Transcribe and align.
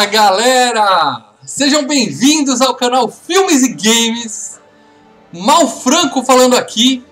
Fala 0.00 0.10
galera! 0.10 1.26
Sejam 1.44 1.86
bem-vindos 1.86 2.62
ao 2.62 2.74
canal 2.74 3.10
Filmes 3.10 3.62
e 3.62 3.74
Games. 3.74 4.58
Mal 5.30 5.68
Franco 5.68 6.24
falando 6.24 6.56
aqui. 6.56 7.04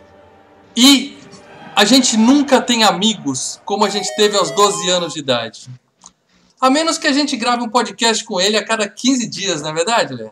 E 0.75 1.19
a 1.77 1.85
gente 1.85 2.17
nunca 2.17 2.63
tem 2.63 2.85
amigos 2.85 3.61
como 3.67 3.85
a 3.85 3.91
gente 3.91 4.09
teve 4.17 4.39
aos 4.39 4.51
12 4.53 4.89
anos 4.89 5.13
de 5.13 5.19
idade. 5.19 5.69
A 6.59 6.71
menos 6.71 6.97
que 6.97 7.07
a 7.07 7.13
gente 7.13 7.37
grave 7.37 7.63
um 7.63 7.69
podcast 7.69 8.25
com 8.25 8.41
ele 8.41 8.57
a 8.57 8.65
cada 8.65 8.89
15 8.89 9.27
dias, 9.27 9.61
não 9.61 9.69
é 9.69 9.75
verdade, 9.75 10.15
Lê? 10.15 10.31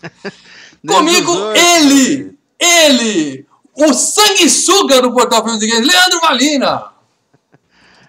Comigo, 0.88 1.30
ele! 1.54 2.38
Ele! 2.58 3.46
O 3.76 3.92
sanguessuga 3.92 5.02
do 5.02 5.12
Portal 5.12 5.44
Filmes 5.44 5.60
e 5.60 5.66
Games, 5.66 5.86
Leandro 5.86 6.20
Valina! 6.22 6.99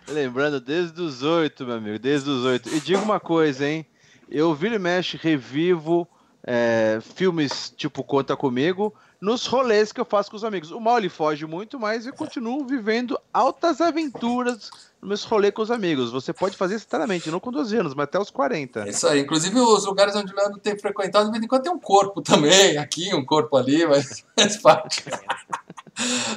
Lembrando, 0.08 0.60
desde 0.60 1.02
os 1.02 1.24
oito, 1.24 1.66
meu 1.66 1.76
amigo, 1.76 2.00
desde 2.00 2.30
os 2.30 2.44
oito. 2.46 2.70
E 2.70 2.80
digo 2.80 3.02
uma 3.02 3.20
coisa, 3.20 3.68
hein? 3.68 3.86
Eu 4.30 4.54
viro 4.54 4.76
e 4.76 4.80
mexe, 4.80 5.18
revivo 5.18 6.08
é, 6.44 7.00
filmes 7.16 7.74
tipo 7.76 8.04
Conta 8.04 8.36
Comigo 8.36 8.94
nos 9.22 9.46
rolês 9.46 9.92
que 9.92 10.02
eu 10.02 10.06
faço 10.06 10.32
com 10.32 10.36
os 10.36 10.44
amigos. 10.44 10.72
O 10.72 10.80
mal 10.80 10.98
ele 10.98 11.08
foge 11.08 11.46
muito, 11.46 11.80
mas 11.80 12.08
eu 12.08 12.14
continuo 12.14 12.66
vivendo 12.66 13.20
altas 13.32 13.80
aventuras 13.80 14.72
nos 15.00 15.08
meus 15.08 15.24
rolês 15.24 15.54
com 15.54 15.62
os 15.62 15.70
amigos. 15.70 16.12
Você 16.12 16.34
pode 16.34 16.58
fazer 16.58 16.76
instantaneamente, 16.76 17.30
não 17.30 17.40
com 17.40 17.52
12 17.52 17.78
anos, 17.78 17.94
mas 17.94 18.06
até 18.06 18.20
os 18.20 18.32
40. 18.32 18.88
É 18.88 18.90
isso 18.90 19.08
aí. 19.08 19.20
Inclusive, 19.20 19.60
os 19.60 19.86
lugares 19.86 20.16
onde 20.16 20.34
o 20.34 20.36
Leandro 20.36 20.60
tem 20.60 20.78
frequentado, 20.78 21.26
de 21.26 21.32
vez 21.32 21.44
em 21.44 21.48
quando 21.48 21.62
tem 21.62 21.72
um 21.72 21.80
corpo 21.80 22.22
também. 22.22 22.78
Aqui, 22.78 23.14
um 23.14 23.24
corpo 23.24 23.56
ali, 23.56 23.86
mas 23.86 24.26
faz 24.36 24.58
parte. 24.58 25.04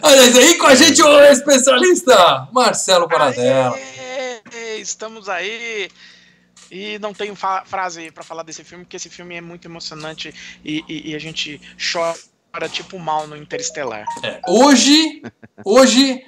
Olha 0.03 0.23
aí 0.23 0.59
com 0.59 0.67
a 0.67 0.75
gente 0.75 1.03
o 1.03 1.25
especialista 1.25 2.49
Marcelo 2.53 3.09
Paradela. 3.09 3.79
Estamos 4.79 5.29
aí. 5.29 5.89
E 6.71 6.99
não 6.99 7.15
tenho 7.15 7.37
frase 7.37 8.11
para 8.11 8.25
falar 8.25 8.43
desse 8.43 8.65
filme, 8.65 8.85
porque 8.85 8.97
esse 8.97 9.09
filme 9.09 9.37
é 9.37 9.41
muito 9.41 9.67
emocionante 9.67 10.35
e, 10.65 10.85
e, 10.89 11.11
e 11.11 11.15
a 11.15 11.19
gente 11.19 11.61
chora 11.93 12.69
tipo 12.69 12.99
mal 12.99 13.27
no 13.27 13.37
Interestelar. 13.37 14.05
É. 14.23 14.41
Hoje, 14.49 15.23
hoje 15.65 16.25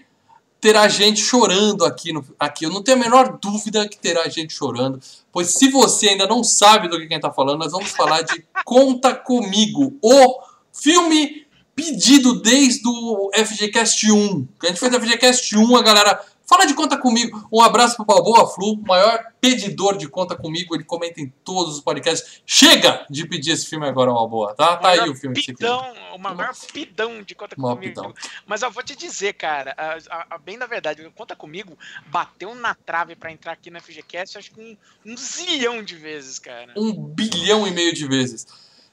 terá 0.60 0.88
gente 0.88 1.20
chorando 1.20 1.84
aqui, 1.84 2.12
no, 2.12 2.24
aqui. 2.38 2.64
Eu 2.64 2.70
não 2.70 2.82
tenho 2.82 2.98
a 2.98 3.00
menor 3.00 3.38
dúvida 3.38 3.88
que 3.88 3.98
terá 3.98 4.28
gente 4.28 4.52
chorando, 4.52 5.00
pois 5.32 5.48
se 5.48 5.68
você 5.68 6.10
ainda 6.10 6.26
não 6.26 6.42
sabe 6.44 6.88
do 6.88 6.98
que 6.98 7.06
quem 7.06 7.16
está 7.16 7.30
falando, 7.30 7.60
nós 7.60 7.72
vamos 7.72 7.90
falar 7.90 8.22
de 8.22 8.44
Conta 8.64 9.14
Comigo, 9.14 9.96
o 10.02 10.40
filme 10.72 11.45
pedido 11.76 12.40
desde 12.40 12.88
o 12.88 13.30
FGCast 13.34 14.10
1. 14.10 14.48
A 14.62 14.66
gente 14.68 14.80
fez 14.80 14.94
o 14.94 15.00
FGCast 15.00 15.56
1, 15.56 15.76
a 15.76 15.82
galera 15.82 16.24
fala 16.46 16.64
de 16.64 16.72
Conta 16.72 16.96
Comigo. 16.96 17.46
Um 17.52 17.60
abraço 17.60 17.96
pro 17.96 18.06
Balboa 18.06 18.48
Flu, 18.48 18.78
maior 18.78 19.22
pedidor 19.42 19.98
de 19.98 20.08
Conta 20.08 20.34
Comigo. 20.34 20.74
Ele 20.74 20.84
comenta 20.84 21.20
em 21.20 21.28
todos 21.44 21.74
os 21.74 21.80
podcasts. 21.82 22.40
Chega 22.46 23.04
de 23.10 23.28
pedir 23.28 23.50
esse 23.50 23.66
filme 23.66 23.86
agora, 23.86 24.10
Balboa, 24.10 24.54
tá? 24.54 24.76
Tá 24.76 24.88
aí 24.88 25.00
o 25.10 25.14
filme 25.14 25.34
pidão, 25.34 25.92
que 25.92 26.00
você 26.00 26.14
O 26.14 26.18
maior 26.18 26.54
pidão 26.72 27.22
de 27.22 27.34
Conta 27.34 27.54
Comigo. 27.54 27.80
Pidão. 27.80 28.14
Mas 28.46 28.62
eu 28.62 28.70
vou 28.70 28.82
te 28.82 28.96
dizer, 28.96 29.34
cara, 29.34 29.74
a, 29.76 29.98
a, 30.16 30.26
a, 30.30 30.38
bem 30.38 30.56
na 30.56 30.66
verdade, 30.66 31.06
Conta 31.14 31.36
Comigo 31.36 31.76
bateu 32.06 32.54
na 32.54 32.74
trave 32.74 33.14
para 33.14 33.30
entrar 33.30 33.52
aqui 33.52 33.70
no 33.70 33.78
FGCast 33.82 34.38
acho 34.38 34.50
que 34.50 34.60
um, 34.60 35.12
um 35.12 35.14
zilhão 35.14 35.82
de 35.82 35.94
vezes, 35.94 36.38
cara. 36.38 36.72
Um 36.74 36.90
bilhão 36.94 37.66
e 37.66 37.70
meio 37.70 37.92
de 37.92 38.08
vezes. 38.08 38.46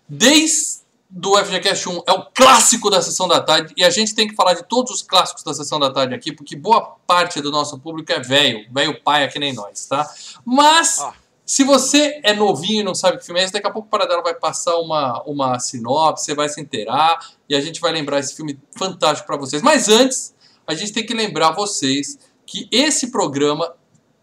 Desde 0.09 0.82
do 1.15 1.37
FGCast 1.37 1.87
1 1.87 2.03
é 2.07 2.11
o 2.11 2.25
clássico 2.33 2.89
da 2.89 2.99
sessão 2.99 3.27
da 3.27 3.39
tarde 3.39 3.71
e 3.77 3.83
a 3.83 3.89
gente 3.91 4.15
tem 4.15 4.27
que 4.27 4.33
falar 4.33 4.55
de 4.55 4.63
todos 4.63 4.91
os 4.91 5.03
clássicos 5.03 5.43
da 5.43 5.53
sessão 5.53 5.79
da 5.79 5.91
tarde 5.91 6.15
aqui, 6.15 6.31
porque 6.31 6.55
boa 6.55 6.95
parte 7.05 7.39
do 7.39 7.51
nosso 7.51 7.77
público 7.77 8.11
é 8.11 8.19
velho, 8.19 8.65
velho 8.71 8.99
pai, 9.03 9.23
é 9.23 9.27
que 9.27 9.37
nem 9.37 9.53
nós, 9.53 9.85
tá? 9.85 10.11
Mas, 10.43 10.97
oh. 10.99 11.13
se 11.45 11.63
você 11.63 12.19
é 12.23 12.33
novinho 12.33 12.81
e 12.81 12.83
não 12.83 12.95
sabe 12.95 13.19
que 13.19 13.25
filme 13.25 13.39
é 13.39 13.43
esse, 13.43 13.53
daqui 13.53 13.67
a 13.67 13.69
pouco 13.69 13.87
o 13.87 13.91
Paradela 13.91 14.23
vai 14.23 14.33
passar 14.33 14.75
uma, 14.77 15.21
uma 15.27 15.59
sinopse, 15.59 16.25
você 16.25 16.33
vai 16.33 16.49
se 16.49 16.59
inteirar 16.59 17.19
e 17.47 17.55
a 17.55 17.61
gente 17.61 17.79
vai 17.79 17.91
lembrar 17.91 18.17
esse 18.17 18.35
filme 18.35 18.59
fantástico 18.75 19.27
para 19.27 19.37
vocês. 19.37 19.61
Mas 19.61 19.89
antes, 19.89 20.33
a 20.65 20.73
gente 20.73 20.93
tem 20.93 21.05
que 21.05 21.13
lembrar 21.13 21.51
vocês 21.51 22.17
que 22.43 22.67
esse 22.71 23.11
programa 23.11 23.71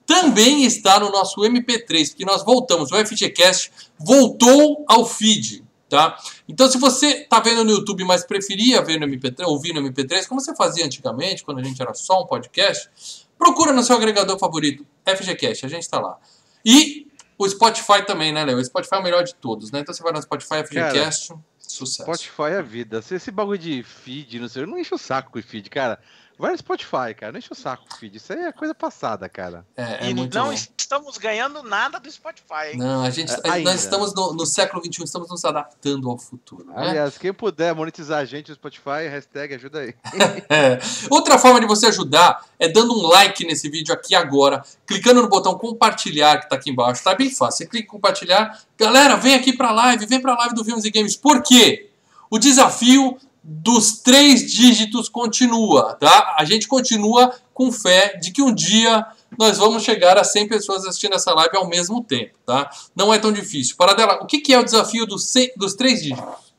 também 0.04 0.64
está 0.64 0.98
no 0.98 1.08
nosso 1.12 1.40
MP3, 1.42 2.08
porque 2.08 2.24
nós 2.24 2.44
voltamos, 2.44 2.90
o 2.90 3.06
FGCast 3.06 3.70
voltou 3.96 4.84
ao 4.88 5.06
feed. 5.06 5.69
Tá? 5.90 6.16
Então, 6.48 6.70
se 6.70 6.78
você 6.78 7.06
está 7.22 7.40
vendo 7.40 7.64
no 7.64 7.72
YouTube, 7.72 8.04
mas 8.04 8.24
preferia 8.24 8.80
ver 8.80 9.00
no 9.00 9.06
MP3, 9.08 9.44
ouvir 9.44 9.74
no 9.74 9.82
MP3, 9.82 10.28
como 10.28 10.40
você 10.40 10.54
fazia 10.54 10.86
antigamente, 10.86 11.42
quando 11.42 11.58
a 11.58 11.64
gente 11.64 11.82
era 11.82 11.92
só 11.94 12.22
um 12.22 12.26
podcast, 12.26 12.88
procura 13.36 13.72
no 13.72 13.82
seu 13.82 13.96
agregador 13.96 14.38
favorito, 14.38 14.86
FGCast, 15.04 15.66
a 15.66 15.68
gente 15.68 15.82
está 15.82 15.98
lá. 15.98 16.16
E 16.64 17.08
o 17.36 17.48
Spotify 17.48 18.06
também, 18.06 18.32
né, 18.32 18.44
Léo? 18.44 18.58
O 18.58 18.64
Spotify 18.64 18.94
é 18.94 18.98
o 18.98 19.02
melhor 19.02 19.24
de 19.24 19.34
todos, 19.34 19.72
né? 19.72 19.80
Então 19.80 19.92
você 19.92 20.00
vai 20.00 20.12
no 20.12 20.22
Spotify, 20.22 20.62
FGCast, 20.64 21.28
cara, 21.30 21.40
sucesso. 21.58 22.02
Spotify 22.04 22.52
é 22.54 22.58
a 22.58 22.62
vida. 22.62 23.02
Esse 23.10 23.32
bagulho 23.32 23.58
de 23.58 23.82
feed, 23.82 24.38
não 24.38 24.48
sei, 24.48 24.62
eu 24.62 24.68
não 24.68 24.78
enche 24.78 24.94
o 24.94 24.98
saco 24.98 25.32
com 25.32 25.40
o 25.40 25.42
feed, 25.42 25.68
cara. 25.70 25.98
Vai 26.40 26.52
no 26.52 26.58
Spotify, 26.58 27.14
cara. 27.14 27.32
Não 27.32 27.38
enche 27.38 27.52
o 27.52 27.54
saco, 27.54 27.84
feed. 27.98 28.16
Isso 28.16 28.32
aí 28.32 28.38
é 28.46 28.52
coisa 28.52 28.74
passada, 28.74 29.28
cara. 29.28 29.66
É, 29.76 30.06
é 30.06 30.10
e 30.10 30.14
não 30.14 30.26
bom. 30.26 30.52
estamos 30.52 31.18
ganhando 31.18 31.62
nada 31.62 32.00
do 32.00 32.10
Spotify. 32.10 32.72
Hein? 32.72 32.78
Não, 32.78 33.02
a 33.02 33.10
gente, 33.10 33.30
é, 33.44 33.58
nós 33.58 33.84
estamos 33.84 34.14
no, 34.14 34.32
no, 34.32 34.46
século 34.46 34.82
XXI, 34.82 35.04
estamos 35.04 35.28
nos 35.28 35.44
adaptando 35.44 36.08
ao 36.08 36.16
futuro. 36.16 36.64
Né? 36.64 36.72
Aliás, 36.74 37.18
quem 37.18 37.30
puder 37.30 37.74
monetizar 37.74 38.20
a 38.20 38.24
gente 38.24 38.48
no 38.48 38.54
Spotify, 38.54 39.06
hashtag 39.10 39.54
ajuda 39.54 39.80
aí. 39.80 39.94
é. 40.48 40.78
Outra 41.10 41.38
forma 41.38 41.60
de 41.60 41.66
você 41.66 41.88
ajudar 41.88 42.42
é 42.58 42.66
dando 42.68 42.94
um 42.94 43.06
like 43.08 43.44
nesse 43.44 43.68
vídeo 43.68 43.92
aqui 43.92 44.14
agora, 44.14 44.64
clicando 44.86 45.20
no 45.20 45.28
botão 45.28 45.58
compartilhar 45.58 46.38
que 46.38 46.44
está 46.44 46.56
aqui 46.56 46.70
embaixo. 46.70 47.04
Tá 47.04 47.14
bem 47.14 47.30
fácil. 47.30 47.58
Você 47.58 47.66
clica 47.66 47.84
em 47.84 47.90
compartilhar. 47.90 48.58
Galera, 48.78 49.14
vem 49.16 49.34
aqui 49.34 49.52
pra 49.52 49.72
live, 49.72 50.06
vem 50.06 50.20
pra 50.20 50.34
live 50.34 50.54
do 50.54 50.64
Filmes 50.64 50.86
e 50.86 50.90
Games. 50.90 51.16
Por 51.16 51.42
quê? 51.42 51.90
O 52.30 52.38
desafio 52.38 53.18
dos 53.42 54.00
três 54.00 54.50
dígitos 54.50 55.08
continua, 55.08 55.94
tá? 55.94 56.36
A 56.38 56.44
gente 56.44 56.68
continua 56.68 57.34
com 57.54 57.72
fé 57.72 58.16
de 58.18 58.30
que 58.30 58.42
um 58.42 58.54
dia 58.54 59.06
nós 59.38 59.58
vamos 59.58 59.82
chegar 59.82 60.18
a 60.18 60.24
100 60.24 60.48
pessoas 60.48 60.84
assistindo 60.84 61.14
essa 61.14 61.32
live 61.32 61.56
ao 61.56 61.68
mesmo 61.68 62.02
tempo, 62.02 62.36
tá? 62.44 62.70
Não 62.94 63.12
é 63.12 63.18
tão 63.18 63.32
difícil. 63.32 63.76
Paradela, 63.76 64.22
o 64.22 64.26
que, 64.26 64.40
que 64.40 64.52
é 64.52 64.58
o 64.58 64.64
desafio 64.64 65.06
dos, 65.06 65.32
dos 65.56 65.74
três 65.74 66.02
dígitos? 66.02 66.50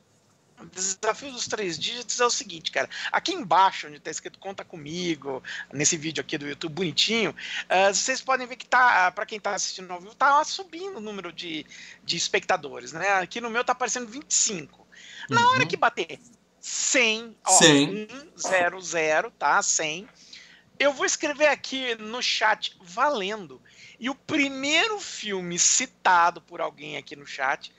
O 0.60 0.66
desafio 0.66 1.32
dos 1.32 1.46
três 1.46 1.78
dígitos 1.78 2.18
é 2.18 2.24
o 2.24 2.30
seguinte, 2.30 2.70
cara. 2.70 2.88
Aqui 3.10 3.32
embaixo, 3.32 3.86
onde 3.86 3.98
está 3.98 4.10
escrito 4.10 4.38
Conta 4.38 4.64
Comigo, 4.64 5.42
nesse 5.72 5.96
vídeo 5.96 6.20
aqui 6.20 6.38
do 6.38 6.48
YouTube 6.48 6.72
bonitinho, 6.72 7.30
uh, 7.30 7.94
vocês 7.94 8.20
podem 8.20 8.46
ver 8.46 8.56
que 8.56 8.66
tá, 8.66 9.10
para 9.12 9.26
quem 9.26 9.38
está 9.38 9.54
assistindo 9.54 9.90
ao 9.92 10.00
vivo, 10.00 10.14
tá 10.14 10.42
subindo 10.44 10.96
o 10.96 11.00
número 11.00 11.32
de, 11.32 11.66
de 12.02 12.16
espectadores, 12.16 12.92
né? 12.92 13.12
Aqui 13.14 13.40
no 13.40 13.50
meu 13.50 13.62
tá 13.62 13.72
aparecendo 13.72 14.06
25. 14.08 14.86
Na 15.28 15.40
uhum. 15.40 15.48
hora 15.48 15.66
que 15.66 15.76
bater 15.76 16.18
100, 16.62 17.36
ó, 17.44 17.50
100. 17.50 18.08
100, 18.36 19.30
tá? 19.36 19.60
100. 19.60 20.08
Eu 20.78 20.92
vou 20.92 21.04
escrever 21.04 21.48
aqui 21.48 21.96
no 21.96 22.22
chat 22.22 22.78
valendo. 22.80 23.60
E 23.98 24.08
o 24.08 24.14
primeiro 24.14 25.00
filme 25.00 25.58
citado 25.58 26.40
por 26.40 26.60
alguém 26.60 26.96
aqui 26.96 27.16
no 27.16 27.26
chat 27.26 27.72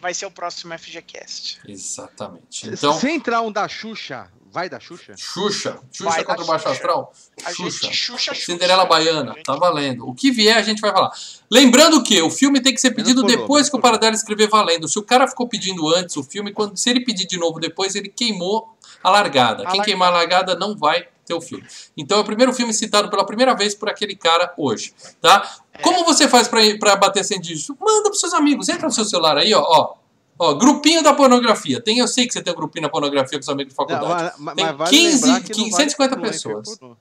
vai 0.00 0.14
ser 0.14 0.24
o 0.24 0.30
próximo 0.30 0.76
FGCast. 0.78 1.60
Exatamente. 1.68 2.68
Então, 2.68 2.98
se 2.98 3.10
entrar 3.10 3.42
um 3.42 3.52
da 3.52 3.68
Xuxa, 3.68 4.32
Vai 4.54 4.68
da 4.68 4.78
Xuxa? 4.78 5.16
Xuxa. 5.18 5.80
Xuxa 5.90 6.10
vai 6.10 6.22
contra 6.22 6.44
o 6.44 6.46
Baixo 6.46 6.68
Astral? 6.68 7.12
A 7.44 7.52
Xuxa. 7.52 7.86
Gente, 7.86 7.96
Xuxa, 7.96 8.34
Cinderela 8.36 8.84
Baiana. 8.84 9.34
Tá 9.44 9.56
valendo. 9.56 10.08
O 10.08 10.14
que 10.14 10.30
vier 10.30 10.56
a 10.56 10.62
gente 10.62 10.80
vai 10.80 10.92
falar. 10.92 11.10
Lembrando 11.50 12.00
que 12.04 12.22
o 12.22 12.30
filme 12.30 12.60
tem 12.60 12.72
que 12.72 12.80
ser 12.80 12.92
pedido 12.92 13.24
depois 13.24 13.68
que 13.68 13.74
o 13.74 13.80
Paradela 13.80 14.14
escrever 14.14 14.48
valendo. 14.48 14.86
Se 14.86 14.96
o 14.96 15.02
cara 15.02 15.26
ficou 15.26 15.48
pedindo 15.48 15.92
antes 15.92 16.16
o 16.16 16.22
filme, 16.22 16.52
quando, 16.52 16.76
se 16.76 16.88
ele 16.88 17.00
pedir 17.00 17.26
de 17.26 17.36
novo 17.36 17.58
depois, 17.58 17.96
ele 17.96 18.08
queimou 18.08 18.72
a 19.02 19.10
largada. 19.10 19.64
A 19.64 19.66
Quem 19.66 19.80
largada. 19.80 19.84
queimar 19.84 20.08
a 20.10 20.16
largada 20.18 20.54
não 20.54 20.76
vai 20.76 21.08
ter 21.26 21.34
o 21.34 21.40
filme. 21.40 21.66
Então 21.96 22.18
é 22.18 22.20
o 22.20 22.24
primeiro 22.24 22.52
filme 22.54 22.72
citado 22.72 23.10
pela 23.10 23.26
primeira 23.26 23.56
vez 23.56 23.74
por 23.74 23.88
aquele 23.88 24.14
cara 24.14 24.54
hoje, 24.56 24.94
tá? 25.20 25.50
É. 25.72 25.82
Como 25.82 26.04
você 26.04 26.28
faz 26.28 26.46
para 26.46 26.94
bater 26.94 27.24
sem 27.24 27.40
dígito? 27.40 27.76
Manda 27.80 28.04
pros 28.04 28.20
seus 28.20 28.32
amigos, 28.32 28.68
entra 28.68 28.86
no 28.86 28.92
seu 28.92 29.04
celular 29.04 29.36
aí, 29.36 29.52
ó, 29.52 29.60
ó 29.60 30.03
Ó, 30.38 30.54
grupinho 30.54 31.02
da 31.02 31.14
pornografia. 31.14 31.80
Tem, 31.80 31.98
eu 31.98 32.08
sei 32.08 32.26
que 32.26 32.32
você 32.32 32.42
tem 32.42 32.52
um 32.52 32.56
grupinho 32.56 32.82
da 32.82 32.88
pornografia 32.88 33.38
com 33.38 33.42
seus 33.42 33.54
amigos 33.54 33.72
de 33.72 33.76
faculdade. 33.76 34.34
Não, 34.36 34.44
mas, 34.44 34.54
tem 34.54 34.64
mas 34.64 34.76
vale 34.76 34.90
15, 34.90 35.40
15 35.42 35.70
vale 35.70 35.72
150 35.72 36.16
pessoas. 36.20 36.78
Pornô. 36.78 36.96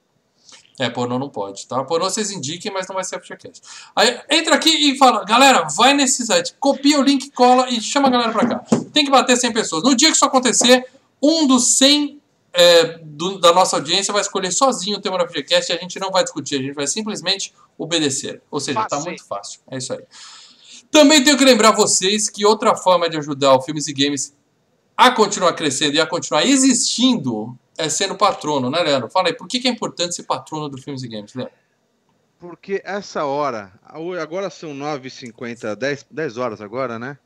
É, 0.80 0.90
pornô 0.90 1.20
não 1.20 1.30
pode, 1.30 1.68
tá? 1.68 1.84
Pornô 1.84 2.10
vocês 2.10 2.32
indiquem, 2.32 2.72
mas 2.72 2.88
não 2.88 2.96
vai 2.96 3.04
ser 3.04 3.20
FGCast. 3.20 3.62
Aí 3.96 4.20
entra 4.30 4.56
aqui 4.56 4.70
e 4.70 4.98
fala, 4.98 5.24
galera, 5.24 5.68
vai 5.76 5.94
nesse 5.94 6.26
site, 6.26 6.56
copia 6.60 7.00
o 7.00 7.04
link, 7.04 7.30
cola 7.32 7.70
e 7.70 7.80
chama 7.80 8.08
a 8.08 8.12
galera 8.12 8.32
pra 8.32 8.48
cá. 8.48 8.64
Tem 8.92 9.06
que 9.06 9.12
bater 9.12 9.38
100 9.38 9.54
pessoas. 9.54 9.84
No 9.84 9.96
dia 9.96 10.10
que 10.10 10.16
isso 10.16 10.26
acontecer, 10.26 10.86
um 11.22 11.46
dos 11.46 11.78
100 11.78 12.20
é, 12.54 13.00
do, 13.02 13.40
da 13.40 13.52
nossa 13.52 13.76
audiência 13.76 14.12
vai 14.12 14.22
escolher 14.22 14.52
sozinho 14.52 14.98
o 14.98 15.02
tema 15.02 15.18
do 15.18 15.28
FGCast 15.28 15.72
e 15.72 15.76
a 15.76 15.80
gente 15.80 16.00
não 16.00 16.12
vai 16.12 16.24
discutir, 16.24 16.56
a 16.56 16.62
gente 16.62 16.74
vai 16.74 16.88
simplesmente 16.88 17.54
obedecer. 17.78 18.42
Ou 18.50 18.60
seja, 18.60 18.82
Passei. 18.82 18.98
tá 19.00 19.04
muito 19.04 19.26
fácil. 19.26 19.60
É 19.70 19.78
isso 19.78 19.94
aí. 19.94 20.04
Também 20.94 21.24
tenho 21.24 21.38
que 21.38 21.44
lembrar 21.44 21.72
vocês 21.72 22.30
que 22.30 22.46
outra 22.46 22.76
forma 22.76 23.10
de 23.10 23.18
ajudar 23.18 23.54
o 23.54 23.62
Filmes 23.62 23.88
e 23.90 23.94
Games 23.94 24.34
a 24.96 25.12
continuar 25.12 25.54
crescendo 25.54 25.96
e 25.96 26.00
a 26.00 26.06
continuar 26.06 26.46
existindo 26.46 27.58
é 27.78 27.90
sendo 27.90 28.16
patrono, 28.16 28.70
né, 28.70 28.82
Leandro? 28.82 29.10
Fala 29.10 29.28
aí, 29.28 29.34
por 29.34 29.48
que 29.48 29.68
é 29.68 29.72
importante 29.72 30.16
ser 30.16 30.24
patrono 30.24 30.70
do 30.70 30.82
Filmes 30.82 31.04
e 31.04 31.08
Games, 31.10 31.34
Leandro? 31.34 31.54
porque 32.44 32.82
essa 32.84 33.24
hora, 33.24 33.72
agora 34.22 34.50
são 34.50 34.76
9h50, 34.76 35.78
10, 35.78 36.08
10 36.12 36.38
horas 36.38 36.60
agora, 36.60 37.00
né? 37.00 37.18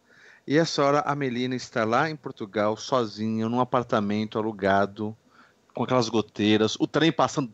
E 0.46 0.56
essa 0.56 0.84
hora 0.84 1.00
a 1.00 1.16
Melina 1.16 1.56
está 1.56 1.84
lá 1.84 2.08
em 2.08 2.16
Portugal, 2.16 2.78
sozinha, 2.78 3.50
num 3.50 3.60
apartamento 3.60 4.38
alugado, 4.38 5.18
com 5.74 5.84
aquelas 5.84 6.08
goteiras, 6.08 6.78
o 6.80 6.86
trem 6.86 7.12
passando, 7.12 7.50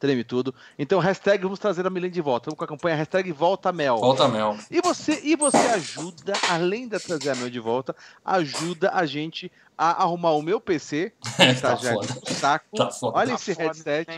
treme 0.00 0.24
tudo. 0.24 0.52
Então, 0.78 0.98
hashtag 0.98 1.42
vamos 1.42 1.58
trazer 1.58 1.86
a 1.86 1.90
Melina 1.90 2.10
de 2.10 2.20
volta. 2.22 2.46
Vamos 2.46 2.58
com 2.58 2.64
a 2.64 2.66
campanha 2.66 2.96
hashtag 2.96 3.30
Volta 3.30 3.70
Mel. 3.70 3.98
Volta 3.98 4.26
Mel. 4.26 4.56
E 4.70 4.80
você, 4.80 5.20
e 5.22 5.36
você 5.36 5.58
ajuda, 5.58 6.32
além 6.48 6.88
de 6.88 6.98
trazer 6.98 7.30
a 7.30 7.34
Mel 7.34 7.50
de 7.50 7.60
volta, 7.60 7.94
ajuda 8.24 8.90
a 8.94 9.04
gente 9.04 9.52
a 9.76 10.02
arrumar 10.02 10.32
o 10.32 10.42
meu 10.42 10.58
PC. 10.60 11.12
É, 11.38 11.52
tá, 11.60 11.76
tá 11.76 11.76
já 11.76 11.92
foda. 11.92 12.06
de 12.06 12.34
saco. 12.34 12.76
Tá 12.76 12.90
foda. 12.90 13.18
Olha 13.18 13.28
tá 13.28 13.34
esse 13.34 13.54
foda, 13.54 13.66
headset. 13.66 14.10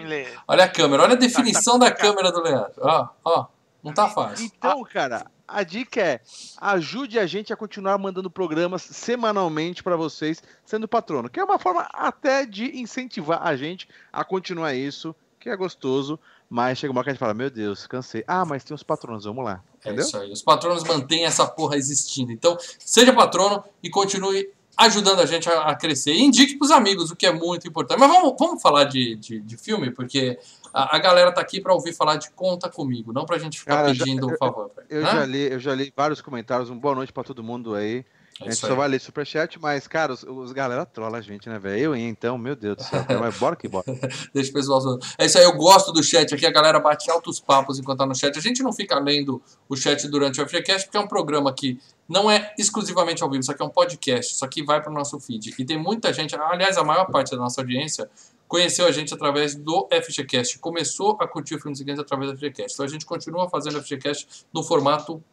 Olha 0.46 0.64
a 0.64 0.68
câmera, 0.68 1.02
olha 1.02 1.14
a 1.14 1.18
definição 1.18 1.78
tá, 1.78 1.86
da 1.86 1.90
câmera 1.90 2.30
do 2.30 2.40
Leandro. 2.40 2.74
Ó, 2.78 3.08
ó. 3.24 3.46
Não 3.82 3.92
tá 3.92 4.08
fácil. 4.08 4.46
Então, 4.46 4.84
cara, 4.84 5.26
a 5.48 5.64
dica 5.64 6.00
é: 6.00 6.20
ajude 6.60 7.18
a 7.18 7.26
gente 7.26 7.52
a 7.52 7.56
continuar 7.56 7.98
mandando 7.98 8.30
programas 8.30 8.82
semanalmente 8.82 9.82
para 9.82 9.96
vocês, 9.96 10.40
sendo 10.64 10.86
patrono, 10.86 11.28
que 11.28 11.40
é 11.40 11.44
uma 11.44 11.58
forma 11.58 11.88
até 11.92 12.46
de 12.46 12.78
incentivar 12.80 13.44
a 13.44 13.56
gente 13.56 13.88
a 14.12 14.24
continuar 14.24 14.74
isso, 14.74 15.14
que 15.42 15.50
é 15.50 15.56
gostoso. 15.56 16.18
Mas 16.48 16.78
chega 16.78 16.92
uma 16.92 17.00
hora 17.00 17.04
que 17.04 17.10
a 17.10 17.12
gente 17.14 17.20
fala: 17.20 17.34
Meu 17.34 17.50
Deus, 17.50 17.86
cansei. 17.86 18.22
Ah, 18.26 18.44
mas 18.44 18.64
tem 18.64 18.74
os 18.74 18.82
patronos, 18.82 19.24
vamos 19.24 19.44
lá. 19.44 19.62
É 19.84 19.88
Entendeu? 19.88 20.04
É 20.04 20.06
isso 20.06 20.16
aí. 20.18 20.32
Os 20.32 20.42
patronos 20.42 20.84
mantêm 20.84 21.24
essa 21.24 21.46
porra 21.46 21.76
existindo. 21.76 22.32
Então, 22.32 22.56
seja 22.78 23.12
patrono 23.12 23.64
e 23.82 23.90
continue 23.90 24.48
ajudando 24.76 25.20
a 25.20 25.26
gente 25.26 25.48
a, 25.48 25.74
crescer. 25.74 26.12
E 26.12 26.22
indique 26.22 26.56
pros 26.56 26.70
amigos, 26.70 27.10
o 27.10 27.16
que 27.16 27.26
é 27.26 27.32
muito 27.32 27.66
importante. 27.66 27.98
Mas 27.98 28.08
vamos, 28.08 28.34
vamos 28.38 28.62
falar 28.62 28.84
de, 28.84 29.16
de, 29.16 29.40
de 29.40 29.56
filme, 29.56 29.90
porque 29.90 30.38
a, 30.72 30.96
a 30.96 30.98
galera 30.98 31.32
tá 31.32 31.40
aqui 31.40 31.60
para 31.60 31.74
ouvir 31.74 31.92
falar 31.92 32.16
de 32.16 32.30
Conta 32.30 32.68
Comigo, 32.68 33.12
não 33.12 33.26
pra 33.26 33.38
gente 33.38 33.58
ficar 33.58 33.76
Cara, 33.76 33.88
pedindo 33.88 34.26
um 34.26 34.36
favor. 34.36 34.70
Eu, 34.88 35.00
eu 35.00 35.06
já 35.06 35.24
li, 35.24 35.52
eu 35.52 35.60
já 35.60 35.74
li 35.74 35.92
vários 35.94 36.20
comentários. 36.20 36.70
Um 36.70 36.78
boa 36.78 36.94
noite 36.94 37.12
para 37.12 37.24
todo 37.24 37.42
mundo 37.42 37.74
aí. 37.74 38.04
É 38.44 38.48
a 38.48 38.52
gente 38.52 38.60
só 38.60 38.74
vai 38.74 38.88
ler 38.88 39.00
superchat, 39.00 39.58
mas, 39.60 39.86
cara, 39.86 40.12
os, 40.12 40.22
os 40.22 40.52
galera 40.52 40.84
trola 40.84 41.18
a 41.18 41.20
gente, 41.20 41.48
né, 41.48 41.58
velho? 41.58 41.78
Eu, 41.78 41.96
então, 41.96 42.36
meu 42.36 42.54
Deus 42.54 42.76
do 42.76 42.82
céu, 42.82 43.04
mas 43.20 43.38
bora 43.38 43.56
que 43.56 43.68
bora. 43.68 43.84
Deixa 44.34 44.50
o 44.50 44.54
pessoal. 44.54 44.98
É 45.18 45.26
isso 45.26 45.38
aí, 45.38 45.44
eu 45.44 45.56
gosto 45.56 45.92
do 45.92 46.02
chat 46.02 46.34
aqui, 46.34 46.46
a 46.46 46.50
galera 46.50 46.78
bate 46.80 47.10
altos 47.10 47.40
papos 47.40 47.78
enquanto 47.78 47.98
tá 47.98 48.06
no 48.06 48.14
chat. 48.14 48.36
A 48.36 48.42
gente 48.42 48.62
não 48.62 48.72
fica 48.72 48.98
lendo 48.98 49.42
o 49.68 49.76
chat 49.76 50.06
durante 50.08 50.40
o 50.40 50.48
FGCast, 50.48 50.86
porque 50.86 50.96
é 50.96 51.00
um 51.00 51.08
programa 51.08 51.52
que 51.52 51.78
não 52.08 52.30
é 52.30 52.52
exclusivamente 52.58 53.22
ao 53.22 53.30
vivo, 53.30 53.40
isso 53.40 53.50
aqui 53.50 53.62
é 53.62 53.64
um 53.64 53.70
podcast, 53.70 54.34
isso 54.34 54.44
aqui 54.44 54.62
vai 54.62 54.82
para 54.82 54.90
o 54.90 54.94
nosso 54.94 55.18
feed. 55.18 55.54
E 55.58 55.64
tem 55.64 55.78
muita 55.78 56.12
gente, 56.12 56.34
aliás, 56.34 56.76
a 56.76 56.84
maior 56.84 57.06
parte 57.06 57.30
da 57.30 57.36
nossa 57.36 57.60
audiência 57.60 58.10
conheceu 58.46 58.86
a 58.86 58.92
gente 58.92 59.14
através 59.14 59.54
do 59.54 59.88
FGCast, 59.90 60.58
começou 60.58 61.16
a 61.18 61.26
curtir 61.26 61.54
o 61.54 61.58
Filmes 61.58 61.80
e 61.80 61.84
Games 61.84 61.98
através 61.98 62.30
do 62.30 62.36
FGCast. 62.36 62.74
Então 62.74 62.84
a 62.84 62.88
gente 62.88 63.06
continua 63.06 63.48
fazendo 63.48 63.78
o 63.78 63.82
FGCast 63.82 64.44
no 64.52 64.62
formato 64.62 65.24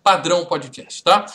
padrão 0.00 0.44
podcast, 0.46 1.02
tá? 1.02 1.26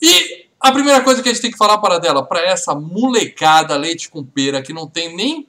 E 0.00 0.48
a 0.60 0.72
primeira 0.72 1.02
coisa 1.02 1.22
que 1.22 1.28
a 1.28 1.32
gente 1.32 1.42
tem 1.42 1.50
que 1.50 1.56
falar 1.56 1.78
para 1.78 1.98
dela, 1.98 2.24
para 2.24 2.40
essa 2.40 2.74
molecada 2.74 3.76
leite 3.76 4.08
com 4.08 4.24
pera 4.24 4.62
que 4.62 4.72
não 4.72 4.86
tem 4.86 5.14
nem 5.14 5.48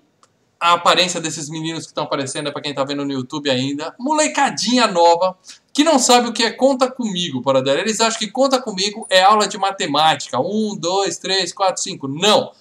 a 0.60 0.74
aparência 0.74 1.22
desses 1.22 1.50
meninos 1.50 1.84
que 1.84 1.92
estão 1.92 2.04
aparecendo, 2.04 2.50
é 2.50 2.52
para 2.52 2.62
quem 2.62 2.72
está 2.72 2.84
vendo 2.84 3.06
no 3.06 3.14
YouTube 3.14 3.50
ainda, 3.50 3.96
molecadinha 3.98 4.88
nova 4.88 5.38
que 5.72 5.84
não 5.84 5.98
sabe 5.98 6.28
o 6.28 6.34
que 6.34 6.44
é 6.44 6.52
conta 6.52 6.92
comigo, 6.92 7.42
para 7.42 7.62
dela. 7.62 7.80
Eles 7.80 8.02
acham 8.02 8.20
que 8.20 8.30
conta 8.30 8.62
comigo 8.62 9.08
é 9.10 9.22
aula 9.22 9.48
de 9.48 9.58
matemática, 9.58 10.40
um, 10.40 10.76
dois, 10.76 11.18
três, 11.18 11.54
quatro, 11.54 11.82
cinco. 11.82 12.08
Não. 12.08 12.52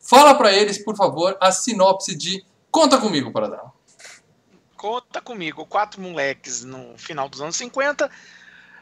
Fala 0.00 0.34
para 0.34 0.52
eles, 0.52 0.78
por 0.78 0.96
favor, 0.96 1.36
a 1.40 1.52
sinopse 1.52 2.16
de 2.16 2.44
Conta 2.70 2.98
Comigo, 2.98 3.30
para 3.30 3.48
dela. 3.48 3.72
Conta 4.76 5.20
Comigo, 5.20 5.66
quatro 5.66 6.00
moleques 6.00 6.64
no 6.64 6.96
final 6.96 7.28
dos 7.28 7.42
anos 7.42 7.56
50 7.56 8.10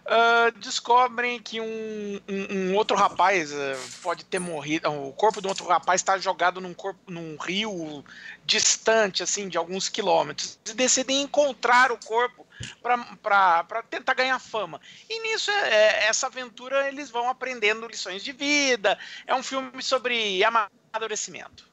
uh, 0.07 0.59
descobrem 0.59 1.41
que 1.41 1.61
um, 1.61 2.21
um, 2.29 2.57
um 2.57 2.75
outro 2.75 2.97
rapaz 2.97 3.53
uh, 3.53 3.57
pode 4.03 4.25
ter 4.25 4.39
morrido. 4.39 4.91
O 4.91 5.13
corpo 5.13 5.41
de 5.41 5.47
um 5.47 5.51
outro 5.51 5.67
rapaz 5.67 6.01
está 6.01 6.19
jogado 6.19 6.61
num, 6.61 6.75
corpo, 6.75 7.01
num 7.11 7.37
rio 7.37 8.05
distante, 8.45 9.23
assim, 9.23 9.49
de 9.49 9.57
alguns 9.57 9.89
quilômetros. 9.89 10.59
E 10.69 10.75
decidem 10.75 11.23
encontrar 11.23 11.93
o 11.93 11.99
corpo 11.99 12.47
para 12.83 13.83
tentar 13.89 14.15
ganhar 14.15 14.39
fama. 14.39 14.81
E 15.09 15.23
nisso, 15.23 15.51
é, 15.51 15.69
é, 15.71 16.05
essa 16.09 16.27
aventura, 16.27 16.89
eles 16.89 17.11
vão 17.11 17.29
aprendendo 17.29 17.87
lições 17.87 18.23
de 18.23 18.33
vida. 18.33 18.99
É 19.27 19.35
um 19.35 19.43
filme 19.43 19.83
sobre 19.83 20.43
amadurecimento. 20.45 21.70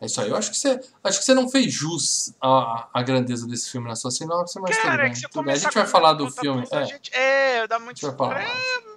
É 0.00 0.06
isso 0.06 0.20
aí. 0.20 0.28
Eu 0.30 0.36
acho 0.36 0.50
que 0.50 0.56
você, 0.56 0.80
acho 1.04 1.18
que 1.18 1.24
você 1.24 1.34
não 1.34 1.48
fez 1.48 1.72
jus 1.72 2.32
à, 2.40 2.88
à 2.92 3.02
grandeza 3.02 3.46
desse 3.46 3.70
filme 3.70 3.88
na 3.88 3.96
sua 3.96 4.10
sinopse, 4.10 4.58
mas 4.60 4.76
Cara, 4.76 4.90
tudo 4.90 4.98
bem. 4.98 5.10
É 5.10 5.28
tudo 5.28 5.44
bem. 5.44 5.54
A 5.54 5.58
gente 5.58 5.74
vai 5.74 5.86
falar 5.86 6.12
do 6.14 6.30
filme. 6.30 6.64
É. 6.70 6.84
Gente, 6.86 7.14
é, 7.14 7.66
dá 7.66 7.78
muito. 7.78 8.00
Vai 8.00 8.16
falar 8.16 8.42
é, 8.42 8.48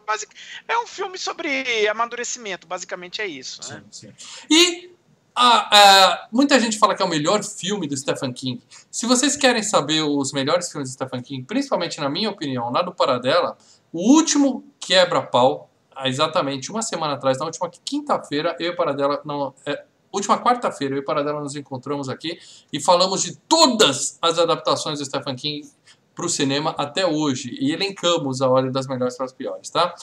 basic, 0.06 0.34
é 0.68 0.78
um 0.80 0.88
filme 0.88 1.18
sobre 1.18 1.88
amadurecimento, 1.88 2.68
basicamente 2.68 3.22
é 3.22 3.28
isso. 3.28 3.62
Sim, 3.64 3.74
né? 3.74 3.84
sim. 3.92 4.14
E 4.50 4.96
ah, 5.36 6.28
muita 6.32 6.58
gente 6.60 6.80
fala 6.80 6.96
que 6.96 7.02
é 7.02 7.06
o 7.06 7.10
melhor 7.10 7.44
filme 7.44 7.88
do 7.88 7.98
Stephen 7.98 8.32
King. 8.32 8.64
Se 8.90 9.06
vocês 9.06 9.36
querem 9.36 9.62
saber 9.62 10.02
os 10.02 10.32
melhores 10.32 10.72
filmes 10.72 10.90
do 10.90 10.94
Stephen 10.94 11.22
King, 11.22 11.44
principalmente 11.44 12.00
na 12.00 12.10
minha 12.10 12.30
opinião, 12.30 12.72
lá 12.72 12.82
do 12.82 12.94
Paradela, 12.94 13.58
o 13.92 14.16
último 14.16 14.64
quebra-pau, 14.80 15.70
exatamente 16.06 16.72
uma 16.72 16.82
semana 16.82 17.16
atrás, 17.16 17.38
na 17.38 17.46
última 17.46 17.70
quinta-feira, 17.84 18.56
eu 18.60 18.68
e 18.68 18.70
o 18.70 18.76
Paradela, 18.78 19.22
não, 19.26 19.54
é, 19.66 19.84
última 20.16 20.42
quarta-feira, 20.42 20.96
eu 20.96 20.98
e 20.98 21.02
o 21.02 21.06
Paradela 21.06 21.42
nos 21.42 21.56
encontramos 21.56 22.10
aqui 22.10 22.40
e 22.72 22.80
falamos 22.80 23.22
de 23.24 23.36
todas 23.36 24.18
as 24.22 24.40
adaptações 24.40 25.00
do 25.00 25.06
Stephen 25.06 25.36
King 25.36 25.70
para 26.16 26.26
o 26.26 26.30
cinema 26.30 26.74
até 26.78 27.06
hoje. 27.06 27.56
E 27.60 27.72
elencamos 27.72 28.42
a 28.42 28.50
ordem 28.50 28.72
das 28.72 28.88
melhores 28.88 29.18
para 29.18 29.26
as 29.26 29.34
piores, 29.34 29.70
tá? 29.70 29.94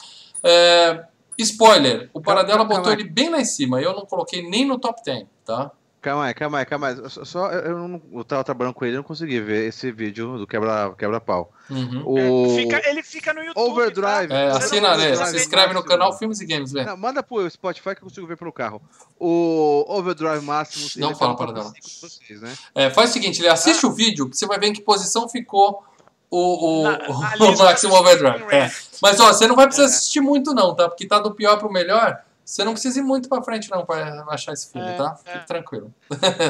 É, 0.43 1.05
spoiler, 1.37 2.09
o 2.13 2.21
Paradela 2.21 2.63
botou 2.63 2.91
ele 2.91 3.03
bem 3.03 3.29
lá 3.29 3.39
em 3.39 3.45
cima. 3.45 3.81
Eu 3.81 3.93
não 3.93 4.05
coloquei 4.05 4.47
nem 4.47 4.65
no 4.65 4.77
top 4.77 5.01
10, 5.03 5.25
tá? 5.43 5.71
Calma 6.03 6.25
aí, 6.25 6.33
calma 6.33 6.59
aí, 6.59 6.65
calma 6.65 6.87
aí. 6.89 6.97
Só, 7.07 7.49
eu, 7.49 7.87
não, 7.87 8.01
eu 8.11 8.25
tava 8.25 8.43
trabalhando 8.43 8.73
com 8.73 8.83
ele, 8.83 8.95
eu 8.95 8.97
não 8.97 9.05
consegui 9.05 9.39
ver 9.39 9.69
esse 9.69 9.89
vídeo 9.89 10.37
do 10.37 10.45
quebra-pau. 10.45 10.95
Quebra 10.97 11.23
uhum. 11.69 12.03
o... 12.05 12.55
Fica, 12.57 12.89
ele 12.89 13.01
fica 13.01 13.33
no 13.33 13.41
YouTube. 13.41 13.71
Overdrive. 13.71 14.27
Tá? 14.27 14.35
É, 14.35 14.49
assina, 14.51 14.97
né? 14.97 15.15
Se 15.15 15.37
inscreve 15.37 15.73
no 15.73 15.81
canal 15.81 16.11
Filmes 16.17 16.41
e 16.41 16.45
Games, 16.45 16.73
velho. 16.73 16.97
Manda 16.97 17.23
pro 17.23 17.49
Spotify 17.49 17.95
que 17.95 18.01
eu 18.01 18.09
consigo 18.09 18.27
ver 18.27 18.35
pelo 18.35 18.51
carro. 18.51 18.81
O 19.17 19.85
Overdrive 19.87 20.43
Máximo. 20.43 20.89
Não 20.97 21.15
fala 21.15 21.37
para 21.37 21.53
dela. 21.53 21.71
Vocês, 21.81 22.41
né? 22.41 22.53
é, 22.75 22.89
faz 22.89 23.11
o 23.11 23.13
seguinte, 23.13 23.39
ele 23.39 23.47
assiste 23.47 23.85
ah. 23.85 23.87
o 23.87 23.93
vídeo, 23.93 24.29
que 24.29 24.35
você 24.35 24.45
vai 24.45 24.59
ver 24.59 24.67
em 24.67 24.73
que 24.73 24.81
posição 24.81 25.29
ficou 25.29 25.85
o, 26.29 26.81
o, 26.81 26.83
na, 26.83 26.99
o, 27.39 27.45
o 27.45 27.57
Máximo 27.57 27.95
Overdrive. 27.95 28.43
É. 28.51 28.69
Mas 29.01 29.21
ó, 29.21 29.31
você 29.31 29.47
não 29.47 29.55
vai 29.55 29.67
precisar 29.67 29.87
é. 29.87 29.89
assistir 29.89 30.19
muito, 30.19 30.53
não, 30.53 30.75
tá? 30.75 30.89
Porque 30.89 31.07
tá 31.07 31.17
do 31.17 31.33
pior 31.33 31.57
pro 31.59 31.71
melhor. 31.71 32.19
Você 32.45 32.63
não 32.63 32.73
precisa 32.73 32.99
ir 32.99 33.03
muito 33.03 33.29
pra 33.29 33.41
frente, 33.41 33.69
não, 33.69 33.85
pra 33.85 34.25
achar 34.29 34.53
esse 34.53 34.71
filme, 34.71 34.87
é, 34.87 34.95
tá? 34.95 35.15
Fique 35.15 35.37
é. 35.37 35.39
tranquilo. 35.39 35.93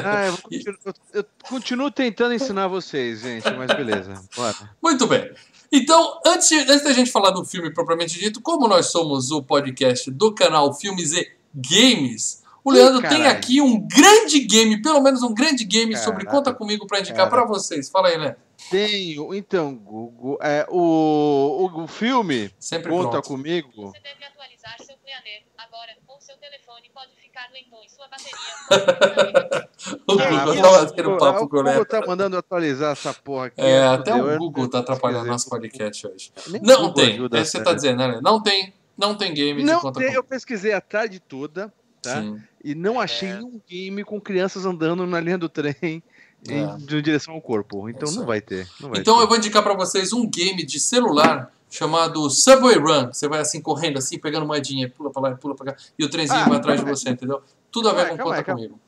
Ah, 0.04 0.26
eu, 0.26 0.38
continuo, 0.42 0.94
eu, 1.12 1.24
continuo 1.48 1.90
tentando 1.90 2.34
ensinar 2.34 2.66
vocês, 2.66 3.20
gente, 3.20 3.48
mas 3.52 3.68
beleza. 3.76 4.20
Bora. 4.36 4.54
Muito 4.82 5.06
bem. 5.06 5.32
Então, 5.70 6.20
antes, 6.26 6.52
antes 6.52 6.84
da 6.84 6.92
gente 6.92 7.10
falar 7.10 7.30
do 7.30 7.44
filme 7.44 7.72
propriamente 7.72 8.18
dito, 8.18 8.40
como 8.40 8.68
nós 8.68 8.86
somos 8.86 9.30
o 9.30 9.42
podcast 9.42 10.10
do 10.10 10.34
canal 10.34 10.74
Filmes 10.74 11.12
e 11.12 11.32
Games, 11.54 12.42
o 12.64 12.72
Leandro 12.72 13.04
Ih, 13.04 13.08
tem 13.08 13.26
aqui 13.26 13.60
um 13.60 13.86
grande 13.86 14.40
game, 14.40 14.80
pelo 14.80 15.00
menos 15.00 15.22
um 15.22 15.34
grande 15.34 15.64
game 15.64 15.92
Caraca. 15.92 16.10
sobre 16.10 16.24
Conta 16.24 16.54
Comigo 16.54 16.86
para 16.86 17.00
indicar 17.00 17.28
para 17.28 17.44
vocês. 17.44 17.90
Fala 17.90 18.08
aí, 18.08 18.16
Leandro. 18.16 18.38
Tenho, 18.70 19.34
então, 19.34 19.74
Google, 19.74 20.38
é, 20.40 20.66
o, 20.70 20.78
o, 20.78 21.82
o 21.82 21.86
filme 21.86 22.50
Sempre 22.58 22.90
Conta 22.90 23.10
pronto. 23.10 23.28
Comigo. 23.28 23.92
Você 23.92 24.00
deve 24.00 24.24
atualizar 24.24 24.53
seu 24.78 24.96
planner 24.96 25.44
agora, 25.58 25.96
ou 26.08 26.20
seu 26.20 26.36
telefone 26.36 26.90
pode 26.92 27.14
ficar 27.16 27.50
lento 27.52 27.76
e 27.84 27.90
sua 27.90 28.08
bateria. 28.08 29.68
o 30.06 30.16
Google 30.16 30.62
tá 30.62 30.84
batendo 30.84 31.16
papo 31.18 31.48
com 31.48 31.56
o 31.58 31.62
Google 31.62 31.84
tá 31.84 32.00
mandando 32.06 32.36
atualizar 32.36 32.92
essa 32.92 33.12
porra 33.12 33.46
aqui. 33.46 33.60
É, 33.60 33.86
até 33.86 34.14
o 34.14 34.38
Google 34.38 34.68
tá 34.68 34.78
atrapalhando 34.80 35.26
nosso 35.26 35.48
podcast 35.48 36.06
hoje. 36.06 36.32
não 36.62 36.92
tem, 36.92 37.18
é 37.32 37.40
isso 37.40 37.52
você 37.52 37.62
tá 37.62 37.74
dizendo, 37.74 37.98
né? 37.98 38.20
Não 38.22 38.42
tem, 38.42 38.72
não 38.96 39.14
tem 39.14 39.34
game 39.34 39.62
não 39.62 39.76
de 39.76 39.82
conta 39.82 40.00
tem, 40.00 40.12
Eu 40.12 40.24
pesquisei 40.24 40.72
a 40.72 40.80
tarde 40.80 41.20
toda, 41.20 41.72
tá? 42.02 42.22
Sim. 42.22 42.42
E 42.62 42.74
não 42.74 43.00
achei 43.00 43.28
é. 43.28 43.34
nenhum 43.34 43.60
game 43.68 44.04
com 44.04 44.20
crianças 44.20 44.64
andando 44.64 45.06
na 45.06 45.20
linha 45.20 45.36
do 45.36 45.48
trem 45.48 46.02
em, 46.48 46.64
é. 46.64 46.76
de 46.76 47.02
direção 47.02 47.34
ao 47.34 47.40
corpo. 47.40 47.88
Então 47.88 48.10
não 48.12 48.26
vai 48.26 48.40
ter. 48.40 48.68
Não 48.80 48.90
vai 48.90 49.00
então 49.00 49.16
ter. 49.16 49.22
eu 49.22 49.28
vou 49.28 49.36
indicar 49.36 49.62
para 49.62 49.74
vocês 49.74 50.12
um 50.12 50.28
game 50.28 50.64
de 50.64 50.78
celular 50.80 51.52
chamado 51.70 52.28
Subway 52.30 52.78
Run. 52.78 53.12
Você 53.12 53.28
vai 53.28 53.40
assim 53.40 53.60
correndo, 53.60 53.98
assim, 53.98 54.18
pegando 54.18 54.46
moedinha, 54.46 54.88
pula 54.88 55.10
pra 55.10 55.22
lá, 55.22 55.34
pula 55.36 55.54
pra 55.54 55.72
cá, 55.72 55.76
e 55.98 56.04
o 56.04 56.10
trenzinho 56.10 56.40
ah, 56.40 56.48
vai 56.48 56.58
atrás 56.58 56.80
de 56.80 56.86
você, 56.86 57.10
entendeu? 57.10 57.42
Tudo 57.70 57.88
a 57.88 57.92
ver 57.92 58.10
com 58.10 58.18
conta 58.18 58.44
comigo. 58.44 58.80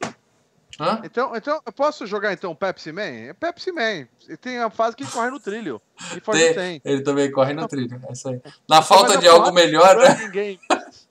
Hã? 0.78 1.00
Então, 1.04 1.34
então, 1.34 1.60
eu 1.64 1.72
posso 1.72 2.06
jogar 2.06 2.34
então 2.34 2.54
Pepsi 2.54 2.92
Man? 2.92 3.02
É 3.02 3.32
Pepsi 3.32 3.72
Man. 3.72 4.06
Tem 4.40 4.58
a 4.58 4.68
fase 4.68 4.94
que 4.94 5.06
corre 5.06 5.30
no 5.30 5.40
trilho. 5.40 5.80
E 6.14 6.20
tem, 6.20 6.54
tem. 6.54 6.82
Ele 6.84 7.00
também 7.00 7.30
corre 7.30 7.54
no 7.54 7.66
trilho. 7.66 7.98
É 8.06 8.12
isso 8.12 8.28
aí. 8.28 8.40
Na 8.68 8.82
falta 8.82 9.16
de 9.16 9.26
algo 9.26 9.50
melhor, 9.52 9.96
né? 9.96 10.30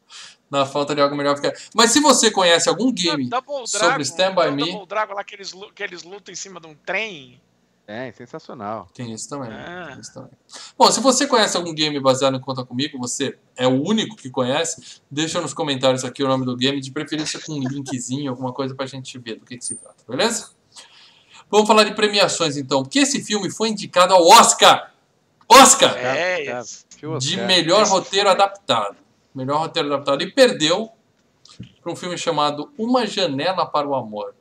Na 0.49 0.65
falta 0.65 0.93
de 0.93 1.01
algo 1.01 1.15
melhor. 1.15 1.39
Mas 1.73 1.91
se 1.91 1.99
você 1.99 2.29
conhece 2.29 2.69
algum 2.69 2.91
game 2.91 3.27
Double 3.29 3.67
sobre 3.67 4.03
Stand 4.03 4.35
By 4.35 4.51
Me. 4.51 4.71
Double 4.71 4.87
Dragon 4.87 5.13
lá 5.13 5.23
que 5.23 5.35
eles, 5.35 5.53
que 5.73 5.83
eles 5.83 6.03
lutam 6.03 6.31
em 6.31 6.35
cima 6.35 6.59
de 6.59 6.67
um 6.67 6.75
trem. 6.75 7.41
É, 7.87 8.11
sensacional. 8.11 8.87
Tem 8.93 9.11
isso 9.13 9.29
também. 9.29 9.51
Ah. 9.51 9.89
tem 9.89 9.99
isso 9.99 10.13
também. 10.13 10.31
Bom, 10.77 10.91
se 10.91 10.99
você 10.99 11.27
conhece 11.27 11.55
algum 11.55 11.73
game 11.73 11.99
baseado 11.99 12.35
em 12.35 12.39
Conta 12.39 12.65
Comigo, 12.65 12.97
você 12.97 13.37
é 13.55 13.67
o 13.67 13.83
único 13.83 14.15
que 14.15 14.29
conhece, 14.29 15.01
deixa 15.09 15.39
nos 15.39 15.53
comentários 15.53 16.03
aqui 16.03 16.23
o 16.23 16.27
nome 16.27 16.45
do 16.45 16.57
game, 16.57 16.81
de 16.81 16.91
preferência 16.91 17.39
com 17.39 17.53
um 17.53 17.59
linkzinho, 17.59 18.31
alguma 18.31 18.51
coisa 18.51 18.73
pra 18.73 18.87
gente 18.87 19.19
ver 19.19 19.35
do 19.35 19.45
que, 19.45 19.57
que 19.57 19.63
se 19.65 19.75
trata, 19.75 20.03
beleza? 20.07 20.49
Vamos 21.49 21.67
falar 21.67 21.83
de 21.83 21.93
premiações 21.93 22.57
então, 22.57 22.81
porque 22.81 22.99
esse 22.99 23.23
filme 23.23 23.51
foi 23.51 23.69
indicado 23.69 24.15
ao 24.15 24.27
Oscar! 24.27 24.91
Oscar! 25.47 25.95
É, 25.95 26.59
de 27.19 27.37
melhor 27.37 27.85
roteiro 27.85 28.29
adaptado. 28.29 28.97
Melhor 29.35 29.59
roteiro 29.59 29.93
adaptado. 29.93 30.23
E 30.23 30.31
perdeu 30.31 30.91
para 31.81 31.91
um 31.91 31.95
filme 31.95 32.17
chamado 32.17 32.71
Uma 32.77 33.05
Janela 33.05 33.65
para 33.65 33.87
o 33.87 33.93
Amor. 33.93 34.33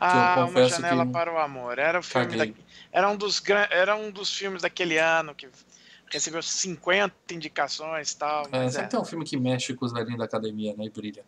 Ah, 0.00 0.46
uma 0.48 0.68
janela 0.68 1.04
que 1.04 1.12
para 1.12 1.32
o 1.32 1.38
amor. 1.38 1.76
Era 1.76 1.98
o 1.98 2.02
filme 2.04 2.36
da- 2.36 2.46
era 2.92 3.10
um 3.10 3.16
dos 3.16 3.40
gran... 3.40 3.66
era 3.68 3.96
um 3.96 4.12
dos 4.12 4.32
filmes 4.32 4.62
daquele 4.62 4.96
ano 4.96 5.34
que 5.34 5.48
recebeu 6.08 6.40
50 6.40 7.12
indicações 7.32 8.12
e 8.12 8.16
tal. 8.16 8.46
É, 8.52 8.68
sempre 8.68 8.84
é, 8.84 8.88
tem 8.90 9.00
um 9.00 9.04
filme 9.04 9.24
que 9.24 9.36
mexe 9.36 9.74
com 9.74 9.84
os 9.84 9.92
velhinhos 9.92 10.18
da 10.18 10.24
academia, 10.24 10.72
né? 10.78 10.84
E 10.84 10.90
brilha. 10.90 11.24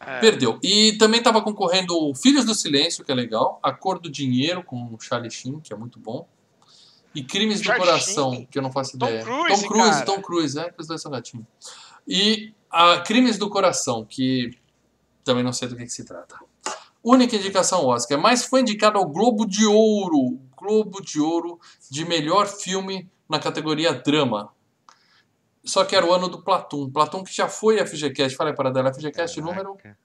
é. 0.00 0.18
Perdeu. 0.18 0.58
E 0.62 0.96
também 0.96 1.18
estava 1.18 1.42
concorrendo 1.42 1.94
Filhos 2.14 2.46
do 2.46 2.54
Silêncio, 2.54 3.04
que 3.04 3.12
é 3.12 3.14
legal. 3.14 3.60
A 3.62 3.70
Cor 3.70 3.98
do 3.98 4.10
Dinheiro, 4.10 4.62
com 4.62 4.94
o 4.94 4.98
Charlie 4.98 5.30
Sheen, 5.30 5.60
que 5.60 5.74
é 5.74 5.76
muito 5.76 5.98
bom. 6.00 6.26
E 7.14 7.22
Crimes 7.22 7.60
do 7.60 7.64
Charlie 7.66 7.86
Coração, 7.86 8.32
Sheen? 8.32 8.46
que 8.50 8.58
eu 8.58 8.62
não 8.62 8.72
faço 8.72 8.96
Tom 8.98 9.06
ideia. 9.08 9.24
Cruise, 9.24 9.62
Tom 9.62 9.68
Cruise, 9.68 9.90
cara. 9.90 10.04
Tom 10.06 10.22
Cruise, 10.22 10.58
é, 10.58 10.70
que 10.70 10.80
os 10.80 10.86
dois 10.86 11.02
são 11.02 11.10
gatinhos. 11.10 11.46
E 12.06 12.54
a 12.70 13.00
Crimes 13.00 13.38
do 13.38 13.48
Coração, 13.48 14.04
que 14.04 14.50
também 15.24 15.42
não 15.42 15.52
sei 15.52 15.68
do 15.68 15.76
que, 15.76 15.84
que 15.84 15.92
se 15.92 16.04
trata. 16.04 16.38
Única 17.02 17.36
indicação 17.36 17.86
Oscar, 17.86 18.18
mas 18.18 18.44
foi 18.44 18.60
indicado 18.60 18.98
ao 18.98 19.06
Globo 19.06 19.46
de 19.46 19.64
Ouro. 19.64 20.40
Globo 20.56 21.00
de 21.00 21.20
Ouro 21.20 21.60
de 21.90 22.04
melhor 22.04 22.46
filme 22.46 23.08
na 23.28 23.38
categoria 23.38 23.92
drama. 23.92 24.52
Só 25.64 25.84
que 25.84 25.96
era 25.96 26.06
o 26.06 26.12
ano 26.12 26.28
do 26.28 26.42
Platum. 26.42 26.90
Platum 26.90 27.24
que 27.24 27.34
já 27.34 27.48
foi 27.48 27.84
FGCast. 27.84 28.36
Fala 28.36 28.50
aí 28.50 28.56
para 28.56 28.70
dela, 28.70 28.92
FGCast 28.92 29.40
número. 29.40 29.74
Caraca. 29.74 29.98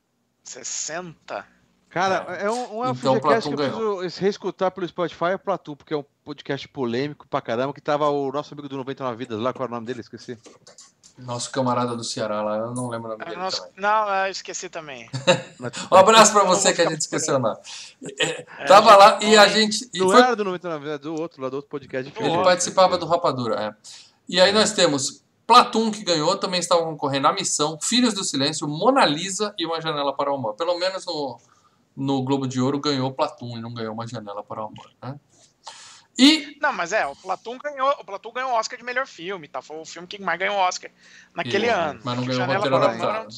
60. 0.43 1.47
Cara, 1.89 2.35
é 2.35 2.49
um, 2.49 2.79
um 2.79 2.89
Então, 2.89 3.15
FGCast 3.15 3.49
que 3.49 3.53
eu 3.53 3.97
preciso 3.97 4.21
reescutar 4.21 4.71
pelo 4.71 4.87
Spotify 4.87 5.25
é 5.25 5.37
Platu, 5.37 5.75
porque 5.75 5.93
é 5.93 5.97
um 5.97 6.05
podcast 6.23 6.67
polêmico 6.69 7.27
pra 7.27 7.41
caramba, 7.41 7.73
que 7.73 7.81
tava 7.81 8.09
o 8.09 8.31
nosso 8.31 8.53
amigo 8.53 8.69
do 8.69 8.77
99 8.77 9.17
Vidas 9.17 9.39
lá, 9.39 9.53
qual 9.53 9.67
é 9.67 9.69
o 9.69 9.73
nome 9.73 9.85
dele? 9.85 9.99
Esqueci. 10.01 10.37
Nosso 11.25 11.51
camarada 11.51 11.95
do 11.95 12.03
Ceará 12.03 12.41
lá, 12.41 12.57
eu 12.57 12.73
não 12.73 12.89
lembro 12.89 13.07
o 13.07 13.11
nome 13.11 13.23
Ah, 13.23 13.29
dele 13.29 13.51
também. 13.51 13.71
Não, 13.77 14.09
eu 14.25 14.31
esqueci 14.31 14.69
também. 14.69 15.09
Um 15.91 15.95
abraço 15.95 16.33
não 16.33 16.45
você 16.45 16.73
que 16.73 16.81
a 16.81 16.89
gente 16.89 17.01
esqueceu 17.01 17.37
nome. 17.39 17.57
É, 18.19 18.45
É, 18.59 18.65
Tava 18.65 18.95
lá 18.95 19.19
e 19.21 19.37
a 19.37 19.47
gente. 19.47 19.89
e 19.93 19.99
Não 19.99 20.09
foi- 20.09 20.21
era 20.21 20.35
do 20.35 20.43
99 20.43 20.83
Vidas, 20.83 20.95
é 20.95 20.97
do 21.01 21.15
outro, 21.19 21.41
lá 21.41 21.49
do 21.49 21.55
outro 21.55 21.69
podcast. 21.69 22.09
Do 22.11 22.17
ele 22.17 22.23
diferente. 22.23 22.43
participava 22.43 22.97
do 22.97 23.05
Rapadura. 23.05 23.55
É. 23.61 23.75
E 24.27 24.39
aí 24.41 24.51
nós 24.51 24.71
temos 24.73 25.23
Platum, 25.45 25.91
que 25.91 26.03
ganhou, 26.03 26.37
também 26.37 26.59
estava 26.59 26.83
concorrendo 26.83 27.27
A 27.27 27.33
Missão, 27.33 27.77
Filhos 27.81 28.13
do 28.13 28.23
Silêncio, 28.23 28.67
Mona 28.67 29.05
Lisa 29.05 29.53
e 29.57 29.65
Uma 29.65 29.81
Janela 29.81 30.15
para 30.15 30.31
o 30.31 30.35
Amor. 30.35 30.53
Pelo 30.55 30.77
menos 30.79 31.05
no, 31.05 31.37
no 31.95 32.23
Globo 32.23 32.47
de 32.47 32.61
Ouro 32.61 32.79
ganhou 32.79 33.11
Platum 33.11 33.57
e 33.57 33.61
não 33.61 33.73
ganhou 33.73 33.93
Uma 33.93 34.07
Janela 34.07 34.43
para 34.43 34.61
o 34.61 34.65
Amor. 34.67 34.89
Né? 35.03 35.19
E 36.21 36.57
Não, 36.61 36.71
mas 36.71 36.93
é, 36.93 37.05
o 37.07 37.15
Platum 37.15 37.57
ganhou, 37.57 37.89
o 37.99 38.05
Platum 38.05 38.31
ganhou 38.31 38.51
o 38.51 38.53
Oscar 38.53 38.77
de 38.77 38.85
melhor 38.85 39.07
filme, 39.07 39.47
tá? 39.47 39.61
Foi 39.61 39.77
o 39.77 39.85
filme 39.85 40.07
que 40.07 40.21
mais 40.21 40.37
ganhou 40.39 40.55
o 40.55 40.59
Oscar 40.59 40.91
naquele 41.33 41.65
E- 41.65 41.69
ano. 41.69 41.99
mas 42.03 42.15
não 42.17 42.23
ganhou 42.25 42.39
Janela 42.39 42.59
roteiro 42.59 42.75
adaptado. 42.77 43.35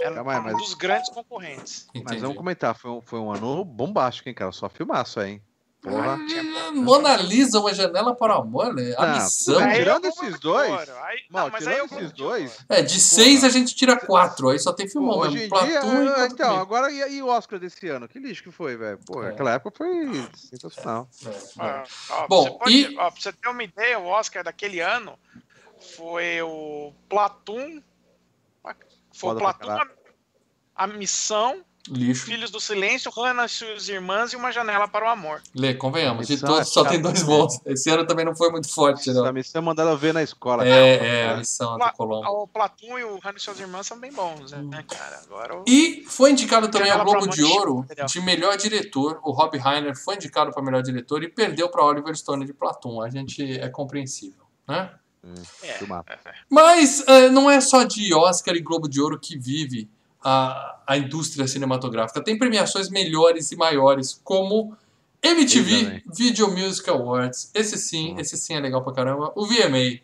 era 0.00 0.22
um 0.22 0.26
um 0.26 0.42
mas- 0.42 0.56
dos 0.56 0.74
grandes 0.74 1.10
concorrentes. 1.10 1.86
Mas 1.94 2.02
entendi. 2.02 2.20
vamos 2.22 2.36
comentar, 2.36 2.74
foi 2.74 2.90
um, 2.90 3.00
foi 3.02 3.20
um 3.20 3.30
ano 3.30 3.64
bombástico, 3.64 4.28
hein, 4.28 4.34
cara? 4.34 4.50
Só 4.52 4.68
filmaço, 4.68 5.20
hein? 5.20 5.42
Porra. 5.84 6.18
Mona 6.72 7.14
Lisa, 7.16 7.60
Uma 7.60 7.74
Janela 7.74 8.14
para 8.16 8.38
o 8.38 8.40
Amor, 8.42 8.72
né? 8.74 8.94
A 8.96 9.06
Não, 9.06 9.14
Missão. 9.16 9.58
Aí 9.62 9.74
tirando 9.76 10.06
é 10.06 10.08
esses 10.08 10.34
de 10.34 10.40
dois. 10.40 10.70
Aí, 10.88 11.18
Mal, 11.28 11.50
não, 11.50 11.56
é 11.56 11.60
tirando 11.60 11.92
esses 11.92 12.12
dois, 12.12 12.58
É, 12.70 12.80
de 12.82 12.98
seis 12.98 13.44
a 13.44 13.50
gente 13.50 13.74
tira 13.74 13.94
quatro, 13.94 14.48
aí 14.48 14.58
só 14.58 14.72
tem 14.72 14.88
filmão 14.88 15.14
Pô, 15.16 15.20
hoje 15.26 15.34
mesmo. 15.40 15.56
em 15.58 15.66
dia, 15.66 15.80
Conta 15.82 16.26
então, 16.26 16.46
Comigo. 16.46 16.62
agora 16.62 16.90
e, 16.90 17.16
e 17.16 17.22
o 17.22 17.26
Oscar 17.26 17.58
desse 17.58 17.86
ano? 17.88 18.08
Que 18.08 18.18
lixo 18.18 18.42
que 18.42 18.50
foi, 18.50 18.76
velho? 18.78 18.98
Pô, 19.06 19.22
É. 19.22 19.28
aquela 19.28 19.52
época 19.52 19.76
foi 19.76 20.26
sensacional. 20.34 21.06
É, 21.26 21.28
é. 21.28 21.42
Ah, 21.58 21.84
ó, 22.10 22.28
Bom, 22.28 22.44
você 22.44 22.50
pode- 22.58 22.72
e- 22.92 22.96
ó, 22.98 23.10
pra 23.10 23.20
você 23.20 23.32
ter 23.32 23.48
uma 23.48 23.62
ideia, 23.62 23.98
o 23.98 24.06
Oscar 24.06 24.42
daquele 24.42 24.80
ano 24.80 25.18
foi 25.96 26.40
o 26.40 26.92
Platum. 27.10 27.82
Foi 28.62 28.74
Foda 29.12 29.38
o 29.38 29.42
Platum, 29.42 29.70
a, 29.70 29.86
a 30.76 30.86
Missão, 30.86 31.62
Lixo. 31.90 32.24
Filhos 32.24 32.50
do 32.50 32.58
Silêncio, 32.60 33.10
Hannah 33.14 33.44
e 33.44 33.48
suas 33.48 33.88
irmãs 33.90 34.32
e 34.32 34.36
Uma 34.36 34.50
Janela 34.50 34.88
para 34.88 35.04
o 35.04 35.08
Amor. 35.08 35.42
Lê, 35.54 35.74
convenhamos. 35.74 36.26
De 36.26 36.40
todos, 36.40 36.60
é 36.60 36.64
só 36.64 36.82
tem 36.84 36.98
dois 37.00 37.22
bons. 37.22 37.60
Esse 37.66 37.90
ano 37.90 38.06
também 38.06 38.24
não 38.24 38.34
foi 38.34 38.50
muito 38.50 38.72
forte, 38.72 39.10
Essa 39.10 39.22
não. 39.22 39.32
missão 39.34 39.60
mandaram 39.60 39.90
eu 39.90 39.98
ver 39.98 40.14
na 40.14 40.22
escola. 40.22 40.66
É, 40.66 40.96
cara. 40.98 41.08
é, 41.10 41.28
a 41.28 41.36
missão 41.36 41.76
Pla- 41.76 41.90
do 41.90 41.96
Colombo. 41.96 42.26
O 42.42 42.46
Platum 42.48 42.98
e 42.98 43.04
o 43.04 43.18
Hannah 43.18 43.36
e 43.36 43.40
suas 43.40 43.60
irmãs 43.60 43.86
são 43.86 43.98
bem 44.00 44.10
bons, 44.10 44.52
né, 44.52 44.58
Hum. 44.58 44.70
cara? 44.88 45.20
Agora 45.26 45.58
o... 45.58 45.64
E 45.68 46.04
foi 46.08 46.30
indicado 46.30 46.68
também 46.70 46.90
ao 46.90 47.04
Globo 47.04 47.28
de 47.28 47.42
Ouro 47.44 47.86
de 48.08 48.20
melhor 48.22 48.56
diretor. 48.56 49.20
O 49.22 49.30
Rob 49.32 49.58
Reiner 49.58 49.94
foi 49.94 50.14
indicado 50.14 50.52
para 50.52 50.62
melhor 50.62 50.82
diretor 50.82 51.22
e 51.22 51.28
perdeu 51.28 51.68
para 51.68 51.84
Oliver 51.84 52.16
Stone 52.16 52.46
de 52.46 52.54
Platum. 52.54 53.02
A 53.02 53.10
gente 53.10 53.58
é 53.60 53.68
compreensível, 53.68 54.42
né? 54.66 54.90
É, 55.62 55.72
Filmaço. 55.74 56.04
é, 56.08 56.14
é. 56.28 56.34
Mas 56.50 57.02
eh, 57.06 57.28
não 57.30 57.50
é 57.50 57.58
só 57.60 57.82
de 57.82 58.12
Oscar 58.14 58.54
e 58.56 58.60
Globo 58.60 58.88
de 58.88 59.00
Ouro 59.00 59.18
que 59.18 59.38
vive 59.38 59.88
a, 60.24 60.80
a 60.86 60.96
indústria 60.96 61.46
cinematográfica. 61.46 62.22
Tem 62.24 62.38
premiações 62.38 62.88
melhores 62.88 63.52
e 63.52 63.56
maiores, 63.56 64.20
como 64.24 64.76
MTV. 65.22 66.02
Video 66.06 66.50
Music 66.50 66.88
Awards. 66.90 67.50
Esse 67.54 67.76
sim, 67.78 68.14
Hum. 68.14 68.20
esse 68.20 68.36
sim 68.36 68.54
é 68.54 68.60
legal 68.60 68.82
pra 68.82 68.92
caramba. 68.94 69.32
O 69.36 69.46
VMA. 69.46 70.00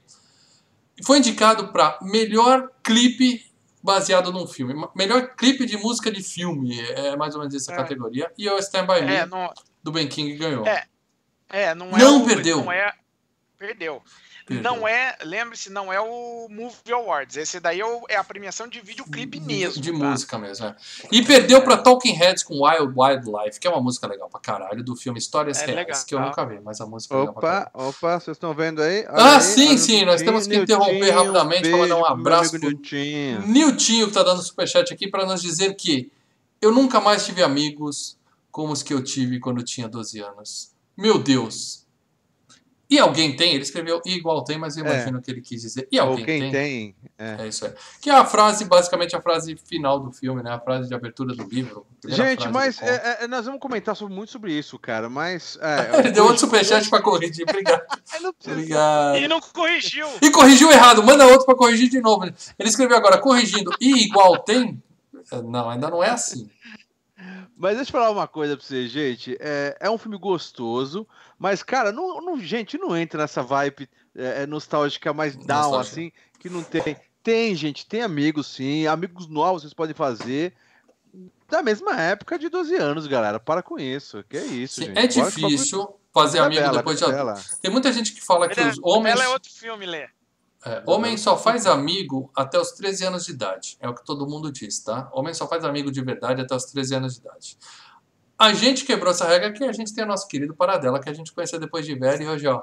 Foi 1.03 1.19
indicado 1.19 1.69
para 1.69 1.99
melhor 2.03 2.71
clipe 2.83 3.47
baseado 3.83 4.31
num 4.31 4.47
filme. 4.47 4.75
Melhor 4.95 5.35
clipe 5.35 5.65
de 5.65 5.77
música 5.79 6.11
de 6.11 6.23
filme. 6.23 6.79
É 6.91 7.17
mais 7.17 7.35
ou 7.35 7.41
menos 7.41 7.55
essa 7.55 7.73
É. 7.73 7.77
categoria. 7.77 8.31
E 8.37 8.49
o 8.49 8.59
Stand 8.59 8.87
By 8.87 9.01
Me, 9.03 9.13
É, 9.15 9.25
não, 9.27 9.51
do 9.83 9.91
Ben 9.91 10.07
King, 10.07 10.37
ganhou. 10.37 10.67
É. 10.67 10.85
é, 11.49 11.75
não 11.75 11.89
é 11.89 11.99
Não 11.99 12.23
o- 12.23 12.27
perdeu. 12.27 12.59
Não 12.63 12.71
é, 12.71 12.93
perdeu. 13.59 14.03
Não 14.49 14.87
é, 14.87 15.17
lembre-se, 15.25 15.71
não 15.71 15.93
é 15.93 16.01
o 16.01 16.49
Movie 16.51 16.93
Awards. 16.93 17.37
Esse 17.37 17.61
daí 17.61 17.81
é, 17.81 17.85
o- 17.87 18.05
é 18.09 18.17
a 18.17 18.25
premiação 18.25 18.67
de 18.67 18.81
videoclipe 18.81 19.39
mesmo. 19.41 19.81
De 19.83 19.93
tá? 19.93 19.99
música 19.99 20.39
mesmo, 20.39 20.67
é. 20.67 20.77
E 21.13 21.23
perdeu 21.25 21.63
pra 21.63 21.77
Talking 21.77 22.13
Heads 22.13 22.43
com 22.43 22.63
Wild 22.67 22.93
Wildlife, 22.97 23.61
que 23.61 23.67
é 23.67 23.71
uma 23.71 23.81
música 23.81 24.07
legal 24.07 24.29
pra 24.29 24.41
caralho, 24.41 24.83
do 24.83 24.97
filme 24.97 25.19
Histórias 25.19 25.59
É 25.59 25.67
Reais, 25.67 25.77
legal. 25.77 26.05
que 26.07 26.15
eu 26.15 26.21
nunca 26.21 26.45
vi, 26.47 26.61
mas 26.61 26.81
a 26.81 26.87
música 26.87 27.15
é 27.15 27.19
legal 27.19 27.35
pra 27.35 27.43
caralho. 27.43 27.67
Opa, 27.75 27.89
opa, 27.89 28.21
vocês 28.21 28.37
estão 28.37 28.55
vendo 28.55 28.83
aí? 28.83 29.07
Olha 29.09 29.23
Ah, 29.23 29.35
aí, 29.37 29.41
sim, 29.43 29.77
sim, 29.79 30.05
nós 30.05 30.21
temos 30.23 30.47
que 30.47 30.57
interromper 30.57 30.93
Niltinho, 30.95 31.15
rapidamente 31.15 31.69
pra 31.69 31.79
mandar 31.79 31.97
um 31.97 32.05
abraço 32.07 32.59
pro- 32.59 32.69
Niltinho. 32.71 33.47
Niltinho, 33.47 34.07
que 34.09 34.13
tá 34.15 34.23
dando 34.23 34.43
superchat 34.43 34.93
aqui 34.93 35.09
pra 35.09 35.25
nos 35.27 35.41
dizer 35.43 35.75
que 35.75 36.11
eu 36.61 36.73
nunca 36.73 37.01
mais 37.01 37.25
tive 37.25 37.43
amigos 37.43 38.17
como 38.51 38.73
os 38.73 38.83
que 38.83 38.93
eu 38.93 39.03
tive 39.03 39.39
quando 39.39 39.59
eu 39.61 39.65
tinha 39.65 39.89
12 39.89 40.19
anos. 40.21 40.73
Meu 40.97 41.19
Deus. 41.19 41.87
E 42.91 42.99
alguém 42.99 43.37
tem? 43.37 43.55
Ele 43.55 43.63
escreveu 43.63 44.01
"E 44.05 44.15
igual 44.17 44.43
tem, 44.43 44.59
mas 44.59 44.77
eu 44.77 44.85
É. 44.85 44.93
imagino 44.95 45.23
que 45.23 45.31
ele 45.31 45.41
quis 45.41 45.63
dizer. 45.63 45.87
E 45.93 46.01
Ou 46.01 46.09
alguém 46.09 46.25
quem 46.25 46.51
tem. 46.51 46.97
é. 47.17 47.37
É 47.41 47.47
isso 47.49 47.65
aí. 47.65 47.73
Que 48.01 48.11
é 48.11 48.15
a 48.15 48.25
frase, 48.25 48.65
basicamente 48.65 49.15
a 49.15 49.21
frase 49.23 49.57
final 49.69 50.01
do 50.01 50.11
filme, 50.13 50.43
né? 50.43 50.51
A 50.51 50.59
frase 50.59 50.89
de 50.89 50.95
abertura 50.95 51.35
do 51.35 51.45
livro. 51.45 51.87
Gente, 52.05 52.49
mas 52.49 52.83
é, 52.83 53.19
é, 53.23 53.29
nós 53.29 53.45
vamos 53.47 53.61
comentar 53.61 53.95
sobre- 53.95 54.15
muito 54.15 54.33
sobre 54.33 54.53
isso, 54.53 54.79
cara. 54.79 55.09
Mas. 55.09 55.57
É, 55.61 55.99
Ele 56.09 56.11
deu 56.11 56.25
outro 56.25 56.41
superchat 56.41 56.91
pra 56.91 57.01
corrigir. 57.01 57.45
Obrigado. 57.49 57.83
É, 58.13 58.51
Obrigado. 58.51 59.17
E 59.19 59.29
não 59.29 59.41
corrigiu. 59.41 60.07
E 60.21 60.31
corrigiu 60.31 60.71
errado. 60.73 61.03
Manda 61.03 61.27
outro 61.27 61.47
pra 61.47 61.55
corrigir 61.55 61.89
de 61.89 62.01
novo. 62.01 62.25
Ele 62.25 62.69
escreveu 62.69 62.97
agora, 62.97 63.19
corrigindo. 63.19 63.71
E 63.81 64.03
igual 64.05 64.39
tem? 64.39 64.83
É, 65.33 65.41
Não, 65.43 65.71
ainda 65.71 65.89
não 65.89 66.03
é 66.03 66.11
assim. 66.11 66.51
Mas 67.61 67.77
deixa 67.77 67.91
eu 67.91 67.93
falar 67.93 68.11
uma 68.11 68.27
coisa 68.27 68.57
pra 68.57 68.65
vocês, 68.65 68.91
gente. 68.91 69.37
É, 69.39 69.77
é 69.79 69.91
um 69.91 69.99
filme 69.99 70.17
gostoso, 70.17 71.07
mas, 71.39 71.63
cara, 71.63 71.93
não, 71.93 72.19
não- 72.23 72.41
gente, 72.41 72.79
não 72.79 72.97
entra 72.97 73.21
nessa 73.21 73.43
vibe 73.43 73.87
é, 74.17 74.43
é, 74.43 74.47
nostálgica 74.47 75.13
mais 75.13 75.37
down, 75.37 75.71
Nostálgica. 75.73 75.93
assim, 75.93 76.13
que 76.39 76.49
não 76.49 76.63
tem. 76.63 76.97
Tem, 77.23 77.55
gente, 77.55 77.87
tem 77.87 78.01
amigos, 78.01 78.47
sim. 78.47 78.87
Amigos 78.87 79.29
novos 79.29 79.61
vocês 79.61 79.75
podem 79.75 79.95
fazer. 79.95 80.55
Da 81.51 81.63
mesma 81.63 82.01
época 82.01 82.39
de 82.39 82.49
12 82.49 82.75
anos, 82.77 83.07
galera. 83.07 83.39
Para 83.39 83.63
com 83.63 83.79
isso. 83.79 84.25
Que 84.27 84.39
é 84.39 84.45
isso, 84.47 84.77
Sim, 84.81 84.87
gente. 84.87 84.99
é 84.99 85.07
difícil 85.07 86.01
fazer 86.15 86.39
amigo 86.39 86.63
Tabela, 86.63 86.79
depois 86.79 86.99
de 86.99 87.05
adulto. 87.05 87.41
Tem 87.61 87.71
muita 87.71 87.93
gente 87.93 88.15
que 88.15 88.23
fala 88.23 88.49
que 88.49 88.59
Ela, 88.59 88.71
os 88.71 88.79
homens. 88.83 89.13
ela 89.17 89.25
é 89.25 89.29
outro 89.29 89.53
filme, 89.53 89.85
Lê. 89.85 90.09
É, 90.65 90.83
homem 90.87 91.17
só 91.17 91.39
faz 91.39 91.67
amigo 91.67 92.31
até 92.37 92.59
os 92.59 92.73
13 92.73 93.07
anos 93.07 93.25
de 93.25 93.33
idade. 93.33 93.77
É 93.81 93.89
o 93.89 93.95
que 93.95 94.05
todo 94.05 94.27
mundo 94.29 94.53
diz, 94.53 94.79
tá? 94.81 95.09
Homem 95.13 95.33
só 95.33 95.47
faz 95.49 95.65
amigo 95.65 95.91
de 95.91 96.03
verdade 96.03 96.43
até 96.43 96.55
os 96.55 96.65
13 96.67 96.95
anos 96.97 97.15
de 97.15 97.21
idade. 97.21 97.57
A 98.39 98.53
gente 98.53 98.85
quebrou 98.85 99.11
essa 99.11 99.27
regra 99.27 99.53
que 99.53 99.65
a 99.65 99.73
gente 99.73 99.95
tem 99.95 100.05
o 100.05 100.07
nosso 100.07 100.27
querido 100.29 100.55
Paradela, 100.55 101.01
que 101.01 101.09
a 101.09 101.13
gente 101.15 101.33
conheceu 101.33 101.59
depois 101.59 101.85
de 101.87 101.95
velho 101.95 102.23
e 102.23 102.29
hoje, 102.29 102.47
ó. 102.47 102.63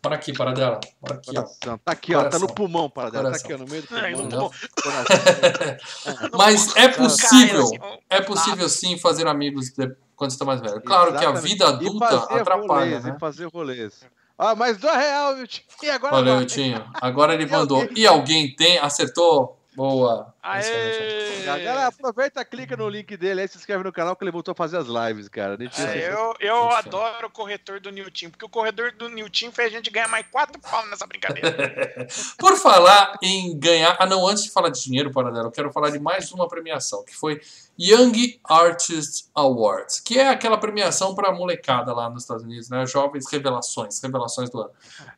Para 0.00 0.14
aqui, 0.14 0.32
Paradela. 0.32 0.78
Para 1.00 1.16
aqui, 1.16 1.30
ó. 1.30 1.42
Coração. 1.42 1.78
Tá 1.84 1.92
aqui, 1.92 2.14
ó. 2.14 2.18
Tá 2.18 2.24
Coração. 2.30 2.48
no 2.48 2.54
pulmão, 2.54 2.88
para 2.90 3.10
dela. 3.10 3.32
Tá 3.32 3.38
Coração. 3.40 3.46
aqui, 3.46 3.54
ó, 3.54 3.58
no 3.58 3.70
meio 3.70 3.82
do 3.82 4.28
pulmão. 4.28 4.50
Coração. 4.82 6.30
Mas 6.38 6.76
é 6.76 6.88
possível, 6.88 7.70
é 8.08 8.20
possível 8.20 8.68
sim 8.68 8.96
fazer 8.98 9.26
amigos 9.26 9.70
de- 9.70 9.94
quando 10.14 10.30
você 10.32 10.38
tá 10.38 10.44
mais 10.44 10.60
velho. 10.60 10.80
Claro 10.82 11.10
que 11.12 11.18
a 11.18 11.22
Exatamente. 11.30 11.42
vida 11.48 11.68
adulta 11.68 12.06
e 12.06 12.10
fazer 12.10 12.40
atrapalha, 12.40 12.66
rolês, 12.66 13.04
né? 13.04 13.14
E 13.16 13.20
fazer 13.20 13.46
rolês. 13.46 13.92
Ah, 14.38 14.54
mas 14.54 14.78
dois 14.78 14.96
real. 14.96 15.34
E 15.82 15.90
agora 15.90 16.14
Valeu. 16.16 16.46
Tinho. 16.46 16.84
Agora 16.94 17.34
ele 17.34 17.44
mandou. 17.46 17.88
E 17.96 18.06
alguém 18.06 18.54
tem? 18.54 18.78
Acertou? 18.78 19.58
Boa. 19.74 20.32
É. 20.56 21.38
Aê! 21.38 21.42
Galera, 21.44 21.86
aproveita, 21.86 22.44
clica 22.44 22.76
no 22.76 22.88
link 22.88 23.16
dele 23.16 23.42
aí, 23.42 23.48
se 23.48 23.58
inscreve 23.58 23.84
no 23.84 23.92
canal 23.92 24.16
que 24.16 24.24
ele 24.24 24.30
voltou 24.30 24.52
a 24.52 24.54
fazer 24.54 24.78
as 24.78 24.86
lives, 24.86 25.28
cara. 25.28 25.58
É, 25.60 26.12
eu... 26.12 26.34
eu 26.40 26.70
adoro 26.70 27.26
o 27.26 27.30
corretor 27.30 27.80
do 27.80 27.90
Newton, 27.90 28.30
porque 28.30 28.44
o 28.44 28.48
corretor 28.48 28.92
do 28.92 29.08
Newton 29.08 29.52
fez 29.52 29.68
a 29.68 29.76
gente 29.76 29.90
ganhar 29.90 30.08
mais 30.08 30.26
quatro 30.30 30.60
pau 30.60 30.86
nessa 30.86 31.06
brincadeira. 31.06 32.06
Por 32.38 32.56
falar 32.56 33.18
em 33.22 33.58
ganhar. 33.58 33.96
Ah, 33.98 34.06
não, 34.06 34.26
antes 34.26 34.44
de 34.44 34.50
falar 34.50 34.70
de 34.70 34.82
dinheiro, 34.82 35.10
Paradelo, 35.10 35.48
eu 35.48 35.52
quero 35.52 35.72
falar 35.72 35.90
de 35.90 35.98
mais 35.98 36.32
uma 36.32 36.48
premiação, 36.48 37.04
que 37.04 37.14
foi 37.14 37.40
Young 37.78 38.40
Artist 38.44 39.28
Awards, 39.34 40.00
que 40.00 40.18
é 40.18 40.28
aquela 40.28 40.58
premiação 40.58 41.14
para 41.14 41.32
molecada 41.32 41.92
lá 41.92 42.08
nos 42.08 42.22
Estados 42.22 42.42
Unidos, 42.44 42.68
né? 42.68 42.86
Jovens 42.86 43.30
revelações, 43.30 44.00
revelações 44.02 44.50
do 44.50 44.60
ano. 44.60 44.70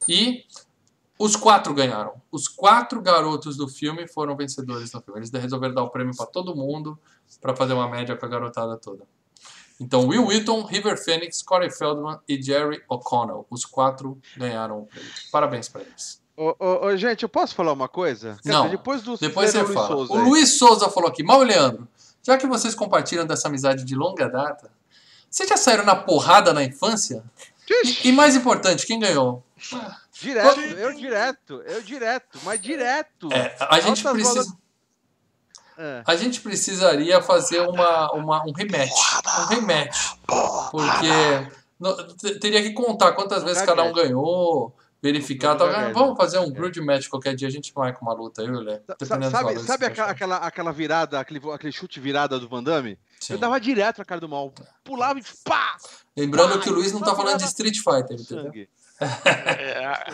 E 0.09 0.45
os 1.21 1.37
quatro 1.37 1.75
ganharam. 1.75 2.15
Os 2.33 2.49
quatro 2.49 2.99
garotos 3.03 3.55
do 3.55 3.69
filme 3.69 4.09
foram 4.09 4.35
vencedores 4.35 4.91
do 4.91 5.03
filme. 5.03 5.21
Eles 5.21 5.31
resolveram 5.31 5.75
dar 5.75 5.83
o 5.83 5.91
prêmio 5.91 6.17
para 6.17 6.25
todo 6.25 6.57
mundo, 6.57 6.99
para 7.43 7.55
fazer 7.55 7.75
uma 7.75 7.87
média 7.87 8.17
com 8.17 8.25
a 8.25 8.29
garotada 8.29 8.79
toda. 8.79 9.05
Então, 9.79 10.09
Will 10.09 10.27
Wheaton, 10.27 10.65
River 10.65 10.97
Phoenix, 10.97 11.43
Corey 11.43 11.71
Feldman 11.71 12.19
e 12.27 12.41
Jerry 12.41 12.83
O'Connell. 12.89 13.47
Os 13.51 13.67
quatro 13.67 14.19
ganharam 14.35 14.81
o 14.81 14.87
prêmio. 14.87 15.11
Parabéns 15.31 15.69
para 15.69 15.83
eles. 15.83 16.23
Ô, 16.35 16.57
ô, 16.59 16.87
ô, 16.87 16.97
gente, 16.97 17.23
eu 17.23 17.29
posso 17.29 17.55
falar 17.55 17.73
uma 17.75 17.89
coisa? 17.89 18.39
Quer 18.43 18.49
Não, 18.51 18.63
dizer, 18.63 18.79
depois 18.79 19.03
do 19.03 19.19
Depois 19.19 19.51
você 19.51 19.61
Luiz 19.61 19.75
fala. 19.75 19.89
Souza 19.89 20.13
o 20.15 20.17
aí. 20.17 20.25
Luiz 20.25 20.59
Souza 20.59 20.89
falou 20.89 21.11
aqui, 21.11 21.23
Mal 21.23 21.43
Leandro, 21.43 21.87
já 22.23 22.39
que 22.39 22.47
vocês 22.47 22.75
compartilham 22.75 23.27
dessa 23.27 23.49
amizade 23.49 23.85
de 23.85 23.95
longa 23.95 24.27
data, 24.27 24.71
vocês 25.31 25.47
já 25.47 25.59
saíram 25.59 25.85
na 25.85 25.97
porrada 25.97 26.55
na 26.55 26.65
infância? 26.65 27.23
E, 27.69 28.09
e 28.09 28.13
mais 28.13 28.35
importante, 28.35 28.87
quem 28.87 28.99
ganhou? 28.99 29.45
Direto, 30.21 30.61
eu 30.61 30.93
direto, 30.95 31.63
eu 31.67 31.83
direto, 31.83 32.39
mas 32.45 32.61
direto. 32.61 33.33
É, 33.33 33.57
a 33.61 33.81
gente 33.81 34.07
Altas 34.07 34.13
precisa. 34.13 34.35
bolas- 34.35 34.61
É. 35.79 36.03
A 36.07 36.15
gente 36.15 36.41
precisaria 36.43 37.23
fazer 37.23 37.61
uma, 37.61 38.13
uma, 38.13 38.45
um 38.47 38.53
rematch. 38.53 38.91
Um 39.41 39.47
rematch. 39.47 39.97
Porque 40.71 42.39
teria 42.39 42.63
que 42.63 42.73
contar 42.73 43.13
quantas 43.13 43.43
vezes 43.43 43.63
cada 43.63 43.83
um 43.83 43.93
ganhou, 43.93 44.77
verificar. 45.03 45.57
Tal. 45.57 45.69
Gaguete. 45.69 45.95
Vamos 45.95 46.19
fazer 46.19 46.39
um 46.39 46.51
grudge 46.51 46.81
match 46.83 47.09
qualquer 47.09 47.35
dia, 47.35 47.49
a 47.49 47.51
gente 47.51 47.73
marca 47.75 47.99
uma 48.03 48.13
luta, 48.13 48.43
eu 48.43 48.61
Lé. 48.61 48.83
Sabe, 49.31 49.59
sabe 49.61 49.87
que 49.87 49.93
aquela, 49.93 50.11
aquela, 50.11 50.37
aquela 50.37 50.73
virada, 50.73 51.19
aquele, 51.19 51.41
aquele 51.51 51.73
chute 51.73 51.99
virada 51.99 52.39
do 52.39 52.47
Van 52.47 52.63
Damme? 52.63 52.99
Sim. 53.19 53.33
Eu 53.35 53.39
dava 53.39 53.59
direto 53.59 53.99
na 53.99 54.05
cara 54.05 54.21
do 54.21 54.29
mal. 54.29 54.53
Pulava 54.85 55.19
e 55.19 55.23
pá! 55.45 55.77
Lembrando 56.17 56.53
Pai, 56.55 56.61
que 56.61 56.69
o 56.71 56.75
Luiz 56.75 56.93
não 56.93 57.01
tá 57.01 57.15
falando 57.15 57.39
de 57.39 57.45
Street 57.45 57.77
Fighter, 57.79 58.21
entendeu? 58.21 58.45
Sangue. 58.45 58.69
É, 59.01 60.13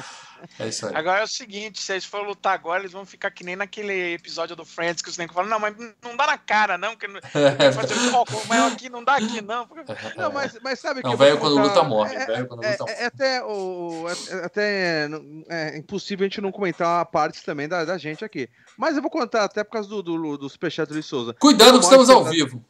É 0.64 0.68
isso 0.68 0.86
aí. 0.86 0.94
agora 0.94 1.20
é 1.20 1.24
o 1.24 1.28
seguinte, 1.28 1.82
se 1.82 1.92
eles 1.92 2.04
forem 2.04 2.26
lutar 2.26 2.52
agora, 2.54 2.80
eles 2.80 2.92
vão 2.92 3.04
ficar 3.06 3.30
que 3.30 3.42
nem 3.42 3.56
naquele 3.56 4.14
episódio 4.14 4.54
do 4.54 4.64
Friends 4.64 5.02
que 5.02 5.08
os 5.08 5.16
negros 5.16 5.34
falam, 5.34 5.50
não, 5.50 5.58
mas 5.58 5.74
não 6.02 6.16
dá 6.16 6.26
na 6.26 6.38
cara, 6.38 6.76
não, 6.78 6.94
que 6.94 7.08
não 7.08 7.20
que 7.20 7.72
fazer 7.72 7.94
foco, 8.10 8.32
mas 8.46 8.72
aqui 8.72 8.88
não 8.88 9.02
dá 9.02 9.14
aqui, 9.16 9.40
não. 9.40 9.66
Não, 10.16 10.30
mas, 10.32 10.58
mas 10.62 10.78
sabe 10.78 11.02
que. 11.02 11.08
Não, 11.08 11.16
velho 11.16 11.38
quando 11.38 11.58
luta 11.58 11.82
morre. 11.82 12.14
É, 12.14 12.26
velho 12.26 12.46
quando 12.48 12.64
é- 12.64 12.70
luta 12.72 12.84
morre. 12.84 12.94
é 12.96 13.06
até, 13.06 13.42
o, 13.44 14.06
é, 14.08 14.12
é 14.34 14.44
até 14.44 15.08
não- 15.08 15.44
é 15.48 15.76
impossível 15.78 16.24
a 16.24 16.28
gente 16.28 16.40
não 16.40 16.52
comentar 16.52 17.04
partes 17.06 17.42
também 17.42 17.66
da, 17.68 17.84
da 17.84 17.98
gente 17.98 18.24
aqui. 18.24 18.48
Mas 18.76 18.94
eu 18.96 19.02
vou 19.02 19.10
contar 19.10 19.44
até 19.44 19.64
por 19.64 19.72
causa 19.72 19.88
do, 19.88 20.02
do, 20.02 20.36
do 20.38 20.48
Superchat 20.48 20.88
do 20.92 21.02
Souza. 21.02 21.34
Cuidado 21.34 21.78
que 21.78 21.84
estamos 21.84 22.08
ao 22.10 22.24
vivo. 22.24 22.64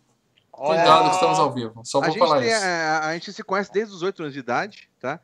Cuidado 0.50 1.08
que 1.10 1.14
estamos 1.16 1.38
ao 1.38 1.52
vivo. 1.52 1.82
Só 1.84 2.02
A 2.02 2.06
vou 2.06 2.16
falar 2.16 2.44
isso. 2.44 2.64
a, 2.64 3.06
a 3.08 3.12
gente 3.14 3.32
se 3.32 3.42
conhece 3.42 3.70
desde 3.72 3.94
os 3.94 4.02
8 4.02 4.22
anos 4.22 4.32
de 4.34 4.40
idade, 4.40 4.88
tá? 5.00 5.20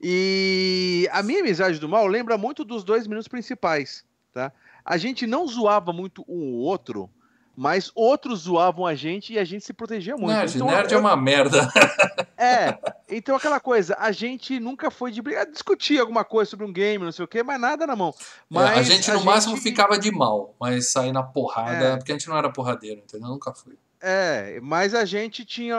E 0.00 1.08
a 1.12 1.22
minha 1.22 1.40
amizade 1.40 1.78
do 1.78 1.88
mal 1.88 2.06
lembra 2.06 2.36
muito 2.36 2.64
dos 2.64 2.84
dois 2.84 3.06
meninos 3.06 3.28
principais, 3.28 4.04
tá? 4.32 4.52
A 4.84 4.96
gente 4.96 5.26
não 5.26 5.46
zoava 5.46 5.92
muito 5.92 6.24
um 6.28 6.54
ou 6.54 6.60
outro, 6.60 7.10
mas 7.56 7.90
outros 7.94 8.40
zoavam 8.40 8.84
a 8.86 8.94
gente 8.94 9.32
e 9.32 9.38
a 9.38 9.44
gente 9.44 9.64
se 9.64 9.72
protegia 9.72 10.14
muito. 10.16 10.36
Nerd, 10.36 10.54
Então, 10.54 10.66
nerd 10.68 10.92
é 10.92 10.96
eu- 10.96 11.00
uma 11.00 11.16
merda. 11.16 11.68
É, 12.38 12.78
então 13.08 13.34
aquela 13.34 13.58
coisa, 13.58 13.96
a 13.98 14.12
gente 14.12 14.60
nunca 14.60 14.90
foi 14.90 15.10
de 15.10 15.22
brigar, 15.22 15.46
discutir 15.50 15.98
alguma 15.98 16.22
coisa 16.22 16.50
sobre 16.50 16.66
um 16.66 16.72
game, 16.72 17.02
não 17.02 17.10
sei 17.10 17.24
o 17.24 17.28
quê, 17.28 17.42
mas 17.42 17.58
nada 17.58 17.86
na 17.86 17.96
mão. 17.96 18.14
Mas 18.48 18.70
É, 18.76 18.78
a 18.78 18.82
gente 18.82 19.10
no 19.10 19.24
máximo 19.24 19.56
ficava 19.56 19.98
de 19.98 20.12
mal, 20.12 20.54
mas 20.60 20.90
sair 20.92 21.12
na 21.12 21.22
porrada, 21.22 21.84
É. 21.84 21.96
porque 21.96 22.12
a 22.12 22.14
gente 22.14 22.28
não 22.28 22.36
era 22.36 22.52
porradeiro, 22.52 23.00
entendeu? 23.00 23.28
Nunca 23.30 23.54
fui. 23.54 23.78
É, 24.00 24.58
mas 24.62 24.94
a 24.94 25.04
gente 25.04 25.44
tinha, 25.44 25.76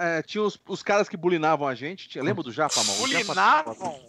é, 0.00 0.22
tinha 0.22 0.42
os, 0.42 0.58
os 0.68 0.82
caras 0.82 1.08
que 1.08 1.16
bulinavam 1.16 1.66
a 1.68 1.74
gente. 1.74 2.08
Tinha, 2.08 2.22
lembra 2.24 2.42
do 2.42 2.52
Japa, 2.52 2.82
mal? 2.84 2.96
O 2.96 3.06
Japa- 3.06 3.64
Bulinavam? 3.66 4.00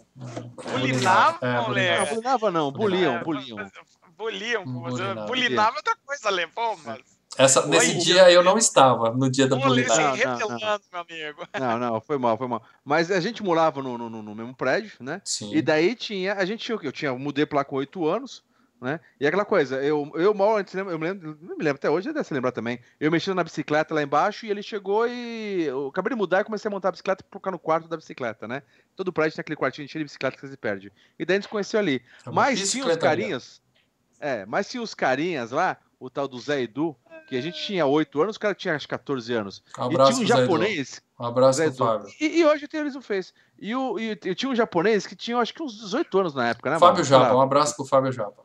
É, 0.60 0.78
Bulinavam, 0.78 1.38
Não, 1.42 1.68
Lê? 1.70 2.06
bulinava 2.06 2.50
não, 2.50 2.72
buliam, 2.72 3.16
É, 3.16 3.24
buliam. 3.24 3.70
Buliam, 4.16 4.64
Bulinava. 4.64 5.26
bulinava 5.26 5.76
é 5.76 5.78
outra 5.78 5.96
coisa, 6.04 6.48
pô, 6.54 6.76
mas... 6.84 7.00
Essa, 7.38 7.66
nesse 7.66 7.98
dia 7.98 8.30
eu 8.30 8.44
não 8.44 8.58
estava, 8.58 9.10
no 9.12 9.30
dia 9.30 9.46
da 9.46 9.56
bulinagem. 9.56 10.22
Não, 10.26 10.38
não, 10.38 10.48
meu 10.58 11.00
amigo. 11.00 11.48
Não, 11.58 11.78
não, 11.78 12.00
foi 12.00 12.18
mal, 12.18 12.36
foi 12.36 12.46
mal. 12.46 12.62
Mas 12.84 13.10
a 13.10 13.20
gente 13.20 13.42
morava 13.42 13.82
no, 13.82 13.96
no, 13.96 14.10
no- 14.22 14.34
mesmo 14.34 14.54
prédio, 14.54 14.92
né? 15.00 15.22
Sim. 15.24 15.50
E 15.54 15.62
daí 15.62 15.94
tinha, 15.94 16.34
a 16.34 16.44
gente 16.44 16.62
tinha 16.62 16.76
o 16.76 16.78
quê? 16.78 16.86
Eu 16.86 16.92
tinha, 16.92 17.14
mudei 17.14 17.46
pra 17.46 17.58
lá 17.60 17.64
com 17.64 17.76
oito 17.76 18.06
anos, 18.06 18.44
né? 18.82 18.98
E 19.20 19.26
aquela 19.26 19.44
coisa, 19.44 19.80
eu, 19.80 20.10
eu 20.16 20.34
mal 20.34 20.56
antes, 20.56 20.74
eu 20.74 20.84
me 20.84 21.06
lembro, 21.06 21.38
não 21.40 21.56
me 21.56 21.62
lembro 21.62 21.76
até 21.76 21.88
hoje, 21.88 22.12
deve 22.12 22.26
se 22.26 22.34
lembrar 22.34 22.50
também. 22.50 22.80
Eu 22.98 23.12
mexendo 23.12 23.36
na 23.36 23.44
bicicleta 23.44 23.94
lá 23.94 24.02
embaixo 24.02 24.44
e 24.44 24.50
ele 24.50 24.60
chegou 24.60 25.06
e 25.06 25.62
eu 25.62 25.86
acabei 25.86 26.10
de 26.10 26.16
mudar 26.16 26.40
e 26.40 26.44
comecei 26.44 26.68
a 26.68 26.72
montar 26.72 26.88
a 26.88 26.90
bicicleta 26.90 27.24
e 27.24 27.30
colocar 27.30 27.52
no 27.52 27.60
quarto 27.60 27.86
da 27.88 27.96
bicicleta, 27.96 28.48
né? 28.48 28.62
Todo 28.96 29.12
prédio 29.12 29.36
tem 29.36 29.40
aquele 29.40 29.56
quartinho 29.56 29.88
cheio 29.88 30.00
de 30.00 30.06
bicicleta 30.06 30.36
que 30.36 30.40
você 30.42 30.50
se 30.50 30.56
perde. 30.56 30.92
E 31.16 31.24
daí 31.24 31.36
a 31.36 31.40
gente 31.40 31.48
conheceu 31.48 31.78
ali. 31.78 32.02
Chama 32.24 32.34
Mas 32.34 32.72
tinha 32.72 32.84
os 32.84 32.96
carinhas. 32.96 33.62
É, 34.18 34.44
mas 34.46 34.68
tinha 34.68 34.82
os 34.82 34.94
carinhas 34.94 35.52
lá, 35.52 35.76
o 36.00 36.10
tal 36.10 36.26
do 36.26 36.38
Zé 36.40 36.62
Edu, 36.62 36.96
que 37.28 37.36
a 37.36 37.40
gente 37.40 37.62
tinha 37.64 37.86
8 37.86 38.20
anos, 38.20 38.36
o 38.36 38.40
cara 38.40 38.54
tinha 38.54 38.74
acho 38.74 38.88
14 38.88 39.32
anos. 39.32 39.62
Um 39.78 39.82
e 39.82 39.86
abraço 39.86 40.12
tinha 40.12 40.24
um 40.24 40.26
japonês. 40.26 41.00
Um 41.20 41.24
abraço 41.24 41.58
Zé 41.58 41.64
pro 41.70 41.74
Edu. 41.74 41.84
Fábio. 41.84 42.14
E, 42.20 42.40
e 42.40 42.44
hoje 42.44 42.66
tem 42.66 42.80
eles 42.80 42.94
não 42.94 43.02
fez. 43.02 43.32
E, 43.60 43.74
o, 43.76 43.96
e, 43.96 44.10
e 44.10 44.34
tinha 44.34 44.50
um 44.50 44.56
japonês 44.56 45.06
que 45.06 45.14
tinha 45.14 45.38
acho 45.38 45.54
que 45.54 45.62
uns 45.62 45.78
18 45.78 46.18
anos 46.18 46.34
na 46.34 46.48
época, 46.48 46.68
né? 46.68 46.80
Fábio 46.80 46.94
mano? 46.96 47.04
Japa, 47.04 47.34
um 47.34 47.40
abraço 47.40 47.76
pro 47.76 47.84
Fábio 47.84 48.10
Japa. 48.10 48.42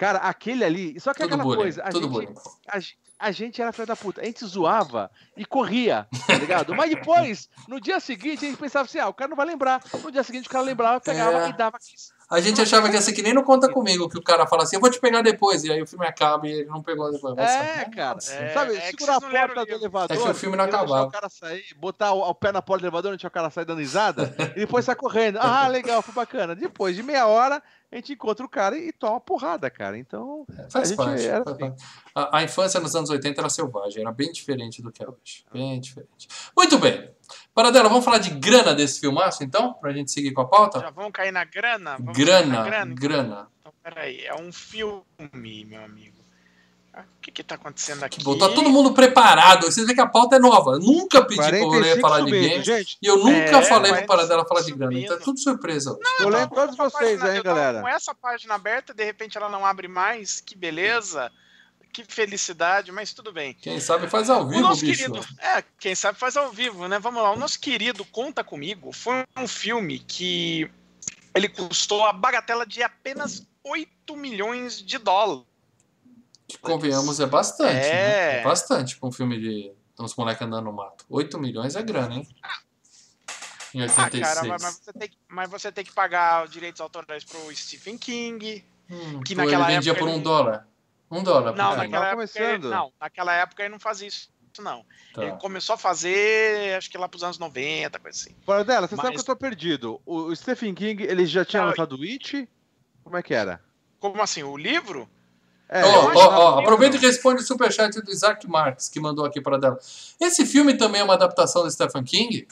Cara, 0.00 0.18
aquele 0.20 0.64
ali. 0.64 0.98
Só 0.98 1.12
que 1.12 1.22
é 1.22 1.26
Tudo 1.26 1.34
aquela 1.34 1.44
bullying, 1.44 1.60
coisa. 1.60 1.82
A 1.82 1.90
tudo 1.90 2.04
gente, 2.04 2.12
bullying. 2.12 2.34
a, 2.66 2.78
a 3.26 3.30
gente 3.30 3.60
era 3.60 3.70
filho 3.70 3.86
da 3.86 3.94
puta. 3.94 4.22
A 4.22 4.24
gente 4.24 4.42
zoava 4.46 5.10
e 5.36 5.44
corria, 5.44 6.08
tá 6.26 6.38
ligado? 6.38 6.74
Mas 6.74 6.88
depois, 6.88 7.50
no 7.68 7.78
dia 7.78 8.00
seguinte, 8.00 8.46
a 8.46 8.48
gente 8.48 8.58
pensava 8.58 8.86
assim: 8.86 8.98
ah, 8.98 9.08
o 9.08 9.12
cara 9.12 9.28
não 9.28 9.36
vai 9.36 9.44
lembrar. 9.44 9.82
No 10.02 10.10
dia 10.10 10.22
seguinte, 10.22 10.46
o 10.48 10.50
cara 10.50 10.64
lembrava, 10.64 10.98
pegava 11.02 11.44
É. 11.44 11.50
e 11.50 11.52
dava. 11.52 11.76
A 12.30 12.40
gente 12.40 12.62
achava 12.62 12.88
que 12.88 12.94
ia 12.94 13.02
ser 13.02 13.12
que 13.12 13.20
nem 13.22 13.34
no 13.34 13.42
Conta 13.42 13.68
Comigo, 13.70 14.08
que 14.08 14.16
o 14.16 14.22
cara 14.22 14.46
fala 14.46 14.62
assim, 14.62 14.76
eu 14.76 14.80
vou 14.80 14.88
te 14.88 15.00
pegar 15.00 15.20
depois, 15.20 15.64
e 15.64 15.70
aí 15.72 15.82
o 15.82 15.86
filme 15.86 16.06
acaba 16.06 16.46
e 16.46 16.52
ele 16.60 16.64
não 16.66 16.80
pegou 16.80 17.10
depois. 17.12 17.36
É, 17.36 17.46
saber. 17.80 17.90
cara. 17.96 18.18
É, 18.18 18.54
Sabe, 18.54 18.76
é 18.76 18.80
segurar 18.82 19.16
a 19.16 19.20
não 19.20 19.30
porta 19.30 19.66
do 19.66 19.72
elevador. 19.72 20.16
É 20.16 20.20
que 20.22 20.28
o 20.28 20.34
filme 20.34 20.56
não 20.56 20.64
acabava. 20.64 21.08
o 21.08 21.10
cara 21.10 21.28
sair, 21.28 21.64
botar 21.76 22.12
o, 22.12 22.20
o 22.20 22.34
pé 22.34 22.52
na 22.52 22.62
porta 22.62 22.82
do 22.82 22.86
elevador, 22.86 23.10
não 23.10 23.16
deixar 23.16 23.28
o 23.28 23.32
cara 23.32 23.50
sair 23.50 23.64
dando 23.64 23.80
risada, 23.80 24.32
e 24.56 24.60
depois 24.60 24.84
sai 24.84 24.94
correndo. 24.94 25.38
Ah, 25.42 25.66
legal, 25.66 26.00
foi 26.02 26.14
bacana. 26.14 26.54
Depois 26.54 26.94
de 26.94 27.02
meia 27.02 27.26
hora, 27.26 27.60
a 27.92 27.96
gente 27.96 28.12
encontra 28.12 28.44
o 28.46 28.48
cara 28.48 28.78
e, 28.78 28.92
toma 28.92 29.20
porrada, 29.20 29.68
cara. 29.70 29.98
Então, 29.98 30.46
Faz 30.70 30.74
a 30.74 30.84
gente 30.84 30.96
parte. 30.96 31.26
era 31.26 31.44
faz 31.44 31.56
assim. 31.56 31.68
parte. 31.70 31.84
A, 32.14 32.38
a 32.38 32.42
infância 32.44 32.80
nos 32.80 32.94
anos 32.94 33.10
80 33.10 33.40
era 33.40 33.48
selvagem, 33.50 34.02
era 34.02 34.12
bem 34.12 34.30
diferente 34.30 34.80
do 34.82 34.92
que 34.92 35.02
é 35.02 35.08
hoje. 35.08 35.44
Bem 35.52 35.80
diferente. 35.80 36.28
Muito 36.56 36.78
bem. 36.78 37.10
Paradela, 37.54 37.88
vamos 37.88 38.04
falar 38.04 38.18
de 38.18 38.30
grana 38.30 38.74
desse 38.74 39.00
filmaço, 39.00 39.42
então? 39.42 39.74
Pra 39.74 39.92
gente 39.92 40.10
seguir 40.12 40.32
com 40.32 40.40
a 40.42 40.46
pauta? 40.48 40.80
Já 40.80 40.90
vamos 40.90 41.12
cair 41.12 41.32
na 41.32 41.44
grana? 41.44 41.96
Vamos 41.98 42.16
Grana, 42.16 42.40
cair 42.40 42.48
na 42.48 42.64
grana? 42.64 42.94
grana. 42.94 43.48
Então, 43.60 43.72
peraí, 43.82 44.24
é 44.24 44.34
um 44.34 44.52
filme, 44.52 45.64
meu 45.64 45.82
amigo. 45.84 46.19
Ah, 46.92 47.02
O 47.02 47.20
que 47.22 47.30
que 47.30 47.42
tá 47.44 47.54
acontecendo 47.54 48.02
aqui? 48.02 48.22
Pô, 48.24 48.36
tá 48.36 48.48
todo 48.48 48.68
mundo 48.68 48.92
preparado. 48.92 49.66
Vocês 49.66 49.86
veem 49.86 49.94
que 49.94 50.00
a 50.02 50.06
pauta 50.08 50.36
é 50.36 50.38
nova. 50.38 50.72
Eu 50.72 50.80
nunca 50.80 51.24
pedi 51.24 51.36
pra 51.40 51.56
eu 51.58 51.68
45 51.68 52.00
falar 52.00 52.18
de 52.20 52.24
subindo, 52.26 52.48
game. 52.50 52.64
gente. 52.64 52.98
E 53.00 53.06
eu 53.06 53.16
nunca 53.18 53.58
É, 53.58 53.62
falei 53.62 53.92
pro 53.92 54.06
45 54.06 54.06
Paradela 54.06 54.44
falar 54.46 54.62
de 54.62 54.72
grana. 54.72 54.98
Então 54.98 55.16
é 55.16 55.20
tudo 55.20 55.38
surpresa. 55.38 55.92
hoje. 55.92 56.00
Eu 56.18 56.24
Eu 56.24 56.28
lembro 56.30 56.54
todos 56.54 56.76
vocês 56.76 57.22
aí, 57.22 57.40
galera. 57.42 57.80
Com 57.80 57.88
essa 57.88 58.14
página 58.14 58.54
aberta, 58.54 58.92
de 58.92 59.04
repente 59.04 59.36
ela 59.38 59.48
não 59.48 59.64
abre 59.64 59.86
mais. 59.86 60.40
Que 60.40 60.56
beleza. 60.56 61.30
Que 61.92 62.04
felicidade, 62.04 62.92
mas 62.92 63.12
tudo 63.12 63.32
bem. 63.32 63.52
Quem 63.54 63.80
sabe 63.80 64.08
faz 64.08 64.30
ao 64.30 64.42
O 64.44 64.48
vivo, 64.48 64.60
nosso 64.60 64.80
bicho. 64.80 65.10
querido, 65.10 65.26
é, 65.40 65.62
quem 65.78 65.92
sabe 65.94 66.16
faz 66.18 66.36
ao 66.36 66.48
vivo, 66.50 66.86
né? 66.86 67.00
Vamos 67.00 67.20
lá, 67.20 67.32
o 67.32 67.36
nosso 67.36 67.58
querido 67.58 68.04
Conta 68.04 68.44
Comigo 68.44 68.92
foi 68.92 69.24
um 69.36 69.48
filme 69.48 69.98
que 69.98 70.70
ele 71.34 71.48
custou 71.48 72.04
a 72.04 72.12
bagatela 72.12 72.64
de 72.64 72.80
apenas 72.80 73.44
8 73.64 74.16
milhões 74.16 74.80
de 74.80 74.98
dólares. 74.98 75.42
Que 76.52 76.58
convenhamos 76.58 77.20
é 77.20 77.26
bastante. 77.26 77.72
É. 77.86 77.92
Né? 77.92 78.40
É 78.40 78.42
bastante 78.44 78.96
pra 78.98 79.08
um 79.08 79.12
filme 79.12 79.38
de 79.40 79.72
uns 79.98 80.14
moleques 80.16 80.42
andando 80.46 80.64
no 80.64 80.72
mato. 80.72 81.04
8 81.08 81.38
milhões 81.38 81.76
é 81.76 81.82
grana, 81.82 82.14
hein? 82.14 82.28
Em 83.74 83.80
Ah, 83.82 83.84
86. 83.84 84.22
cara, 84.34 84.48
mas, 84.48 84.62
mas 84.62 84.74
você 84.82 84.92
tem, 84.92 85.08
que- 85.08 85.16
mas 85.28 85.50
você 85.50 85.72
tem 85.72 85.84
que 85.84 85.92
pagar 85.92 86.44
os 86.44 86.50
direitos 86.50 86.80
autorais 86.80 87.24
pro 87.24 87.38
Stephen 87.54 87.96
King. 87.96 88.64
Hum, 88.90 89.20
que 89.22 89.34
naquela 89.36 89.66
ele 89.66 89.74
vendia 89.76 89.92
época 89.92 90.04
por 90.04 90.10
um 90.10 90.14
ele- 90.16 90.24
dólar. 90.24 90.66
Um 91.10 91.22
dólar. 91.22 91.54
Não, 91.54 91.76
naquela 91.76 92.06
tava 92.10 92.22
época, 92.22 92.40
ele, 92.40 92.68
não, 92.68 92.92
naquela 93.00 93.34
época 93.34 93.62
ele 93.62 93.68
não 93.70 93.78
fazia 93.80 94.08
isso, 94.08 94.28
não. 94.58 94.84
Tá. 95.14 95.22
Ele 95.24 95.36
começou 95.38 95.74
a 95.74 95.78
fazer, 95.78 96.76
acho 96.76 96.90
que 96.90 96.98
lá 96.98 97.08
pros 97.08 97.22
anos 97.22 97.38
90, 97.38 97.98
coisa 98.00 98.18
assim. 98.18 98.34
Fora 98.44 98.64
dela, 98.64 98.88
você 98.88 98.96
sabe 98.96 99.08
Mas- 99.08 99.16
que 99.16 99.20
eu 99.30 99.34
tô 99.34 99.36
perdido. 99.36 100.00
O, 100.04 100.22
o 100.24 100.36
Stephen 100.36 100.74
King, 100.74 101.02
ele 101.04 101.24
já 101.26 101.44
tinha 101.44 101.62
Não, 101.62 101.68
lançado 101.70 101.96
o 101.96 102.02
It? 102.02 102.48
Como 103.04 103.16
é 103.16 103.22
que 103.22 103.34
era? 103.34 103.62
Como 104.00 104.20
assim? 104.22 104.42
O 104.42 104.56
livro? 104.56 105.08
É, 105.72 105.80
acho 105.82 106.18
ó, 106.18 106.56
que- 106.56 106.62
aproveita 106.62 106.96
e 106.96 106.98
responde 106.98 107.42
o 107.42 107.46
superchat 107.46 108.00
do 108.02 108.10
Isaac 108.10 108.44
Marques, 108.48 108.88
que 108.88 108.98
mandou 108.98 109.24
aqui 109.24 109.40
para 109.40 109.56
dela. 109.56 109.78
Esse 110.20 110.44
filme 110.44 110.74
também 110.76 111.00
é 111.00 111.04
uma 111.04 111.14
adaptação 111.14 111.62
do 111.62 111.70
Stephen 111.70 112.02
King? 112.02 112.48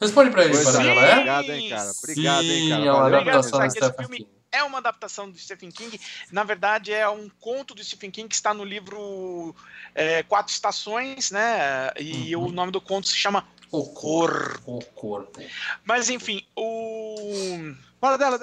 Responde 0.00 0.30
para 0.30 0.44
ele, 0.44 0.52
para 0.56 0.70
é. 0.70 0.72
dela, 0.72 1.06
é? 1.06 1.12
Obrigado, 1.14 1.50
hein, 1.50 1.68
cara. 1.70 1.90
Obrigado, 2.02 2.42
hein, 2.44 2.62
Sim, 2.64 2.70
cara. 2.70 2.84
é 2.84 2.92
uma 2.92 3.06
adaptação 3.06 3.60
do 3.60 3.70
Stephen 3.70 3.92
filme- 3.98 4.16
King. 4.18 4.28
É 4.52 4.62
uma 4.62 4.78
adaptação 4.78 5.28
do 5.30 5.36
Stephen 5.36 5.70
King. 5.70 6.00
Na 6.30 6.44
verdade, 6.44 6.92
é 6.92 7.08
um 7.08 7.28
conto 7.40 7.74
do 7.74 7.82
Stephen 7.82 8.10
King 8.10 8.28
que 8.28 8.36
está 8.36 8.54
no 8.54 8.62
livro 8.62 9.52
é, 9.96 10.22
Quatro 10.22 10.52
Estações, 10.52 11.32
né? 11.32 11.90
E 11.98 12.36
Uhum. 12.36 12.46
o 12.46 12.52
nome 12.52 12.70
do 12.70 12.80
conto 12.80 13.08
se 13.08 13.16
chama 13.16 13.44
O 13.72 13.84
Cor. 13.86 14.60
O 14.64 14.78
corpo. 14.94 15.40
Mas 15.84 16.08
enfim, 16.08 16.44
o. 16.56 17.74
Fala 18.00 18.16
dela, 18.16 18.38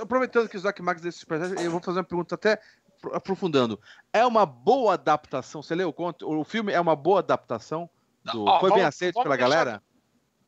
aproveitando 0.00 0.48
que 0.48 0.56
o 0.56 0.58
Isaac 0.58 0.80
Max 0.80 1.00
desse 1.00 1.18
superchat, 1.18 1.60
eu 1.60 1.70
vou 1.72 1.80
fazer 1.80 1.98
uma 1.98 2.04
pergunta 2.04 2.36
até 2.36 2.60
aprofundando. 3.12 3.80
É 4.12 4.24
uma 4.26 4.44
boa 4.46 4.94
adaptação? 4.94 5.62
Você 5.62 5.74
leu 5.74 5.88
o 5.88 5.92
conto? 5.92 6.28
O 6.28 6.44
filme 6.44 6.72
é 6.72 6.80
uma 6.80 6.96
boa 6.96 7.20
adaptação? 7.20 7.88
Do... 8.24 8.44
Ó, 8.44 8.60
Foi 8.60 8.70
bem 8.70 8.78
vamos- 8.80 8.88
aceito 8.94 9.14
vamos 9.14 9.24
pela 9.24 9.36
deixar- 9.36 9.50
galera? 9.64 9.82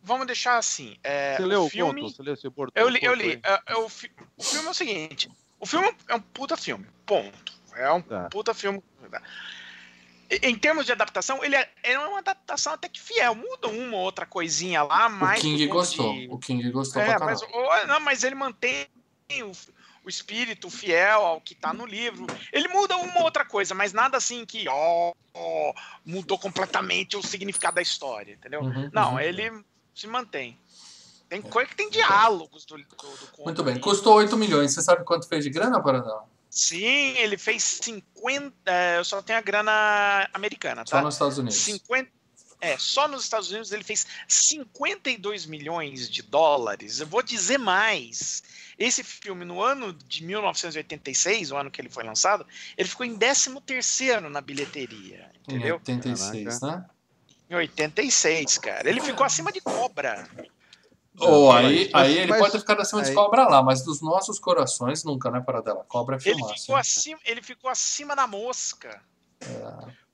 Vamos 0.02 0.26
deixar 0.26 0.56
assim. 0.58 0.96
é, 1.04 1.36
Você 1.36 1.44
leu 1.44 1.62
o 1.62 1.66
o 1.66 1.70
filme. 1.70 2.00
conto? 2.02 2.16
Você 2.16 2.22
leu, 2.22 2.36
você 2.36 2.48
bordou- 2.48 2.72
Eu 2.74 2.88
li, 2.88 2.98
eu 3.02 3.14
li. 3.14 3.38
É, 3.44 3.60
é 3.66 3.76
o, 3.76 3.88
fi- 3.88 4.10
o 4.36 4.42
filme 4.42 4.66
é 4.66 4.70
o 4.70 4.74
seguinte: 4.74 5.30
o 5.58 5.66
filme 5.66 5.94
é 6.08 6.14
um 6.14 6.20
puta 6.20 6.56
filme. 6.56 6.86
Ponto. 7.04 7.52
É 7.74 7.90
um 7.92 8.00
Tá. 8.00 8.28
puta 8.30 8.54
filme. 8.54 8.82
Em 10.42 10.56
termos 10.56 10.86
de 10.86 10.92
adaptação, 10.92 11.42
ele 11.42 11.56
é, 11.56 11.68
é 11.82 11.98
uma 11.98 12.18
adaptação 12.20 12.72
até 12.74 12.88
que 12.88 13.00
fiel. 13.00 13.34
Muda 13.34 13.66
uma 13.68 13.96
ou 13.96 14.02
outra 14.04 14.24
coisinha 14.24 14.82
lá, 14.84 15.08
mas. 15.08 15.38
O 15.40 15.42
King 15.42 15.66
gostou. 15.66 16.12
de- 16.12 16.28
O 16.30 16.38
King 16.38 16.70
gostou 16.70 17.02
É, 17.02 17.16
pra 17.16 17.26
mas, 17.26 17.40
caralho. 17.42 17.84
o- 17.84 17.86
não, 17.88 18.00
mas 18.00 18.22
ele 18.22 18.36
mantém 18.36 18.86
o, 19.44 19.50
o 20.04 20.08
espírito 20.08 20.70
fiel 20.70 21.20
ao 21.20 21.40
que 21.40 21.54
tá 21.54 21.72
no 21.72 21.86
livro. 21.86 22.26
Ele 22.52 22.68
muda 22.68 22.96
uma 22.96 23.18
ou 23.18 23.24
outra 23.24 23.44
coisa, 23.44 23.74
mas 23.74 23.92
nada 23.92 24.16
assim 24.16 24.44
que 24.46 24.66
ó, 24.68 25.12
mudou 26.04 26.38
completamente 26.38 27.16
o 27.16 27.22
significado 27.22 27.76
da 27.76 27.82
história, 27.82 28.32
entendeu? 28.32 28.62
Uhum, 28.62 28.90
Não, 28.92 29.12
uhum. 29.12 29.20
ele 29.20 29.52
se 29.94 30.06
mantém. 30.06 30.58
Tem 31.28 31.40
coisa 31.40 31.70
que 31.70 31.76
tem 31.76 31.88
diálogos 31.88 32.64
do, 32.64 32.76
do, 32.76 32.82
do 32.82 32.96
conto 32.96 33.44
Muito 33.44 33.62
bem. 33.62 33.78
Custou 33.78 34.14
8 34.14 34.36
milhões. 34.36 34.74
Você 34.74 34.82
sabe 34.82 35.04
quanto 35.04 35.28
fez 35.28 35.44
de 35.44 35.50
grana, 35.50 35.80
Paradão? 35.80 36.24
Sim, 36.50 37.16
ele 37.16 37.38
fez 37.38 37.62
50. 37.62 38.52
é, 38.66 38.98
eu 38.98 39.04
só 39.04 39.22
tenho 39.22 39.38
a 39.38 39.42
grana 39.42 40.28
americana, 40.34 40.84
Só 40.84 40.96
tá? 40.96 41.02
nos 41.02 41.14
Estados 41.14 41.38
Unidos. 41.38 41.56
50. 41.58 42.10
É, 42.60 42.76
só 42.76 43.08
nos 43.08 43.22
Estados 43.22 43.50
Unidos 43.50 43.72
ele 43.72 43.84
fez 43.84 44.06
52 44.28 45.46
milhões 45.46 46.10
de 46.10 46.20
dólares. 46.20 46.98
Eu 47.00 47.06
vou 47.06 47.22
dizer 47.22 47.58
mais. 47.58 48.42
Esse 48.80 49.04
filme, 49.04 49.44
no 49.44 49.60
ano 49.60 49.92
de 49.92 50.24
1986, 50.24 51.52
o 51.52 51.56
ano 51.58 51.70
que 51.70 51.78
ele 51.82 51.90
foi 51.90 52.02
lançado, 52.02 52.46
ele 52.78 52.88
ficou 52.88 53.04
em 53.04 53.14
13 53.14 53.50
na 54.30 54.40
bilheteria. 54.40 55.30
Em 55.46 55.56
Entendeu? 55.56 55.74
86, 55.74 56.62
né? 56.62 56.86
Em 57.50 57.54
86, 57.56 58.56
cara. 58.56 58.88
Ele 58.88 59.02
ficou 59.02 59.26
acima 59.26 59.52
de 59.52 59.60
cobra. 59.60 60.26
Ou 61.18 61.52
Mas- 61.52 61.66
aí, 61.66 61.90
aí 61.92 62.18
ele 62.20 62.26
mas- 62.28 62.38
pode 62.40 62.52
ter 62.52 62.58
ficado 62.60 62.80
acima 62.80 63.02
de 63.02 63.10
aí- 63.10 63.14
cobra 63.14 63.46
lá, 63.46 63.62
mas 63.62 63.82
dos 63.84 64.00
nossos 64.00 64.38
corações 64.38 65.04
nunca, 65.04 65.30
né, 65.30 65.40
Paradela? 65.40 65.84
Cobra 65.86 66.16
é 66.16 66.18
Ele 66.24 66.36
filmaço. 66.36 66.60
ficou, 66.62 66.76
hein? 66.76 66.80
acima, 66.80 67.20
ele 67.26 67.42
ficou 67.42 67.68
acima 67.68 68.16
da 68.16 68.26
mosca. 68.26 69.02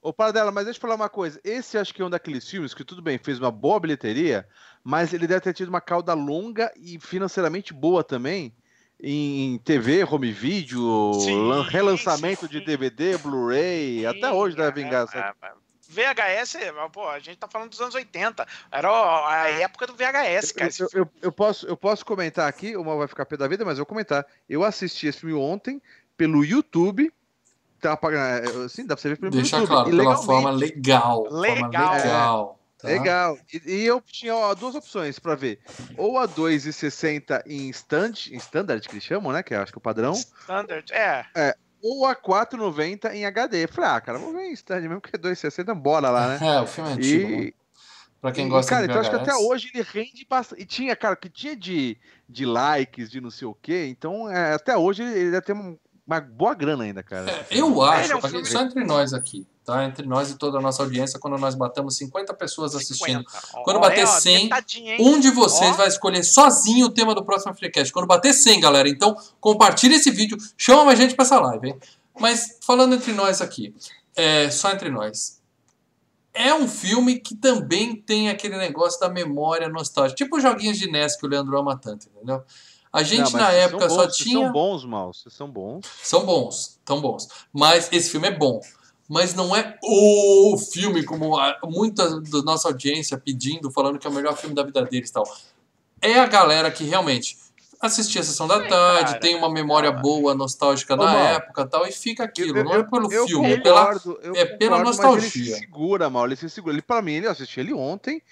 Ô, 0.06 0.12
Paradela, 0.12 0.52
mas 0.52 0.66
deixa 0.66 0.78
eu 0.78 0.80
falar 0.80 0.94
uma 0.94 1.08
coisa. 1.08 1.40
Esse 1.42 1.76
acho 1.76 1.92
que 1.92 2.00
é 2.00 2.04
um 2.04 2.08
daqueles 2.08 2.48
filmes 2.48 2.72
que, 2.72 2.84
tudo 2.84 3.02
bem, 3.02 3.18
fez 3.18 3.40
uma 3.40 3.50
boa 3.50 3.80
bilheteria, 3.80 4.46
mas 4.84 5.12
ele 5.12 5.26
deve 5.26 5.40
ter 5.40 5.52
tido 5.52 5.68
uma 5.68 5.80
cauda 5.80 6.14
longa 6.14 6.72
e 6.76 6.96
financeiramente 7.00 7.74
boa 7.74 8.04
também 8.04 8.54
em 9.02 9.58
TV, 9.58 10.04
home 10.04 10.30
video, 10.30 11.10
Sim, 11.12 11.48
lan- 11.48 11.66
relançamento 11.68 12.48
de 12.48 12.58
sim. 12.60 12.64
DVD, 12.64 13.18
Blu-ray, 13.18 14.06
até 14.06 14.30
hoje 14.30 14.56
deve 14.56 14.80
vingar. 14.80 15.08
essa- 15.08 15.18
É, 15.18 15.46
é, 15.48 15.52
VHS, 15.88 16.56
pô, 16.92 17.08
a 17.08 17.18
gente 17.18 17.38
tá 17.38 17.48
falando 17.48 17.70
dos 17.70 17.80
anos 17.80 17.96
80. 17.96 18.46
Era 18.70 18.88
a 18.88 19.48
época 19.48 19.88
do 19.88 19.94
VHS, 19.96 20.52
cara. 20.54 20.70
Eu, 20.78 20.88
eu- 21.00 21.10
eu 21.20 21.32
posso, 21.32 21.66
eu 21.66 21.76
posso 21.76 22.06
comentar 22.06 22.48
aqui, 22.48 22.76
uma 22.76 22.94
vai 22.96 23.08
ficar 23.08 23.26
pé 23.26 23.36
da 23.36 23.48
vida, 23.48 23.64
mas 23.64 23.72
eu 23.72 23.78
vou 23.84 23.86
comentar. 23.86 24.24
Eu 24.48 24.62
assisti 24.62 25.08
esse 25.08 25.18
filme 25.18 25.34
ontem 25.34 25.82
pelo 26.16 26.44
YouTube. 26.44 27.12
Tá, 27.80 27.96
pagando- 27.96 28.62
assim, 28.64 28.86
dá 28.86 28.94
pra 28.96 29.02
você 29.02 29.08
ver 29.10 29.16
pelo 29.18 29.30
Deixa 29.32 29.56
YouTube. 29.56 29.68
claro, 29.68 29.90
pela 29.90 30.16
forma 30.16 30.50
legal. 30.50 31.24
Forma 31.26 31.40
Legal. 31.40 31.92
legal. 31.94 32.60
tá? 32.78 32.88
Legal. 32.88 33.38
E, 33.52 33.62
e 33.72 33.86
eu 33.86 34.00
tinha 34.00 34.34
ó, 34.34 34.54
duas 34.54 34.74
opções 34.74 35.18
pra 35.18 35.34
ver. 35.34 35.60
Ou 35.96 36.18
a 36.18 36.26
2,60 36.26 37.42
em 37.46 37.68
stand, 37.70 38.12
em 38.30 38.36
standard 38.36 38.86
que 38.88 38.94
eles 38.94 39.04
chamam, 39.04 39.32
né? 39.32 39.42
Que 39.42 39.54
eu 39.54 39.60
acho 39.62 39.72
que 39.72 39.78
é 39.78 39.80
o 39.80 39.82
padrão. 39.82 40.12
Standard, 40.12 40.92
é. 40.92 41.24
Ou 41.82 42.06
a 42.06 42.14
4,90 42.16 43.12
em 43.14 43.24
HD. 43.26 43.64
Eu 43.64 43.68
Falei, 43.68 43.90
ah, 43.90 44.00
cara, 44.00 44.18
vou 44.18 44.32
ver 44.32 44.46
em 44.46 44.52
stand 44.52 44.80
mesmo, 44.80 45.00
porque 45.00 45.16
2,60 45.18 45.74
bora 45.74 46.10
lá, 46.10 46.28
né? 46.28 46.38
É, 46.56 46.60
o 46.60 46.66
filme 46.66 46.90
é 46.90 46.92
antigo. 46.94 47.28
né? 47.30 47.36
E, 47.44 47.54
Pra 48.20 48.32
quem 48.32 48.46
e, 48.46 48.48
gosta 48.48 48.70
cara, 48.70 48.86
de 48.86 48.90
então 48.92 49.00
acho 49.00 49.10
que 49.10 49.16
até 49.16 49.34
hoje 49.36 49.70
ele 49.72 49.86
rende 49.92 50.26
bastante. 50.28 50.62
E 50.62 50.64
tinha, 50.64 50.96
cara, 50.96 51.14
que 51.14 51.28
tinha 51.28 51.54
de, 51.54 51.96
de 52.28 52.46
likes, 52.46 53.10
de 53.10 53.20
não 53.20 53.30
sei 53.30 53.46
o 53.46 53.54
quê. 53.54 53.86
Então, 53.88 54.28
é, 54.28 54.54
até 54.54 54.76
hoje 54.76 55.02
ele, 55.02 55.12
ele 55.20 55.30
deve 55.30 55.44
ter 55.46 55.52
um- 55.52 55.78
uma 56.06 56.20
boa 56.20 56.54
grana 56.54 56.84
ainda, 56.84 57.02
cara. 57.02 57.30
É, 57.30 57.46
eu 57.50 57.82
acho, 57.82 58.12
é 58.12 58.16
um 58.16 58.20
pra- 58.20 58.30
filme- 58.30 58.46
só 58.46 58.62
entre 58.62 58.84
nós 58.84 59.12
aqui, 59.12 59.44
tá? 59.64 59.84
Entre 59.84 60.06
nós 60.06 60.30
e 60.30 60.36
toda 60.36 60.58
a 60.58 60.60
nossa 60.60 60.82
audiência, 60.82 61.18
quando 61.18 61.36
nós 61.38 61.54
batemos 61.54 61.96
50 61.96 62.32
pessoas 62.34 62.74
assistindo. 62.76 63.24
50. 63.28 63.30
Ó, 63.54 63.62
Quando 63.64 63.80
bater 63.80 64.00
é, 64.00 64.04
ó, 64.04 64.06
100, 64.06 64.44
metadinha, 64.44 64.94
hein? 64.94 64.98
Um 65.00 65.18
de 65.18 65.30
vocês 65.30 65.74
vai 65.76 65.88
escolher 65.88 66.22
sozinho 66.22 66.86
o 66.86 66.90
tema 66.90 67.14
do 67.14 67.24
próximo 67.24 67.52
Freecast. 67.54 67.92
Quando 67.92 68.06
bater 68.06 68.32
100, 68.32 68.60
galera. 68.60 68.88
Então, 68.88 69.16
compartilha 69.40 69.96
esse 69.96 70.10
vídeo. 70.10 70.36
Chama 70.56 70.84
mais 70.84 70.98
gente 70.98 71.14
pra 71.16 71.24
essa 71.24 71.40
live, 71.40 71.68
hein? 71.70 71.78
Mas, 72.18 72.58
falando 72.62 72.94
entre 72.94 73.12
nós 73.12 73.40
aqui. 73.42 73.74
É, 74.14 74.48
só 74.50 74.70
entre 74.72 74.88
nós. 74.90 75.40
É 76.32 76.54
um 76.54 76.68
filme 76.68 77.18
que 77.18 77.34
também 77.34 77.96
tem 77.96 78.28
aquele 78.28 78.56
negócio 78.58 79.00
da 79.00 79.08
memória 79.08 79.68
nostálgica. 79.68 80.16
Tipo 80.16 80.36
os 80.36 80.42
joguinhos 80.42 80.78
de 80.78 80.90
NES 80.90 81.16
que 81.16 81.26
o 81.26 81.28
Leandro 81.28 81.58
ama 81.58 81.76
tanto, 81.78 82.08
entendeu? 82.14 82.42
A 82.96 83.02
gente, 83.02 83.32
Não, 83.34 83.40
na 83.40 83.52
época, 83.52 83.90
só 83.90 84.06
bons, 84.06 84.16
tinha... 84.16 84.44
São 84.46 84.52
bons, 84.52 84.84
mal. 84.86 85.12
Vocês 85.12 85.34
são 85.34 85.48
bons. 85.50 85.84
São 86.02 86.24
bons, 86.24 86.78
tão 86.84 87.00
bons. 87.00 87.28
Mas 87.52 87.88
esse 87.92 88.08
filme 88.10 88.28
é 88.28 88.30
bom. 88.30 88.60
Mas 89.08 89.34
não 89.34 89.54
é 89.54 89.76
o 89.82 90.56
filme, 90.72 91.04
como 91.04 91.36
a- 91.36 91.58
muita 91.64 92.08
da 92.22 92.42
nossa 92.42 92.68
audiência 92.68 93.18
pedindo, 93.18 93.70
falando 93.70 93.98
que 93.98 94.06
é 94.06 94.10
o 94.10 94.12
melhor 94.12 94.34
filme 94.36 94.54
da 94.54 94.62
vida 94.62 94.82
deles 94.82 95.10
e 95.10 95.12
tal. 95.12 95.24
É 96.00 96.18
a 96.18 96.26
galera 96.26 96.70
que 96.70 96.84
realmente 96.84 97.36
assistia 97.80 98.22
a 98.22 98.24
Sessão 98.24 98.48
da 98.48 98.56
É, 98.64 98.66
Tarde, 98.66 99.04
cara. 99.10 99.20
tem 99.20 99.36
uma 99.36 99.50
memória 99.50 99.92
boa, 99.92 100.34
nostálgica 100.34 100.94
Ô, 100.94 100.96
da 100.96 101.04
Mal, 101.04 101.16
época 101.18 101.62
e 101.62 101.66
tal, 101.66 101.86
e 101.86 101.92
fica 101.92 102.24
aquilo. 102.24 102.56
Eu- 102.56 102.64
não 102.64 102.72
é 102.74 102.82
pelo 102.82 103.12
eu 103.12 103.26
filme, 103.26 103.52
é 103.52 103.60
pela. 103.60 103.80
concordo, 103.84 104.18
eu 104.22 104.34
é 104.34 104.44
pela 104.46 104.78
concordo, 104.78 104.86
Mas 104.86 104.96
nostalgia. 104.96 105.40
ele 105.42 105.52
se 105.54 105.58
segura, 105.60 106.08
mal. 106.10 106.24
Ele 106.26 106.36
se 106.36 106.48
segura. 106.48 106.74
Ele, 106.74 106.82
pra 106.82 107.02
mim, 107.02 107.12
ele, 107.12 107.26
eu 107.26 107.30
assisti 107.30 107.60
ele 107.60 107.74
ontem. 107.74 108.22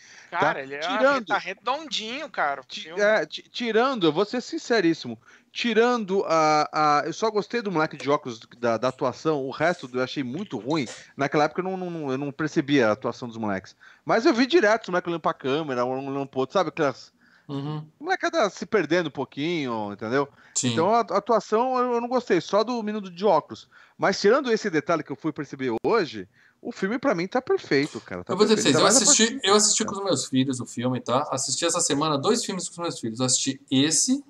Cara, 0.40 0.54
tá 0.54 0.60
ele 0.62 0.74
é 0.74 0.78
tirando- 0.80 1.26
tá 1.26 1.38
redondinho, 1.38 2.28
cara. 2.30 2.60
o 2.62 3.00
é, 3.00 3.26
ti- 3.26 3.42
tirando, 3.50 4.06
eu 4.06 4.12
vou 4.12 4.24
ser 4.24 4.40
sinceríssimo. 4.40 5.18
Tirando 5.52 6.24
a, 6.26 6.68
a. 6.72 7.02
Eu 7.06 7.12
só 7.12 7.30
gostei 7.30 7.62
do 7.62 7.70
moleque 7.70 7.96
de 7.96 8.10
óculos 8.10 8.40
da, 8.58 8.76
da 8.76 8.88
atuação, 8.88 9.44
o 9.46 9.50
resto 9.52 9.88
eu 9.94 10.02
achei 10.02 10.24
muito 10.24 10.58
ruim. 10.58 10.86
Naquela 11.16 11.44
época 11.44 11.60
eu 11.60 11.64
não, 11.64 11.76
não- 11.90 12.10
eu 12.10 12.18
não 12.18 12.32
percebia 12.32 12.88
a 12.88 12.92
atuação 12.92 13.28
dos 13.28 13.36
moleques. 13.36 13.76
Mas 14.04 14.26
eu 14.26 14.34
vi 14.34 14.46
direto 14.46 14.82
os 14.82 14.88
moleques 14.88 15.06
olhando 15.08 15.20
pra 15.20 15.32
câmera, 15.32 15.84
um 15.84 16.08
olhando 16.08 16.26
pro 16.26 16.40
outro, 16.40 16.54
sabe? 16.54 16.70
Aquelas. 16.70 17.12
Uhum, 17.46 17.86
Molecada 18.00 18.48
se 18.48 18.64
perdendo 18.64 19.08
um 19.08 19.12
pouquinho, 19.12 19.92
entendeu? 19.92 20.26
sim. 20.54 20.72
Então 20.72 20.90
a, 20.94 21.00
a 21.00 21.18
atuação 21.18 21.78
eu 21.78 21.92
eu 21.92 22.00
não 22.00 22.08
gostei, 22.08 22.40
só 22.40 22.64
do 22.64 22.82
menino 22.82 23.08
de 23.10 23.24
óculos. 23.24 23.68
Mas 23.98 24.18
tirando 24.20 24.50
esse 24.50 24.68
detalhe 24.70 25.02
que 25.04 25.12
eu 25.12 25.16
fui 25.16 25.30
perceber 25.30 25.70
hoje, 25.84 26.26
o 26.64 26.72
filme 26.72 26.98
pra 26.98 27.14
mim 27.14 27.26
tá 27.26 27.42
perfeito, 27.42 28.00
cara. 28.00 28.24
Tá 28.24 28.32
eu 28.32 28.36
vou 28.36 28.46
dizer 28.46 28.56
pra 28.56 28.62
vocês, 28.62 28.76
eu 28.76 28.86
assisti, 28.86 29.40
eu 29.42 29.54
assisti 29.54 29.84
com 29.84 29.92
os 29.92 30.02
meus 30.02 30.24
filhos 30.24 30.60
o 30.60 30.66
filme, 30.66 31.00
tá? 31.00 31.28
Assisti 31.30 31.66
essa 31.66 31.80
semana 31.80 32.16
dois 32.16 32.44
filmes 32.44 32.68
com 32.68 32.72
os 32.72 32.78
meus 32.78 32.98
filhos. 32.98 33.20
Eu 33.20 33.26
assisti 33.26 33.60
esse 33.70 34.24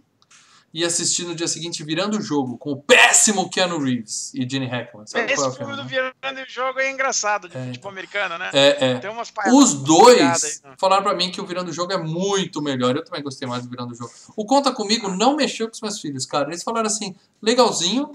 e 0.75 0.85
assisti 0.85 1.23
no 1.23 1.37
dia 1.37 1.47
seguinte 1.47 1.85
Virando 1.85 2.19
o 2.19 2.21
Jogo, 2.21 2.59
com 2.59 2.73
o 2.73 2.77
péssimo 2.77 3.49
Keanu 3.49 3.79
Reeves 3.79 4.35
e 4.35 4.47
Gene 4.47 4.67
Hackman. 4.67 5.07
Sabe 5.07 5.33
Esse 5.33 5.35
é 5.35 5.37
filme 5.53 5.57
filme? 5.57 5.77
do 5.77 5.83
né? 5.85 5.89
Virando 5.89 6.41
o 6.45 6.51
Jogo 6.51 6.81
é 6.81 6.91
engraçado, 6.91 7.49
de 7.49 7.57
É. 7.57 7.67
futebol 7.67 7.93
americano, 7.93 8.37
né? 8.37 8.51
É, 8.53 8.91
é. 8.91 8.99
Tem 8.99 9.09
umas 9.09 9.29
Os 9.29 9.33
piadas 9.33 9.79
aí, 9.79 9.85
dois 9.85 10.63
né? 10.65 10.75
falaram 10.77 11.05
pra 11.05 11.15
mim 11.15 11.31
que 11.31 11.41
o 11.41 11.47
Virando 11.47 11.71
o 11.71 11.73
Jogo 11.73 11.93
é 11.93 11.97
muito 11.97 12.61
melhor. 12.61 12.97
Eu 12.97 13.05
também 13.05 13.23
gostei 13.23 13.47
mais 13.47 13.63
do 13.63 13.71
Virando 13.71 13.93
o 13.93 13.95
Jogo. 13.95 14.11
O 14.37 14.45
Conta 14.45 14.73
Comigo 14.73 15.09
não 15.09 15.37
mexeu 15.37 15.69
com 15.69 15.75
os 15.75 15.81
meus 15.81 16.01
filhos, 16.01 16.27
cara. 16.27 16.49
Eles 16.49 16.65
falaram 16.65 16.89
assim, 16.89 17.15
legalzinho, 17.41 18.11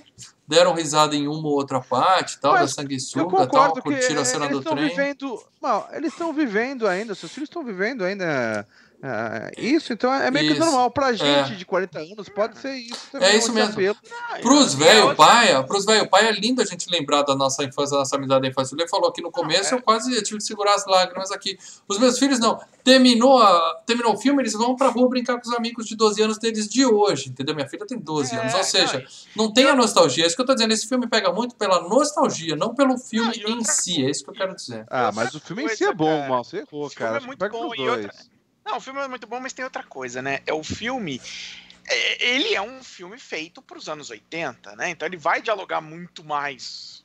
deram 0.45 0.73
risada 0.73 1.15
em 1.15 1.27
uma 1.29 1.47
ou 1.47 1.53
outra 1.53 1.79
parte, 1.79 2.39
tal, 2.39 2.53
Mas 2.53 2.61
da 2.61 2.67
sanguessuga, 2.81 3.47
tal, 3.47 3.73
curtiram 3.81 4.21
a 4.21 4.25
cena 4.25 4.49
do 4.49 4.61
trem. 4.61 4.89
vivendo. 4.89 5.41
Não, 5.61 5.85
eles 5.93 6.11
estão 6.11 6.33
vivendo 6.33 6.85
ainda, 6.87 7.15
seus 7.15 7.31
filhos 7.31 7.47
estão 7.47 7.63
vivendo 7.63 8.03
ainda. 8.03 8.67
Ah, 9.01 9.49
isso, 9.57 9.93
então 9.93 10.13
é 10.13 10.29
meio 10.29 10.47
que 10.47 10.53
Isso. 10.53 10.61
normal. 10.65 10.91
Pra 10.91 11.13
gente 11.13 11.53
É. 11.53 11.55
de 11.55 11.65
40 11.65 11.99
anos, 11.99 12.27
pode 12.27 12.57
ser 12.59 12.73
isso 12.75 13.07
também. 13.11 13.29
É 13.29 13.37
isso 13.37 13.53
mesmo. 13.53 13.71
apelo. 13.71 13.95
Pros 14.41 14.73
É 14.73 14.77
velho 14.77 15.15
paia, 15.15 15.63
pros 15.63 15.85
velho 15.85 16.09
paia 16.09 16.29
é 16.29 16.31
lindo 16.33 16.61
a 16.61 16.65
gente 16.65 16.89
lembrar 16.89 17.21
da 17.23 17.33
nossa 17.35 17.63
infância, 17.63 17.93
da 17.93 17.99
nossa 17.99 18.15
amizade 18.17 18.41
da 18.41 18.47
infância. 18.49 18.75
Ele 18.75 18.87
falou 18.89 19.09
aqui 19.09 19.21
no 19.21 19.31
começo, 19.31 19.73
é. 19.73 19.77
eu 19.77 19.81
quase 19.81 20.09
tive 20.23 20.37
que 20.39 20.43
segurar 20.43 20.75
as 20.75 20.85
lágrimas 20.85 21.31
aqui. 21.31 21.57
Os 21.87 21.97
meus 21.97 22.19
filhos 22.19 22.39
não. 22.39 22.59
Terminou, 22.83 23.41
a, 23.41 23.81
terminou 23.85 24.13
o 24.13 24.17
filme, 24.17 24.41
eles 24.41 24.53
vão 24.53 24.75
pra 24.75 24.87
rua 24.89 25.07
brincar 25.07 25.39
com 25.39 25.47
os 25.49 25.53
amigos 25.55 25.85
de 25.85 25.95
12 25.95 26.21
anos 26.21 26.37
deles 26.37 26.67
de 26.67 26.85
hoje, 26.85 27.29
entendeu? 27.29 27.53
Minha 27.55 27.67
filha 27.69 27.85
tem 27.85 27.97
12 27.97 28.33
É, 28.35 28.39
anos, 28.39 28.53
ou 28.53 28.63
seja, 28.63 29.05
não, 29.35 29.45
não 29.45 29.53
tem 29.53 29.65
a 29.65 29.75
nostalgia. 29.75 30.23
É 30.23 30.27
isso 30.27 30.35
que 30.35 30.41
eu 30.41 30.45
tô 30.45 30.53
dizendo. 30.53 30.73
Esse 30.73 30.87
filme 30.87 31.07
pega 31.07 31.31
muito 31.31 31.55
pela 31.55 31.81
nostalgia, 31.81 32.55
não 32.55 32.73
pelo 32.75 32.97
filme 32.97 33.41
Não, 33.47 33.57
em 33.59 33.63
si. 33.63 34.03
É 34.05 34.09
isso 34.09 34.23
que 34.23 34.29
eu 34.29 34.33
quero 34.33 34.55
dizer. 34.55 34.85
Ah, 34.89 35.11
mas 35.13 35.33
o 35.35 35.39
filme 35.39 35.63
em 35.63 35.69
si 35.69 35.83
é 35.85 35.93
bom, 35.93 36.05
cara. 36.17 36.29
mal. 36.29 36.43
Você 36.43 36.57
errou, 36.57 36.85
O 36.85 36.89
filme 36.89 36.95
cara. 36.95 37.17
é 37.17 37.19
que 37.21 37.27
muito 37.27 37.49
bom 37.49 37.73
e 37.73 37.77
dois. 37.77 38.05
outra- 38.05 38.38
Não, 38.65 38.77
o 38.77 38.81
filme 38.81 38.99
é 38.99 39.07
muito 39.07 39.27
bom, 39.27 39.39
mas 39.39 39.53
tem 39.53 39.65
outra 39.65 39.83
coisa, 39.83 40.21
né? 40.21 40.39
É 40.45 40.53
o 40.53 40.63
filme. 40.63 41.21
é, 41.87 42.25
Ele 42.35 42.53
é 42.53 42.61
um 42.61 42.83
filme 42.83 43.17
feito 43.17 43.61
para 43.61 43.77
os 43.77 43.89
anos 43.89 44.09
80, 44.09 44.75
né? 44.75 44.89
Então 44.89 45.07
ele 45.07 45.17
vai 45.17 45.41
dialogar 45.41 45.81
muito 45.81 46.23
mais 46.23 46.98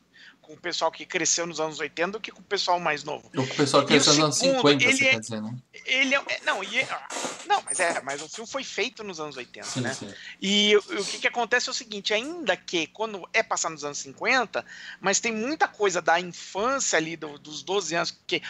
com 0.45 0.53
o 0.53 0.57
pessoal 0.57 0.93
que 0.93 1.07
cresceu 1.07 1.47
nos 1.47 1.59
anos 1.59 1.81
80 1.81 2.13
do 2.13 2.21
que 2.21 2.31
com 2.31 2.41
o 2.41 2.45
pessoal 2.45 2.79
mais 2.79 3.03
novo. 3.03 3.29
O 3.35 3.47
pessoal 3.55 3.83
E 3.83 3.85
o 3.85 3.89
cresceu 3.89 4.13
nos 4.15 4.23
anos 4.25 4.37
segundo, 4.37 4.57
50, 4.69 4.85
ele 4.85 4.93
você 4.97 5.05
é- 5.05 5.11
quer 5.11 5.21
dizer, 5.21 5.43
né? 5.43 5.55
Ele 5.87 6.15
é, 6.15 6.19
é- 6.29 6.41
não, 6.45 6.63
e 6.63 6.79
é- 6.81 6.89
ah, 6.91 7.09
não, 7.47 7.63
mas 7.63 7.81
é, 7.81 8.01
mas 8.03 8.23
o 8.23 8.29
filme 8.29 8.49
foi 8.51 8.63
feito 8.63 9.03
nos 9.03 9.19
anos 9.19 9.37
80, 9.37 9.67
Sim, 9.67 9.81
né? 9.81 9.95
sim. 9.95 10.13
E 10.41 10.77
o, 10.77 11.05
que, 11.05 11.19
que 11.19 11.27
acontece 11.27 11.69
é 11.69 11.73
o 11.73 11.75
seguinte, 11.75 12.13
ainda 12.13 12.57
que 12.57 12.87
quando 12.89 13.27
é 13.33 13.43
passar 13.43 13.71
nos 13.71 13.85
anos 13.85 13.99
50, 13.99 14.65
mas 15.01 15.19
tem 15.21 15.33
muita 15.33 15.67
coisa 15.67 16.01
da 16.03 16.21
infância 16.21 16.97
ali, 16.99 17.17
do- 17.17 17.39
dos 17.39 17.63
12 17.63 17.95
anos, 17.95 18.17
que 18.27 18.43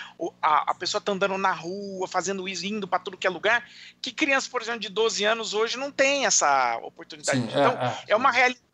a, 0.42 0.70
a 0.70 0.74
pessoa 0.74 1.00
tá 1.00 1.12
andando 1.12 1.38
na 1.38 1.52
rua, 1.52 2.06
fazendo 2.08 2.48
isso, 2.48 2.66
indo 2.66 2.86
para 2.88 2.98
tudo 2.98 3.16
que 3.16 3.26
é 3.26 3.30
lugar, 3.30 3.68
que 4.02 4.12
crianças, 4.12 4.48
por 4.48 4.60
exemplo, 4.62 4.80
de 4.80 4.88
12 4.88 5.24
anos 5.24 5.54
hoje 5.54 5.76
não 5.76 5.90
tem 5.92 6.26
essa 6.26 6.76
oportunidade. 6.82 7.38
Sim, 7.40 7.46
então, 7.48 7.72
é, 7.72 8.04
é 8.08 8.16
uma 8.16 8.30
realidade 8.30 8.64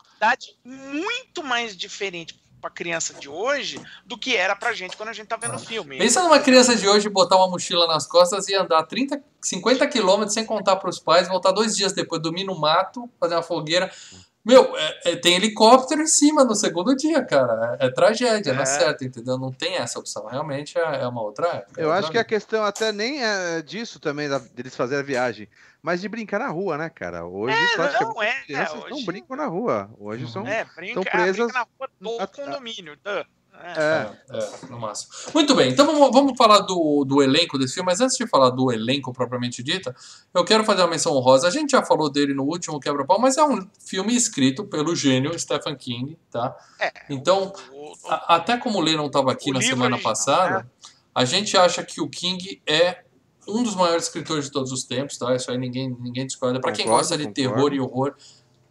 muito 0.63 1.43
mais 1.43 1.75
diferente 1.75 2.39
para 2.61 2.69
criança 2.69 3.13
de 3.15 3.27
hoje 3.27 3.81
do 4.05 4.17
que 4.17 4.37
era 4.37 4.55
pra 4.55 4.71
gente 4.71 4.95
quando 4.95 5.09
a 5.09 5.13
gente 5.13 5.27
tá 5.27 5.35
vendo 5.35 5.55
o 5.55 5.59
filme. 5.59 5.97
Pensa 5.97 6.21
numa 6.23 6.39
criança 6.39 6.75
de 6.75 6.87
hoje 6.87 7.09
botar 7.09 7.35
uma 7.37 7.49
mochila 7.49 7.87
nas 7.87 8.05
costas 8.05 8.47
e 8.47 8.55
andar 8.55 8.83
30, 8.83 9.21
50 9.41 9.87
quilômetros 9.87 10.33
sem 10.33 10.45
contar 10.45 10.75
pros 10.77 10.99
pais, 10.99 11.27
voltar 11.27 11.51
dois 11.51 11.75
dias 11.75 11.91
depois, 11.91 12.21
dormir 12.21 12.43
no 12.45 12.57
mato, 12.57 13.09
fazer 13.19 13.35
uma 13.35 13.43
fogueira. 13.43 13.91
Meu, 14.43 14.75
é- 14.75 15.11
é- 15.11 15.15
tem 15.17 15.35
helicóptero 15.35 16.01
em 16.01 16.07
cima 16.07 16.43
no 16.43 16.55
segundo 16.55 16.95
dia, 16.95 17.23
cara. 17.23 17.77
É, 17.79 17.85
é 17.85 17.91
tragédia, 17.91 18.53
não 18.53 18.61
é 18.61 18.63
É. 18.63 18.65
certo, 18.65 19.03
entendeu? 19.03 19.37
Não 19.37 19.51
tem 19.51 19.75
essa 19.75 19.99
opção. 19.99 20.25
Realmente 20.25 20.77
é, 20.79 21.01
é 21.03 21.07
uma 21.07 21.21
outra 21.21 21.47
época. 21.47 21.79
é 21.79 21.83
Eu 21.83 21.87
outra 21.89 21.99
acho 21.99 22.11
que 22.11 22.17
a 22.17 22.23
questão 22.23 22.63
até 22.63 22.91
nem 22.91 23.23
é 23.23 23.61
disso 23.61 23.99
também, 23.99 24.27
da- 24.27 24.39
deles 24.39 24.75
fazerem 24.75 25.03
a 25.03 25.05
viagem, 25.05 25.47
mas 25.81 26.01
de 26.01 26.07
brincar 26.09 26.39
na 26.39 26.47
rua, 26.49 26.77
né, 26.77 26.89
cara? 26.89 27.25
Hoje, 27.25 27.55
praticamente, 27.75 28.13
não 28.15 28.23
é, 28.23 28.29
as 28.39 28.45
crianças 28.45 28.73
não 28.89 28.97
hoje- 28.97 29.05
brincam 29.05 29.37
na 29.37 29.47
rua. 29.47 29.89
Hoje 29.99 30.31
são. 30.31 30.45
É, 30.47 30.65
brinca, 30.75 30.99
Estão 30.99 31.03
ah, 31.07 31.11
presas 31.11 31.53
na 31.53 31.59
rua 31.79 31.89
do 31.99 32.27
condomínio. 32.27 32.97
duh. 33.03 33.25
É. 33.63 33.73
É. 33.77 34.09
É, 34.31 34.37
é, 34.39 34.65
no 34.71 34.79
máximo. 34.79 35.11
Muito 35.35 35.53
bem, 35.53 35.69
então 35.71 35.85
vamos, 35.85 36.11
vamos 36.11 36.35
falar 36.35 36.61
do, 36.61 37.05
do 37.05 37.21
elenco 37.21 37.59
desse 37.59 37.75
filme, 37.75 37.85
mas 37.85 38.01
antes 38.01 38.17
de 38.17 38.25
falar 38.25 38.49
do 38.49 38.71
elenco 38.71 39.13
propriamente 39.13 39.61
dita, 39.61 39.93
eu 40.33 40.43
quero 40.43 40.63
fazer 40.63 40.81
uma 40.81 40.87
menção 40.87 41.13
honrosa. 41.13 41.47
A 41.47 41.51
gente 41.51 41.71
já 41.71 41.83
falou 41.85 42.09
dele 42.09 42.33
no 42.33 42.43
último 42.43 42.79
Quebra-Pau, 42.79 43.19
mas 43.19 43.37
é 43.37 43.43
um 43.43 43.67
filme 43.79 44.15
escrito 44.15 44.63
pelo 44.63 44.95
gênio 44.95 45.37
Stephen 45.37 45.75
King, 45.75 46.17
tá? 46.31 46.55
É, 46.79 46.91
Então, 47.07 47.53
o- 47.71 47.91
o- 47.91 48.11
a- 48.11 48.35
até 48.37 48.57
como 48.57 48.79
o 48.79 48.81
Lê 48.81 48.95
não 48.95 49.05
estava 49.07 49.31
aqui 49.31 49.51
na 49.51 49.61
semana 49.61 49.99
passada, 49.99 50.59
né? 50.59 50.65
a 51.13 51.23
gente 51.25 51.55
acha 51.55 51.83
que 51.83 52.01
o 52.01 52.09
King 52.09 52.59
é 52.65 53.03
um 53.47 53.63
dos 53.63 53.75
maiores 53.75 54.05
escritores 54.05 54.45
de 54.45 54.51
todos 54.51 54.71
os 54.71 54.83
tempos, 54.83 55.17
tá? 55.17 55.35
Isso 55.35 55.49
aí 55.51 55.57
ninguém, 55.57 55.95
ninguém 55.99 56.25
discorda. 56.25 56.59
Para 56.59 56.71
quem 56.71 56.85
gosta 56.85 57.17
de 57.17 57.25
concordo. 57.25 57.53
terror 57.55 57.73
e 57.73 57.79
horror, 57.79 58.15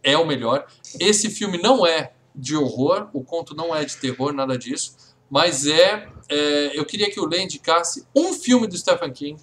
é 0.03 0.17
o 0.17 0.25
melhor. 0.25 0.65
Esse 0.99 1.29
filme 1.29 1.57
não 1.61 1.85
é 1.85 2.13
de 2.35 2.55
horror, 2.55 3.09
o 3.13 3.23
conto 3.23 3.55
não 3.55 3.75
é 3.75 3.83
de 3.85 3.97
terror, 3.97 4.31
nada 4.33 4.57
disso, 4.57 4.95
mas 5.29 5.67
é. 5.67 6.07
é, 6.29 6.77
eu 6.79 6.85
queria 6.85 7.09
que 7.11 7.19
o 7.19 7.25
Lê 7.27 7.41
indicasse 7.43 8.05
um 8.15 8.33
filme 8.33 8.67
do 8.67 8.77
Stephen 8.77 9.11
King. 9.11 9.41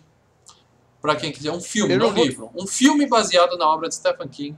Para 1.01 1.15
quem 1.15 1.31
quiser, 1.31 1.53
um 1.53 1.61
filme, 1.61 1.95
Eu 1.95 1.99
não 2.01 2.07
não 2.09 2.15
vou- 2.15 2.25
livro. 2.25 2.51
Um 2.57 2.67
filme 2.67 3.07
baseado 3.07 3.57
na 3.57 3.69
obra 3.73 3.89
de 3.89 3.95
Stephen 3.95 4.27
King, 4.29 4.57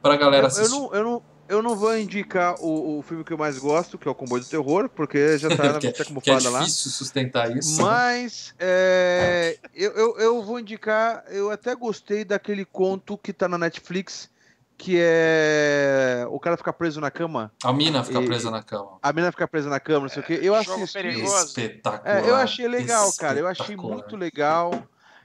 para 0.00 0.16
galera 0.16 0.36
Eu, 0.36 0.42
eu 0.42 0.46
assistir. 0.46 0.70
não, 0.78 0.94
eu, 0.94 1.02
não, 1.04 1.22
eu 1.50 1.62
não 1.62 1.76
vou 1.76 1.96
indicar 1.98 2.54
o, 2.60 2.98
o 2.98 3.02
filme 3.02 3.22
que 3.24 3.32
eu 3.32 3.38
mais 3.38 3.58
gosto, 3.58 3.98
que 3.98 4.06
é 4.08 4.10
o 4.10 4.14
Comboio 4.14 4.42
do 4.42 4.48
Terror, 4.48 4.88
porque 4.88 5.36
já 5.36 5.48
tá 5.54 5.72
na 5.72 5.78
Que 6.22 6.30
é- 6.30 6.34
é 6.34 6.48
lá. 6.48 6.60
difícil 6.60 6.90
sustentar 6.90 7.54
isso. 7.56 7.76
né? 7.78 7.84
Mas 7.84 8.54
é, 8.58 9.58
eu, 9.74 9.92
eu, 9.92 10.18
eu 10.18 10.42
vou 10.42 10.58
indicar, 10.60 11.24
eu 11.28 11.50
até 11.50 11.74
gostei 11.74 12.24
daquele 12.24 12.64
conto 12.64 13.18
que 13.18 13.32
tá 13.32 13.48
na 13.48 13.58
Netflix, 13.58 14.30
que 14.78 14.96
é 14.98 16.24
o 16.30 16.40
cara 16.40 16.56
ficar 16.56 16.72
preso 16.72 17.00
na 17.00 17.10
cama, 17.10 17.52
A 17.62 17.72
mina 17.72 18.02
fica 18.02 18.20
E- 18.20 18.26
presa 18.26 18.50
na 18.50 18.62
cama. 18.62 18.98
a 19.02 19.12
menina 19.12 19.30
ficar 19.30 19.46
presa 19.48 19.68
na 19.68 19.78
cama, 19.78 20.00
não 20.00 20.08
sei 20.08 20.22
o 20.22 20.24
que. 20.26 20.32
Eu 20.34 20.54
assisti. 20.54 21.06
Espetacular. 21.08 22.02
É, 22.24 22.28
eu 22.28 22.34
achei 22.34 22.66
legal, 22.66 23.12
cara. 23.18 23.38
Eu 23.38 23.46
achei 23.46 23.76
muito 23.76 24.16
legal. 24.16 24.72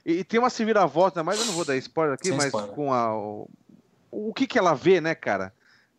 E, 0.04 0.18
e 0.18 0.24
tem 0.24 0.38
uma 0.38 0.50
se 0.50 0.64
vira-volta, 0.64 1.24
mas 1.24 1.38
eu 1.40 1.46
não 1.46 1.52
vou 1.54 1.64
dar 1.64 1.74
spoiler 1.76 2.14
aqui, 2.14 2.28
Sem 2.28 2.36
mas 2.36 2.46
spoiler. 2.48 2.70
com 2.72 2.92
a. 2.92 3.16
O, 3.16 3.48
o 4.10 4.34
que 4.34 4.46
que 4.46 4.58
ela 4.58 4.74
vê, 4.74 5.00
né, 5.00 5.14
cara? 5.14 5.52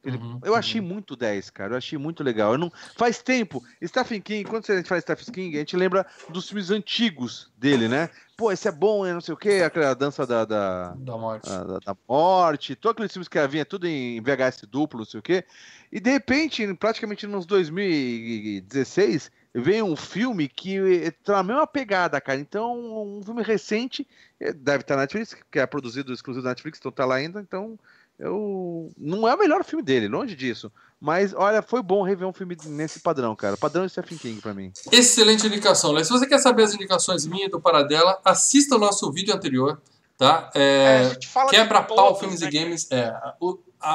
Ele- 0.03 0.17
Uhum, 0.17 0.39
eu 0.43 0.55
achei 0.55 0.79
uhum. 0.79 0.87
muito 0.87 1.15
10, 1.15 1.49
cara. 1.49 1.73
Eu 1.73 1.77
achei 1.77 1.97
muito 1.97 2.23
legal. 2.23 2.53
Eu 2.53 2.57
não, 2.57 2.71
faz 2.95 3.21
tempo. 3.21 3.63
Stephen 3.85 4.21
King, 4.21 4.43
quando 4.49 4.63
a 4.71 4.75
gente 4.75 4.87
fala 4.87 5.01
Stephen 5.01 5.33
King, 5.33 5.55
a 5.57 5.59
gente 5.59 5.75
lembra 5.75 6.05
dos 6.29 6.47
filmes 6.47 6.69
antigos 6.71 7.51
dele, 7.57 7.87
né? 7.87 8.09
Pô, 8.37 8.51
esse 8.51 8.67
é 8.67 8.71
bom, 8.71 9.03
né? 9.03 9.13
Não 9.13 9.21
sei 9.21 9.33
o 9.33 9.37
quê, 9.37 9.63
aquela 9.65 9.93
dança 9.95 10.25
da, 10.25 10.45
da, 10.45 10.93
Da 10.93 11.17
morte. 11.17 11.49
a- 11.49 11.63
da, 11.63 11.79
da 11.79 11.97
morte, 12.07 12.75
todos 12.75 12.93
aqueles 12.95 13.11
filmes 13.11 13.27
que 13.27 13.47
vinha 13.47 13.65
tudo 13.65 13.87
em 13.87 14.21
VHS 14.21 14.65
duplo, 14.67 14.99
não 14.99 15.05
sei 15.05 15.19
o 15.19 15.23
quê. 15.23 15.43
E 15.91 15.99
de 15.99 16.11
repente, 16.11 16.71
praticamente 16.75 17.25
nos 17.25 17.45
2016, 17.45 19.31
vem 19.53 19.81
um 19.81 19.95
filme 19.95 20.47
que 20.47 21.11
tá 21.23 21.33
na 21.33 21.43
mesma 21.43 21.67
pegada, 21.67 22.21
cara. 22.21 22.39
Então, 22.39 23.17
um 23.17 23.23
filme 23.23 23.41
recente, 23.41 24.07
eh, 24.39 24.53
deve 24.53 24.81
estar 24.81 24.95
na 24.95 25.01
Netflix, 25.01 25.35
que 25.51 25.59
é 25.59 25.65
produzido 25.65 26.13
exclusivo 26.13 26.43
da 26.43 26.49
Netflix, 26.49 26.77
então 26.79 26.91
tá 26.91 27.05
lá 27.05 27.15
ainda. 27.15 27.41
Então, 27.41 27.77
eu 28.19 28.89
não 28.97 29.27
é 29.27 29.33
o 29.35 29.37
melhor 29.39 29.63
filme 29.63 29.83
dele, 29.83 30.07
longe 30.07 30.35
disso. 30.35 30.71
Mas, 30.99 31.31
olha, 31.35 31.61
foi 31.61 31.83
bom 31.83 32.01
rever 32.01 32.27
um 32.27 32.33
filme 32.33 32.57
nesse 32.65 32.99
padrão, 33.01 33.35
cara. 33.35 33.55
Padrão 33.55 33.85
de 33.85 33.91
Stephen 33.91 34.17
King 34.17 34.41
pra 34.41 34.53
mim. 34.53 34.71
Excelente 34.91 35.45
indicação, 35.45 35.91
Léo. 35.91 36.03
Se 36.03 36.09
você 36.11 36.25
quer 36.25 36.39
saber 36.39 36.63
as 36.63 36.73
indicações 36.73 37.25
minhas 37.27 37.49
e 37.49 37.51
do 37.51 37.61
Paradela, 37.61 38.19
assista 38.25 38.75
o 38.75 38.79
nosso 38.79 39.11
vídeo 39.11 39.31
anterior, 39.35 39.79
tá? 40.17 40.49
É, 40.55 40.61
É, 40.61 40.97
a 40.99 41.09
gente 41.09 41.27
fala 41.27 41.51
de 41.51 41.57
Quebra-pau, 41.57 41.95
todos, 41.95 42.19
filmes 42.19 42.41
né, 42.41 42.47
e 42.47 42.51
games. 42.51 42.87
É, 42.91 43.13
o- 43.39 43.59
a, 43.79 43.93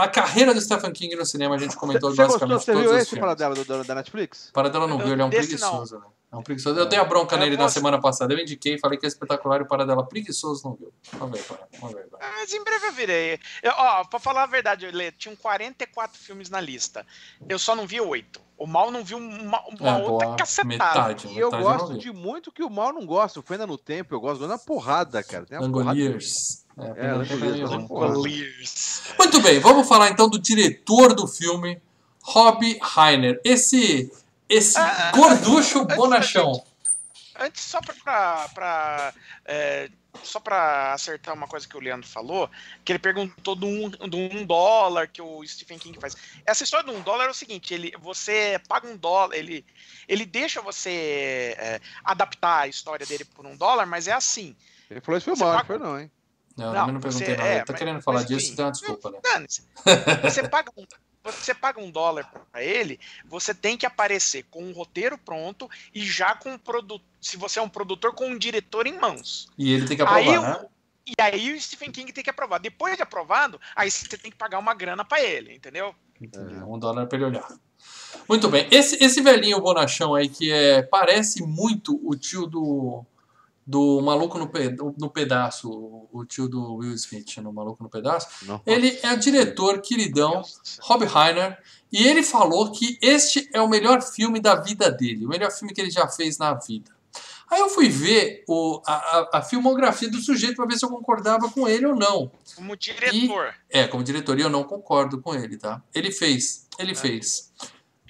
a, 0.00 0.04
a 0.04 0.08
carreira 0.08 0.54
do 0.54 0.60
Stephen 0.60 0.92
King 0.92 1.16
no 1.16 1.26
cinema, 1.26 1.56
a 1.56 1.58
gente 1.58 1.74
comentou 1.74 2.10
Você 2.10 2.16
gostou? 2.22 2.38
basicamente 2.48 2.64
Você 2.64 2.72
todos 2.72 2.82
viu 2.82 2.90
os 2.92 2.96
esse 2.98 3.10
filmes. 3.10 3.20
Paradela 3.20 3.54
do, 3.56 3.64
do- 3.64 3.84
da 3.84 3.94
Netflix? 3.96 4.50
Paradela 4.52 4.86
não 4.86 4.96
Eu- 5.00 5.04
viu, 5.06 5.12
ele 5.14 5.22
é 5.22 5.24
um 5.24 5.30
preguiçoso, 5.30 5.98
né? 5.98 6.04
É 6.34 6.36
um 6.38 6.42
preguiçoso. 6.42 6.78
Eu 6.80 6.86
dei 6.86 6.98
a 6.98 7.04
bronca 7.04 7.36
Eu 7.36 7.40
nele 7.40 7.56
na 7.56 7.62
gosto. 7.64 7.74
semana 7.74 8.00
passada. 8.00 8.34
Eu 8.34 8.38
indiquei, 8.40 8.76
falei 8.78 8.98
que 8.98 9.06
é 9.06 9.08
espetacular 9.08 9.60
e 9.60 9.62
o 9.62 9.66
Paradela 9.66 10.04
preguiçoso 10.04 10.64
não 10.64 10.74
viu. 10.74 10.92
Vamos 11.12 11.38
ver, 11.38 11.44
para. 11.46 11.68
Vamos 11.80 11.94
ver, 11.94 12.06
para. 12.08 12.18
Mas 12.40 12.52
em 12.52 12.64
breve 12.64 12.86
eu 12.88 12.92
virei. 12.92 13.38
Eu, 13.62 13.72
ó, 13.76 14.04
pra 14.04 14.18
falar 14.18 14.42
a 14.42 14.46
verdade, 14.46 14.86
Lê, 14.90 15.12
tinham 15.12 15.36
44 15.36 16.18
filmes 16.20 16.50
na 16.50 16.60
lista. 16.60 17.06
Eu 17.48 17.58
só 17.58 17.76
não 17.76 17.86
vi 17.86 18.00
oito. 18.00 18.40
O 18.58 18.66
Mal 18.66 18.90
não 18.90 19.04
viu 19.04 19.18
uma, 19.18 19.60
uma 19.68 19.88
É, 19.90 20.02
outra 20.02 20.26
boa, 20.26 20.36
cacetada. 20.36 20.68
metade. 20.68 21.28
E 21.28 21.38
eu 21.38 21.50
gosto 21.50 21.98
de 21.98 22.12
muito 22.12 22.50
que 22.52 22.62
o 22.62 22.70
mal 22.70 22.92
não 22.92 23.04
gosta. 23.04 23.38
O 23.40 23.42
Fenda 23.42 23.66
no 23.66 23.76
Tempo, 23.76 24.14
eu 24.14 24.20
gosto 24.20 24.46
na 24.46 24.56
porrada, 24.58 25.22
cara. 25.22 25.44
Tem 25.46 25.58
uma 25.58 25.68
porrada. 25.70 25.90
Langoliers. 25.98 26.64
É, 26.78 27.06
É, 27.06 27.32
é 27.32 27.36
meio 27.36 27.66
Langoliers. 27.68 29.02
Muito 29.18 29.40
bem, 29.40 29.58
vamos 29.60 29.86
falar 29.88 30.10
então 30.10 30.28
do 30.28 30.38
diretor 30.38 31.14
do 31.14 31.26
filme, 31.26 31.80
Rob 32.22 32.78
Reiner. 32.94 33.40
Esse, 33.44 34.10
esse 34.54 34.78
Ah, 34.78 35.12
gorducho 35.14 35.78
antes 35.80 35.88
da 35.88 35.96
bonachão. 35.96 36.64
Antes, 37.38 37.62
só 37.64 37.80
pra. 37.80 37.94
pra- 37.94 38.48
pra, 38.54 39.14
é, 39.44 39.90
só 40.22 40.38
pra 40.38 40.92
acertar 40.92 41.34
uma 41.34 41.48
coisa 41.48 41.66
que 41.66 41.76
o 41.76 41.80
Leandro 41.80 42.06
falou, 42.08 42.48
que 42.84 42.92
ele 42.92 43.00
perguntou 43.00 43.56
do 43.56 43.66
um, 43.66 43.88
do 43.90 44.16
um 44.16 44.46
dólar 44.46 45.08
que 45.08 45.20
o 45.20 45.44
Stephen 45.44 45.76
King 45.76 45.98
faz. 46.00 46.16
Essa 46.46 46.62
história 46.62 46.86
do 46.86 46.96
um 46.96 47.02
dólar 47.02 47.24
é 47.26 47.30
o 47.30 47.34
seguinte: 47.34 47.74
ele, 47.74 47.92
você 48.00 48.60
paga 48.68 48.86
um 48.86 48.96
dólar, 48.96 49.34
ele, 49.34 49.66
ele 50.06 50.24
deixa 50.24 50.62
você 50.62 51.56
é, 51.58 51.80
adaptar 52.04 52.60
a 52.60 52.68
história 52.68 53.04
dele 53.04 53.24
por 53.24 53.44
um 53.44 53.56
dólar, 53.56 53.86
mas 53.86 54.06
é 54.06 54.12
assim. 54.12 54.54
Ele 54.88 55.00
falou 55.00 55.18
isso 55.18 55.34
foi 55.34 55.36
não 55.46 55.52
paga- 55.56 55.64
foi 55.66 55.78
não, 55.78 55.98
hein? 55.98 56.10
Não, 56.56 56.66
eu 56.66 56.72
Não, 56.72 56.78
também 56.82 56.94
não 56.94 57.00
perguntei 57.00 57.26
você- 57.26 57.36
nada. 57.36 57.48
é, 57.48 57.54
Ele 57.56 57.64
tá 57.64 57.72
mas- 57.72 57.78
querendo 57.80 58.02
falar 58.02 58.18
mas 58.20 58.28
disso, 58.28 58.44
enfim. 58.44 58.52
então 58.52 58.70
desculpa, 58.70 59.10
né? 59.10 59.18
Você 60.22 60.48
paga 60.48 60.70
um. 60.76 60.86
Você 61.24 61.54
paga 61.54 61.80
um 61.80 61.90
dólar 61.90 62.30
para 62.52 62.62
ele, 62.62 63.00
você 63.24 63.54
tem 63.54 63.78
que 63.78 63.86
aparecer 63.86 64.44
com 64.50 64.62
um 64.62 64.72
roteiro 64.72 65.16
pronto 65.16 65.70
e 65.94 66.04
já 66.04 66.34
com 66.34 66.52
um 66.52 66.58
produto. 66.58 67.04
Se 67.18 67.38
você 67.38 67.58
é 67.58 67.62
um 67.62 67.68
produtor, 67.68 68.14
com 68.14 68.26
um 68.26 68.38
diretor 68.38 68.86
em 68.86 68.98
mãos. 68.98 69.48
E 69.56 69.72
ele 69.72 69.86
tem 69.86 69.96
que 69.96 70.02
aprovar, 70.02 70.20
aí, 70.20 70.38
né? 70.38 70.66
E 71.06 71.14
aí 71.18 71.52
o 71.52 71.60
Stephen 71.60 71.90
King 71.90 72.12
tem 72.12 72.22
que 72.22 72.30
aprovar. 72.30 72.58
Depois 72.58 72.96
de 72.96 73.02
aprovado, 73.02 73.58
aí 73.74 73.90
você 73.90 74.18
tem 74.18 74.30
que 74.30 74.36
pagar 74.36 74.58
uma 74.58 74.74
grana 74.74 75.04
para 75.04 75.22
ele, 75.22 75.54
entendeu? 75.54 75.94
Entendi. 76.20 76.54
Um 76.56 76.78
dólar 76.78 77.06
pra 77.06 77.16
ele 77.16 77.26
olhar. 77.26 77.48
Muito 78.28 78.48
bem. 78.48 78.68
Esse, 78.70 79.02
esse 79.02 79.20
velhinho 79.22 79.60
bonachão 79.60 80.14
aí 80.14 80.28
que 80.28 80.50
é, 80.50 80.82
parece 80.82 81.42
muito 81.42 82.00
o 82.02 82.14
tio 82.14 82.46
do, 82.46 83.04
do 83.66 84.00
Maluco 84.02 84.38
no, 84.38 84.46
Pe- 84.48 84.76
no 84.98 85.08
Pedaço, 85.10 85.70
o- 86.12 86.24
tio 86.26 86.48
do 86.48 86.76
Will 86.76 86.92
Smith 86.94 87.36
no 87.38 87.52
Maluco 87.52 87.82
no 87.82 87.88
Pedaço. 87.88 88.28
Ele 88.66 88.98
é 89.02 89.12
o 89.12 89.18
diretor 89.18 89.80
queridão. 89.80 90.42
Rob 90.82 91.04
Reiner, 91.06 91.58
e 91.90 92.06
ele 92.06 92.22
falou 92.22 92.70
que 92.72 92.98
este 93.00 93.48
é 93.52 93.60
o 93.62 93.68
melhor 93.68 94.02
filme 94.02 94.38
da 94.40 94.54
vida 94.56 94.90
dele, 94.90 95.24
o 95.24 95.28
melhor 95.28 95.50
filme 95.50 95.72
que 95.72 95.80
ele 95.80 95.90
já 95.90 96.06
fez 96.08 96.36
na 96.38 96.52
vida. 96.54 96.92
Aí 97.50 97.60
eu 97.60 97.68
fui 97.68 97.88
ver 97.88 98.42
o, 98.48 98.82
a, 98.86 99.28
a- 99.38 99.42
filmografia 99.42 100.10
do 100.10 100.18
sujeito 100.18 100.56
para 100.56 100.66
ver 100.66 100.76
se 100.78 100.84
eu 100.84 100.88
concordava 100.88 101.48
com 101.50 101.68
ele 101.68 101.86
ou 101.86 101.94
não. 101.94 102.30
Como 102.56 102.76
diretor. 102.76 103.54
É, 103.70 103.86
como 103.86 104.02
diretor, 104.02 104.38
e 104.38 104.42
eu 104.42 104.50
não 104.50 104.64
concordo 104.64 105.20
com 105.20 105.34
ele, 105.34 105.56
tá? 105.56 105.82
Ele 105.94 106.10
fez, 106.10 106.66
ele 106.78 106.94
fez 106.94 107.52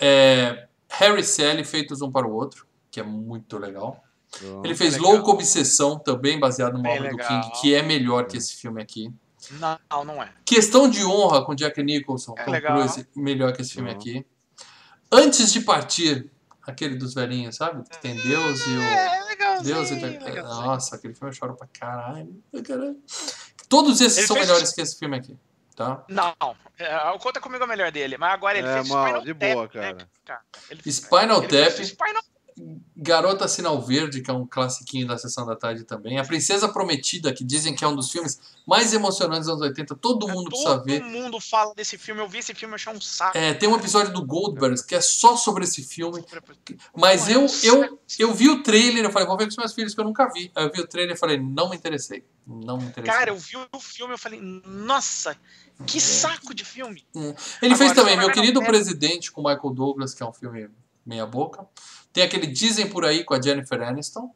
é, 0.00 0.66
Harry 0.88 1.20
e 1.20 1.24
Sally 1.24 1.64
feitos 1.64 2.00
um 2.00 2.10
para 2.10 2.26
o 2.26 2.32
outro, 2.32 2.66
que 2.90 3.00
é 3.00 3.02
muito 3.02 3.58
legal. 3.58 4.03
Ele 4.64 4.75
fez 4.75 4.94
legal. 4.94 5.12
Louco 5.12 5.31
Obsessão, 5.33 5.99
também 5.99 6.38
baseado 6.38 6.75
no 6.79 6.88
obra 6.88 7.11
do. 7.11 7.16
King, 7.16 7.61
que 7.61 7.75
é 7.75 7.83
melhor 7.83 8.27
que 8.27 8.37
esse 8.37 8.57
filme 8.57 8.83
aqui. 8.83 9.12
Não, 9.53 9.79
não 10.05 10.23
é. 10.23 10.33
Questão 10.44 10.88
de 10.88 11.05
Honra 11.05 11.44
com 11.44 11.55
Jack 11.55 11.83
Nicholson, 11.83 12.35
É 12.38 12.44
Tom 12.44 12.51
legal. 12.51 12.79
Cruise, 12.79 13.07
melhor 13.14 13.53
que 13.53 13.61
esse 13.62 13.73
filme 13.75 13.90
Uhum. 13.90 13.97
aqui. 13.97 14.27
Antes 15.12 15.53
de 15.53 15.61
Partir, 15.61 16.31
aquele 16.66 16.97
dos 16.97 17.12
velhinhos, 17.14 17.57
sabe? 17.57 17.83
Que 17.88 18.01
tem 18.01 18.14
Deus 18.16 18.66
e 18.66 18.70
o... 18.70 18.81
É, 18.83 19.25
legalzinho. 19.25 19.75
Deus 19.75 19.90
e 19.90 19.94
legalzinho. 19.94 20.44
Nossa, 20.66 20.97
aquele 20.97 21.14
filme 21.14 21.31
eu 21.31 21.37
choro 21.37 21.55
pra 21.55 21.66
caralho. 21.79 22.42
caralho. 22.66 22.97
Todos 23.68 24.01
esses 24.01 24.18
Ele 24.18 24.27
são 24.27 24.37
fez- 24.37 24.49
melhores 24.49 24.73
que 24.73 24.81
esse 24.81 24.99
filme 24.99 25.16
aqui, 25.16 25.37
tá? 25.77 26.05
Não, 26.09 26.35
é, 26.79 27.11
o 27.11 27.18
Conta 27.18 27.40
Comigo 27.40 27.62
é 27.62 27.66
o 27.66 27.68
melhor 27.68 27.90
dele, 27.92 28.16
mas 28.16 28.33
agora 28.33 28.59
ele 28.59 28.66
É, 28.66 28.75
fez 28.75 28.88
mal, 28.88 29.05
Spinal 29.07 29.23
de 29.25 29.35
Tap, 29.35 29.53
boa, 29.53 29.62
né, 29.64 29.68
cara. 29.94 30.09
cara? 30.25 30.40
Ele, 30.70 30.83
Spinal 30.92 31.42
ele 31.44 31.49
Tap. 31.70 31.85
Spinal 31.85 32.23
Garota 32.96 33.48
Sinal 33.48 33.80
Verde, 33.82 34.20
que 34.20 34.30
é 34.30 34.34
um 34.34 34.46
classiquinho 34.46 35.06
da 35.06 35.18
Sessão 35.18 35.44
da 35.44 35.56
Tarde 35.56 35.84
também. 35.84 36.18
A 36.18 36.24
Princesa 36.24 36.68
Prometida, 36.68 37.32
que 37.32 37.42
dizem 37.42 37.74
que 37.74 37.84
é 37.84 37.88
um 37.88 37.96
dos 37.96 38.10
filmes 38.10 38.40
mais 38.66 38.92
emocionantes 38.92 39.46
dos 39.46 39.56
anos 39.56 39.62
80. 39.62 39.96
Todo 39.96 40.28
mundo 40.28 40.48
precisa 40.48 40.76
Todo 40.76 40.84
ver. 40.84 41.02
mundo 41.02 41.40
fala 41.40 41.74
desse 41.74 41.98
filme. 41.98 42.20
Eu 42.20 42.28
vi 42.28 42.38
esse 42.38 42.54
filme, 42.54 42.74
achei 42.74 42.92
um 42.92 43.00
saco. 43.00 43.36
É, 43.36 43.54
tem 43.54 43.68
um 43.68 43.76
episódio 43.76 44.12
do 44.12 44.24
Goldbergs 44.24 44.84
que 44.84 44.94
é 44.94 45.00
só 45.00 45.36
sobre 45.36 45.64
esse 45.64 45.82
filme. 45.82 46.24
Mas 46.96 47.28
é 47.28 47.34
eu, 47.34 47.46
eu, 47.64 48.00
eu 48.18 48.32
vi 48.32 48.48
o 48.48 48.62
trailer, 48.62 49.04
eu 49.04 49.10
falei, 49.10 49.26
vou 49.26 49.36
ver 49.36 49.44
com 49.44 49.50
os 49.50 49.56
meus 49.56 49.74
filhos, 49.74 49.94
que 49.94 50.00
eu 50.00 50.04
nunca 50.04 50.30
vi. 50.32 50.52
Aí 50.54 50.64
eu 50.64 50.72
vi 50.72 50.80
o 50.80 50.86
trailer 50.86 51.16
e 51.16 51.18
falei, 51.18 51.38
não 51.38 51.70
me 51.70 51.76
interessei. 51.76 52.24
Não 52.46 52.78
me 52.78 52.84
interessei. 52.84 53.18
Cara, 53.18 53.30
eu 53.30 53.36
vi 53.36 53.56
o 53.56 53.80
filme 53.80 54.14
eu 54.14 54.18
falei, 54.18 54.40
nossa, 54.40 55.36
que 55.86 56.00
saco 56.00 56.54
de 56.54 56.64
filme. 56.64 57.04
Ele 57.60 57.74
fez 57.74 57.90
Agora, 57.90 57.94
também 57.94 58.14
se 58.14 58.20
Meu 58.20 58.32
Querido 58.32 58.62
Presidente 58.62 59.32
com 59.32 59.42
Michael 59.42 59.70
Douglas, 59.70 60.14
que 60.14 60.22
é 60.22 60.26
um 60.26 60.32
filme 60.32 60.68
meia 61.04 61.26
boca. 61.26 61.66
Tem 62.14 62.22
aquele 62.24 62.46
Dizem 62.46 62.88
Por 62.88 63.05
Aí 63.05 63.22
com 63.24 63.35
a 63.35 63.42
Jennifer 63.42 63.83
Aniston. 63.83 64.35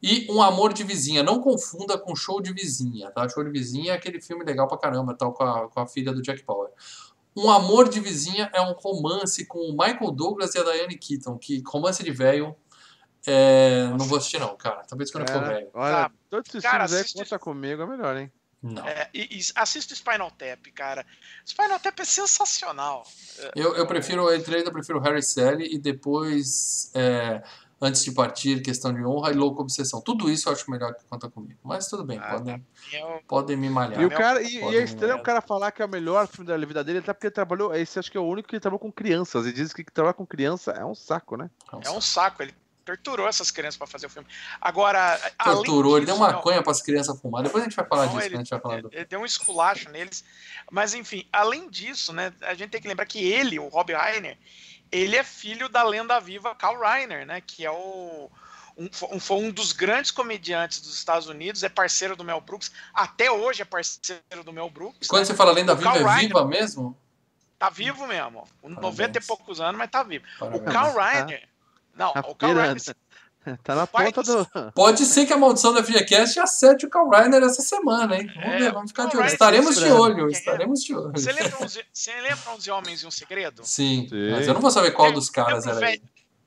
E 0.00 0.26
Um 0.30 0.40
Amor 0.40 0.72
de 0.72 0.84
Vizinha. 0.84 1.22
Não 1.24 1.40
confunda 1.40 1.98
com 1.98 2.14
Show 2.14 2.40
de 2.40 2.52
Vizinha, 2.52 3.10
tá? 3.10 3.28
Show 3.28 3.42
de 3.44 3.50
Vizinha 3.50 3.92
é 3.92 3.96
aquele 3.96 4.20
filme 4.22 4.44
legal 4.44 4.68
pra 4.68 4.78
caramba, 4.78 5.12
tal, 5.14 5.32
com 5.32 5.42
a, 5.42 5.68
com 5.68 5.80
a 5.80 5.86
filha 5.86 6.12
do 6.12 6.22
Jack 6.22 6.44
Bauer. 6.44 6.70
Um 7.36 7.50
Amor 7.50 7.88
de 7.88 7.98
Vizinha 8.00 8.48
é 8.54 8.60
um 8.62 8.72
romance 8.72 9.44
com 9.44 9.58
o 9.58 9.72
Michael 9.72 10.12
Douglas 10.12 10.54
e 10.54 10.58
a 10.58 10.62
Diane 10.62 10.96
Keaton, 10.96 11.36
que 11.36 11.62
romance 11.66 12.02
de 12.02 12.10
velho, 12.12 12.54
é, 13.26 13.88
não 13.98 14.06
vou 14.06 14.18
assistir 14.18 14.38
não, 14.38 14.56
cara. 14.56 14.82
Talvez 14.88 15.10
quando 15.10 15.28
eu 15.28 15.34
for 15.34 15.42
É, 15.42 15.48
velho. 15.54 15.70
olha, 15.74 16.10
todos 16.30 16.48
esses 16.48 16.62
Cara, 16.62 16.86
filmes 16.86 16.92
aí 16.94 17.00
assiste- 17.00 17.18
conta 17.18 17.38
comigo, 17.38 17.82
é 17.82 17.86
melhor, 17.86 18.16
hein? 18.16 18.32
Não. 18.62 18.86
É, 18.86 19.08
e, 19.14 19.38
e 19.38 19.40
assista 19.54 19.94
o 19.94 19.96
Spinal 19.96 20.30
Tap, 20.30 20.66
cara. 20.74 21.06
Spinal 21.46 21.78
Tap 21.78 21.98
é 22.00 22.04
sensacional. 22.04 23.06
Eu, 23.54 23.76
eu 23.76 23.86
prefiro, 23.86 24.32
entre 24.32 24.54
eles, 24.54 24.66
eu 24.66 24.72
prefiro 24.72 24.98
Harry 25.00 25.22
Sally 25.22 25.72
e 25.72 25.78
depois 25.78 26.90
é, 26.94 27.42
Antes 27.80 28.02
de 28.02 28.10
Partir, 28.10 28.60
Questão 28.60 28.92
de 28.92 29.04
Honra 29.04 29.30
e 29.30 29.34
Louco 29.34 29.62
Obsessão. 29.62 30.00
Tudo 30.00 30.28
isso 30.28 30.48
eu 30.48 30.52
acho 30.52 30.68
melhor 30.68 30.92
que 30.94 31.04
Conta 31.04 31.30
Comigo. 31.30 31.60
Mas 31.62 31.86
tudo 31.86 32.04
bem, 32.04 32.18
Ah, 32.20 32.32
podem, 32.32 32.66
Eu, 32.92 33.22
podem 33.28 33.56
me 33.56 33.70
malhar. 33.70 34.02
E 34.02 34.04
o 34.04 34.08
meu, 34.08 34.18
cara, 34.18 34.42
e, 34.42 34.56
e 34.56 34.76
é 34.76 34.82
estranho 34.82 35.16
o 35.16 35.22
cara 35.22 35.40
falar 35.40 35.70
que 35.70 35.80
é 35.80 35.84
o 35.84 35.88
melhor 35.88 36.26
filme 36.26 36.48
da 36.48 36.56
vida 36.56 36.82
dele, 36.82 36.98
até 36.98 37.12
porque 37.12 37.28
ele 37.28 37.34
trabalhou. 37.34 37.72
Esse 37.72 38.00
acho 38.00 38.10
que 38.10 38.18
é 38.18 38.20
o 38.20 38.26
único 38.26 38.48
que 38.48 38.56
ele 38.56 38.60
trabalhou 38.60 38.80
com 38.80 38.90
crianças. 38.90 39.46
E 39.46 39.52
diz 39.52 39.72
que 39.72 39.84
trabalhar 39.84 40.14
com 40.14 40.26
criança 40.26 40.72
é 40.72 40.84
um 40.84 40.94
saco, 40.94 41.36
né? 41.36 41.48
é 41.84 41.90
um 41.90 42.00
saco. 42.00 42.42
Ele 42.42 42.52
torturou 42.96 43.28
essas 43.28 43.50
crianças 43.50 43.76
pra 43.76 43.86
fazer 43.86 44.06
o 44.06 44.10
filme. 44.10 44.26
Agora, 44.60 45.18
Torturou, 45.42 45.92
além 45.92 45.96
ele 45.98 46.06
deu 46.06 46.14
disso, 46.16 46.26
não, 46.26 46.32
maconha 46.36 46.62
para 46.62 46.72
as 46.72 46.82
crianças 46.82 47.20
fumar. 47.20 47.42
Depois 47.42 47.62
a 47.62 47.66
gente 47.66 47.76
vai 47.76 47.86
falar 47.86 48.06
Não, 48.06 48.12
disso, 48.14 48.20
ele- 48.22 48.30
quando 48.30 48.34
a 48.40 48.44
gente 48.44 48.50
vai 48.50 48.60
falar 48.60 48.82
do... 48.82 48.88
Ele 48.92 49.04
deu 49.04 49.20
um 49.20 49.26
esculacho 49.26 49.90
neles. 49.90 50.24
Mas, 50.70 50.94
enfim, 50.94 51.26
além 51.32 51.68
disso, 51.68 52.12
né, 52.12 52.32
a 52.42 52.54
gente 52.54 52.70
tem 52.70 52.80
que 52.80 52.88
lembrar 52.88 53.06
que 53.06 53.22
ele, 53.24 53.58
o 53.58 53.68
Rob 53.68 53.92
Reiner, 53.94 54.36
ele 54.90 55.16
é 55.16 55.22
filho 55.24 55.68
da 55.68 55.82
lenda 55.82 56.18
viva 56.18 56.54
Carl 56.54 56.80
Reiner, 56.80 57.26
né, 57.26 57.40
que 57.40 57.64
é 57.64 57.70
o 57.70 58.30
um, 58.76 58.88
fo- 58.92 59.18
foi 59.18 59.36
um 59.38 59.50
dos 59.50 59.72
grandes 59.72 60.10
comediantes 60.12 60.80
dos 60.80 60.94
Estados 60.94 61.26
Unidos, 61.28 61.62
é 61.64 61.68
parceiro 61.68 62.14
do 62.14 62.22
Mel 62.22 62.40
Brooks, 62.40 62.70
até 62.94 63.28
hoje 63.30 63.60
é 63.60 63.64
parceiro 63.64 64.44
do 64.44 64.52
Mel 64.52 64.70
Brooks. 64.70 65.08
Quando 65.08 65.20
né? 65.22 65.26
você 65.26 65.34
fala 65.34 65.50
Lenda 65.52 65.72
O 65.72 65.76
Viva, 65.76 65.92
Carl 65.92 66.06
é 66.08 66.10
Reiner- 66.14 66.28
viva 66.28 66.44
mesmo? 66.46 66.96
Tá 67.58 67.68
vivo 67.70 68.06
mesmo, 68.06 68.46
com 68.62 68.68
90 68.68 69.18
e 69.18 69.20
poucos 69.20 69.60
anos, 69.60 69.76
mas 69.76 69.90
tá 69.90 70.04
vivo. 70.04 70.24
O 70.36 70.38
Parabéns. 70.38 70.72
Carl 70.72 70.96
Reiner, 70.96 71.48
não, 71.98 72.12
Tá 72.14 72.20
o 72.26 72.34
Carl. 72.34 72.54
Reiner, 72.54 72.76
Tá 73.62 73.74
na 73.74 73.86
ponta 73.86 74.22
do. 74.22 74.72
Pode 74.72 75.06
ser 75.06 75.24
que 75.24 75.32
a 75.32 75.36
maldição 75.38 75.72
da 75.72 75.82
FGCast 75.82 76.38
acerte 76.38 76.84
o 76.84 76.90
Carl 76.90 77.08
Reiner 77.08 77.42
essa 77.42 77.62
semana, 77.62 78.16
hein? 78.16 78.26
Vamos 78.34 78.52
É, 78.54 78.58
ver, 78.58 78.72
vamos 78.72 78.90
ficar 78.90 79.06
de 79.06 79.16
olho. 79.16 79.26
Estaremos 79.26 79.76
de 79.76 79.90
olho, 79.90 80.30
estaremos 80.30 80.84
de 80.84 80.94
olho. 80.94 81.12
você 81.12 81.32
lembra, 81.32 81.56
11, 81.64 81.84
você 81.92 82.20
lembra 82.20 82.50
11 82.50 82.70
Homens 82.70 83.02
e 83.02 83.06
um 83.06 83.10
Segredo? 83.10 83.62
Sim, 83.64 84.06
Sim. 84.08 84.30
mas 84.32 84.46
eu 84.46 84.52
não 84.54 84.60
vou 84.60 84.70
saber 84.70 84.90
qual 84.90 85.12
dos 85.12 85.30
caras 85.30 85.66
era 85.66 85.92
ele. 85.92 86.02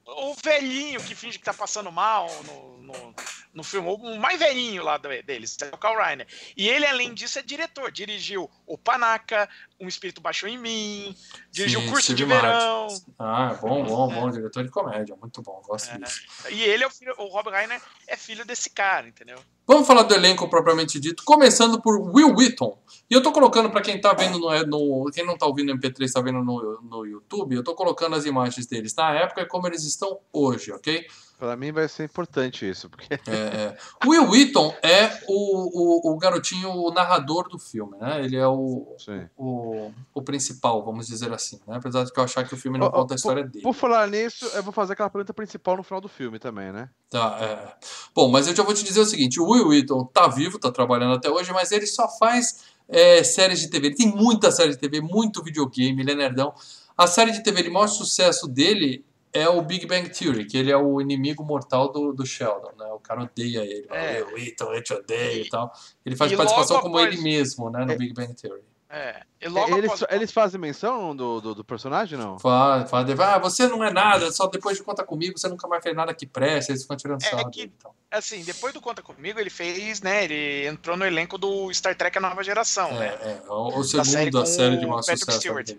O 0.06 0.36
velhinho 0.44 1.02
que 1.02 1.16
finge 1.16 1.40
que 1.40 1.46
tá 1.46 1.54
passando 1.54 1.90
mal 1.90 2.28
no, 2.46 2.78
no, 2.84 3.16
no 3.54 3.64
filme, 3.64 3.88
o 3.90 4.20
mais 4.20 4.38
velhinho 4.38 4.84
lá 4.84 4.98
deles, 4.98 5.56
é 5.62 5.68
o 5.74 5.78
Carl 5.78 5.98
Reiner. 6.04 6.28
E 6.58 6.68
ele, 6.68 6.86
além 6.86 7.14
disso, 7.14 7.40
é 7.40 7.42
diretor. 7.42 7.90
Dirigiu 7.92 8.50
o 8.68 8.78
Panaca, 8.78 9.48
Um 9.82 9.88
Espírito 9.88 10.22
Baixou 10.22 10.48
em 10.48 10.58
Mim, 10.58 11.16
dirigiu 11.52 11.84
Curso 11.90 12.14
de 12.14 12.26
Martin. 12.26 12.46
Verão. 12.48 12.88
Ah, 13.18 13.58
bom, 13.60 13.84
bom, 13.84 14.08
bom. 14.08 14.30
Diretor 14.30 14.64
de 14.64 14.70
comédia, 14.70 15.16
muito 15.20 15.42
bom, 15.42 15.62
gosto 15.66 15.90
É. 15.92 15.98
disso. 15.98 16.22
E 16.52 16.62
ele 16.62 16.84
é 16.84 16.88
o 16.88 16.92
filho, 16.92 17.14
o 17.18 17.26
Rob 17.28 17.50
Reiner 17.50 17.82
é 18.08 18.16
filho 18.16 18.46
desse 18.46 18.70
cara, 18.70 19.08
entendeu? 19.08 19.40
Vamos 19.68 19.88
falar 19.88 20.04
do 20.04 20.14
elenco 20.14 20.48
propriamente 20.50 21.00
dito, 21.00 21.24
começando 21.24 21.82
por 21.82 22.00
Will 22.14 22.36
Wheaton. 22.36 22.78
E 23.10 23.14
eu 23.14 23.24
tô 23.24 23.32
colocando 23.32 23.70
para 23.72 23.82
quem 23.82 24.00
tá 24.00 24.14
vendo 24.14 24.38
no, 24.38 24.50
no- 24.66 25.12
quem 25.12 25.26
não 25.26 25.38
tá 25.38 25.46
ouvindo 25.46 25.74
no 25.74 25.80
MP3, 25.80 26.12
tá 26.12 26.22
vendo 26.22 26.44
no, 26.44 26.82
no 26.82 27.06
YouTube, 27.06 27.56
eu 27.56 27.64
tô 27.64 27.74
colocando 27.74 28.16
as 28.16 28.26
imagens 28.26 28.66
deles 28.68 28.94
na 28.96 29.14
época 29.14 29.42
e 29.42 29.46
como 29.48 29.68
eles 29.68 29.84
estão 29.84 30.20
hoje, 30.34 30.72
ok? 30.72 31.08
Pra 31.42 31.56
mim 31.56 31.72
vai 31.72 31.88
ser 31.90 32.04
importante 32.04 32.70
isso, 32.70 32.88
porque 32.88 33.16
É, 33.28 33.34
é. 33.34 33.78
O 34.06 34.12
Will 34.12 34.30
Wheaton 34.30 34.76
é 34.84 35.10
o, 35.28 36.12
o, 36.12 36.14
o 36.14 36.18
garotinho 36.20 36.70
o 36.70 36.92
narrador 36.94 37.50
do 37.50 37.58
filme, 37.58 37.98
né? 37.98 38.24
Ele 38.24 38.38
é 38.38 38.48
o, 38.48 38.96
o, 39.36 39.92
o 40.14 40.22
principal, 40.22 40.86
vamos 40.86 41.08
dizer 41.08 41.34
assim, 41.34 41.60
né? 41.66 41.78
Apesar 41.78 42.04
de 42.04 42.12
eu 42.16 42.24
achar 42.24 42.48
que 42.48 42.54
o 42.54 42.58
filme 42.58 42.78
não 42.78 42.92
conta 42.92 43.16
a 43.16 43.18
história 43.18 43.44
dele. 43.44 43.64
Por 43.64 43.74
falar 43.74 44.08
nisso, 44.08 44.46
eu 44.54 44.62
vou 44.62 44.72
fazer 44.72 44.94
aquela 44.94 45.10
pergunta 45.10 45.34
principal 45.34 45.78
no 45.78 45.82
final 45.82 46.00
do 46.00 46.08
filme 46.08 46.38
também, 46.38 46.72
né? 46.72 46.92
Tá, 47.10 47.36
é. 47.42 47.74
Bom, 48.14 48.30
mas 48.30 48.48
eu 48.48 48.56
já 48.56 48.62
vou 48.62 48.76
te 48.76 48.84
dizer 48.84 49.00
o 49.00 49.06
seguinte: 49.06 49.40
o 49.40 49.50
Will 49.50 49.70
Wheaton 49.70 50.06
tá 50.14 50.28
vivo, 50.28 50.60
tá 50.60 50.72
trabalhando 50.72 51.16
até 51.16 51.28
hoje, 51.28 51.52
mas 51.52 51.72
ele 51.72 51.88
só 51.88 52.08
faz 52.20 52.66
é, 52.88 53.24
séries 53.24 53.60
de 53.62 53.68
TV. 53.68 53.88
Ele 53.88 53.96
tem 53.96 54.16
muita 54.16 54.52
série 54.52 54.70
de 54.70 54.78
TV, 54.78 55.02
muito 55.02 55.44
videogame, 55.44 56.04
ele 56.04 56.12
é 56.12 56.16
nerdão. 56.16 56.54
A 56.96 57.08
série 57.08 57.32
de 57.32 57.42
TV 57.42 57.64
de 57.64 57.72
maior 57.72 57.88
sucesso 57.88 58.48
dele 58.48 59.04
é 59.34 59.48
o 59.48 59.62
Big 59.62 59.86
Bang 59.86 60.10
Theory, 60.10 60.46
que 60.46 60.58
ele 60.58 60.72
é 60.72 60.78
o 60.78 61.00
inimigo 61.00 61.44
mortal 61.44 61.92
do, 61.92 62.12
do 62.14 62.26
Sheldon, 62.26 62.72
né? 62.78 62.86
O 62.94 63.00
cara 63.00 63.24
odeia 63.24 63.60
ele. 63.64 63.88
Fala, 63.88 64.00
É. 64.00 64.24
Will 64.24 64.34
Wheaton, 64.36 64.74
eu 64.74 64.84
te 64.84 64.94
odeio 64.94 65.46
e, 65.46 65.50
tal. 65.50 65.72
Ele 66.06 66.16
faz 66.16 66.32
e 66.32 66.36
participação 66.38 66.82
como 66.82 66.98
após- 66.98 67.14
ele 67.14 67.22
mesmo, 67.24 67.70
né? 67.70 67.86
No 67.86 67.92
É. 67.94 67.96
Big 67.98 68.14
Bang 68.14 68.34
Theory. 68.34 68.62
É. 68.94 69.22
E 69.40 69.48
logo 69.48 69.78
Eles, 69.78 69.90
após- 69.90 70.12
eles 70.12 70.32
fazem 70.34 70.60
menção 70.60 71.16
do, 71.16 71.40
do, 71.40 71.56
do 71.56 71.64
personagem, 71.64 72.20
não? 72.20 72.38
Fala, 72.40 72.86
fala, 72.86 73.06
ah, 73.36 73.40
você 73.40 73.66
não 73.66 73.82
é 73.82 73.90
nada, 73.90 74.30
só 74.34 74.48
depois 74.48 74.76
de 74.78 74.84
conta 74.84 75.02
comigo, 75.02 75.40
você 75.40 75.48
nunca 75.48 75.66
mais 75.66 75.82
fez 75.82 75.96
nada 75.96 76.14
que 76.14 76.28
preste, 76.28 76.72
eles 76.72 76.82
ficam 76.82 76.98
tirando 76.98 77.24
É 77.24 77.30
sarro 77.30 77.50
que- 77.50 77.62
dele, 77.62 77.74
então. 77.80 77.92
assim, 78.12 78.44
depois 78.44 78.74
do 78.74 78.82
Conta 78.82 79.02
Comigo, 79.02 79.40
ele 79.40 79.50
fez, 79.50 80.02
né? 80.02 80.26
Ele 80.26 80.68
entrou 80.68 80.98
no 80.98 81.06
elenco 81.06 81.38
do 81.38 81.74
Star 81.74 81.96
Trek 81.96 82.18
A 82.18 82.22
Nova 82.22 82.44
Geração, 82.44 82.90
É, 82.90 83.00
né? 83.00 83.18
é, 83.22 83.42
o, 83.50 83.80
o 83.80 83.84
série 83.86 84.04
segundo 84.06 84.32
da 84.34 84.40
com 84.42 84.46
série 84.46 84.78
de 84.78 84.86
o 84.86 84.90
maior 84.90 85.00
Patrick 85.00 85.20
sucesso 85.20 85.40
Stewart. 85.40 85.70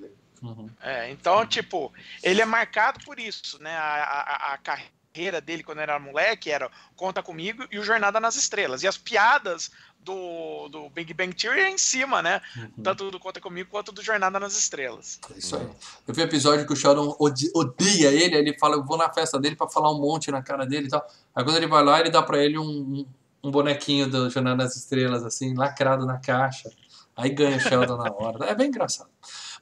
Uhum. 0.43 0.69
É, 0.81 1.11
então, 1.11 1.47
tipo, 1.47 1.93
ele 2.23 2.43
é 2.43 2.45
marcado 2.45 2.99
por 3.05 3.19
isso, 3.19 3.63
né? 3.63 3.75
A, 3.77 3.95
a, 4.03 4.55
a 4.55 4.59
carreira 4.59 5.41
dele 5.41 5.63
quando 5.63 5.79
era 5.79 5.99
moleque 5.99 6.51
era 6.51 6.71
Conta 6.97 7.23
Comigo 7.23 7.65
e 7.71 7.79
o 7.79 7.85
Jornada 7.85 8.19
nas 8.19 8.35
Estrelas. 8.35 8.83
E 8.83 8.89
as 8.89 8.99
piadas 8.99 9.71
do, 10.01 10.69
do 10.69 10.91
Big 10.91 11.15
Bang 11.15 11.33
Theory 11.35 11.61
é 11.61 11.71
em 11.71 11.79
cima, 11.79 12.21
né? 12.21 12.41
Uhum. 12.57 12.83
Tanto 12.83 13.11
do 13.11 13.21
Conta 13.21 13.41
Comigo 13.41 13.71
quanto 13.71 13.93
do 13.93 14.03
Jornada 14.03 14.41
nas 14.41 14.57
Estrelas. 14.57 15.21
É 15.33 15.39
isso 15.39 15.57
aí. 15.57 15.69
Eu 16.07 16.15
vi 16.15 16.21
um 16.23 16.25
episódio 16.25 16.67
que 16.67 16.73
o 16.73 16.77
Sheldon 16.77 17.17
odeia 17.19 18.09
ele, 18.09 18.35
aí 18.35 18.41
ele 18.41 18.59
fala, 18.59 18.77
eu 18.77 18.85
vou 18.85 18.97
na 18.97 19.13
festa 19.13 19.39
dele 19.39 19.55
pra 19.55 19.69
falar 19.69 19.93
um 19.93 20.01
monte 20.01 20.31
na 20.31 20.43
cara 20.43 20.67
dele 20.67 20.87
e 20.87 20.91
tal. 20.91 21.07
Aí 21.35 21.45
quando 21.45 21.57
ele 21.57 21.69
vai 21.69 21.85
lá, 21.85 22.01
ele 22.01 22.11
dá 22.11 22.23
pra 22.23 22.43
ele 22.43 22.59
um, 22.59 22.65
um, 22.65 23.07
um 23.45 23.51
bonequinho 23.51 24.11
do 24.11 24.29
Jornada 24.29 24.65
nas 24.65 24.77
Estrelas, 24.77 25.25
assim, 25.25 25.55
lacrado 25.55 26.05
na 26.05 26.19
caixa. 26.19 26.69
Aí 27.15 27.31
ganha 27.31 27.59
o 27.59 27.61
Sheldon 27.61 27.97
na 27.97 28.11
hora. 28.11 28.47
É 28.47 28.55
bem 28.55 28.69
engraçado. 28.69 29.11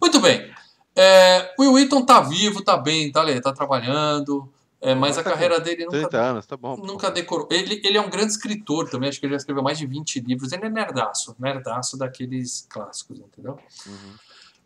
Muito 0.00 0.20
bem. 0.20 0.50
É, 0.94 1.54
o 1.58 1.62
Will 1.62 1.72
Wheaton 1.74 2.04
tá 2.04 2.20
vivo, 2.20 2.62
tá 2.62 2.76
bem, 2.76 3.10
tá, 3.12 3.24
tá 3.40 3.52
trabalhando. 3.52 4.48
É, 4.80 4.94
mas 4.94 5.18
a 5.18 5.22
carreira 5.22 5.60
dele 5.60 5.86
30 5.86 6.02
nunca, 6.02 6.22
anos, 6.22 6.46
tá 6.46 6.56
bom. 6.56 6.76
nunca 6.78 7.10
decorou. 7.10 7.46
Ele, 7.50 7.82
ele 7.84 7.98
é 7.98 8.00
um 8.00 8.08
grande 8.08 8.32
escritor 8.32 8.88
também, 8.88 9.10
acho 9.10 9.20
que 9.20 9.26
ele 9.26 9.34
já 9.34 9.36
escreveu 9.36 9.62
mais 9.62 9.78
de 9.78 9.86
20 9.86 10.20
livros. 10.20 10.52
Ele 10.52 10.64
é 10.64 10.70
nerdaço, 10.70 11.36
nerdaço 11.38 11.98
daqueles 11.98 12.66
clássicos, 12.70 13.20
entendeu? 13.20 13.58
Uhum. 13.86 14.14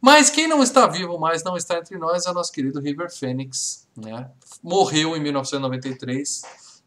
Mas 0.00 0.30
quem 0.30 0.46
não 0.46 0.62
está 0.62 0.86
vivo 0.86 1.18
mais, 1.18 1.42
não 1.42 1.56
está 1.56 1.78
entre 1.78 1.98
nós, 1.98 2.26
é 2.26 2.30
o 2.30 2.34
nosso 2.34 2.52
querido 2.52 2.78
River 2.78 3.10
Phoenix. 3.10 3.88
Né? 3.96 4.30
Morreu 4.62 5.16
em 5.16 5.20
1993 5.20 6.42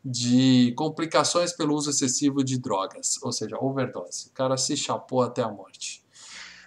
de 0.06 0.74
complicações 0.78 1.52
pelo 1.52 1.76
uso 1.76 1.90
excessivo 1.90 2.44
de 2.44 2.58
drogas, 2.58 3.18
ou 3.22 3.32
seja, 3.32 3.58
overdose. 3.60 4.28
O 4.28 4.32
cara 4.32 4.56
se 4.56 4.78
chapou 4.78 5.22
até 5.22 5.42
a 5.42 5.50
morte. 5.50 6.02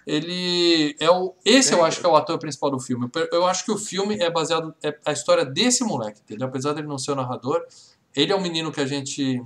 Ele 0.05 0.95
é 0.99 1.09
o. 1.09 1.35
Esse 1.45 1.73
eu 1.73 1.83
acho 1.85 1.99
que 1.99 2.05
é 2.05 2.09
o 2.09 2.15
ator 2.15 2.37
principal 2.39 2.69
do 2.71 2.79
filme. 2.79 3.09
Eu 3.31 3.45
acho 3.45 3.63
que 3.65 3.71
o 3.71 3.77
filme 3.77 4.17
é 4.19 4.29
baseado. 4.29 4.73
É 4.83 4.97
a 5.05 5.11
história 5.11 5.45
desse 5.45 5.83
moleque, 5.83 6.21
entendeu? 6.23 6.47
Apesar 6.47 6.73
dele 6.73 6.87
não 6.87 6.97
ser 6.97 7.11
o 7.11 7.15
narrador, 7.15 7.63
ele 8.15 8.31
é 8.31 8.35
o 8.35 8.41
menino 8.41 8.71
que 8.71 8.81
a 8.81 8.85
gente. 8.85 9.41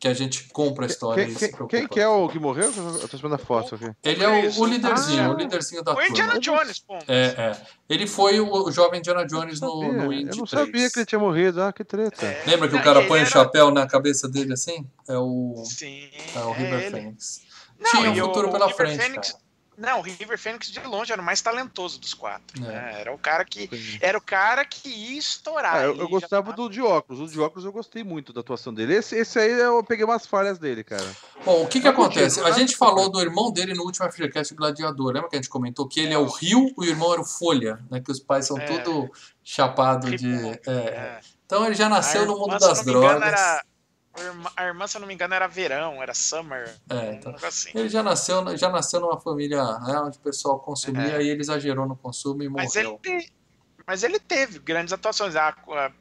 Que 0.00 0.08
a 0.08 0.14
gente 0.14 0.48
compra 0.48 0.84
a 0.84 0.88
história. 0.88 1.24
Quem, 1.26 1.34
quem, 1.36 1.66
quem 1.68 1.86
que 1.86 2.00
é 2.00 2.08
o 2.08 2.28
que 2.28 2.36
morreu? 2.36 2.64
Eu 2.76 3.08
tô 3.08 3.14
esperando 3.14 3.34
a 3.36 3.38
foto 3.38 3.76
aqui. 3.76 3.88
Ele 4.02 4.24
é 4.24 4.28
o, 4.28 4.60
o 4.62 4.66
líderzinho, 4.66 5.22
Ah, 5.22 5.30
o 5.32 5.36
líderzinho 5.36 5.80
da 5.84 5.92
O 5.92 5.94
turma. 5.94 6.08
Indiana 6.10 6.40
Jones, 6.40 6.80
pô. 6.80 6.94
É, 7.06 7.26
é. 7.38 7.56
Ele 7.88 8.08
foi 8.08 8.40
o, 8.40 8.52
o 8.52 8.72
jovem 8.72 8.98
Indiana 8.98 9.24
Jones 9.24 9.60
no, 9.60 9.92
no 9.92 10.02
eu 10.06 10.12
Indy 10.12 10.36
não 10.36 10.44
3. 10.44 10.50
sabia 10.50 10.90
que 10.90 10.98
ele 10.98 11.06
tinha 11.06 11.20
morrido. 11.20 11.62
Ah, 11.62 11.72
que 11.72 11.84
treta. 11.84 12.26
É. 12.26 12.42
Lembra 12.48 12.66
que 12.68 12.74
o 12.74 12.82
cara 12.82 13.06
põe 13.06 13.20
o 13.20 13.22
era- 13.22 13.30
chapéu 13.30 13.70
na 13.70 13.86
cabeça 13.86 14.28
dele 14.28 14.52
assim? 14.54 14.84
É 15.08 15.16
o, 15.16 15.62
Sim. 15.64 16.10
é 16.34 16.38
o 16.40 16.50
River 16.50 16.80
ele. 16.82 16.90
Phoenix. 16.90 17.42
Não, 17.78 17.90
Tinha 17.92 18.10
um 18.10 18.14
e 18.16 18.20
o 18.22 18.24
futuro 18.26 18.50
pela 18.50 18.66
River 18.66 18.76
frente, 18.88 19.02
Phoenix- 19.04 19.30
cara. 19.30 19.44
Não, 19.82 19.98
o 19.98 20.02
River 20.02 20.38
Phoenix 20.38 20.68
de 20.70 20.78
longe 20.80 21.12
era 21.12 21.20
o 21.20 21.24
mais 21.24 21.40
talentoso 21.42 21.98
dos 21.98 22.14
quatro. 22.14 22.56
É. 22.64 22.66
né? 22.66 23.00
Era 23.00 23.12
o 23.12 23.18
cara 23.18 23.44
que 23.44 23.68
era 24.00 24.16
o 24.16 24.20
cara 24.20 24.64
que 24.64 24.88
ia 24.88 25.18
estourar. 25.18 25.74
Ah, 25.76 25.82
eu, 25.82 25.96
eu 25.96 26.08
gostava 26.08 26.44
tava- 26.44 26.56
do 26.56 26.68
de 26.70 26.80
óculos. 26.80 27.20
O 27.20 27.26
de 27.32 27.40
óculos 27.40 27.64
eu 27.64 27.72
gostei 27.72 28.04
muito 28.04 28.32
da 28.32 28.40
atuação 28.40 28.72
dele. 28.72 28.94
Esse, 28.94 29.16
esse 29.16 29.38
aí 29.38 29.50
eu 29.50 29.82
peguei 29.82 30.04
umas 30.04 30.24
falhas 30.26 30.58
dele, 30.58 30.84
cara. 30.84 31.04
Bom, 31.44 31.64
o 31.64 31.66
que 31.66 31.80
que 31.80 31.88
acontece? 31.88 32.40
A 32.40 32.52
gente 32.52 32.76
falou 32.76 33.10
do 33.10 33.20
irmão 33.20 33.50
dele 33.52 33.74
no 33.74 33.82
último 33.82 34.10
FGCast 34.10 34.54
Gladiador. 34.54 35.12
Lembra 35.12 35.28
que 35.28 35.36
a 35.36 35.38
gente 35.40 35.48
comentou 35.48 35.88
que 35.88 35.98
ele 36.00 36.14
é 36.14 36.18
o 36.18 36.26
Rio 36.26 36.68
e 36.68 36.74
o 36.80 36.84
irmão 36.84 37.12
era 37.12 37.20
o 37.20 37.24
Folha, 37.24 37.80
né? 37.90 38.00
Que 38.00 38.12
os 38.12 38.20
pais 38.20 38.46
são 38.46 38.56
É. 38.58 38.64
tudo 38.66 39.10
chapado 39.42 40.16
de... 40.16 40.32
É. 40.66 40.70
é. 40.70 41.20
Então 41.44 41.66
ele 41.66 41.74
já 41.74 41.88
nasceu 41.88 42.24
no 42.24 42.38
mundo 42.38 42.56
das 42.58 42.84
me 42.84 42.92
engano, 42.92 43.08
drogas. 43.20 43.28
era- 43.28 43.64
a 44.56 44.64
irmã- 44.64 44.86
se 44.86 44.96
eu 44.96 45.00
não 45.00 45.08
me 45.08 45.14
engano, 45.14 45.34
era 45.34 45.46
verão, 45.46 46.02
era 46.02 46.12
summer. 46.14 46.74
É, 46.88 46.94
um 46.94 47.12
então. 47.14 47.32
negócio 47.32 47.48
assim. 47.48 47.70
Ele 47.74 47.88
já 47.88 48.02
nasceu, 48.02 48.56
já 48.56 48.68
nasceu 48.68 49.00
numa 49.00 49.18
família 49.20 49.62
né, 49.80 49.98
onde 50.00 50.18
o 50.18 50.20
pessoal 50.20 50.58
consumia 50.60 51.20
e 51.22 51.28
ele 51.28 51.40
exagerou 51.40 51.86
no 51.86 51.96
consumo 51.96 52.42
e 52.42 52.46
É. 52.46 52.50
Mas 52.50 52.74
morreu. 52.74 53.00
ele, 53.04 53.32
mas 53.86 54.02
ele 54.02 54.18
teve 54.20 54.58
grandes 54.58 54.92
atuações. 54.92 55.34
A, 55.34 55.54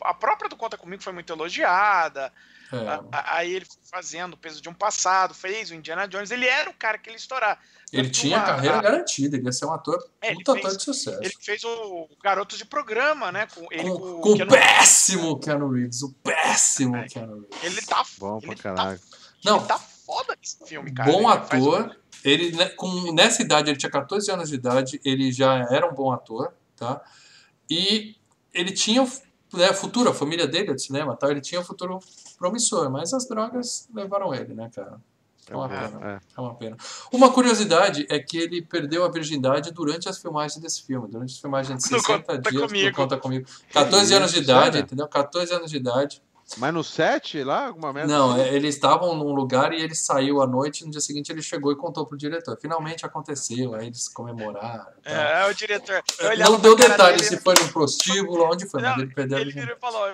a 0.03 0.13
própria 0.13 0.49
do 0.49 0.57
Conta 0.57 0.77
Comigo 0.77 1.01
foi 1.01 1.13
muito 1.13 1.31
elogiada. 1.31 2.31
É. 2.71 2.99
Aí 3.11 3.53
ele 3.53 3.65
foi 3.65 3.81
fazendo 3.83 4.33
o 4.33 4.37
peso 4.37 4.61
de 4.61 4.69
um 4.69 4.73
passado, 4.73 5.33
fez 5.33 5.71
o 5.71 5.75
Indiana 5.75 6.07
Jones. 6.07 6.31
Ele 6.31 6.45
era 6.47 6.69
o 6.69 6.73
cara 6.73 6.97
que 6.97 7.09
ele 7.09 7.17
estourar. 7.17 7.59
Ele 7.91 8.03
Tanto 8.03 8.13
tinha 8.13 8.37
a- 8.37 8.45
carreira 8.45 8.77
a- 8.77 8.81
garantida, 8.81 9.35
ele 9.35 9.45
ia 9.45 9.51
ser 9.51 9.65
um 9.65 9.73
ator, 9.73 10.01
É, 10.21 10.27
ele 10.29 10.37
puta 10.37 10.53
fez- 10.53 10.65
ator 10.65 10.77
de 10.77 10.83
sucesso. 10.83 11.19
Ele 11.21 11.33
fez 11.41 11.61
o 11.65 12.07
Garotos 12.23 12.57
de 12.57 12.63
Programa, 12.65 13.31
né? 13.33 13.47
Com, 13.53 13.67
ele 13.69 13.83
com, 13.89 13.99
com, 13.99 14.21
com 14.21 14.29
o 14.31 14.35
Keanu- 14.37 14.51
péssimo 14.51 15.39
Keanu 15.39 15.69
Reeves, 15.69 16.01
o 16.01 16.13
péssimo 16.23 16.95
É. 16.95 17.07
Keanu 17.09 17.45
Reeves. 17.51 17.63
Ele 17.63 17.81
tá, 17.85 18.05
Bom 18.17 18.39
pra 18.39 18.47
ele 18.51 18.55
tá, 18.61 18.63
caralho. 18.75 18.99
Não. 19.43 19.57
ele 19.57 19.65
tá 19.67 19.77
foda 19.79 20.37
nesse 20.39 20.57
filme, 20.65 20.93
cara. 20.93 21.11
bom 21.11 21.19
Ele 21.19 21.27
ator. 21.27 21.87
um- 21.87 22.01
Ele, 22.23 22.55
né, 22.55 22.69
com, 22.69 23.11
nessa 23.13 23.41
idade, 23.41 23.69
ele 23.71 23.77
tinha 23.79 23.89
14 23.91 24.31
anos 24.31 24.47
de 24.49 24.55
idade, 24.55 25.01
ele 25.03 25.31
já 25.31 25.55
era 25.71 25.85
um 25.89 25.93
bom 25.93 26.11
ator, 26.13 26.53
tá? 26.77 27.01
E 27.69 28.15
ele 28.53 28.71
tinha 28.71 29.01
né, 29.53 29.73
futuro, 29.73 30.09
a 30.09 30.13
família 30.13 30.47
dele 30.47 30.71
é 30.71 30.73
de 30.73 30.81
cinema, 30.81 31.15
tá? 31.15 31.29
ele 31.29 31.41
tinha 31.41 31.59
um 31.61 31.63
futuro 31.63 31.99
promissor, 32.37 32.89
mas 32.89 33.13
as 33.13 33.27
drogas 33.27 33.87
levaram 33.93 34.33
ele, 34.33 34.53
né, 34.53 34.69
cara? 34.73 34.99
É 35.49 35.55
uma 35.55 35.65
É, 35.65 35.87
pena. 35.87 36.11
é. 36.11 36.19
É 36.37 36.41
uma 36.41 36.55
pena. 36.55 36.77
Uma 37.11 37.31
curiosidade 37.31 38.05
é 38.09 38.19
que 38.19 38.37
ele 38.37 38.61
perdeu 38.61 39.03
a 39.03 39.09
virgindade 39.11 39.71
durante 39.71 40.07
as 40.07 40.17
filmagens 40.17 40.61
desse 40.61 40.83
filme, 40.83 41.07
durante 41.09 41.33
as 41.33 41.39
filmagens 41.39 41.83
de 41.83 41.91
No 41.91 41.99
60 41.99 42.23
Conta 42.37 42.49
dias 42.51 42.63
Comigo. 42.63 42.95
Conta 42.95 43.17
Comigo. 43.17 43.47
14 43.73 44.05
isso, 44.05 44.15
anos 44.15 44.31
de 44.31 44.39
idade, 44.39 44.79
entendeu? 44.79 45.07
14 45.07 45.53
anos 45.53 45.69
de 45.71 45.77
idade. 45.77 46.21
Mas 46.57 46.73
no 46.73 46.83
set 46.83 47.43
lá, 47.43 47.67
alguma 47.67 47.93
merda? 47.93 48.13
Não, 48.13 48.31
assim? 48.31 48.41
é, 48.41 48.53
eles 48.53 48.75
estavam 48.75 49.15
num 49.15 49.33
lugar 49.33 49.73
e 49.73 49.81
ele 49.81 49.95
saiu 49.95 50.41
à 50.41 50.47
noite 50.47 50.81
e 50.81 50.85
no 50.85 50.91
dia 50.91 51.01
seguinte 51.01 51.31
ele 51.31 51.41
chegou 51.41 51.71
e 51.71 51.75
contou 51.75 52.05
pro 52.05 52.17
diretor. 52.17 52.57
Finalmente 52.59 53.05
aconteceu, 53.05 53.73
aí 53.73 53.87
eles 53.87 54.07
comemoraram. 54.07 54.85
tal. 55.03 55.13
É, 55.13 55.49
o 55.49 55.53
diretor. 55.53 56.03
Não 56.39 56.59
deu 56.59 56.75
detalhe 56.75 57.17
dele, 57.17 57.29
se 57.29 57.37
foi 57.37 57.53
num 57.59 57.67
prostíbulo, 57.69 58.45
onde 58.51 58.69
foi, 58.69 58.81
mas 58.81 58.97
Não, 58.97 59.03
ele 59.03 59.13
perdeu 59.13 59.37
Ele 59.39 59.51
virou 59.51 59.75
e 59.75 59.79
falou, 59.79 60.07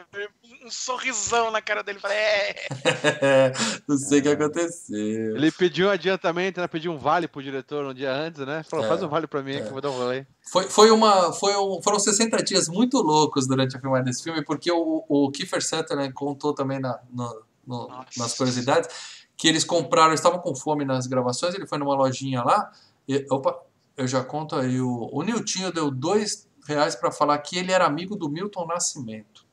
um 0.68 0.72
sorrisão 0.72 1.50
na 1.52 1.62
cara 1.62 1.82
dele. 1.84 2.00
Falei, 2.00 2.18
é, 2.18 2.66
Não 3.88 3.98
sei 3.98 4.20
o 4.20 4.24
que 4.24 4.30
aconteceu. 4.30 5.36
Ele 5.36 5.52
pediu 5.52 5.88
um 5.88 5.92
adiantamento, 5.92 6.60
né? 6.62 6.68
Pediu 6.68 6.92
um 6.92 6.98
vale 6.98 7.28
pro 7.28 7.42
diretor 7.42 7.86
um 7.86 7.94
dia 7.94 8.12
antes, 8.14 8.46
né? 8.46 8.64
Falou, 8.70 8.86
É, 8.86 8.88
faz 8.90 9.02
um 9.04 9.08
vale 9.08 9.28
pra 9.28 9.42
mim 9.42 9.56
é. 9.56 9.62
que 9.62 9.68
eu 9.68 9.72
vou 9.72 9.82
dar 9.82 9.90
um 9.90 9.98
rolê. 9.98 10.26
Foi, 10.52 10.64
foi 10.66 10.92
uma, 10.92 11.34
foi 11.34 11.56
um, 11.56 11.82
foram 11.82 12.00
60 12.00 12.38
dias 12.44 12.68
muito 12.68 12.98
loucos 13.02 13.48
durante 13.48 13.76
a 13.76 13.80
filmagem 13.80 14.06
desse 14.06 14.24
filme, 14.24 14.44
porque 14.44 14.72
o, 14.72 15.04
o 15.08 15.32
Kiefer 15.32 15.64
Sutherland 15.66 16.14
contou 16.14 16.54
também 16.54 16.80
na, 16.80 17.00
no- 17.12 17.42
no- 17.66 18.06
nas 18.18 18.34
curiosidades 18.38 18.90
que 19.36 19.48
eles 19.48 19.64
compraram, 19.64 20.10
eles 20.10 20.20
estavam 20.20 20.40
com 20.40 20.56
fome 20.56 20.84
nas 20.84 21.06
gravações, 21.06 21.54
ele 21.54 21.68
foi 21.68 21.78
numa 21.78 21.94
lojinha 21.96 22.42
lá, 22.44 22.72
e, 23.08 23.26
opa, 23.30 23.56
eu 23.96 24.08
já 24.08 24.24
conto 24.24 24.56
aí, 24.56 24.82
o, 24.82 25.10
o 25.12 25.22
Niltinho 25.22 25.72
deu 25.72 25.92
dois 25.92 26.48
reais 26.68 26.96
para 26.96 27.12
falar 27.12 27.38
que 27.40 27.58
ele 27.58 27.72
era 27.72 27.86
amigo 27.86 28.16
do 28.16 28.30
Milton 28.30 28.66
Nascimento. 28.66 29.46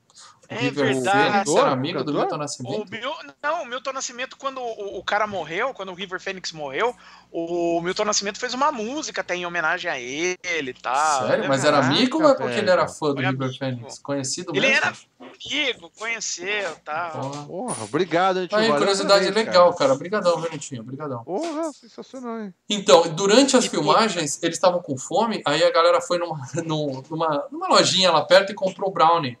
O 0.49 0.53
É 0.53 0.57
River 0.57 0.93
verdade. 0.93 1.17
Phoenix 1.17 1.37
Cantor? 1.45 1.59
era 1.59 1.71
amigo 1.71 2.03
do? 2.03 2.13
Milton 2.13 2.35
O 2.35 2.37
Nascimento. 2.37 2.91
Mil, 2.91 3.11
não, 3.41 3.63
o 3.63 3.65
Milton 3.65 3.91
Nascimento, 3.93 4.37
quando 4.37 4.59
o, 4.61 4.97
o 4.99 5.03
cara 5.03 5.25
morreu, 5.27 5.73
quando 5.73 5.89
o 5.91 5.95
River 5.95 6.19
Phoenix 6.19 6.51
morreu, 6.51 6.95
o 7.31 7.81
Milton 7.81 8.05
Nascimento 8.05 8.39
fez 8.39 8.53
uma 8.53 8.71
música 8.71 9.21
até 9.21 9.35
em 9.35 9.45
homenagem 9.45 9.89
a 9.89 9.99
ele 9.99 10.37
e 10.43 10.73
tal. 10.73 11.27
Sério? 11.27 11.47
Mas 11.47 11.63
Ele 11.63 11.75
era 11.75 11.85
amigo 11.85 12.21
ou 12.23 12.29
é 12.29 12.35
porque 12.35 12.57
ele 12.59 12.69
era 12.69 12.87
fã 12.87 13.09
do 13.09 13.15
Foi 13.15 13.25
River 13.25 13.47
amigo. 13.47 13.57
Phoenix? 13.59 13.99
Conhecido 13.99 14.51
Ele 14.55 14.67
mesmo? 14.67 14.77
era 14.77 14.93
amigo, 15.19 15.91
conheceu 15.97 16.71
e 16.71 16.79
tal. 16.83 17.11
Porra. 17.21 17.45
Porra, 17.45 17.83
obrigado, 17.83 18.41
gente. 18.41 18.55
Aí, 18.55 18.71
curiosidade 18.71 19.25
também, 19.27 19.45
legal, 19.45 19.73
cara. 19.73 19.93
Obrigadão, 19.93 20.39
Renatinho. 20.39 20.81
Obrigadão. 20.81 21.23
Porra, 21.23 21.71
sensacional, 21.73 22.39
hein? 22.41 22.53
Então, 22.69 23.03
durante 23.13 23.57
as 23.57 23.65
E- 23.65 23.69
filmagens, 23.69 24.39
eles 24.43 24.55
estavam 24.55 24.81
com 24.81 24.97
fome, 24.97 25.41
aí 25.45 25.63
a 25.63 25.71
galera 25.71 25.99
foi 26.01 26.17
numa, 26.17 26.39
num- 26.65 27.01
numa, 27.09 27.47
numa 27.51 27.67
lojinha 27.67 28.11
lá 28.11 28.21
perto 28.23 28.51
e 28.51 28.55
comprou 28.55 28.91
brownie. 28.91 29.37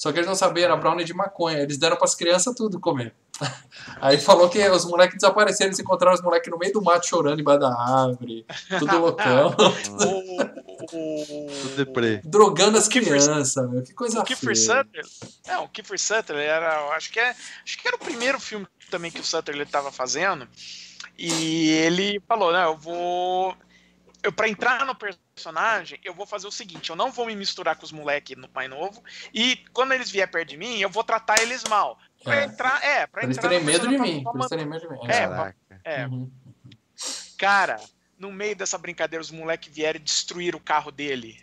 Só 0.00 0.10
que 0.10 0.18
eles 0.18 0.26
não 0.26 0.34
sabiam, 0.34 0.64
era 0.64 0.76
brownie 0.78 1.04
de 1.04 1.12
maconha. 1.12 1.58
Eles 1.58 1.76
deram 1.76 1.94
pras 1.94 2.14
crianças 2.14 2.54
tudo 2.56 2.80
comer. 2.80 3.14
Aí 4.00 4.16
falou 4.16 4.48
que 4.48 4.66
os 4.70 4.86
moleques 4.86 5.18
desapareceram, 5.18 5.68
eles 5.68 5.78
encontraram 5.78 6.14
os 6.14 6.22
moleques 6.22 6.50
no 6.50 6.56
meio 6.56 6.72
do 6.72 6.80
mato 6.80 7.06
chorando 7.06 7.38
embaixo 7.38 7.60
da 7.60 7.68
árvore, 7.68 8.46
tudo 8.78 8.98
loucão, 8.98 9.54
O, 10.92 11.20
o, 11.20 11.46
Tudo 11.76 12.20
drogando 12.24 12.78
as 12.78 12.88
crianças, 12.88 13.70
meu. 13.70 13.82
Que 13.82 13.92
coisa 13.92 14.20
o 14.20 14.24
Kiefer 14.24 14.56
feia. 14.56 14.78
Sutherland, 14.78 15.10
não, 15.46 15.64
o 15.64 15.68
Kiefer 15.68 16.00
Sutherland 16.00 16.48
era, 16.48 16.96
acho 16.96 17.12
que 17.12 17.20
é, 17.20 17.30
acho 17.62 17.78
que 17.78 17.86
era 17.86 17.96
o 17.96 18.00
primeiro 18.00 18.40
filme 18.40 18.66
também 18.90 19.10
que 19.10 19.20
o 19.20 19.24
Sutherland 19.24 19.68
estava 19.68 19.92
fazendo. 19.92 20.48
E 21.18 21.68
ele 21.72 22.22
falou, 22.26 22.50
né, 22.50 22.64
eu 22.64 22.78
vou 22.78 23.54
eu 24.22 24.32
para 24.32 24.48
entrar 24.48 24.84
no 24.86 24.94
personagem, 24.94 25.29
eu 26.04 26.14
vou 26.14 26.26
fazer 26.26 26.46
o 26.46 26.50
seguinte, 26.52 26.90
eu 26.90 26.96
não 26.96 27.10
vou 27.10 27.26
me 27.26 27.34
misturar 27.34 27.76
com 27.76 27.84
os 27.84 27.92
moleques 27.92 28.36
no 28.36 28.48
mais 28.54 28.68
novo 28.68 29.02
e 29.32 29.56
quando 29.72 29.92
eles 29.92 30.10
vier 30.10 30.30
perto 30.30 30.48
de 30.50 30.56
mim, 30.56 30.78
eu 30.78 30.90
vou 30.90 31.02
tratar 31.04 31.40
eles 31.40 31.64
mal. 31.64 31.98
Pra 32.22 32.36
É. 32.36 32.44
entrar, 32.44 32.84
é, 32.84 33.06
pra 33.06 33.08
Pra 33.08 33.22
eles 33.24 33.38
entrar 33.38 33.48
terem 33.48 33.64
medo 33.64 33.80
de 33.80 33.88
personagem 33.88 34.14
mim. 34.16 34.22
pra- 34.22 34.32
Pra 34.32 34.40
eles 34.40 34.48
terem 34.50 34.66
medo 34.66 34.80
de 34.80 34.88
mim. 34.88 34.98
É, 35.10 35.26
Caraca. 35.28 35.56
É, 35.84 36.06
Uhum. 36.06 36.30
cara, 37.38 37.80
no 38.18 38.30
meio 38.30 38.54
dessa 38.54 38.76
brincadeira, 38.76 39.22
os 39.22 39.30
moleques 39.30 39.74
vieram 39.74 39.96
e 39.98 40.02
destruíram 40.02 40.58
o 40.58 40.62
carro 40.62 40.90
dele. 40.90 41.42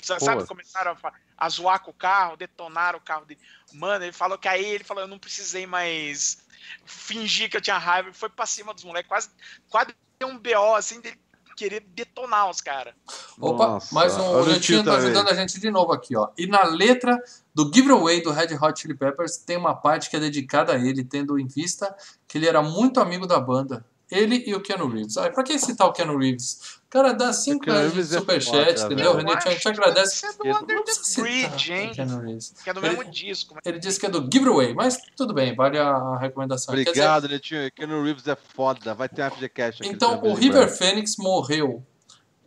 Sa- 0.00 0.20
Sabe, 0.20 0.42
Pô. 0.42 0.48
começaram 0.48 0.96
a, 1.02 1.12
a 1.36 1.48
zoar 1.48 1.80
com 1.82 1.90
o 1.90 1.94
carro, 1.94 2.36
detonaram 2.36 2.98
o 2.98 3.02
carro 3.02 3.24
dele. 3.24 3.40
Mano, 3.72 4.04
ele 4.04 4.12
falou 4.12 4.38
que 4.38 4.46
aí 4.46 4.64
ele 4.64 4.84
falou, 4.84 5.02
eu 5.02 5.08
não 5.08 5.18
precisei 5.18 5.66
mais 5.66 6.38
fingir 6.84 7.50
que 7.50 7.56
eu 7.56 7.60
tinha 7.60 7.76
raiva. 7.78 8.08
Ele 8.08 8.16
foi 8.16 8.28
pra 8.28 8.46
cima 8.46 8.72
dos 8.72 8.84
moleques, 8.84 9.08
quase, 9.08 9.30
quase 9.68 9.94
deu 10.20 10.28
um 10.28 10.38
BO 10.38 10.74
assim, 10.76 11.00
de 11.00 11.18
querer 11.56 11.80
detonar 11.94 12.50
os 12.50 12.60
caras. 12.60 12.94
Opa, 13.40 13.66
Nossa, 13.66 13.94
mais 13.94 14.16
um. 14.16 14.42
O 14.42 14.46
Netinho 14.46 14.84
tá 14.84 14.96
ajudando 14.96 15.28
a 15.28 15.34
gente 15.34 15.58
de 15.58 15.70
novo 15.70 15.92
aqui, 15.92 16.14
ó. 16.14 16.28
E 16.36 16.46
na 16.46 16.64
letra 16.64 17.18
do 17.54 17.70
Giveaway 17.72 18.22
do 18.22 18.30
Red 18.30 18.54
Hot 18.60 18.78
Chili 18.78 18.94
Peppers 18.94 19.38
tem 19.38 19.56
uma 19.56 19.74
parte 19.74 20.10
que 20.10 20.16
é 20.16 20.20
dedicada 20.20 20.74
a 20.74 20.76
ele, 20.76 21.02
tendo 21.02 21.38
em 21.38 21.46
vista 21.46 21.96
que 22.28 22.36
ele 22.36 22.46
era 22.46 22.62
muito 22.62 23.00
amigo 23.00 23.26
da 23.26 23.40
banda. 23.40 23.84
Ele 24.10 24.44
e 24.46 24.54
o 24.54 24.60
Keanu 24.60 24.88
Reeves. 24.88 25.16
Ah, 25.16 25.28
pra 25.30 25.42
que 25.42 25.58
citar 25.58 25.88
o 25.88 25.92
Keanu 25.92 26.16
Reeves? 26.16 26.78
Cara, 26.88 27.12
dá 27.12 27.32
5 27.32 27.64
Keanu 27.64 27.78
reais 27.78 27.92
de 27.94 28.00
é 28.00 28.04
superchat, 28.20 28.80
foda, 28.80 28.94
entendeu? 28.94 29.16
a 29.16 29.20
gente 29.20 29.48
acho 29.48 29.60
que 29.60 29.68
agradece. 29.68 30.22
deve 30.22 30.32
ser 30.34 30.38
do 30.38 30.44
Não 30.44 30.62
Under 30.62 30.84
the 30.84 30.92
citar 30.92 31.24
Bridge, 31.24 31.72
o 31.72 31.74
hein? 31.74 31.90
Que 31.92 32.70
é 32.70 32.72
do 32.72 32.80
Ele- 32.80 32.88
mesmo 32.96 33.10
disco. 33.10 33.54
Mas... 33.54 33.66
Ele 33.66 33.78
disse 33.80 33.98
que 33.98 34.06
é 34.06 34.08
do 34.08 34.28
Giveaway, 34.32 34.72
mas 34.72 34.96
tudo 35.16 35.34
bem, 35.34 35.54
vale 35.54 35.78
a, 35.78 36.16
recomendação. 36.18 36.72
Obrigado, 36.72 37.28
Netinho. 37.28 37.70
Keanu 37.72 38.02
Reeves 38.04 38.26
é 38.28 38.36
foda. 38.36 38.94
Vai 38.94 39.08
ter 39.08 39.28
FGCast 39.30 39.82
aqui. 39.82 39.92
Então, 39.92 40.22
o 40.22 40.34
River. 40.34 40.68
Phoenix 40.68 41.16
morreu 41.18 41.84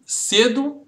cedo, 0.05 0.87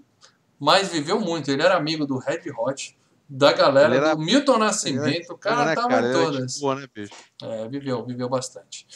mas 0.59 0.89
viveu 0.89 1.19
muito. 1.19 1.51
Ele 1.51 1.61
era 1.61 1.75
amigo 1.75 2.05
do 2.05 2.17
Red 2.17 2.41
Hot, 2.57 2.97
da 3.27 3.51
galera, 3.51 3.95
Ele 3.95 4.05
era- 4.05 4.15
do 4.15 4.21
Milton 4.21 4.57
Nascimento. 4.57 5.33
O 5.33 5.37
cara 5.37 5.65
né, 5.65 5.75
tava 5.75 5.89
cara? 5.89 6.07
em 6.07 6.09
Ele 6.09 6.17
era 6.17 6.25
todas. 6.31 6.59
boa, 6.59 6.75
né, 6.75 6.87
bicho? 6.93 7.13
É, 7.43 7.67
viveu, 7.67 8.05
viveu 8.05 8.29
bastante. 8.29 8.87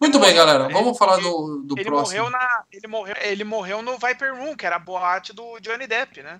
Muito 0.00 0.18
bem, 0.18 0.34
galera. 0.34 0.68
Vamos 0.68 0.96
falar 0.98 1.16
do, 1.16 1.62
do 1.64 1.74
Ele 1.78 1.84
próximo. 1.86 2.18
morreu, 2.18 2.30
na, 2.30 2.62
ele, 2.72 2.86
morreu, 2.86 3.16
ele 3.20 3.44
morreu 3.44 3.82
no 3.82 3.92
Viper 3.98 4.34
Room, 4.36 4.54
que 4.54 4.66
era 4.66 4.76
a 4.76 4.78
boate 4.78 5.32
do 5.32 5.58
Johnny 5.60 5.86
Depp, 5.86 6.22
né? 6.22 6.38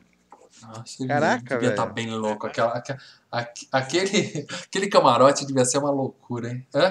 Nossa, 0.63 0.97
ele 1.01 1.09
Caraca, 1.09 1.55
devia 1.57 1.71
estar 1.71 1.87
bem 1.87 2.11
louco. 2.11 2.47
Aquela, 2.47 2.73
aque- 2.73 2.97
aque- 3.31 3.69
aquele, 3.73 4.47
aquele 4.67 4.89
camarote 4.89 5.47
devia 5.47 5.65
ser 5.65 5.79
uma 5.79 5.91
loucura, 5.91 6.51
hein? 6.51 6.67
É? 6.75 6.91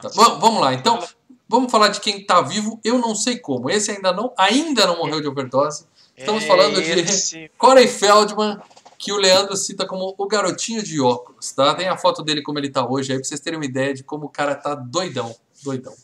Tá, 0.00 0.08
va- 0.14 0.34
vamos 0.34 0.60
lá, 0.60 0.72
então. 0.74 1.02
Vamos 1.48 1.70
falar 1.70 1.88
de 1.88 2.00
quem 2.00 2.24
tá 2.24 2.40
vivo, 2.40 2.80
eu 2.82 2.98
não 2.98 3.14
sei 3.14 3.38
como. 3.38 3.68
Esse 3.70 3.90
ainda 3.90 4.12
não, 4.12 4.32
ainda 4.36 4.86
não 4.86 4.96
morreu 4.98 5.20
de 5.20 5.28
overdose. 5.28 5.86
Estamos 6.16 6.44
falando 6.44 6.80
de- 6.82 7.50
Corey 7.58 7.86
Feldman, 7.86 8.58
que 8.98 9.12
o 9.12 9.16
Leandro 9.18 9.54
cita 9.56 9.86
como 9.86 10.14
o 10.16 10.26
garotinho 10.26 10.82
de 10.82 11.00
óculos, 11.00 11.52
tá? 11.52 11.74
Tem 11.74 11.86
a 11.88 11.96
foto 11.98 12.22
dele 12.22 12.40
como 12.42 12.58
ele 12.58 12.70
tá 12.70 12.86
hoje 12.88 13.12
aí, 13.12 13.18
pra 13.18 13.28
vocês 13.28 13.40
terem 13.40 13.58
uma 13.58 13.64
ideia 13.66 13.92
de 13.92 14.02
como 14.02 14.26
o 14.26 14.28
cara 14.30 14.54
tá 14.54 14.74
doidão, 14.74 15.34
doidão. 15.64 15.94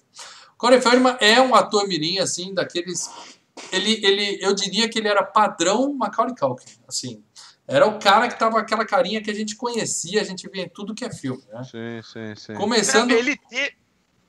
Corey 0.59 0.81
Feldman 0.81 1.17
é 1.21 1.41
um 1.41 1.55
ator 1.55 1.87
mirim, 1.87 2.19
assim, 2.19 2.53
daqueles... 2.53 3.09
Ele, 3.73 4.05
ele, 4.05 4.39
eu 4.45 4.55
diria 4.55 4.89
que 4.89 4.99
ele 4.99 5.09
era 5.09 5.23
padrão 5.23 5.93
Macaulay 5.95 6.35
Culkin, 6.35 6.65
assim. 6.89 7.23
Era 7.69 7.87
o 7.87 7.99
cara 7.99 8.27
que 8.29 8.39
tava 8.39 8.59
aquela 8.59 8.85
carinha 8.85 9.23
que 9.23 9.31
a 9.31 9.35
gente 9.35 9.55
conhecia, 9.55 10.21
a 10.21 10.25
gente 10.25 10.49
via 10.49 10.63
em 10.65 10.69
tudo 10.69 10.95
que 10.95 11.05
é 11.05 11.13
filme, 11.13 11.43
né? 11.53 11.63
Sim, 11.65 12.01
sim, 12.03 12.35
sim. 12.37 12.55
Começando... 12.55 13.11
Ele 13.13 13.37
te... 13.37 13.77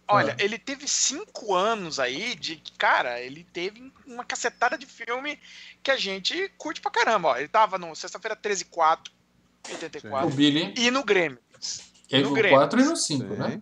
Olha, 0.08 0.36
Ah. 0.38 0.44
ele 0.44 0.58
teve 0.58 0.86
cinco 0.90 1.56
anos 1.56 1.98
aí 1.98 2.36
de 2.36 2.62
cara, 2.78 3.22
ele 3.22 3.46
teve 3.54 3.92
uma 4.06 4.26
cacetada 4.26 4.78
de 4.78 4.86
filme 4.86 5.40
que 5.82 5.90
a 5.90 5.96
gente 5.96 6.52
curte 6.58 6.82
pra 6.82 6.92
caramba. 6.92 7.30
Ó, 7.30 7.38
ele 7.38 7.48
tava 7.48 7.78
no 7.78 7.96
Sexta-feira 7.96 8.36
13 8.36 8.66
4, 8.66 9.12
O 9.70 9.72
84, 9.72 10.30
Billy, 10.32 10.74
e 10.78 10.92
no 10.92 11.04
Grêmio. 11.06 11.40
no 12.12 12.20
no 12.22 12.34
Grêmio. 12.34 12.58
4 12.58 12.82
e 12.82 12.84
no 12.84 12.98
5, 12.98 13.24
Sim. 13.24 13.40
né? 13.40 13.62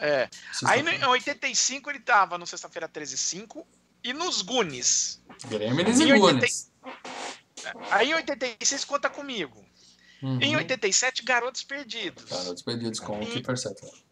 É. 0.00 0.28
Aí 0.64 0.80
em 0.80 1.04
85 1.04 1.90
ele 1.90 2.00
tava 2.00 2.38
no 2.38 2.46
Sexta-feira 2.46 2.88
13 2.88 3.16
5 3.18 3.66
e 4.02 4.12
nos. 4.12 4.42
Gremlins 5.46 6.00
Em 6.00 6.08
e 6.08 6.12
80 6.12 6.18
Goonies. 6.18 6.70
Aí 7.90 8.10
em 8.10 8.14
86 8.14 8.84
conta 8.84 9.10
comigo. 9.10 9.64
Uhum. 10.22 10.38
Em 10.40 10.54
87 10.56 11.22
Garotos 11.22 11.62
Perdidos. 11.62 12.24
Cara, 12.24 12.52
os 12.52 12.60
perdidos 12.62 13.00
com 13.00 13.18
o 13.18 13.22
E- 13.22 13.26
Kiefer 13.26 13.56
Sutherland. 13.56 14.02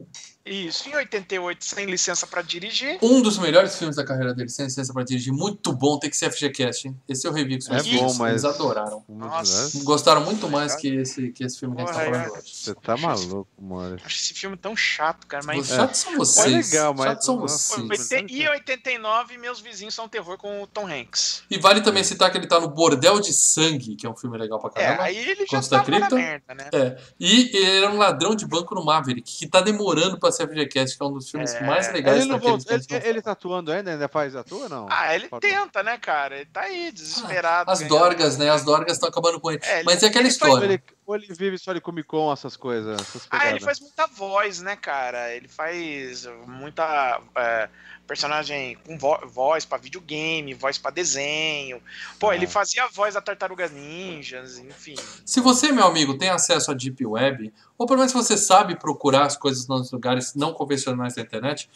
Isso. 0.49 0.89
Em 0.89 0.95
88 0.95 1.65
Sem 1.65 1.87
Licença 1.87 2.27
pra 2.27 2.43
Dirigir. 2.43 2.99
Um 3.03 3.21
dos 3.23 3.39
melhores 3.39 3.77
filmes 3.77 3.97
da 3.97 4.05
carreira 4.05 4.35
dele, 4.35 4.49
sem 4.49 4.67
licença 4.67 4.93
pra 4.93 5.03
dirigir, 5.05 5.33
muito 5.33 5.73
bom, 5.73 5.99
tem 5.99 6.09
que 6.11 6.17
ser 6.17 6.31
FGCast, 6.31 6.89
hein? 6.89 6.97
Esse 7.09 7.27
eu 7.27 7.33
revi 7.33 7.59
com 7.59 7.73
É 7.73 7.75
meus 7.77 7.87
bom, 7.87 7.93
filhos, 7.99 8.19
mas- 8.19 8.31
eles 8.31 8.45
adoraram. 8.45 9.05
Nossa. 9.09 9.79
Gostaram 9.85 10.25
muito 10.25 10.49
mais 10.49 10.75
que 10.77 10.89
esse, 10.89 11.31
que 11.31 11.45
esse 11.45 11.59
filme 11.59 11.77
que 11.77 11.83
a 11.83 11.85
gente 11.87 11.95
tá 11.95 12.05
Porra, 12.05 12.15
falando 12.17 12.35
é. 12.35 12.39
hoje. 12.39 12.53
Você 12.55 12.75
tá 12.75 12.97
maluco, 12.97 13.49
mano. 13.63 13.97
Acho 14.05 14.17
esse 14.17 14.35
filme 14.35 14.57
tão 14.57 14.77
chato, 14.77 15.27
cara. 15.27 15.45
Mas 15.45 15.61
Os 15.61 15.69
chatos 15.77 16.01
são 16.01 16.17
vocês. 16.17 16.73
É 16.73 16.77
legal, 16.77 16.95
mas- 16.95 17.07
Chatos 17.09 17.27
são 17.27 17.39
vocês. 17.39 18.31
E 18.31 18.49
89, 18.49 19.39
Meus 19.39 19.61
Vizinhos 19.61 19.95
são 19.95 20.09
terror 20.09 20.37
com 20.39 20.63
o 20.63 20.67
Tom 20.67 20.87
Hanks. 20.87 21.43
E 21.51 21.59
vale 21.59 21.81
também 21.81 22.03
citar 22.05 22.31
que 22.31 22.39
ele 22.39 22.47
tá 22.47 22.61
no 22.61 22.69
Bordel 22.69 23.21
de 23.21 23.33
Sangue, 23.33 23.97
que 23.97 24.07
é 24.07 24.11
um 24.11 24.17
filme 24.17 24.37
legal 24.39 24.59
pra 24.59 24.71
É, 24.75 24.85
caramba. 24.87 25.03
aí 25.05 25.17
ele 25.17 25.47
já 25.47 25.61
tava 25.63 25.91
na 25.99 26.11
merda, 26.11 26.55
né? 26.55 26.69
É. 26.73 26.97
E 27.19 27.57
ele 27.57 27.77
era 27.79 27.91
um 27.91 27.97
ladrão 27.99 28.35
de 28.35 28.47
banco 28.47 28.75
no 28.75 28.85
Maverick, 28.85 29.31
que 29.39 29.47
tá 29.47 29.61
demorando 29.61 30.19
pra 30.19 30.31
ser 30.39 30.49
FGCast, 30.49 30.97
que 30.97 31.03
é 31.03 31.07
um 31.07 31.13
dos 31.13 31.31
filmes 31.31 31.55
É. 31.55 31.61
mais 31.65 31.93
legais 31.93 32.17
Ele, 32.21 32.27
não 32.29 32.37
daqueles 32.37 32.65
voltou, 32.65 32.87
que 32.87 32.95
a 32.95 32.97
ele, 32.97 33.05
não 33.05 33.11
ele 33.11 33.23
tá 33.23 33.33
atuando 33.33 33.73
ainda? 33.73 33.91
Ainda 33.91 34.09
faz 34.09 34.35
atua 34.37 34.63
ou 34.65 34.69
não? 34.69 34.87
Ah, 34.91 35.15
ele 35.15 35.29
Faltou. 35.29 35.51
tenta, 35.51 35.83
né, 35.83 35.99
cara? 35.99 36.37
Ele 36.37 36.47
tá 36.47 36.63
aí, 36.63 36.91
desesperado. 36.93 37.71
As 37.71 37.81
ganhando. 37.81 37.99
dorgas, 37.99 38.39
né? 38.39 38.49
As 38.51 38.65
dorgas 38.65 38.93
estão 38.95 39.09
acabando 39.09 39.39
com 39.41 39.51
ele. 39.51 39.61
É, 39.65 39.77
ele- 39.77 39.85
Mas 39.85 40.03
é 40.03 40.07
aquela 40.07 40.27
ele 40.27 40.35
faz- 40.35 40.35
história. 40.53 40.65
ele, 40.67 40.83
ou 41.07 41.15
ele 41.17 41.27
vive 41.31 41.59
só 41.59 41.73
de 41.73 41.81
Comic 41.81 42.09
Con, 42.09 42.33
essas 42.33 42.57
coisas, 42.57 43.01
essas 43.01 43.27
Ah, 43.31 43.51
ele 43.51 43.61
faz 43.61 43.81
muita 43.81 44.07
voz, 44.07 44.61
né, 44.63 44.77
cara? 44.77 45.35
Ele 45.35 45.49
faz 45.49 46.27
muita 46.47 47.21
é, 47.37 47.69
personagem 48.09 48.77
com 48.87 48.99
vo- 48.99 49.21
voz 49.29 49.65
pra 49.65 49.79
videogame, 49.79 50.55
voz 50.55 50.79
pra 50.79 50.91
desenho. 50.91 51.81
Pô, 52.19 52.31
Ah. 52.31 52.35
ele 52.35 52.47
fazia 52.47 52.85
a 52.85 52.89
voz 52.89 53.15
da 53.15 53.21
Tartarugas 53.21 53.71
Ninjas, 53.71 54.59
enfim. 54.59 54.97
Se 55.25 55.41
você, 55.41 55.71
meu 55.71 55.87
amigo, 55.87 56.17
tem 56.19 56.31
acesso 56.31 56.71
à 56.71 56.75
Deep 56.75 57.05
Web, 57.07 57.53
ou 57.77 57.87
pelo 57.87 57.99
menos 57.99 58.13
você 58.13 58.37
sabe 58.37 58.75
procurar 58.77 59.27
as 59.27 59.37
coisas 59.37 59.69
nos 59.69 59.93
lugares 59.93 60.35
não 60.35 60.53
convencionais 60.53 61.15
da 61.15 61.23
internet, 61.23 61.69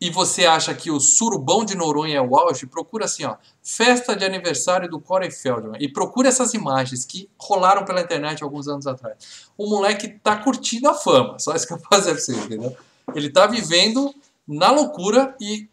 e 0.00 0.10
você 0.10 0.44
acha 0.46 0.74
que 0.74 0.90
o 0.90 0.98
surubão 0.98 1.64
de 1.64 1.76
Noronha 1.76 2.16
é 2.16 2.20
o 2.20 2.36
auge, 2.36 2.66
procura 2.66 3.04
assim, 3.04 3.24
ó, 3.24 3.36
festa 3.62 4.16
de 4.16 4.24
aniversário 4.24 4.88
do 4.90 4.98
Corey 4.98 5.30
Feldman, 5.30 5.78
e 5.80 5.88
procura 5.88 6.28
essas 6.28 6.54
imagens 6.54 7.04
que 7.04 7.30
rolaram 7.38 7.84
pela 7.84 8.00
internet 8.00 8.42
alguns 8.42 8.66
anos 8.66 8.86
atrás. 8.88 9.46
O 9.56 9.68
moleque 9.68 10.08
tá 10.08 10.36
curtindo 10.36 10.88
a 10.88 10.94
fama, 10.94 11.38
só 11.38 11.54
isso 11.54 11.68
que 11.68 11.72
eu 11.74 11.76
dizer 11.76 12.12
pra 12.14 12.20
você, 12.20 12.32
entendeu? 12.34 12.76
Ele 13.14 13.30
tá 13.30 13.46
vivendo 13.46 14.12
na 14.46 14.70
loucura 14.70 15.36
e 15.40 15.68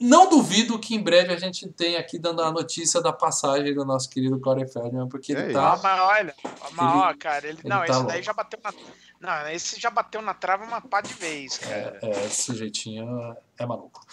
não 0.00 0.28
duvido 0.28 0.78
que 0.78 0.94
em 0.94 1.02
breve 1.02 1.32
a 1.32 1.36
gente 1.36 1.68
tenha 1.68 1.98
aqui 1.98 2.18
dando 2.18 2.40
a 2.42 2.52
notícia 2.52 3.00
da 3.00 3.12
passagem 3.12 3.74
do 3.74 3.84
nosso 3.84 4.08
querido 4.08 4.38
Corey 4.38 4.66
Feldman, 4.66 5.08
porque 5.08 5.32
ele 5.32 5.50
É 5.50 5.52
tá... 5.52 5.72
Ah, 5.72 5.80
mas 5.82 6.00
olha, 6.00 6.34
mas, 6.72 6.96
ó, 6.96 7.14
cara, 7.18 7.48
ele, 7.48 7.58
ele 7.58 7.68
não, 7.68 7.84
tá 7.84 7.86
esse 7.86 8.06
daí 8.06 8.22
já 8.22 8.32
bateu 8.32 8.60
na. 8.62 8.72
Não, 9.20 9.48
esse 9.48 9.80
já 9.80 9.90
bateu 9.90 10.22
na 10.22 10.32
trava 10.32 10.64
uma 10.64 10.80
pá 10.80 11.00
de 11.00 11.12
vez, 11.14 11.58
cara. 11.58 11.98
É, 12.00 12.26
esse 12.26 12.42
sujeitinho 12.42 13.36
é 13.58 13.66
maluco. 13.66 14.06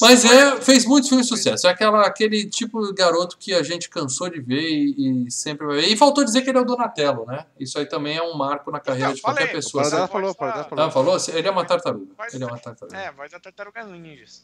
Mas 0.00 0.24
é, 0.24 0.60
fez 0.60 0.84
muitos 0.86 1.08
filmes 1.08 1.26
de 1.26 1.36
sucesso. 1.36 1.66
É 1.66 1.70
aquela, 1.70 2.06
aquele 2.06 2.44
tipo 2.48 2.86
de 2.86 2.92
garoto 2.92 3.36
que 3.38 3.52
a 3.52 3.62
gente 3.62 3.88
cansou 3.88 4.28
de 4.30 4.40
ver 4.40 4.60
e, 4.62 5.26
e 5.26 5.30
sempre 5.30 5.66
vai 5.66 5.76
ver. 5.76 5.88
E 5.88 5.96
faltou 5.96 6.24
dizer 6.24 6.42
que 6.42 6.50
ele 6.50 6.58
é 6.58 6.60
o 6.60 6.64
Donatello, 6.64 7.26
né? 7.26 7.46
Isso 7.58 7.78
aí 7.78 7.86
também 7.86 8.16
é 8.16 8.22
um 8.22 8.34
marco 8.36 8.70
na 8.70 8.80
carreira 8.80 9.08
Então, 9.08 9.14
de 9.16 9.22
qualquer 9.22 9.40
falei, 9.46 9.54
pessoa. 9.54 9.82
o 9.82 10.08
falou, 10.08 10.30
o 10.30 10.34
falou. 10.34 10.84
Ah, 10.84 10.90
falou? 10.90 11.16
Ele 11.34 11.48
é 11.48 11.50
uma 11.50 11.64
tartaruga. 11.64 12.06
Mas- 12.16 12.34
Ele 12.34 12.44
é 12.44 12.46
uma 12.46 12.58
tartaruga. 12.58 12.96
É, 12.96 13.12
voz 13.12 13.30
da 13.30 13.40
Tartaruga 13.40 13.84
Ninjas. 13.84 14.42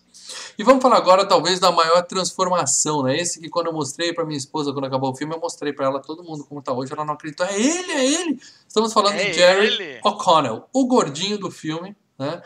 E 0.58 0.62
vamos 0.64 0.82
falar 0.82 0.96
agora, 0.96 1.24
talvez, 1.26 1.58
da 1.60 1.70
maior 1.70 2.02
transformação, 2.02 3.02
né? 3.02 3.16
Esse 3.16 3.40
que 3.40 3.48
quando 3.48 3.66
eu 3.68 3.72
mostrei 3.72 4.12
pra 4.12 4.24
minha 4.24 4.38
esposa, 4.38 4.72
quando 4.72 4.86
acabou 4.86 5.10
o 5.12 5.16
filme, 5.16 5.34
eu 5.34 5.40
mostrei 5.40 5.72
pra 5.72 5.86
ela, 5.86 6.00
todo 6.00 6.22
mundo 6.22 6.44
como 6.44 6.60
tá 6.62 6.72
hoje, 6.72 6.92
ela 6.92 7.04
não 7.04 7.14
acreditou. 7.14 7.46
É 7.46 7.54
ele, 7.60 7.92
é 7.92 8.04
ele! 8.04 8.40
Estamos 8.66 8.92
falando 8.92 9.14
É 9.14 9.24
de 9.26 9.32
Jerry. 9.34 10.00
O'Connell, 10.04 10.64
o 10.72 10.86
gordinho 10.86 11.38
do 11.38 11.50
filme, 11.50 11.96
né? 12.18 12.42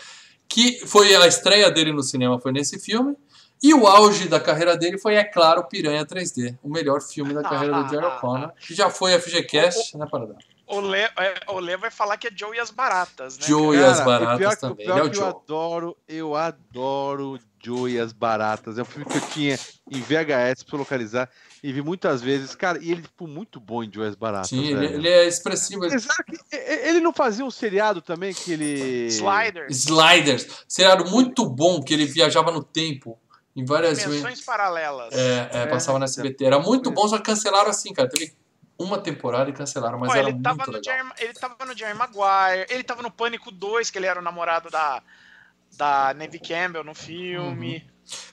Que 0.52 0.86
foi 0.86 1.14
a 1.14 1.26
estreia 1.26 1.70
dele 1.70 1.92
no 1.92 2.02
cinema, 2.02 2.38
foi 2.38 2.52
nesse 2.52 2.78
filme. 2.78 3.16
E 3.62 3.72
o 3.72 3.86
auge 3.86 4.28
da 4.28 4.40
carreira 4.40 4.76
dele 4.76 4.98
foi, 4.98 5.14
é 5.14 5.24
claro, 5.24 5.64
Piranha 5.64 6.04
3D, 6.04 6.58
o 6.62 6.68
melhor 6.68 7.00
filme 7.00 7.32
da 7.32 7.42
carreira 7.42 7.82
do 7.82 7.88
Jerry 7.88 8.04
O'Connell, 8.04 8.50
que 8.60 8.74
já 8.74 8.90
foi 8.90 9.18
FGCast, 9.18 9.96
né, 9.96 10.06
Paradão? 10.10 10.36
O 10.66 10.80
Lê, 10.80 11.02
é, 11.02 11.34
o 11.48 11.60
Lê 11.60 11.76
vai 11.76 11.90
falar 11.90 12.16
que 12.16 12.26
é 12.26 12.30
Joe 12.34 12.56
e 12.56 12.60
as 12.60 12.70
Baratas, 12.70 13.38
né? 13.38 13.46
Joe 13.46 13.76
cara? 13.76 13.88
e 13.88 13.90
as 13.90 14.00
Baratas 14.00 14.34
o 14.34 14.38
pior, 14.38 14.56
também. 14.56 14.72
O 14.72 14.94
pior 14.94 14.98
é 14.98 15.02
o 15.02 15.10
que 15.10 15.16
eu 15.16 15.20
Joe. 15.20 15.28
adoro, 15.28 15.96
eu 16.08 16.34
adoro 16.34 17.38
Joe 17.62 17.92
e 17.92 18.00
as 18.00 18.12
Baratas. 18.12 18.78
É 18.78 18.82
um 18.82 18.84
filme 18.86 19.04
que 19.04 19.16
eu 19.16 19.28
tinha 19.28 19.58
em 19.90 20.00
VHS 20.00 20.64
pra 20.64 20.78
localizar 20.78 21.30
e 21.62 21.72
vi 21.72 21.80
muitas 21.82 22.20
vezes. 22.20 22.54
Cara, 22.54 22.78
e 22.82 22.90
ele, 22.90 23.02
tipo, 23.02 23.26
muito 23.26 23.60
bom 23.60 23.84
em 23.84 23.90
Joe 23.92 24.04
e 24.04 24.08
as 24.08 24.14
Baratas. 24.16 24.48
Sim, 24.50 24.64
ele, 24.66 24.74
velho. 24.74 24.94
ele 24.96 25.08
é 25.08 25.26
expressivo. 25.28 25.84
ele- 25.84 25.94
Exato, 25.94 26.24
que- 26.24 26.56
Ele 26.56 27.00
não 27.00 27.12
fazia 27.12 27.44
um 27.44 27.50
seriado 27.50 28.02
também 28.02 28.34
que 28.34 28.52
ele. 28.52 29.06
Sliders. 29.06 29.76
Sliders, 29.76 30.64
seriado 30.66 31.08
muito 31.10 31.46
bom, 31.48 31.82
que 31.82 31.94
ele 31.94 32.04
viajava 32.04 32.50
no 32.50 32.62
tempo, 32.62 33.18
em 33.54 33.64
várias 33.64 33.98
Dimensões 34.00 34.40
paralelas. 34.44 35.14
É, 35.14 35.50
é, 35.52 35.58
É, 35.62 35.66
passava 35.66 35.98
na 35.98 36.06
SBT. 36.06 36.44
Era 36.44 36.58
muito 36.58 36.90
bom, 36.90 37.06
só 37.06 37.18
cancelaram 37.18 37.70
assim, 37.70 37.92
cara. 37.92 38.08
Teve 38.08 38.32
uma 38.78 38.98
temporada 38.98 39.48
e 39.48 39.52
cancelaram, 39.52 39.98
mas 39.98 40.10
Pô, 40.10 40.18
era 40.18 40.30
ele, 40.30 40.40
tava 40.42 40.56
muito 40.56 40.70
no 40.72 40.78
legal. 40.78 40.96
Jerry, 40.96 41.12
ele 41.20 41.32
tava 41.34 41.64
no 41.64 41.76
Jerry 41.78 41.94
Maguire, 41.96 42.66
ele 42.70 42.82
tava 42.82 43.02
no 43.02 43.10
Pânico 43.10 43.50
2, 43.52 43.90
que 43.90 43.98
ele 43.98 44.06
era 44.06 44.18
o 44.18 44.22
namorado 44.22 44.68
da, 44.70 45.00
da 45.76 46.12
Neve 46.14 46.40
Campbell 46.40 46.82
no 46.82 46.94
filme. 46.94 47.86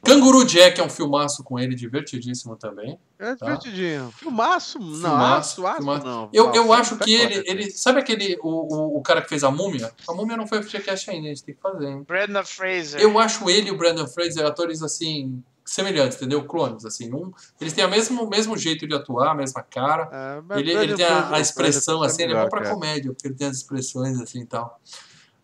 Canguru 0.03 0.45
Jack 0.45 0.79
é 0.79 0.83
um 0.83 0.89
filmaço 0.89 1.43
com 1.43 1.59
ele, 1.59 1.75
divertidíssimo 1.75 2.55
também. 2.55 2.99
É 3.17 3.35
divertidinho. 3.35 4.11
Filmaço? 4.17 4.79
Não, 4.79 4.87
Filmaço, 5.01 5.61
aço, 5.61 5.67
aço, 5.67 5.77
filmaço. 5.77 6.05
não. 6.05 6.29
Eu, 6.33 6.53
eu 6.53 6.71
acho 6.73 6.97
tá 6.97 7.05
que 7.05 7.13
ele, 7.13 7.29
correto. 7.41 7.51
ele. 7.51 7.71
Sabe 7.71 7.99
aquele. 7.99 8.37
O, 8.41 8.75
o, 8.75 8.97
o 8.97 9.01
cara 9.01 9.21
que 9.21 9.29
fez 9.29 9.43
a 9.43 9.51
múmia? 9.51 9.91
A 10.07 10.13
múmia 10.13 10.37
não 10.37 10.47
foi 10.47 10.61
FGCast 10.63 11.09
ainda, 11.09 11.27
a 11.27 11.29
gente 11.29 11.43
tem 11.43 11.55
que 11.55 11.61
fazer, 11.61 11.87
hein? 11.87 12.03
Brandon 12.07 12.43
Fraser. 12.45 12.99
Eu 13.01 13.17
acho 13.19 13.49
ele 13.49 13.69
e 13.69 13.71
o 13.71 13.77
Brandon 13.77 14.07
Fraser 14.07 14.45
atores 14.45 14.81
assim. 14.81 15.43
Semelhantes, 15.65 16.17
entendeu? 16.17 16.43
Clones, 16.45 16.83
assim. 16.83 17.13
Um, 17.13 17.31
eles 17.61 17.73
têm 17.73 17.83
a 17.83 17.87
mesmo, 17.87 18.23
o 18.23 18.27
mesmo 18.27 18.57
jeito 18.57 18.87
de 18.87 18.95
atuar, 18.95 19.29
a 19.29 19.35
mesma 19.35 19.61
cara. 19.61 20.09
É, 20.11 20.41
mas 20.41 20.57
Ele, 20.57 20.71
ele 20.73 20.95
tem 20.95 21.05
a, 21.05 21.35
a 21.35 21.39
expressão, 21.39 21.99
Brandon 21.99 22.11
assim, 22.11 22.23
ele 22.23 22.31
é 22.31 22.35
melhor, 22.35 22.45
bom 22.45 22.49
pra 22.49 22.61
cara. 22.63 22.73
comédia, 22.73 23.11
porque 23.13 23.27
ele 23.27 23.35
tem 23.35 23.45
as 23.47 23.57
expressões 23.57 24.19
assim 24.19 24.41
e 24.41 24.45
tal. 24.47 24.81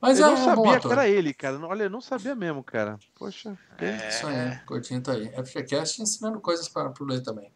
Mas 0.06 0.20
eu 0.20 0.28
é 0.28 0.30
não 0.30 0.36
um 0.36 0.45
sabia 0.45 0.80
que 0.80 0.88
era 0.88 1.08
ele, 1.10 1.34
cara. 1.34 1.60
Olha, 1.66 1.84
eu 1.84 1.89
não 1.89 2.01
sabia 2.01 2.36
mesmo, 2.36 2.64
cara. 2.64 2.97
Poxa. 3.16 3.58
É, 3.80 4.10
Isso 4.10 4.28
aí, 4.28 4.60
Coutinho 4.66 5.01
tá 5.01 5.14
aí. 5.14 5.30
FGCast 5.43 6.01
ensinando 6.01 6.39
coisas 6.39 6.70
para 6.70 6.93
o 6.99 7.03
Lê 7.03 7.22
também. 7.22 7.51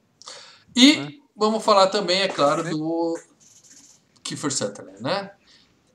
E 0.76 0.93
É. 0.93 1.08
vamos 1.36 1.64
falar 1.64 1.88
também, 1.88 2.22
é 2.22 2.28
claro, 2.28 2.64
do 2.70 3.20
Kiefer 4.24 4.52
Sutherland, 4.52 5.02
né? 5.02 5.32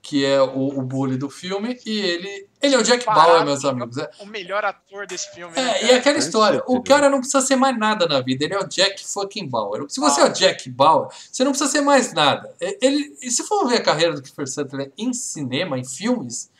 Que 0.04 0.22
é 0.22 0.38
o, 0.40 0.78
o 0.78 0.82
bully 0.82 1.16
do 1.16 1.30
filme, 1.30 1.80
e 1.86 1.98
ele, 1.98 2.46
ele 2.60 2.74
é 2.74 2.78
o 2.78 2.82
Jack 2.82 3.06
Parado, 3.06 3.28
Bauer, 3.28 3.44
meus 3.46 3.64
amigos. 3.64 3.96
É, 3.96 4.10
O 4.20 4.26
melhor 4.26 4.62
ator 4.62 5.06
desse 5.06 5.32
filme. 5.34 5.56
né, 5.56 5.62
é, 5.62 5.72
cara? 5.72 5.84
e 5.86 5.94
aquela 5.96 6.18
história, 6.18 6.62
o 6.66 6.82
cara 6.82 7.08
não 7.08 7.18
precisa 7.20 7.40
ser 7.40 7.56
mais 7.56 7.76
nada 7.78 8.06
na 8.06 8.20
vida, 8.20 8.44
ele 8.44 8.54
é 8.54 8.58
o 8.58 8.68
Jack 8.68 9.02
fucking 9.06 9.48
Bauer. 9.48 9.86
Se 9.88 9.98
você 10.00 10.20
é 10.20 10.24
o 10.24 10.28
Jack 10.28 10.68
Bauer, 10.68 11.08
você 11.32 11.42
não 11.42 11.52
precisa 11.52 11.70
ser 11.70 11.80
mais 11.80 12.12
nada. 12.12 12.54
É, 12.60 12.76
Ele, 12.86 13.16
e 13.22 13.30
se 13.30 13.42
for 13.44 13.66
ver 13.66 13.78
a 13.78 13.82
carreira 13.82 14.12
do 14.12 14.20
Kiefer 14.22 14.46
Sutherland 14.46 14.92
em 14.98 15.14
cinema, 15.14 15.78
em 15.78 15.84
filmes, 15.84 16.50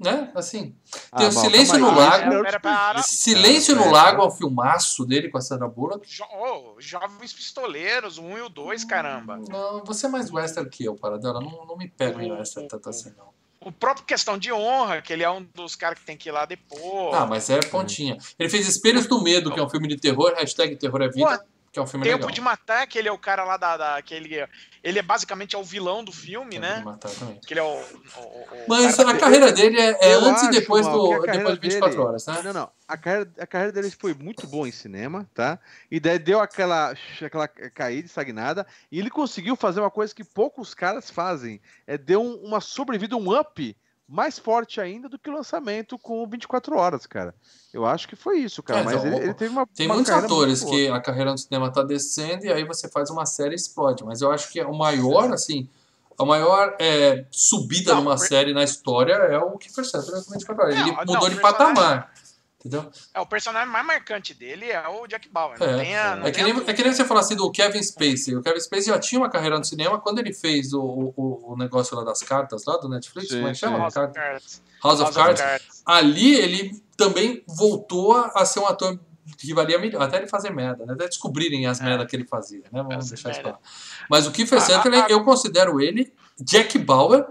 né, 0.00 0.32
assim, 0.34 0.74
tem 1.14 1.28
o 1.28 1.32
bom, 1.32 1.40
Silêncio 1.40 1.78
calma 1.78 1.92
no 1.92 2.00
aí. 2.00 2.08
Lago, 2.08 2.60
para. 2.62 3.02
Silêncio 3.02 3.76
no 3.76 3.90
Lago 3.90 4.22
é 4.22 4.26
um 4.26 4.30
filmaço 4.30 5.04
dele 5.04 5.28
com 5.28 5.36
a 5.36 5.42
Sandra 5.42 5.68
Bullock. 5.68 6.08
Jo 6.10 6.24
oh, 6.32 6.80
Jovens 6.80 7.34
Pistoleiros, 7.34 8.16
o 8.16 8.22
1 8.22 8.38
e 8.38 8.40
o 8.40 8.48
2, 8.48 8.84
caramba. 8.84 9.38
Não, 9.46 9.84
você 9.84 10.06
é 10.06 10.08
mais 10.08 10.32
western 10.32 10.70
que 10.70 10.84
eu, 10.84 10.96
Paradela. 10.96 11.40
Não, 11.40 11.66
não 11.66 11.76
me 11.76 11.86
pega 11.86 12.22
em 12.22 12.32
western 12.32 12.66
tanto 12.66 12.88
assim, 12.88 13.12
não. 13.18 13.28
O 13.62 13.70
próprio 13.70 14.06
Questão 14.06 14.38
de 14.38 14.50
Honra, 14.50 15.02
que 15.02 15.12
ele 15.12 15.22
é 15.22 15.30
um 15.30 15.46
dos 15.54 15.76
caras 15.76 15.98
que 15.98 16.06
tem 16.06 16.16
que 16.16 16.30
ir 16.30 16.32
lá 16.32 16.46
depois. 16.46 17.14
Ah, 17.14 17.26
mas 17.26 17.50
é 17.50 17.60
pontinha. 17.60 18.16
Ele 18.38 18.48
fez 18.48 18.66
Espelhos 18.66 19.06
do 19.06 19.22
Medo, 19.22 19.52
que 19.52 19.60
é 19.60 19.62
um 19.62 19.68
filme 19.68 19.86
de 19.86 19.98
terror, 19.98 20.32
hashtag 20.34 20.76
terror 20.76 21.02
é 21.02 21.10
vida, 21.10 21.44
que 21.72 21.78
é 21.78 21.82
um 21.82 21.86
filme 21.86 22.04
Tempo 22.04 22.16
legal. 22.18 22.30
de 22.32 22.40
Matar, 22.40 22.86
que 22.86 22.98
ele 22.98 23.08
é 23.08 23.12
o 23.12 23.18
cara 23.18 23.44
lá 23.44 23.56
da. 23.56 23.76
da 23.76 24.02
que 24.02 24.12
ele, 24.12 24.30
ele 24.82 24.98
é 24.98 25.02
basicamente 25.02 25.54
é 25.54 25.58
o 25.58 25.62
vilão 25.62 26.02
do 26.02 26.10
filme, 26.10 26.50
Tempo 26.58 26.62
né? 26.66 26.78
de 26.78 26.84
Matar 26.84 27.10
também. 27.12 27.40
Que 27.46 27.52
ele 27.52 27.60
é 27.60 27.62
o. 27.62 27.66
o- 27.66 28.20
o- 28.20 28.46
Mas 28.68 28.96
cara 28.96 29.10
a 29.10 29.16
carreira 29.18 29.52
dele 29.52 29.78
é, 29.80 30.10
é 30.10 30.12
antes 30.14 30.42
e 30.42 30.46
acho, 30.46 30.50
depois, 30.60 30.84
Mal, 30.86 31.20
que 31.20 31.26
do, 31.26 31.32
depois 31.38 31.54
de 31.54 31.60
24 31.60 31.90
dele- 31.96 32.08
horas, 32.08 32.26
né? 32.26 32.42
Não, 32.42 32.52
não. 32.52 32.70
A 32.88 32.96
carreira, 32.96 33.32
a 33.38 33.46
carreira 33.46 33.72
deles 33.72 33.94
foi 33.94 34.14
muito 34.14 34.46
boa 34.48 34.68
em 34.68 34.72
cinema, 34.72 35.28
tá? 35.32 35.60
E 35.90 36.00
daí 36.00 36.18
deu 36.18 36.40
aquela, 36.40 36.92
aquela 37.24 37.46
caída 37.46 38.06
estagnada. 38.06 38.66
E 38.90 38.98
ele 38.98 39.10
conseguiu 39.10 39.54
fazer 39.54 39.78
uma 39.80 39.90
coisa 39.92 40.12
que 40.14 40.24
poucos 40.24 40.74
caras 40.74 41.08
fazem. 41.08 41.60
É 41.86 41.96
deu 41.96 42.20
um- 42.20 42.36
uma 42.42 42.60
sobrevida, 42.60 43.16
um 43.16 43.38
up 43.38 43.76
mais 44.10 44.40
forte 44.40 44.80
ainda 44.80 45.08
do 45.08 45.16
que 45.16 45.30
o 45.30 45.32
lançamento 45.32 45.96
com 45.96 46.26
24 46.26 46.76
horas, 46.76 47.06
cara. 47.06 47.32
Eu 47.72 47.86
acho 47.86 48.08
que 48.08 48.16
foi 48.16 48.38
isso, 48.38 48.60
cara. 48.60 48.80
É, 48.80 48.84
Mas 48.84 48.94
então, 48.96 49.06
ele, 49.06 49.24
ele 49.26 49.34
teve 49.34 49.52
uma. 49.52 49.64
Tem 49.68 49.86
uma 49.86 49.94
muitos 49.94 50.12
atores 50.12 50.64
que 50.64 50.88
a 50.88 51.00
carreira 51.00 51.30
no 51.30 51.38
cinema 51.38 51.70
tá 51.70 51.84
descendo 51.84 52.44
e 52.44 52.52
aí 52.52 52.64
você 52.64 52.88
faz 52.88 53.08
uma 53.08 53.24
série 53.24 53.52
e 53.52 53.54
explode. 53.54 54.04
Mas 54.04 54.20
eu 54.20 54.32
acho 54.32 54.50
que 54.50 54.60
o 54.62 54.76
maior, 54.76 55.32
assim, 55.32 55.68
a 56.18 56.24
maior 56.24 56.76
é, 56.80 57.24
subida 57.30 57.94
Não, 57.94 58.18
série 58.18 58.52
na 58.52 58.64
história 58.64 59.12
é 59.12 59.38
o 59.38 59.56
Kiefer 59.56 59.84
Sutherland 59.84 60.26
com 60.26 60.32
24 60.32 60.64
horas. 60.64 60.76
Ele 60.76 60.90
Não, 60.90 60.96
mudou 60.96 61.14
não, 61.14 61.28
de 61.30 61.40
patamar. 61.40 62.12
Entendeu? 62.62 62.90
É, 63.14 63.20
o 63.20 63.24
personagem 63.26 63.70
mais 63.70 63.86
marcante 63.86 64.34
dele 64.34 64.66
é 64.70 64.86
o 64.86 65.06
Jack 65.06 65.28
Bauer. 65.30 65.58
Não 65.58 65.66
É, 65.66 65.76
tem 65.82 65.96
a- 65.96 66.16
não 66.16 66.26
É 66.26 66.30
que, 66.30 66.42
nem, 66.42 66.52
a- 66.52 66.62
é 66.66 66.72
que 66.74 66.82
nem 66.84 66.92
você 66.92 67.04
falar 67.06 67.20
assim 67.20 67.34
do 67.34 67.50
Kevin 67.50 67.82
Spacey. 67.82 68.36
O 68.36 68.42
Kevin 68.42 68.60
Spacey 68.60 68.88
já 68.88 68.98
tinha 68.98 69.18
uma 69.18 69.30
carreira 69.30 69.58
no 69.58 69.64
cinema 69.64 69.98
quando 69.98 70.18
ele 70.18 70.34
fez 70.34 70.74
o, 70.74 70.82
o, 71.16 71.52
o 71.52 71.56
negócio 71.56 71.96
lá 71.96 72.04
das 72.04 72.22
cartas, 72.22 72.66
lá 72.66 72.76
do 72.76 72.86
Netflix. 72.88 73.28
Sim, 73.28 73.36
como 73.36 73.48
é 73.48 73.52
que 73.52 73.58
chama? 73.58 73.78
House 73.78 73.96
of 73.96 74.12
Cards. 74.12 74.62
House 74.84 75.00
of 75.00 75.02
House 75.04 75.14
Cards. 75.16 75.40
Cards. 75.40 75.82
Ali 75.86 76.34
ele 76.34 76.82
também 76.98 77.42
voltou 77.48 78.14
a 78.14 78.44
ser 78.44 78.60
um 78.60 78.66
ator 78.66 79.00
que 79.38 79.54
valia 79.54 79.78
melhor, 79.78 80.02
até 80.02 80.18
ele 80.18 80.26
fazer 80.26 80.50
merda, 80.50 80.84
né? 80.84 80.92
Até 80.92 81.08
descobrirem 81.08 81.66
as 81.66 81.80
É. 81.80 81.84
merdas 81.84 82.06
que 82.08 82.14
ele 82.14 82.26
fazia, 82.26 82.60
né? 82.70 82.82
Vamos 82.82 82.96
As 82.96 83.08
deixar 83.08 83.30
isso 83.30 83.40
pra 83.40 83.52
lá. 83.52 83.58
Mas 84.10 84.26
o 84.26 84.32
Kiefer 84.32 84.58
A- 84.58 84.62
a- 84.62 84.66
Sutherland, 84.66 85.04
a- 85.04 85.08
eu 85.08 85.24
considero 85.24 85.80
ele 85.80 86.12
Jack 86.38 86.76
Bauer 86.78 87.24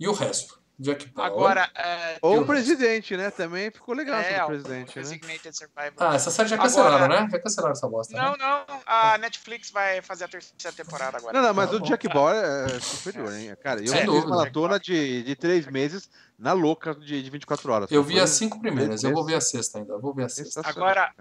e 0.00 0.08
o 0.08 0.12
resto. 0.12 0.60
Jack 0.82 1.06
Bauer. 1.10 1.30
Agora. 1.32 1.70
É, 1.74 2.18
Ou 2.20 2.40
o 2.40 2.46
presidente, 2.46 3.16
né? 3.16 3.30
Também 3.30 3.70
ficou 3.70 3.94
legal 3.94 4.20
é, 4.20 4.24
ser 4.24 4.42
o 4.42 4.46
presidente, 4.46 4.96
né? 4.96 5.02
Designated 5.02 5.56
Survivor. 5.56 5.92
Ah, 5.98 6.14
essa 6.14 6.30
série 6.30 6.48
já 6.48 6.56
Agora- 6.56 6.68
cancelaram, 6.70 7.08
né? 7.08 7.28
Já 7.30 7.38
cancelaram 7.38 7.72
essa 7.72 7.88
bosta. 7.88 8.16
Não, 8.16 8.32
né? 8.32 8.38
não, 8.38 8.80
a 8.84 9.18
Netflix 9.18 9.70
vai 9.70 10.02
fazer 10.02 10.24
a 10.24 10.28
terceira 10.28 10.76
temporada 10.76 11.16
agora. 11.18 11.32
Não, 11.32 11.46
não, 11.48 11.54
mas 11.54 11.70
Tá 11.70 11.76
o 11.76 11.78
bom. 11.78 11.86
Jack 11.86 12.08
Bauer 12.08 12.34
é 12.36 12.80
superior, 12.80 13.32
hein? 13.32 13.56
Cara, 13.62 13.80
eu 13.80 13.86
Sem 13.88 14.00
fiz 14.10 14.24
maratona 14.24 14.78
de, 14.80 15.22
de 15.22 15.36
três 15.36 15.66
meses 15.66 16.10
na 16.38 16.52
louca 16.52 16.94
de, 16.94 17.22
de 17.22 17.30
24 17.30 17.72
horas. 17.72 17.90
Eu 17.90 18.02
vi 18.02 18.18
as 18.18 18.30
cinco 18.30 18.60
primeiras, 18.60 19.02
eu 19.04 19.12
vou 19.12 19.24
ver 19.24 19.36
a 19.36 19.40
sexta 19.40 19.78
ainda. 19.78 19.92
eu 19.92 20.00
Vou 20.00 20.12
ver 20.12 20.24
a 20.24 20.28
sexta. 20.28 20.60
Agora, 20.64 21.12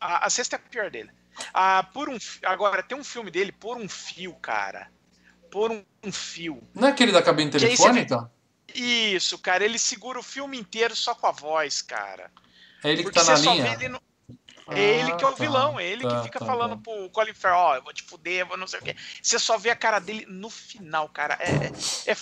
a, 0.00 0.26
a 0.26 0.30
sexta 0.30 0.56
é 0.56 0.58
a 0.58 0.68
pior 0.70 0.90
dele. 0.90 1.10
Ah, 1.52 1.86
por 1.94 2.08
um, 2.08 2.16
agora, 2.44 2.82
tem 2.82 2.96
um 2.98 3.04
filme 3.04 3.30
dele, 3.30 3.52
Por 3.52 3.76
um 3.76 3.88
Fio, 3.88 4.34
cara. 4.34 4.88
Por 5.50 5.70
um, 5.70 5.84
um 6.02 6.10
fio. 6.10 6.62
Não 6.74 6.88
é 6.88 6.90
aquele 6.92 7.12
da 7.12 7.22
cabine 7.22 7.50
telefônica? 7.50 8.30
Isso, 8.74 9.38
cara, 9.38 9.64
ele 9.64 9.78
segura 9.78 10.18
o 10.18 10.22
filme 10.22 10.58
inteiro 10.58 10.94
só 10.96 11.14
com 11.14 11.26
a 11.26 11.32
voz, 11.32 11.82
cara. 11.82 12.30
É 12.84 12.90
ele 12.92 13.04
que 13.04 13.10
Porque 13.10 13.20
tá 13.20 13.24
na 13.24 13.36
você 13.36 13.44
só 13.44 13.52
linha? 13.54 13.64
vê 13.64 13.84
ele 13.84 13.88
no... 13.88 14.02
É 14.70 14.80
ele 15.00 15.12
que 15.12 15.24
é 15.24 15.26
o 15.26 15.32
Ah, 15.32 15.34
vilão, 15.34 15.74
tá, 15.74 15.82
é 15.82 15.86
ele 15.86 16.02
tá, 16.04 16.16
que 16.16 16.24
fica 16.24 16.38
tá, 16.38 16.46
falando 16.46 16.76
tá. 16.76 16.82
pro 16.82 17.10
Colin 17.10 17.34
Farrell, 17.34 17.58
ó, 17.60 17.76
eu 17.76 17.82
vou 17.82 17.92
te 17.92 18.02
fuder, 18.04 18.40
eu 18.40 18.46
vou 18.46 18.56
não 18.56 18.66
sei 18.66 18.78
o 18.78 18.82
quê. 18.82 18.94
Você 19.22 19.38
só 19.38 19.58
vê 19.58 19.70
a 19.70 19.76
cara 19.76 19.98
dele 19.98 20.24
no 20.28 20.48
final, 20.48 21.08
cara. 21.08 21.36
É, 21.40 21.66
é, 22.06 22.12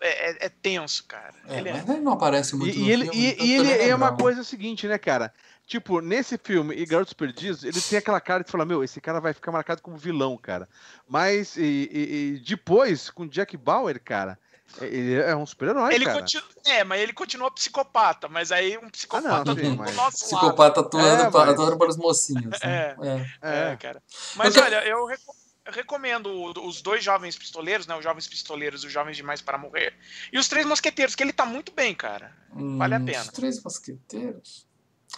é, 0.00 0.30
é- 0.30 0.46
é 0.46 0.48
tenso, 0.48 1.04
cara. 1.04 1.34
É, 1.48 1.58
ele 1.58 1.68
é... 1.70 1.72
mas 1.72 1.88
ele 1.88 2.00
não 2.00 2.12
aparece 2.12 2.54
muito 2.54 2.76
E, 2.76 2.80
no 2.80 2.86
e 2.86 2.90
ele, 2.92 3.04
filme, 3.06 3.18
e, 3.20 3.28
então 3.30 3.46
e 3.46 3.52
eu 3.54 3.64
ele 3.64 3.82
é 3.90 3.94
uma 3.94 4.12
coisa 4.12 4.44
seguinte, 4.44 4.86
né, 4.86 4.98
cara? 4.98 5.32
Tipo, 5.66 6.00
nesse 6.00 6.38
filme 6.38 6.76
e 6.76 6.86
Garotos 6.86 7.12
Perdidos, 7.12 7.64
ele 7.64 7.82
tem 7.82 7.98
aquela 7.98 8.20
cara 8.20 8.44
de 8.44 8.50
falar, 8.52 8.64
meu, 8.64 8.84
esse 8.84 9.00
cara 9.00 9.20
vai 9.20 9.32
ficar 9.34 9.50
marcado 9.50 9.82
como 9.82 9.96
vilão, 9.96 10.36
cara. 10.36 10.68
Mas 11.08 11.56
e, 11.56 11.62
e- 11.92 12.34
e 12.36 12.38
depois, 12.40 13.10
com 13.10 13.26
Jack 13.26 13.56
Bauer, 13.56 14.00
cara, 14.00 14.38
ele 14.80 15.14
é 15.14 15.34
um 15.34 15.46
super-herói, 15.46 15.94
Ele 15.94 16.04
cara. 16.04 16.20
continua, 16.20 16.44
é, 16.66 16.84
mas 16.84 17.00
ele 17.00 17.12
continua 17.12 17.50
psicopata, 17.50 18.28
mas 18.28 18.52
aí 18.52 18.76
um 18.78 18.88
psicopata 18.90 19.54
sim, 19.54 19.62
do, 19.70 19.76
mas- 19.76 19.90
do 19.90 19.96
nosso 19.96 20.24
lado. 20.24 20.40
Psicopata 20.40 20.80
atuando, 20.80 21.22
É, 21.22 21.30
para, 21.30 21.46
mas- 21.46 21.54
atuando 21.54 21.78
para 21.78 21.88
os 21.88 21.96
mocinhos. 21.96 22.60
Né? 22.62 22.96
É. 23.02 23.26
É. 23.42 23.72
É, 23.72 23.76
cara. 23.76 24.02
Mas 24.34 24.54
Eu 24.56 24.62
olha, 24.62 24.84
eu 24.86 25.06
reco- 25.06 25.34
eu 25.64 25.72
recomendo 25.72 26.28
os 26.64 26.80
dois 26.80 27.02
jovens 27.02 27.36
pistoleiros, 27.36 27.86
né? 27.88 27.96
Os 27.96 28.04
jovens 28.04 28.28
pistoleiros 28.28 28.84
e 28.84 28.86
os 28.86 28.92
jovens 28.92 29.16
demais 29.16 29.40
para 29.42 29.58
morrer. 29.58 29.94
E 30.32 30.38
os 30.38 30.46
três 30.46 30.64
mosqueteiros, 30.66 31.14
que 31.16 31.22
ele 31.24 31.32
tá 31.32 31.44
muito 31.44 31.72
bem, 31.72 31.92
cara. 31.94 32.32
Vale 32.52 32.94
a 32.94 32.98
Hum, 32.98 33.04
pena. 33.04 33.22
Os 33.22 33.28
Três 33.28 33.60
Mosqueteiros. 33.62 34.64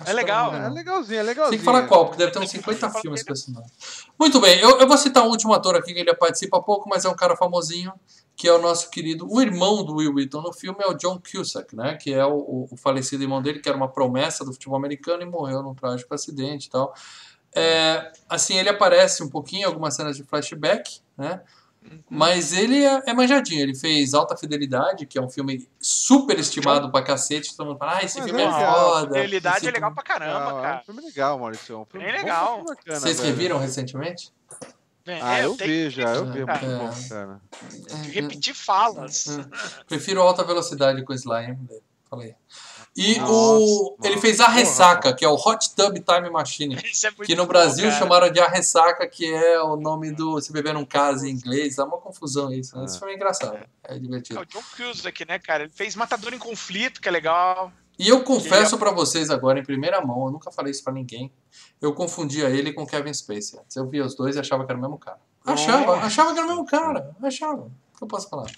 É 0.06 0.12
legal. 0.12 0.50
que 0.50 0.56
eu 0.56 0.60
não 0.60 0.66
É 0.66 0.70
legalzinho, 0.70 1.18
é 1.18 1.22
legalzinho. 1.22 1.50
Tem 1.50 1.58
que 1.58 1.64
falar 1.64 1.86
qual, 1.88 2.04
porque 2.06 2.18
deve 2.18 2.30
ter 2.32 2.38
uns 2.38 2.50
50 2.50 2.88
filmes 3.00 3.22
com 3.24 3.32
esse 3.32 3.50
nome. 3.52 3.66
Muito 4.18 4.40
bem, 4.40 4.58
eu, 4.60 4.78
eu 4.80 4.86
vou 4.86 4.96
citar 4.96 5.24
um 5.24 5.28
último 5.28 5.52
ator 5.52 5.74
aqui 5.76 5.92
que 5.92 6.00
ele 6.00 6.14
participa 6.14 6.62
pouco, 6.62 6.88
mas 6.88 7.04
é 7.04 7.08
um 7.08 7.16
cara 7.16 7.36
famosinho, 7.36 7.92
que 8.38 8.46
é 8.48 8.52
o 8.52 8.62
nosso 8.62 8.88
querido, 8.88 9.26
o 9.28 9.40
irmão 9.42 9.84
do 9.84 9.96
Will 9.96 10.14
Wheaton 10.14 10.40
no 10.40 10.52
filme 10.52 10.78
é 10.80 10.86
o 10.86 10.94
John 10.94 11.20
Cusack, 11.20 11.74
né? 11.74 11.96
Que 11.96 12.14
é 12.14 12.24
o, 12.24 12.36
o- 12.36 12.68
o 12.70 12.76
falecido 12.76 13.24
irmão 13.24 13.42
dele, 13.42 13.58
que 13.58 13.68
era 13.68 13.76
uma 13.76 13.88
promessa 13.88 14.44
do 14.44 14.52
futebol 14.52 14.78
americano 14.78 15.22
e 15.22 15.26
morreu 15.26 15.60
num 15.60 15.74
trágico 15.74 16.14
acidente 16.14 16.68
e 16.68 16.70
tal. 16.70 16.94
É, 17.52 18.12
assim, 18.28 18.56
ele 18.56 18.68
aparece 18.68 19.24
um 19.24 19.28
pouquinho 19.28 19.62
em 19.62 19.64
algumas 19.64 19.94
cenas 19.96 20.16
de 20.16 20.22
flashback, 20.22 21.00
né? 21.16 21.40
Mas 22.08 22.52
ele 22.52 22.84
é, 22.84 23.02
é 23.06 23.14
manjadinho. 23.14 23.60
Ele 23.62 23.74
fez 23.74 24.12
Alta 24.14 24.36
Fidelidade, 24.36 25.06
que 25.06 25.18
é 25.18 25.22
um 25.22 25.28
filme 25.30 25.66
super 25.80 26.38
estimado 26.38 26.92
pra 26.92 27.02
cacete. 27.02 27.56
Todo 27.56 27.68
mundo 27.68 27.78
fala, 27.78 27.96
ah, 27.98 28.04
esse 28.04 28.18
Mas 28.18 28.26
filme 28.26 28.42
é 28.42 28.44
é 28.44 28.48
legal. 28.50 28.74
foda. 28.90 29.14
Fidelidade 29.14 29.56
esse 29.56 29.68
é 29.68 29.70
legal 29.70 29.90
filme- 29.90 29.94
pra 29.94 30.04
caramba, 30.04 30.38
Ah, 30.46 30.50
É 30.50 30.52
um 30.52 30.62
cara. 30.62 30.82
filme 30.84 31.00
legal, 31.02 31.38
Maurício. 31.38 31.74
É 31.74 31.78
um 31.78 31.84
filme 31.86 32.04
Bem 32.06 32.14
bom, 32.14 32.20
legal. 32.20 32.54
filme 32.56 32.64
bacana, 32.68 33.00
Vocês 33.00 33.16
velho. 33.20 33.28
reviram 33.30 33.58
recentemente? 33.58 34.32
É, 35.08 35.20
Ah, 35.22 35.40
eu 35.40 35.54
vi 35.54 35.90
já, 35.90 36.14
eu 36.14 36.26
vi. 36.30 36.40
É 36.40 36.44
muito 36.44 36.64
É. 36.64 36.76
bom, 36.78 37.08
cara. 37.08 37.40
que 38.04 38.10
repetir 38.10 38.54
falas. 38.54 39.26
Prefiro 39.86 40.20
alta 40.22 40.44
velocidade 40.44 41.02
com 41.04 41.12
slime. 41.14 41.58
Falei. 42.08 42.34
E 42.96 43.16
Nossa, 43.18 43.32
o, 43.32 43.96
nossa. 43.98 44.08
ele 44.10 44.20
fez 44.20 44.40
a 44.40 44.48
ressaca, 44.48 45.14
que 45.14 45.24
é 45.24 45.28
o 45.28 45.34
Hot 45.34 45.72
Tub 45.76 45.94
Time 46.00 46.30
Machine. 46.30 46.74
É 47.20 47.24
Que 47.24 47.34
no 47.36 47.42
bom, 47.44 47.48
Brasil 47.48 47.84
cara. 47.88 47.98
chamaram 47.98 48.30
de 48.32 48.40
a 48.40 48.48
ressaca, 48.48 49.06
que 49.06 49.32
é 49.32 49.60
o 49.62 49.76
nome 49.76 50.10
do. 50.10 50.40
Se 50.40 50.52
beber 50.52 50.74
num 50.74 50.84
caso 50.84 51.24
em 51.26 51.30
inglês, 51.30 51.76
dá 51.76 51.84
uma 51.84 51.98
confusão 51.98 52.52
isso. 52.52 52.76
Né? 52.76 52.86
Isso 52.86 52.98
foi 52.98 53.14
engraçado. 53.14 53.56
É 53.84 53.94
É 53.94 53.98
divertido. 53.98 54.40
o 54.40 54.44
John 54.46 54.62
Cusack, 54.76 55.24
né, 55.26 55.38
cara? 55.38 55.64
Ele 55.64 55.72
fez 55.72 55.94
Matador 55.94 56.34
em 56.34 56.38
Conflito, 56.38 57.00
que 57.00 57.08
é 57.08 57.12
legal. 57.12 57.70
E 57.98 58.08
eu 58.08 58.22
confesso 58.22 58.78
pra 58.78 58.92
vocês 58.92 59.28
agora, 59.28 59.58
em 59.58 59.62
primeira 59.64 60.00
mão, 60.00 60.26
eu 60.26 60.30
nunca 60.30 60.50
falei 60.52 60.70
isso 60.70 60.84
pra 60.84 60.92
ninguém. 60.92 61.32
Eu 61.80 61.92
confundia 61.92 62.48
ele 62.48 62.72
com 62.72 62.86
Kevin 62.86 63.12
Spacey. 63.12 63.58
antes. 63.58 63.76
Eu 63.76 63.88
via 63.88 64.04
os 64.04 64.14
dois 64.14 64.36
e 64.36 64.38
achava 64.38 64.64
que 64.64 64.70
era 64.70 64.78
o 64.78 64.80
mesmo 64.82 64.98
cara. 64.98 65.18
Achava, 65.44 65.94
Nossa. 65.96 66.06
achava 66.06 66.32
que 66.32 66.38
era 66.38 66.46
o 66.46 66.50
mesmo 66.50 66.66
cara. 66.66 67.16
Achava. 67.22 67.62
O 67.62 67.98
que 67.98 68.04
eu 68.04 68.08
posso 68.08 68.28
falar? 68.28 68.50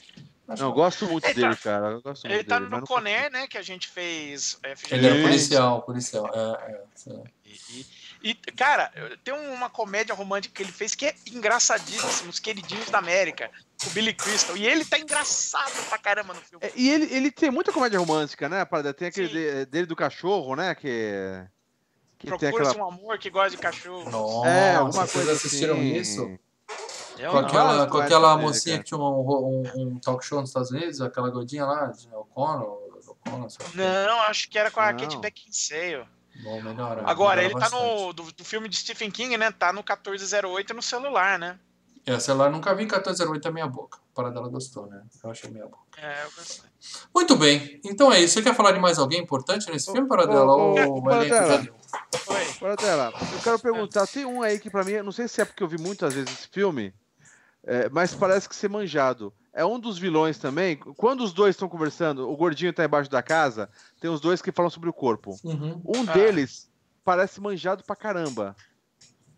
Não, 0.47 0.57
eu 0.66 0.72
gosto 0.72 1.07
muito 1.07 1.24
Ele 1.24 1.34
dele, 1.34 1.55
tá- 1.55 1.62
cara. 1.62 1.86
Eu 1.93 2.03
gosto 2.03 2.24
muito 2.24 2.34
Ele 2.34 2.45
tá 2.45 2.59
dele, 2.59 2.70
no 2.70 2.82
Coné, 2.84 3.30
né, 3.30 3.47
que 3.47 3.57
a 3.57 3.62
gente 3.62 3.88
fez. 3.88 4.59
é, 4.64 4.74
Ele 4.91 5.07
era 5.07 5.14
Sim. 5.16 5.22
policial, 5.22 5.82
policial. 5.82 6.28
É, 6.34 6.72
é, 6.72 7.12
é. 7.12 7.22
E, 7.47 7.80
e- 7.80 7.86
e, 8.22 8.34
cara, 8.34 8.92
tem 9.24 9.34
uma 9.34 9.68
comédia 9.70 10.14
romântica 10.14 10.54
que 10.54 10.62
ele 10.62 10.72
fez 10.72 10.94
que 10.94 11.06
é 11.06 11.14
engraçadíssima, 11.26 12.30
Os 12.30 12.38
Queridinhos 12.38 12.90
da 12.90 12.98
América, 12.98 13.50
com 13.82 13.88
o 13.88 13.92
Billy 13.92 14.12
Crystal. 14.14 14.56
E 14.56 14.66
ele 14.66 14.84
tá 14.84 14.98
engraçado 14.98 15.72
pra 15.88 15.98
caramba 15.98 16.34
no 16.34 16.40
filme. 16.40 16.64
É, 16.66 16.72
e 16.76 16.90
ele, 16.90 17.12
ele 17.14 17.30
tem 17.30 17.50
muita 17.50 17.72
comédia 17.72 17.98
romântica, 17.98 18.48
né? 18.48 18.64
Tem 18.96 19.08
aquele 19.08 19.28
de- 19.28 19.66
dele 19.66 19.86
do 19.86 19.96
cachorro, 19.96 20.54
né? 20.56 20.74
Que, 20.74 21.44
que 22.18 22.26
Procura-se 22.26 22.70
aquela. 22.72 22.84
um 22.84 22.88
amor 22.88 23.18
que 23.18 23.30
gosta 23.30 23.50
de 23.50 23.56
cachorro. 23.58 24.10
Nossa, 24.10 24.48
É, 24.48 24.74
alguma 24.76 25.06
vocês 25.06 25.12
coisa 25.12 25.32
assistiram 25.32 25.74
assim. 25.74 25.94
isso? 25.96 26.38
Eu 27.18 27.32
Com 27.32 27.40
não. 27.40 27.48
aquela, 27.48 27.86
com 27.86 27.98
aquela 27.98 28.28
comédias 28.32 28.56
mocinha 28.56 28.78
que 28.78 28.84
tinha 28.84 28.98
um, 28.98 29.02
um, 29.02 29.62
um 29.76 29.98
talk 29.98 30.24
show 30.24 30.40
nos 30.40 30.50
Estados 30.50 30.70
Unidos, 30.70 31.00
aquela 31.00 31.28
gordinha 31.28 31.66
lá, 31.66 31.86
de 31.86 32.08
O'Connor, 32.14 32.78
lá. 33.60 34.06
Não, 34.06 34.20
acho 34.22 34.48
que 34.48 34.58
era 34.58 34.70
com 34.70 34.80
a 34.80 34.92
Não. 34.92 34.98
Kate 35.00 35.18
Beckinsale. 35.18 36.06
Bom, 36.43 36.62
melhora. 36.62 37.03
Agora, 37.07 37.36
melhora 37.36 37.43
ele 37.43 37.55
tá 37.55 37.70
bastante. 37.70 37.82
no 37.82 38.12
do, 38.12 38.32
do 38.32 38.45
filme 38.45 38.68
de 38.68 38.76
Stephen 38.76 39.11
King, 39.11 39.36
né? 39.36 39.51
Tá 39.51 39.72
no 39.72 39.80
1408 39.80 40.74
no 40.74 40.82
celular, 40.82 41.38
né? 41.38 41.59
Lá 42.07 42.47
eu 42.47 42.53
nunca 42.53 42.74
vi, 42.74 42.84
1408 42.84 43.47
é 43.47 43.51
meia 43.51 43.66
boca. 43.66 43.99
Para 44.14 44.30
dela 44.30 44.49
gostou, 44.49 44.86
né? 44.86 45.03
Eu 45.22 45.30
achei 45.30 45.51
meia 45.51 45.66
boca. 45.66 45.84
É, 45.97 46.24
eu 46.24 46.30
gostei. 46.34 46.70
Muito 47.14 47.36
bem. 47.36 47.80
Então 47.84 48.12
é 48.12 48.20
isso. 48.20 48.34
Você 48.34 48.43
quer 48.43 48.55
falar 48.55 48.72
de 48.72 48.80
mais 48.80 48.99
alguém 48.99 49.20
importante 49.20 49.70
nesse 49.70 49.93
filme, 49.93 50.09
Paradela? 50.09 50.57
ô, 50.57 50.74
Ou 50.74 50.99
ô, 50.99 51.03
Paradela. 51.03 51.68
Oi. 52.28 52.55
Bora 52.59 52.76
tela. 52.76 53.12
Eu 53.32 53.41
quero 53.43 53.59
perguntar, 53.59 54.07
tem 54.07 54.24
um 54.24 54.43
aí 54.43 54.59
que 54.59 54.70
pra 54.70 54.82
mim, 54.82 54.95
não 55.03 55.12
sei 55.12 55.28
se 55.28 55.41
é 55.41 55.45
porque 55.45 55.62
eu 55.62 55.68
vi 55.68 55.78
muitas 55.78 56.14
vezes 56.14 56.32
esse 56.32 56.49
filme, 56.49 56.93
é, 57.64 57.88
mas 57.91 58.14
parece 58.14 58.49
que 58.49 58.57
ser 58.57 58.68
manjado. 58.68 59.32
É 59.53 59.64
um 59.64 59.78
dos 59.80 59.98
vilões 59.98 60.38
também. 60.38 60.76
Quando 60.76 61.22
os 61.24 61.32
dois 61.32 61.55
estão 61.57 61.68
conversando, 61.68 62.30
o 62.30 62.36
gordinho 62.36 62.72
tá 62.72 62.84
embaixo 62.84 63.11
da 63.11 63.22
casa, 63.22 63.68
tem 64.01 64.09
os 64.11 64.20
dois 64.20 64.40
que 64.40 64.53
falam 64.53 64.70
sobre 64.70 64.88
o 64.88 64.92
corpo. 64.92 65.36
Uhum. 65.42 65.80
Um 65.84 66.03
Ah. 66.09 66.12
deles 66.12 66.70
parece 67.05 67.40
manjado 67.40 67.82
pra 67.82 67.96
caramba. 67.96 68.55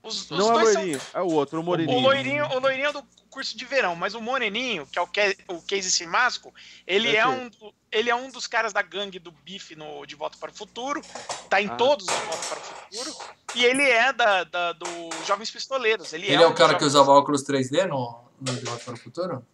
Os, 0.02 0.30
os 0.30 0.36
não 0.38 0.48
é 0.48 0.50
o 0.50 0.52
dois 0.58 0.72
são 0.72 0.82
loirinho, 0.82 1.00
é 1.14 1.22
o 1.22 1.26
outro, 1.30 1.60
o 1.60 1.62
moreninho. 1.62 1.96
O 1.98 2.02
loirinho, 2.02 2.44
o 2.46 2.58
loirinho 2.58 2.88
é 2.88 2.92
do 2.92 3.02
curso 3.30 3.56
de 3.56 3.64
verão, 3.64 3.94
mas 3.94 4.14
o 4.14 4.20
moreninho, 4.20 4.84
que 4.86 4.98
é 4.98 5.02
o, 5.02 5.06
Ke 5.06 5.36
o 5.48 5.62
Casey 5.62 5.82
Simasco, 5.90 6.52
ele 6.86 7.08
É 7.16 7.20
é, 7.20 7.26
um, 7.28 7.48
ele 7.90 8.10
é 8.10 8.14
um 8.14 8.28
dos 8.28 8.46
caras 8.48 8.72
da 8.72 8.82
gangue 8.82 9.18
do 9.20 9.30
bife 9.30 9.76
no 9.76 10.04
De 10.04 10.16
Volta 10.16 10.36
para 10.38 10.50
o 10.50 10.54
Futuro, 10.54 11.00
tá 11.48 11.62
em 11.62 11.68
Ah. 11.68 11.76
todos 11.76 12.06
os 12.08 12.12
De 12.14 12.20
Volta 12.26 12.46
para 12.48 12.58
o 12.58 12.62
Futuro, 12.62 13.30
e 13.54 13.64
ele 13.64 13.82
é 13.88 14.12
da, 14.12 14.42
da- 14.44 14.72
do 14.72 14.86
Jovens 15.24 15.50
Pistoleiros. 15.52 16.12
Ele, 16.12 16.26
Ele 16.26 16.42
é 16.42 16.46
um 16.46 16.50
o 16.50 16.54
cara 16.54 16.74
que 16.76 16.84
usava 16.84 17.12
óculos 17.12 17.44
3D 17.44 17.86
no, 17.86 18.24
no 18.40 18.52
De 18.56 18.64
Volta 18.66 18.84
para 18.84 18.94
o 18.94 18.98
Futuro? 18.98 19.46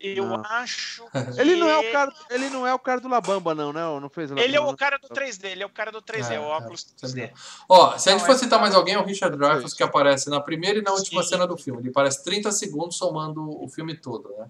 Eu 0.00 0.26
Não. 0.26 0.42
acho. 0.44 1.04
Ele 1.36 1.56
não 1.56 1.68
é 1.68 1.80
que- 1.80 1.88
o 1.88 1.92
cara, 1.92 2.12
ele 2.30 2.48
não 2.50 2.64
é 2.66 2.72
o 2.72 2.78
cara 2.78 3.00
do 3.00 3.08
Labamba 3.08 3.52
não, 3.54 3.72
né? 3.72 3.80
Não 4.00 4.08
fez 4.08 4.30
Ele 4.30 4.54
é 4.54 4.60
o 4.60 4.62
Labamba, 4.62 4.76
cara 4.78 4.98
do 4.98 5.08
3D, 5.08 5.48
ele 5.48 5.62
é 5.62 5.66
o 5.66 5.70
cara 5.70 5.90
do 5.90 6.00
3D, 6.00 6.34
É, 6.34 6.38
o 6.40 6.44
óculos 6.44 6.86
é, 6.92 7.06
3D. 7.06 7.32
Ó, 7.68 7.98
se 7.98 8.08
a 8.08 8.12
gente 8.12 8.24
for 8.24 8.32
é- 8.32 8.38
citar 8.38 8.60
mais 8.60 8.74
alguém, 8.76 8.94
é 8.94 8.98
o 8.98 9.04
Richard 9.04 9.36
Dreyfuss, 9.36 9.64
Isso. 9.66 9.76
que 9.76 9.82
aparece 9.82 10.30
na 10.30 10.40
primeira 10.40 10.78
e 10.78 10.82
na 10.82 10.92
última 10.92 11.22
Sim. 11.24 11.30
cena 11.30 11.46
do 11.48 11.56
filme. 11.58 11.80
Ele 11.80 11.88
aparece 11.90 12.22
30 12.22 12.52
segundos 12.52 12.96
somando 12.96 13.42
o 13.62 13.68
filme 13.68 13.96
todo, 13.96 14.28
né? 14.38 14.46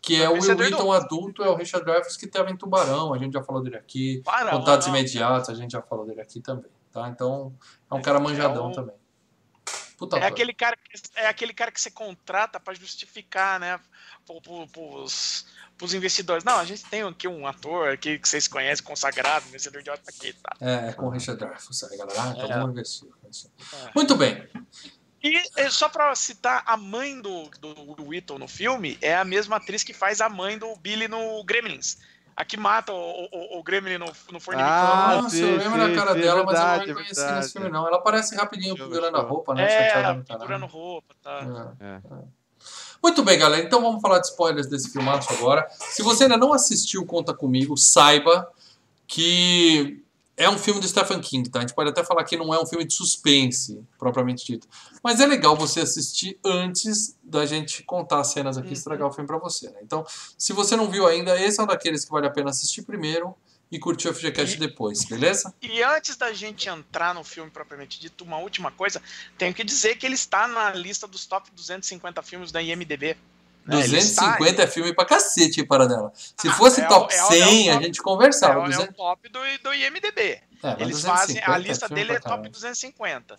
Que 0.00 0.22
é 0.22 0.28
o 0.28 0.34
Will 0.34 0.56
Wheaton 0.56 0.92
adulto, 0.92 1.42
é 1.42 1.50
o 1.50 1.54
Richard 1.56 1.84
Dreyfuss 1.84 2.16
que 2.16 2.26
tava 2.26 2.50
em 2.50 2.56
Tubarão, 2.56 3.12
a 3.12 3.18
gente 3.18 3.32
já 3.34 3.42
falou 3.42 3.62
dele 3.62 3.76
aqui. 3.76 4.22
Para, 4.24 4.52
Contatos 4.52 4.86
não. 4.86 4.94
Imediatos, 4.94 5.50
a 5.50 5.54
gente 5.54 5.72
já 5.72 5.82
falou 5.82 6.06
dele 6.06 6.20
aqui 6.22 6.40
também, 6.40 6.70
tá? 6.92 7.08
Então, 7.08 7.52
é 7.90 7.94
um 7.94 8.00
cara 8.00 8.18
manjadão 8.20 8.68
um- 8.68 8.72
também. 8.72 8.94
Puta 9.98 10.16
É 10.16 10.26
aquele, 10.26 10.54
cara, 10.54 10.76
que- 10.76 11.00
é 11.16 11.26
aquele 11.26 11.52
cara 11.52 11.70
que 11.72 11.80
você 11.80 11.90
contrata 11.90 12.58
para 12.60 12.72
justificar, 12.72 13.58
né? 13.60 13.78
Pros, 14.72 15.46
pros 15.76 15.92
investidores. 15.94 16.44
Não, 16.44 16.56
a 16.58 16.64
gente 16.64 16.84
tem 16.84 17.02
aqui 17.02 17.26
um 17.26 17.46
ator 17.46 17.88
aqui 17.92 18.18
que 18.18 18.28
vocês 18.28 18.46
conhecem, 18.46 18.84
consagrado, 18.84 19.46
vencedor 19.50 19.82
de 19.82 19.90
Oscar 19.90 20.14
aqui, 20.16 20.32
tá? 20.34 20.56
É, 20.60 20.88
é 20.88 20.92
com 20.92 21.06
o 21.06 21.10
Richard 21.10 21.38
Dreyfuss 21.44 21.82
aí, 21.84 21.98
galera. 21.98 22.22
Ah, 22.22 22.28
então 22.36 22.50
É. 22.50 22.54
vamos 22.60 22.70
investir. 22.70 23.08
É. 23.72 23.90
Muito 23.94 24.14
bem. 24.14 24.48
E 25.20 25.42
só 25.70 25.88
pra 25.88 26.14
citar, 26.14 26.62
a 26.64 26.76
mãe 26.76 27.20
do, 27.20 27.48
do, 27.60 27.74
do 27.96 28.04
Whittle 28.06 28.38
no 28.38 28.46
filme 28.46 28.96
é 29.02 29.16
a 29.16 29.24
mesma 29.24 29.56
atriz 29.56 29.82
que 29.82 29.92
faz 29.92 30.20
a 30.20 30.28
mãe 30.28 30.56
do 30.56 30.76
Billy 30.76 31.08
no 31.08 31.42
Gremlins. 31.42 31.98
A 32.38 32.44
que 32.44 32.56
mata 32.56 32.92
o, 32.92 33.28
o, 33.32 33.58
o 33.58 33.62
Gremlin 33.64 33.98
no, 33.98 34.06
no 34.30 34.38
forno 34.38 34.60
Ah, 34.62 35.08
de 35.16 35.22
Nossa, 35.22 35.36
sim, 35.36 35.42
eu 35.42 35.56
lembro 35.56 35.82
sim, 35.82 35.88
da 35.88 35.94
cara 36.00 36.12
sim, 36.12 36.18
é 36.20 36.22
dela, 36.22 36.44
mas 36.44 36.54
eu 36.54 36.60
não 36.60 36.68
verdade, 36.68 36.84
é 36.84 36.86
reconheci 36.86 37.14
verdade. 37.16 37.36
nesse 37.36 37.52
filme, 37.52 37.68
não. 37.68 37.86
Ela 37.88 37.96
aparece 37.96 38.36
rapidinho 38.36 38.76
Show, 38.76 38.86
procurando 38.88 39.16
a 39.16 39.22
roupa, 39.22 39.54
né? 39.54 39.64
É, 39.64 39.90
caralho. 39.90 40.66
roupa, 40.66 41.14
tá? 41.20 41.74
É. 41.80 41.84
É. 41.84 42.00
Muito 43.02 43.24
bem, 43.24 43.36
galera. 43.40 43.64
Então 43.64 43.82
vamos 43.82 44.00
falar 44.00 44.20
de 44.20 44.28
spoilers 44.28 44.68
desse 44.68 44.92
filmaço 44.92 45.32
agora. 45.32 45.66
Se 45.70 46.00
você 46.00 46.24
ainda 46.24 46.36
não 46.36 46.52
assistiu 46.52 47.04
Conta 47.04 47.34
Comigo, 47.34 47.76
saiba 47.76 48.48
que 49.04 50.00
é 50.38 50.48
um 50.48 50.56
filme 50.56 50.80
do 50.80 50.86
Stephen 50.86 51.20
King, 51.20 51.50
tá? 51.50 51.58
A 51.58 51.62
gente 51.62 51.74
pode 51.74 51.90
até 51.90 52.04
falar 52.04 52.22
que 52.22 52.36
não 52.36 52.54
é 52.54 52.62
um 52.62 52.64
filme 52.64 52.86
de 52.86 52.94
suspense, 52.94 53.84
propriamente 53.98 54.46
dito. 54.46 54.68
Mas 55.02 55.20
é 55.20 55.26
legal 55.26 55.56
você 55.56 55.80
assistir 55.80 56.38
antes 56.44 57.16
da 57.22 57.44
gente 57.44 57.82
contar 57.82 58.20
as 58.20 58.28
cenas 58.28 58.56
aqui 58.56 58.70
e 58.70 58.72
estragar 58.72 59.08
o 59.08 59.12
filme 59.12 59.26
pra 59.26 59.36
você, 59.38 59.68
né? 59.70 59.80
Então, 59.82 60.06
se 60.38 60.52
você 60.52 60.76
não 60.76 60.88
viu 60.88 61.06
ainda, 61.08 61.38
esse 61.38 61.60
é 61.60 61.62
um 61.62 61.66
daqueles 61.66 62.04
que 62.04 62.10
vale 62.12 62.28
a 62.28 62.30
pena 62.30 62.50
assistir 62.50 62.82
primeiro 62.82 63.34
e 63.70 63.78
curtir 63.78 64.08
o 64.08 64.14
FGCast 64.14 64.54
E- 64.54 64.58
depois, 64.60 65.04
beleza? 65.04 65.52
E 65.60 65.82
antes 65.82 66.16
da 66.16 66.32
gente 66.32 66.68
entrar 66.68 67.12
no 67.14 67.24
filme 67.24 67.50
propriamente 67.50 68.00
dito, 68.00 68.22
uma 68.24 68.38
última 68.38 68.70
coisa, 68.70 69.02
tenho 69.36 69.52
que 69.52 69.64
dizer 69.64 69.96
que 69.96 70.06
ele 70.06 70.14
está 70.14 70.46
na 70.46 70.70
lista 70.70 71.06
dos 71.06 71.26
top 71.26 71.50
250 71.50 72.22
filmes 72.22 72.52
da 72.52 72.62
IMDB. 72.62 73.16
Né? 73.68 73.84
Ele 73.84 73.98
está- 73.98 74.22
250 74.22 74.62
é 74.62 74.66
filme 74.66 74.92
pra 74.94 75.04
cacete, 75.04 75.64
para 75.64 75.86
dela. 75.86 76.12
Se 76.14 76.48
Ah, 76.48 76.52
fosse 76.54 76.80
é 76.80 76.86
top 76.86 77.14
é 77.14 77.22
o- 77.22 77.26
100, 77.28 77.68
é 77.68 77.70
a 77.70 77.74
top- 77.74 77.86
gente 77.86 78.00
É, 78.00 78.02
conversava. 78.02 78.60
é 78.60 78.64
200 78.64 78.88
o 78.88 78.92
top 78.94 79.28
do, 79.28 79.38
do 79.62 79.74
IMDB. 79.74 80.20
é, 80.22 80.42
Eles 80.80 81.02
fazem. 81.02 81.36
250 81.36 81.52
A 81.52 81.58
lista 81.58 81.88
dele 81.88 82.12
é 82.12 82.14
top 82.18 82.28
caralho. 82.30 82.50
250. 82.50 83.38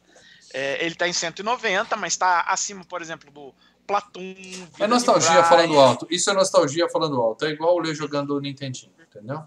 É, 0.53 0.83
ele 0.83 0.93
está 0.93 1.07
em 1.07 1.13
190, 1.13 1.95
mas 1.95 2.13
está 2.13 2.41
acima, 2.41 2.83
por 2.85 3.01
exemplo, 3.01 3.29
do 3.31 3.53
Platum. 3.85 4.35
É 4.79 4.87
nostalgia 4.87 5.43
falando 5.43 5.79
alto. 5.79 6.07
Isso 6.09 6.29
é 6.29 6.33
nostalgia 6.33 6.87
falando 6.89 7.19
alto. 7.21 7.45
É 7.45 7.49
igual 7.49 7.75
o 7.75 7.79
Lê 7.79 7.93
jogando 7.95 8.35
o 8.35 8.39
Nintendinho, 8.39 8.91
entendeu? 8.99 9.43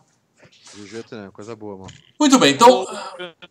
Do 0.74 0.86
jeito 0.86 1.14
né? 1.14 1.30
Coisa 1.32 1.54
boa, 1.54 1.76
mano. 1.78 1.92
Muito 2.18 2.38
bem, 2.38 2.54
então, 2.54 2.86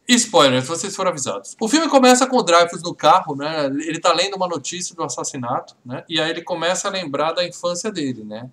spoilers, 0.08 0.68
vocês 0.68 0.96
foram 0.96 1.12
avisados. 1.12 1.56
O 1.60 1.68
filme 1.68 1.88
começa 1.88 2.26
com 2.26 2.38
o 2.38 2.44
Dreyfus 2.44 2.82
no 2.82 2.96
carro, 2.96 3.36
né? 3.36 3.66
Ele 3.66 4.00
tá 4.00 4.14
lendo 4.14 4.36
uma 4.36 4.48
notícia 4.48 4.96
do 4.96 5.04
assassinato, 5.04 5.76
né? 5.86 6.04
E 6.10 6.20
aí 6.20 6.30
ele 6.30 6.42
começa 6.42 6.88
a 6.88 6.92
lembrar 6.92 7.34
da 7.34 7.46
infância 7.46 7.92
dele, 7.92 8.24
né? 8.24 8.50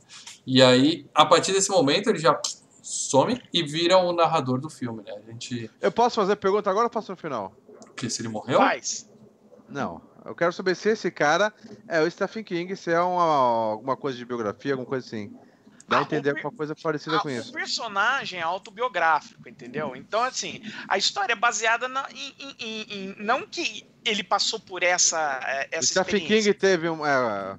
E 0.46 0.62
aí, 0.62 1.06
a 1.14 1.24
partir 1.24 1.52
desse 1.52 1.70
momento, 1.70 2.10
ele 2.10 2.18
já 2.18 2.38
some 2.82 3.42
e 3.52 3.62
vira 3.62 3.98
o 3.98 4.12
narrador 4.12 4.60
do 4.60 4.70
filme, 4.70 5.02
né? 5.02 5.12
A 5.12 5.30
gente. 5.30 5.70
Eu 5.80 5.92
posso 5.92 6.16
fazer 6.16 6.36
pergunta 6.36 6.70
agora 6.70 6.86
ou 6.86 6.92
faço 6.92 7.12
no 7.12 7.16
final? 7.16 7.52
Que 7.96 8.08
se 8.08 8.22
ele 8.22 8.28
morreu? 8.28 8.58
Faz. 8.58 9.08
Não. 9.68 10.00
Eu 10.24 10.34
quero 10.34 10.52
saber 10.52 10.74
se 10.74 10.90
esse 10.90 11.10
cara 11.10 11.52
é 11.86 12.02
o 12.02 12.10
Stephen 12.10 12.44
King, 12.44 12.74
se 12.76 12.90
é 12.90 13.00
uma, 13.00 13.24
alguma 13.72 13.96
coisa 13.96 14.16
de 14.18 14.24
biografia, 14.24 14.72
alguma 14.72 14.88
coisa 14.88 15.06
assim. 15.06 15.34
Dá 15.88 15.96
Ah, 15.96 16.00
a 16.00 16.02
entender 16.02 16.30
o 16.30 16.34
per- 16.34 16.44
alguma 16.44 16.56
coisa 16.58 16.76
parecida 16.76 17.16
Ah, 17.16 17.20
com 17.20 17.28
o 17.28 17.30
isso. 17.30 17.50
personagem 17.50 18.38
é 18.38 18.42
autobiográfico, 18.42 19.48
entendeu? 19.48 19.96
Então, 19.96 20.22
assim, 20.22 20.60
a 20.86 20.98
história 20.98 21.32
é 21.32 21.36
baseada 21.36 21.88
na, 21.88 22.06
em, 22.12 22.34
em- 22.38 22.56
em- 22.58 22.86
em- 22.90 23.16
Não 23.18 23.46
que 23.46 23.86
ele 24.04 24.22
passou 24.22 24.60
por 24.60 24.82
essa, 24.82 25.18
O 25.40 25.74
essa 25.74 25.86
Stephen 25.86 26.20
experiência. 26.20 26.52
King 26.52 26.54
teve 26.58 26.88
um. 26.90 27.06
é, 27.06 27.58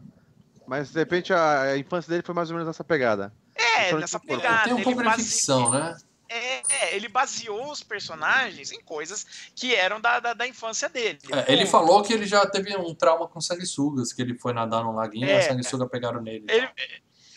mas 0.67 0.91
de 0.91 0.99
repente 0.99 1.33
a, 1.33 1.61
a 1.63 1.77
infância 1.79 2.07
dele 2.09 2.21
foi 2.23 2.35
mais 2.35 2.49
ou 2.51 2.55
menos 2.55 2.67
nessa 2.67 2.83
pegada. 2.83 3.33
É, 3.55 3.87
Então, 3.87 3.99
nessa 3.99 4.19
pegada. 4.19 4.63
Tem 4.65 4.73
um 4.73 4.77
ele 4.77 4.83
pouco 4.83 5.01
de 5.03 5.09
ficção, 5.15 5.71
né? 5.71 5.97
É, 6.31 6.61
é, 6.69 6.95
ele 6.95 7.07
baseou 7.07 7.71
os 7.71 7.81
personagens 7.81 8.71
em 8.71 8.79
coisas 8.79 9.25
que 9.55 9.73
eram 9.73 9.99
da, 9.99 10.19
da, 10.19 10.33
da 10.35 10.47
infância 10.47 10.87
dele. 10.87 11.17
É, 11.31 11.51
ele 11.51 11.65
falou 11.65 12.03
que 12.03 12.13
ele 12.13 12.27
já 12.27 12.45
teve 12.45 12.77
um 12.77 12.93
trauma 12.93 13.27
com 13.27 13.41
sanguessugas, 13.41 14.13
que 14.13 14.21
ele 14.21 14.37
foi 14.37 14.53
nadar 14.53 14.83
num 14.83 14.91
laguinho 14.93 15.25
e 15.25 15.31
É. 15.31 15.39
as 15.39 15.45
sanguessugas 15.45 15.89
pegaram 15.89 16.21
nele. 16.21 16.45
Ele, 16.47 16.69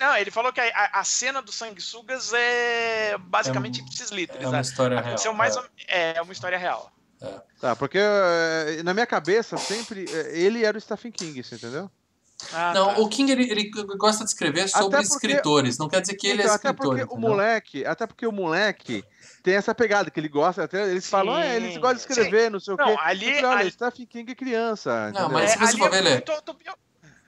não, 0.02 0.16
ele 0.16 0.30
falou 0.30 0.52
que 0.52 0.60
a, 0.60 0.90
a- 0.92 1.04
cena 1.04 1.40
do 1.40 1.52
sanguessugas 1.52 2.32
é 2.34 3.16
basicamente 3.18 3.80
É 3.80 3.82
um- 3.82 3.86
ipsis 3.86 4.10
literis. 4.10 4.42
É 4.42 4.46
uma 4.46 4.52
né? 4.56 4.60
história 4.60 5.00
real. 5.00 5.34
Mais 5.34 5.56
é. 5.56 5.60
ou- 5.60 5.66
é 5.88 6.22
uma 6.22 6.32
história 6.32 6.58
real. 6.58 6.90
Tá, 7.60 7.76
porque 7.76 7.98
é, 8.00 8.82
na 8.82 8.92
minha 8.92 9.06
cabeça 9.06 9.56
sempre. 9.56 10.04
é, 10.12 10.36
Ele 10.38 10.64
era 10.64 10.76
o 10.76 10.80
Stephen 10.80 11.12
King, 11.12 11.40
você 11.42 11.54
entendeu? 11.54 11.88
Ah, 12.52 12.72
Não, 12.74 12.94
tá. 12.94 13.00
o 13.00 13.08
King 13.08 13.30
ele, 13.30 13.48
ele 13.48 13.70
gosta 13.96 14.24
de 14.24 14.30
escrever 14.30 14.68
sobre 14.68 14.96
Até 14.96 15.06
porque- 15.08 15.26
escritores, 15.28 15.78
não 15.78 15.88
quer 15.88 16.00
dizer 16.00 16.16
que 16.16 16.26
ele 16.26 16.42
Então, 16.42 16.52
é 16.52 16.56
até 16.56 16.70
escritor. 16.70 16.96
porque 16.98 17.14
o 17.14 17.16
moleque, 17.16 17.84
até 17.86 18.04
porque 18.04 18.26
o 18.26 18.32
moleque 18.32 19.04
tem 19.44 19.54
essa 19.54 19.72
pegada 19.72 20.10
que 20.10 20.18
ele 20.18 20.28
gosta, 20.28 20.64
até 20.64 20.90
eles 20.90 21.04
Sim, 21.04 21.10
falam, 21.10 21.38
é, 21.38 21.54
eles 21.54 21.76
gostam 21.76 21.94
de 21.94 22.00
escrever, 22.00 22.50
não 22.50 22.58
sei 22.58 22.74
o 22.74 22.76
Não, 22.76 22.86
quê. 22.86 22.96
ali- 23.00 23.26
falei, 23.26 23.44
olha, 23.44 23.60
ali- 23.60 23.70
Stephen 23.70 24.06
King 24.06 24.32
é 24.32 24.34
criança. 24.34 24.90
Não, 24.90 25.08
entendeu? 25.10 25.28
mas- 25.30 25.50
se 25.52 25.58
você 25.58 25.78
for 25.78 25.94
é 25.94 26.02
ver, 26.02 26.24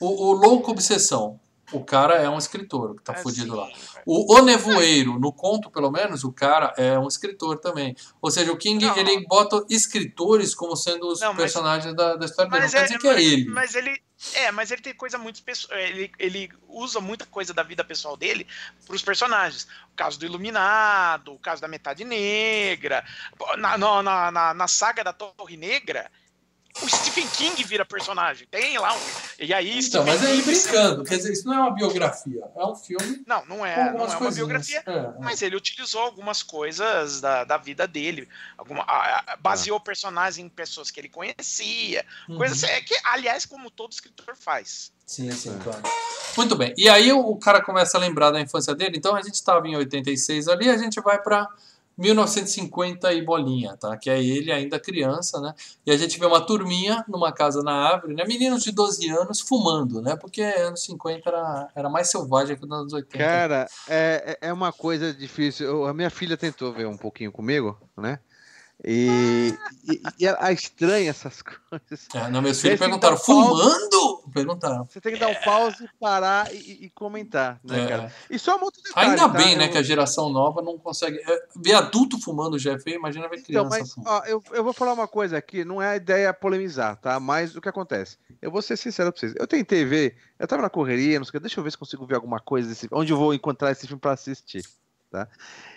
O, 0.00 0.06
o 0.30 0.32
Louco 0.32 0.72
Obsessão, 0.72 1.38
o 1.72 1.84
cara 1.84 2.14
é 2.16 2.28
um 2.28 2.38
escritor 2.38 2.96
que 2.96 3.02
tá 3.02 3.14
É, 3.14 3.16
fudido 3.16 3.52
sim, 3.52 3.56
lá. 3.58 3.66
velho. 3.66 3.78
O, 4.06 4.34
o 4.38 4.42
Nevoeiro, 4.42 5.18
no 5.18 5.32
conto 5.32 5.70
pelo 5.70 5.90
menos, 5.90 6.24
o 6.24 6.32
cara 6.32 6.72
é 6.76 6.98
um 6.98 7.08
escritor 7.08 7.58
também. 7.58 7.96
Ou 8.20 8.30
seja, 8.30 8.52
o 8.52 8.56
King 8.56 8.84
Não. 8.84 8.96
ele 8.96 9.26
bota 9.26 9.64
escritores 9.70 10.54
como 10.54 10.76
sendo 10.76 11.08
os 11.08 11.20
Não, 11.20 11.28
mas- 11.28 11.36
personagens 11.42 11.94
da, 11.94 12.16
da 12.16 12.26
história 12.26 12.50
dele. 12.50 12.62
Não 12.64 12.66
Mas 12.66 12.72
quer 12.72 12.80
é, 12.80 12.84
dizer 12.84 12.98
que 12.98 13.08
é 13.08 13.12
mas- 13.14 13.22
ele. 13.24 13.44
Mas 13.50 13.74
ele. 13.74 14.02
É, 14.34 14.50
mas 14.52 14.70
ele 14.70 14.80
tem 14.80 14.94
coisa 14.94 15.18
muito 15.18 15.42
pessoal. 15.42 15.78
Ele, 15.78 16.10
ele 16.18 16.50
usa 16.68 17.00
muita 17.00 17.26
coisa 17.26 17.52
da 17.52 17.62
vida 17.62 17.84
pessoal 17.84 18.16
dele 18.16 18.46
para 18.86 18.94
os 18.96 19.02
personagens. 19.02 19.64
O 19.92 19.96
caso 19.96 20.18
do 20.18 20.24
Iluminado, 20.24 21.32
o 21.34 21.38
caso 21.38 21.60
da 21.60 21.68
Metade 21.68 22.04
Negra. 22.04 23.04
Na, 23.58 23.76
na, 23.76 24.30
na- 24.30 24.54
na 24.54 24.68
saga 24.68 25.02
da 25.04 25.12
Torre 25.12 25.56
Negra, 25.56 26.10
o 26.82 26.88
Stephen 26.88 27.26
King 27.28 27.62
vira 27.64 27.84
personagem. 27.84 28.46
Tem 28.50 28.76
lá 28.78 28.92
um. 28.94 29.00
E 29.38 29.54
aí. 29.54 29.78
Então, 29.78 30.02
Stephen 30.02 30.06
mas 30.06 30.24
é 30.24 30.30
ele 30.32 30.42
brincando. 30.42 31.04
Quer 31.04 31.16
dizer, 31.16 31.32
isso 31.32 31.46
não 31.46 31.54
é 31.54 31.58
uma 31.60 31.70
biografia. 31.74 32.42
É 32.56 32.66
um 32.66 32.74
filme 32.74 33.22
Não, 33.26 33.44
não 33.46 33.64
é, 33.64 33.76
não 33.92 34.00
é 34.00 34.04
uma 34.04 34.16
coisinhas. 34.16 34.34
biografia. 34.36 34.82
É, 34.86 35.12
Mas 35.20 35.40
ele 35.42 35.56
utilizou 35.56 36.00
algumas 36.00 36.42
coisas 36.42 37.20
da, 37.20 37.44
da 37.44 37.56
vida 37.56 37.86
dele. 37.86 38.28
Alguma, 38.58 38.82
a- 38.82 39.24
a- 39.32 39.36
baseou 39.36 39.78
personagens 39.78 40.38
em 40.38 40.48
pessoas 40.48 40.90
que 40.90 41.00
ele 41.00 41.08
conhecia. 41.08 42.04
Uhum. 42.28 42.38
Coisas 42.38 42.62
é 42.64 42.80
que, 42.80 42.94
aliás, 43.04 43.46
como 43.46 43.70
todo 43.70 43.92
escritor 43.92 44.34
faz. 44.36 44.92
Sim, 45.06 45.30
sim, 45.32 45.54
É. 45.60 45.62
claro. 45.62 45.82
Muito 46.36 46.56
bem. 46.56 46.74
E 46.76 46.88
aí 46.88 47.12
o, 47.12 47.20
o 47.20 47.36
cara 47.38 47.62
começa 47.62 47.96
a 47.96 48.00
lembrar 48.00 48.30
da 48.32 48.40
infância 48.40 48.74
dele. 48.74 48.96
Então 48.96 49.14
a 49.14 49.22
gente 49.22 49.34
estava 49.34 49.66
em 49.68 49.76
86 49.76 50.48
ali, 50.48 50.68
a 50.68 50.76
gente 50.76 51.00
vai 51.00 51.22
para 51.22 51.48
1950 51.96 53.12
e 53.12 53.22
bolinha, 53.22 53.76
tá? 53.76 53.96
Que 53.96 54.10
é 54.10 54.22
ele 54.22 54.50
ainda 54.52 54.78
criança, 54.80 55.40
né? 55.40 55.54
E 55.86 55.90
a 55.90 55.96
gente 55.96 56.18
vê 56.18 56.26
uma 56.26 56.40
turminha 56.40 57.04
numa 57.08 57.32
casa 57.32 57.62
na 57.62 57.72
árvore, 57.72 58.14
né? 58.14 58.24
Meninos 58.26 58.62
de 58.62 58.72
12 58.72 59.08
anos 59.10 59.40
fumando, 59.40 60.00
né? 60.02 60.16
Porque 60.16 60.42
anos 60.42 60.82
50 60.84 61.28
era, 61.28 61.68
era 61.74 61.90
mais 61.90 62.10
selvagem 62.10 62.56
que 62.56 62.66
nos 62.66 62.78
anos 62.80 62.92
80. 62.92 63.18
Cara, 63.18 63.68
é, 63.88 64.38
é 64.40 64.52
uma 64.52 64.72
coisa 64.72 65.12
difícil. 65.12 65.66
Eu- 65.66 65.86
a 65.86 65.94
minha 65.94 66.10
filha 66.10 66.36
tentou 66.36 66.72
ver 66.72 66.86
um 66.86 66.96
pouquinho 66.96 67.30
comigo, 67.32 67.78
né? 67.96 68.18
E, 68.86 69.56
e, 69.90 70.02
e 70.20 70.26
ela 70.26 70.52
estranha 70.52 71.08
essas 71.10 71.40
coisas. 71.42 72.06
É, 72.14 72.28
não, 72.30 72.42
meus 72.42 72.60
filhos 72.60 72.78
perguntaram, 72.78 73.14
então, 73.16 73.26
Paulo- 73.26 73.56
fumando? 73.56 74.22
Perguntaram. 74.32 74.84
Você 74.84 75.00
tem 75.00 75.14
que 75.14 75.18
dar 75.18 75.28
um 75.28 75.34
pause, 75.36 75.88
parar 75.98 76.52
e, 76.54 76.84
e- 76.86 76.90
comentar, 76.90 77.58
né, 77.64 77.82
É. 77.84 77.88
cara? 77.88 78.12
E 78.28 78.38
só 78.38 78.56
um 78.58 78.62
outro 78.62 78.82
detalhe, 78.82 79.10
Ainda 79.10 79.22
tá? 79.22 79.28
bem, 79.28 79.56
né, 79.56 79.66
Eu- 79.66 79.70
que 79.72 79.78
a 79.78 79.82
geração 79.82 80.28
nova 80.28 80.60
não 80.60 80.78
consegue. 80.78 81.18
é, 81.18 81.44
Ver 81.56 81.74
adulto 81.74 82.20
fumando 82.20 82.58
já 82.58 82.72
é 82.72 82.78
feio, 82.78 82.96
imagina 82.96 83.26
ver 83.28 83.36
Então, 83.36 83.46
criança 83.46 83.70
mas 83.70 83.92
fumando. 83.92 84.10
ó, 84.10 84.24
eu, 84.26 84.42
eu 84.52 84.62
vou 84.64 84.72
falar 84.72 84.92
uma 84.92 85.08
coisa 85.08 85.38
aqui, 85.38 85.64
não 85.64 85.80
é 85.80 85.88
a 85.88 85.96
ideia 85.96 86.34
polemizar, 86.34 86.96
tá? 86.96 87.18
Mas 87.18 87.56
o 87.56 87.60
que 87.60 87.68
acontece? 87.68 88.18
Eu 88.42 88.50
vou 88.50 88.60
ser 88.60 88.76
sincero 88.76 89.10
pra 89.10 89.18
vocês. 89.20 89.32
Eu 89.38 89.46
tentei 89.46 89.84
ver, 89.84 90.16
eu 90.38 90.46
tava 90.46 90.60
na 90.62 90.68
correria, 90.70 91.18
não 91.18 91.24
sei 91.24 91.30
o 91.30 91.32
que, 91.32 91.40
deixa 91.40 91.58
eu 91.58 91.64
ver 91.64 91.70
se 91.70 91.78
consigo 91.78 92.06
ver 92.06 92.16
alguma 92.16 92.38
coisa 92.40 92.68
desse, 92.68 92.86
onde 92.92 93.12
eu 93.12 93.16
vou 93.16 93.32
encontrar 93.32 93.70
esse 93.72 93.86
filme 93.86 94.00
pra 94.00 94.12
assistir, 94.12 94.62
tá? 95.14 95.28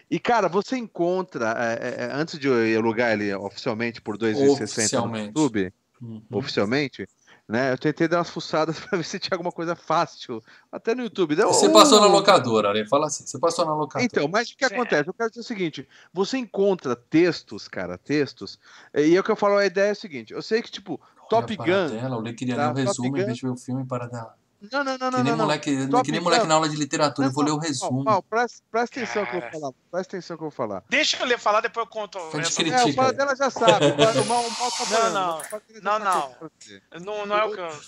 E, 0.09 0.19
cara, 0.19 0.47
você 0.47 0.77
encontra, 0.77 1.55
é, 1.57 1.73
é, 1.73 2.05
é, 2.05 2.11
antes 2.13 2.39
de 2.39 2.47
eu 2.47 2.79
alugar 2.79 3.11
ele 3.11 3.33
oficialmente 3.35 4.01
por 4.01 4.17
2,60 4.17 5.05
no. 5.05 5.17
YouTube, 5.17 5.73
Uhum. 5.99 6.21
oficialmente, 6.31 7.07
né? 7.49 7.71
Eu 7.71 7.77
tentei 7.77 8.07
dar 8.07 8.17
umas 8.17 8.29
fuçadas 8.29 8.79
pra 8.81 8.97
ver 8.97 9.03
se 9.03 9.19
tinha 9.19 9.35
alguma 9.35 9.51
coisa 9.51 9.75
fácil, 9.75 10.43
até 10.71 10.93
no 10.93 11.03
YouTube. 11.03 11.35
Deu, 11.35 11.47
Você 11.47 11.69
passou 11.69 11.99
na 11.99 12.07
locadora, 12.07 12.69
Ale, 12.69 12.87
fala 12.87 13.07
assim, 13.07 13.25
você 13.25 13.39
passou 13.39 13.65
na 13.65 13.73
locadora. 13.73 14.05
então, 14.05 14.27
mas 14.27 14.49
o 14.49 14.57
que 14.57 14.65
acontece? 14.65 15.09
Eu 15.09 15.13
quero 15.13 15.29
dizer 15.29 15.41
o 15.41 15.43
seguinte: 15.43 15.87
você 16.13 16.37
encontra 16.37 16.95
textos, 16.95 17.67
cara, 17.67 17.97
textos, 17.97 18.59
e 18.95 19.15
é 19.15 19.19
o 19.19 19.23
que 19.23 19.31
eu 19.31 19.35
falo, 19.35 19.57
a 19.57 19.65
ideia 19.65 19.87
é 19.87 19.91
a 19.91 19.95
seguinte: 19.95 20.33
eu 20.33 20.41
sei 20.41 20.61
que, 20.61 20.71
tipo, 20.71 20.99
Top 21.29 21.45
Olha 21.51 21.57
para 21.57 21.65
Gun. 21.65 21.89
Dela, 21.89 22.29
eu 22.29 22.35
queria 22.35 22.55
tá? 22.55 22.71
ler 22.71 22.71
o 22.71 22.73
Top 22.73 22.87
resumo 22.87 23.17
em 23.17 23.25
vez 23.25 23.37
de 23.37 23.41
ver 23.41 23.51
o 23.51 23.57
filme 23.57 23.85
para 23.85 24.07
dela. 24.07 24.35
Não, 24.71 24.83
não, 24.83 24.97
não, 24.97 24.97
Que 24.97 25.03
não, 25.03 25.11
nem 25.11 25.23
não. 25.23 25.37
não. 25.37 25.45
moleque, 25.45 25.87
Top 25.87 26.03
que 26.03 26.11
nem 26.11 26.19
moleque 26.19 26.47
na 26.47 26.55
aula 26.55 26.67
de 26.67 26.75
literatura, 26.75 27.27
eu 27.27 27.31
vou 27.31 27.43
ler 27.43 27.51
o 27.51 27.55
Não, 27.57 27.61
resumo. 27.61 28.03
não, 28.03 28.21
presta, 28.23 28.63
presta 28.71 28.99
atenção 28.99 29.21
no 29.21 29.27
que 29.29 29.35
eu 29.35 29.39
vou 29.41 29.49
Cara. 29.49 29.59
falar. 29.61 29.73
Presta 29.91 30.17
atenção 30.17 30.35
que 30.37 30.41
eu 30.43 30.49
vou 30.49 30.51
falar. 30.51 30.83
Deixa 30.89 31.17
eu 31.17 31.25
ler 31.27 31.37
falar, 31.39 31.61
depois 31.61 31.85
eu 31.85 31.89
conto. 31.91 32.17
Essa- 32.17 32.55
critica. 32.55 32.81
É, 32.81 32.85
o 32.85 32.93
fala 32.93 33.13
dela 33.13 33.35
já 33.35 33.49
sabe. 33.51 33.85
O 33.85 34.25
mal, 34.25 34.41
o 34.43 34.49
mal 34.59 34.71
tá 34.71 34.85
falando, 34.85 35.13
não. 35.13 35.41
Não, 35.83 35.99
não. 35.99 36.19
o 36.19 36.27
que 36.29 36.33
eu 36.35 36.39
vou 36.39 36.51
dizer. 36.57 36.83
Não, 37.01 37.25
não 37.27 37.37
é 37.37 37.43
o 37.45 37.53
que 37.53 37.59
eu. 37.59 37.79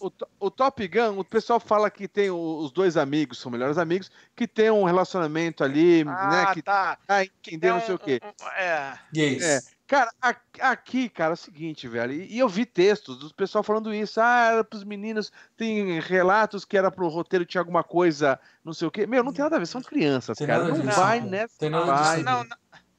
O, 0.00 0.10
To- 0.10 0.28
o 0.38 0.50
Top 0.50 0.88
Gun, 0.88 1.18
o 1.18 1.24
pessoal 1.24 1.58
fala 1.58 1.90
que 1.90 2.06
tem 2.06 2.30
os 2.30 2.70
dois 2.70 2.96
amigos, 2.98 3.38
são 3.38 3.50
melhores 3.50 3.78
amigos, 3.78 4.10
que 4.36 4.46
tem 4.46 4.70
um 4.70 4.84
relacionamento 4.84 5.64
ali, 5.64 6.04
né? 6.04 6.12
Ah, 6.14 6.54
Que 6.54 6.60
tá. 6.62 6.98
tá 7.06 7.24
Que 7.24 7.54
entendendo 7.54 7.60
tem 7.60 7.80
não 7.80 7.86
sei 7.86 7.94
o 7.94 7.98
quê. 7.98 8.20
um- 8.22 8.44
um- 8.44 8.48
é. 8.50 8.98
Gays. 9.12 9.42
É. 9.42 9.60
Cara, 9.90 10.08
aqui, 10.60 11.08
cara, 11.08 11.32
é 11.32 11.34
o 11.34 11.36
seguinte, 11.36 11.88
velho, 11.88 12.12
e 12.12 12.38
eu 12.38 12.48
vi 12.48 12.64
textos 12.64 13.18
do 13.18 13.34
pessoal 13.34 13.64
falando 13.64 13.92
isso, 13.92 14.20
ah, 14.20 14.50
era 14.52 14.62
pros 14.62 14.84
meninos, 14.84 15.32
tem 15.56 15.98
relatos 15.98 16.64
que 16.64 16.76
era 16.78 16.92
pro 16.92 17.08
roteiro, 17.08 17.44
tinha 17.44 17.60
alguma 17.60 17.82
coisa, 17.82 18.38
não 18.64 18.72
sei 18.72 18.86
o 18.86 18.90
quê. 18.92 19.04
Meu, 19.04 19.24
não 19.24 19.32
tem 19.32 19.42
nada 19.42 19.56
a 19.56 19.58
ver, 19.58 19.66
são 19.66 19.82
crianças, 19.82 20.38
Tem 20.38 20.46
cara, 20.46 20.62
nada 20.62 20.76
não 20.78 20.86
disso, 20.86 20.96
vai 21.00 21.20
pô. 21.20 21.26
nessa 21.26 21.58
Tem 21.58 21.68
nada 21.70 21.86
vai. 21.86 22.22
Não, 22.22 22.46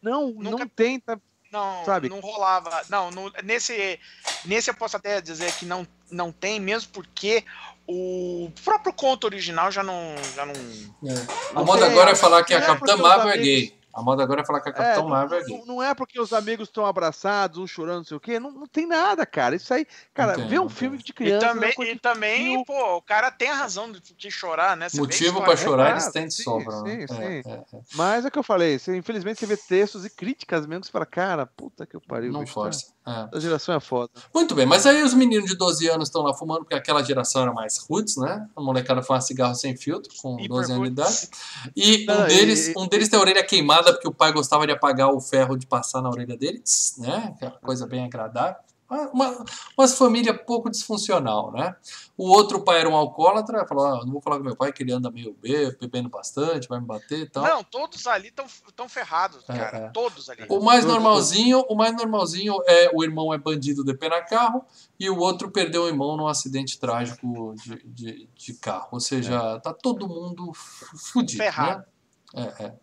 Não, 0.02 0.28
Nunca- 0.32 0.58
não 0.58 0.68
tenta, 0.68 1.22
não, 1.50 1.86
Sabe? 1.86 2.10
não 2.10 2.20
rolava. 2.20 2.82
Não, 2.90 3.10
no- 3.10 3.32
nesse, 3.42 3.98
nesse 4.44 4.70
eu 4.70 4.74
posso 4.74 4.98
até 4.98 5.22
dizer 5.22 5.54
que 5.54 5.64
não, 5.66 5.88
não 6.12 6.30
tem, 6.30 6.60
mesmo 6.60 6.92
porque 6.92 7.46
o 7.88 8.52
próprio 8.66 8.92
conto 8.92 9.24
original 9.26 9.72
já 9.72 9.82
não. 9.82 10.16
Já 10.36 10.46
não 10.46 10.54
É. 10.54 11.52
A 11.52 11.54
Não 11.54 11.64
moda 11.66 11.86
agora 11.86 12.12
é 12.12 12.16
falar 12.16 12.44
que 12.44 12.54
a 12.54 12.60
não 12.60 12.68
Capitã 12.68 12.98
Marvel 12.98 13.30
é 13.30 13.34
amigos- 13.36 13.46
gay. 13.48 13.81
A 13.94 14.02
moda 14.02 14.24
agora 14.24 14.42
é 14.42 14.46
falar 14.46 14.62
que 14.62 14.70
a 14.70 14.72
É, 14.72 14.76
Capitã 14.76 15.02
não, 15.02 15.10
Marvel 15.10 15.38
é 15.40 15.42
não- 15.42 15.48
gay. 15.48 15.66
não 15.66 15.84
é 15.84 15.94
porque 15.94 16.20
os 16.20 16.32
amigos 16.34 16.68
estão 16.70 16.86
abraçados, 16.86 17.58
um 17.60 17.68
chorando, 17.68 17.98
não 17.98 18.04
sei 18.06 18.18
o 18.18 18.20
quê, 18.20 18.40
não, 18.40 18.52
não 18.52 18.68
tem 18.68 18.86
nada, 18.88 19.26
cara, 19.26 19.56
isso 19.56 19.74
aí, 19.74 19.86
cara, 20.14 20.34
tem, 20.36 20.48
vê 20.48 20.60
um 20.60 20.70
filme 20.70 20.98
tem. 20.98 21.06
de 21.06 21.12
E 21.12 21.14
criança... 21.14 21.48
também, 21.48 21.70
uma 21.70 21.76
coisa 21.76 21.92
e 21.92 22.00
também 22.00 22.54
infantil. 22.54 22.66
pô, 22.66 22.96
o 22.98 23.02
cara 23.02 23.30
tem 23.32 23.50
a 23.50 23.56
razão 23.56 23.92
de, 23.92 24.00
de 24.16 24.32
chorar, 24.32 24.78
né? 24.78 24.88
Você 24.90 24.98
Motivo 24.98 25.24
história- 25.40 25.46
pra 25.46 25.58
chorar, 25.58 25.84
claro, 25.86 26.00
eles 26.02 26.12
têm 26.14 26.28
de 26.28 26.34
sim, 26.34 26.44
sobra. 26.44 26.82
né? 26.82 26.90
sim, 26.92 27.04
É, 27.04 27.08
sim. 27.08 27.50
é, 27.50 27.54
é. 27.78 27.80
Mas 27.96 28.26
é 28.26 28.28
o 28.28 28.32
que 28.32 28.40
eu 28.40 28.44
falei, 28.44 28.80
você, 28.80 28.96
infelizmente 28.96 29.40
você 29.40 29.46
vê 29.46 29.58
textos 29.58 30.06
e 30.06 30.10
críticas 30.10 30.66
mesmo 30.66 30.82
que 30.82 30.88
você 30.88 30.92
fala, 30.92 31.06
cara, 31.06 31.46
puta 31.46 31.86
que 31.86 31.96
eu 31.96 32.02
pariu, 32.02 32.32
Não 32.32 32.42
bicho, 32.42 32.54
força. 32.54 32.86
É. 33.06 33.12
tá- 33.12 33.30
A 33.34 33.40
geração 33.40 33.76
é 33.76 33.80
foda. 33.80 34.12
Muito 34.34 34.54
bem, 34.54 34.66
mas 34.66 34.86
aí 34.86 35.02
os 35.04 35.14
meninos 35.14 35.50
de 35.50 35.56
12 35.58 35.88
anos 35.90 36.08
estão 36.08 36.22
lá 36.22 36.34
fumando, 36.34 36.60
porque 36.60 36.76
aquela 36.76 37.04
geração 37.04 37.42
era 37.42 37.52
mais 37.52 37.78
roots, 37.90 38.16
né? 38.18 38.48
A 38.56 38.62
molecada 38.62 39.02
fuma 39.02 39.20
cigarro 39.20 39.56
sem 39.56 39.76
filtro, 39.76 40.12
com 40.22 40.36
Hiper 40.36 40.48
12 40.50 40.72
anos 40.72 40.84
de 40.86 40.92
idade. 40.92 41.30
E 41.76 42.04
um 42.04 42.06
Não, 42.06 42.26
e- 42.26 42.28
deles, 42.28 42.68
e- 42.68 42.74
um 42.78 42.88
deles 42.88 43.10
tem 43.10 43.18
a 43.18 43.22
orelha 43.22 43.44
queimada, 43.44 43.81
porque 43.84 44.08
o 44.08 44.14
pai 44.14 44.32
gostava 44.32 44.66
de 44.66 44.74
apagar 44.74 45.10
o 45.14 45.20
ferro 45.20 45.58
de 45.58 45.66
passar 45.66 46.02
na 46.02 46.10
orelha 46.10 46.38
deles, 46.38 46.96
né? 46.98 47.34
Aquela 47.36 47.52
coisa 47.60 47.88
bem 47.88 48.04
agradável. 48.06 48.58
Uma, 49.14 49.46
uma, 49.78 49.88
família 49.88 50.34
pouco 50.38 50.70
disfuncional, 50.70 51.50
né? 51.54 51.74
O 52.18 52.28
outro 52.28 52.60
pai 52.62 52.82
era 52.82 52.90
um 52.90 52.96
alcoólatra, 52.96 53.66
falou: 53.66 53.86
ah, 53.86 54.04
não 54.06 54.12
vou 54.12 54.22
falar 54.22 54.36
com 54.38 54.44
meu 54.44 54.54
pai 54.54 54.74
que 54.74 54.84
ele 54.84 54.92
anda 54.92 55.10
meio 55.10 55.34
be- 55.42 55.72
bebendo 55.80 56.10
bastante, 56.10 56.68
vai 56.68 56.78
me 56.78 56.86
bater 56.86 57.20
e 57.20 57.26
tal. 57.30 57.42
Não, 57.42 57.64
todos 57.64 58.06
ali 58.06 58.28
estão 58.28 58.46
tão 58.76 58.90
ferrados, 58.90 59.46
É, 59.48 59.58
cara. 59.58 59.78
é. 59.78 59.90
Todos 59.92 60.30
ali. 60.30 60.46
O 60.50 60.60
mais 60.60 60.84
normalzinho, 60.84 61.62
o 61.70 61.76
mais 61.76 61.96
normalzinho 61.96 62.58
é 62.68 62.92
o 62.94 63.02
irmão 63.02 63.34
é 63.34 63.38
bandido 63.38 63.82
de 63.82 63.94
pena 63.94 64.22
carro 64.26 64.66
e 65.00 65.10
o 65.10 65.18
outro 65.20 65.50
perdeu 65.50 65.84
o 65.84 65.88
irmão 65.88 66.18
num 66.18 66.28
acidente 66.28 66.78
trágico 66.78 67.56
de, 67.64 67.82
de, 67.86 68.30
de 68.36 68.54
carro. 68.56 68.90
Ou 68.92 69.00
seja, 69.00 69.58
tá 69.62 69.74
todo 69.74 70.06
mundo 70.06 70.52
fu- 70.54 70.98
fudido, 70.98 71.42
Ferrado. 71.42 71.86
né? 72.34 72.44
É, 72.60 72.64
é. 72.66 72.74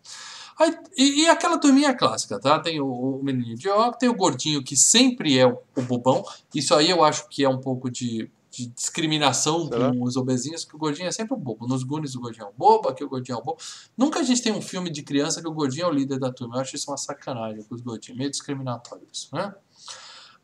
Aí, 0.59 0.77
e, 0.97 1.21
e 1.23 1.29
aquela 1.29 1.57
turminha 1.57 1.93
clássica, 1.95 2.39
tá? 2.39 2.59
Tem 2.59 2.81
o, 2.81 2.87
o 2.87 3.23
menininho 3.23 3.55
de 3.55 3.69
óculos, 3.69 3.97
tem 3.97 4.09
o 4.09 4.13
gordinho 4.15 4.61
que 4.63 4.75
sempre 4.75 5.37
é 5.39 5.47
o, 5.47 5.57
o 5.75 5.81
bobão. 5.81 6.23
Isso 6.53 6.75
aí 6.75 6.89
eu 6.89 7.03
acho 7.03 7.29
que 7.29 7.43
é 7.45 7.49
um 7.49 7.59
pouco 7.61 7.89
de, 7.89 8.29
de 8.51 8.67
discriminação 8.67 9.67
Será? 9.67 9.89
com 9.89 10.03
os 10.03 10.17
obesinhos, 10.17 10.65
que 10.65 10.75
o 10.75 10.77
gordinho 10.79 11.07
é 11.07 11.11
sempre 11.11 11.33
o 11.33 11.37
bobo. 11.37 11.65
Nos 11.65 11.83
Goonies 11.83 12.13
o 12.15 12.19
gordinho 12.19 12.45
é 12.45 12.49
o 12.49 12.53
bobo, 12.55 12.89
aqui 12.89 13.03
o 13.03 13.09
gordinho 13.09 13.37
é 13.37 13.39
o 13.39 13.43
bobo. 13.43 13.57
Nunca 13.97 14.19
a 14.19 14.23
gente 14.23 14.41
tem 14.41 14.51
um 14.51 14.61
filme 14.61 14.89
de 14.89 15.01
criança 15.01 15.41
que 15.41 15.47
o 15.47 15.53
gordinho 15.53 15.85
é 15.85 15.87
o 15.87 15.93
líder 15.93 16.19
da 16.19 16.31
turma. 16.31 16.57
Eu 16.57 16.61
acho 16.61 16.75
isso 16.75 16.91
uma 16.91 16.97
sacanagem 16.97 17.63
com 17.63 17.73
os 17.75 17.81
gordinhos. 17.81 18.17
Meio 18.17 18.29
discriminatório 18.29 19.07
isso, 19.13 19.29
né? 19.33 19.53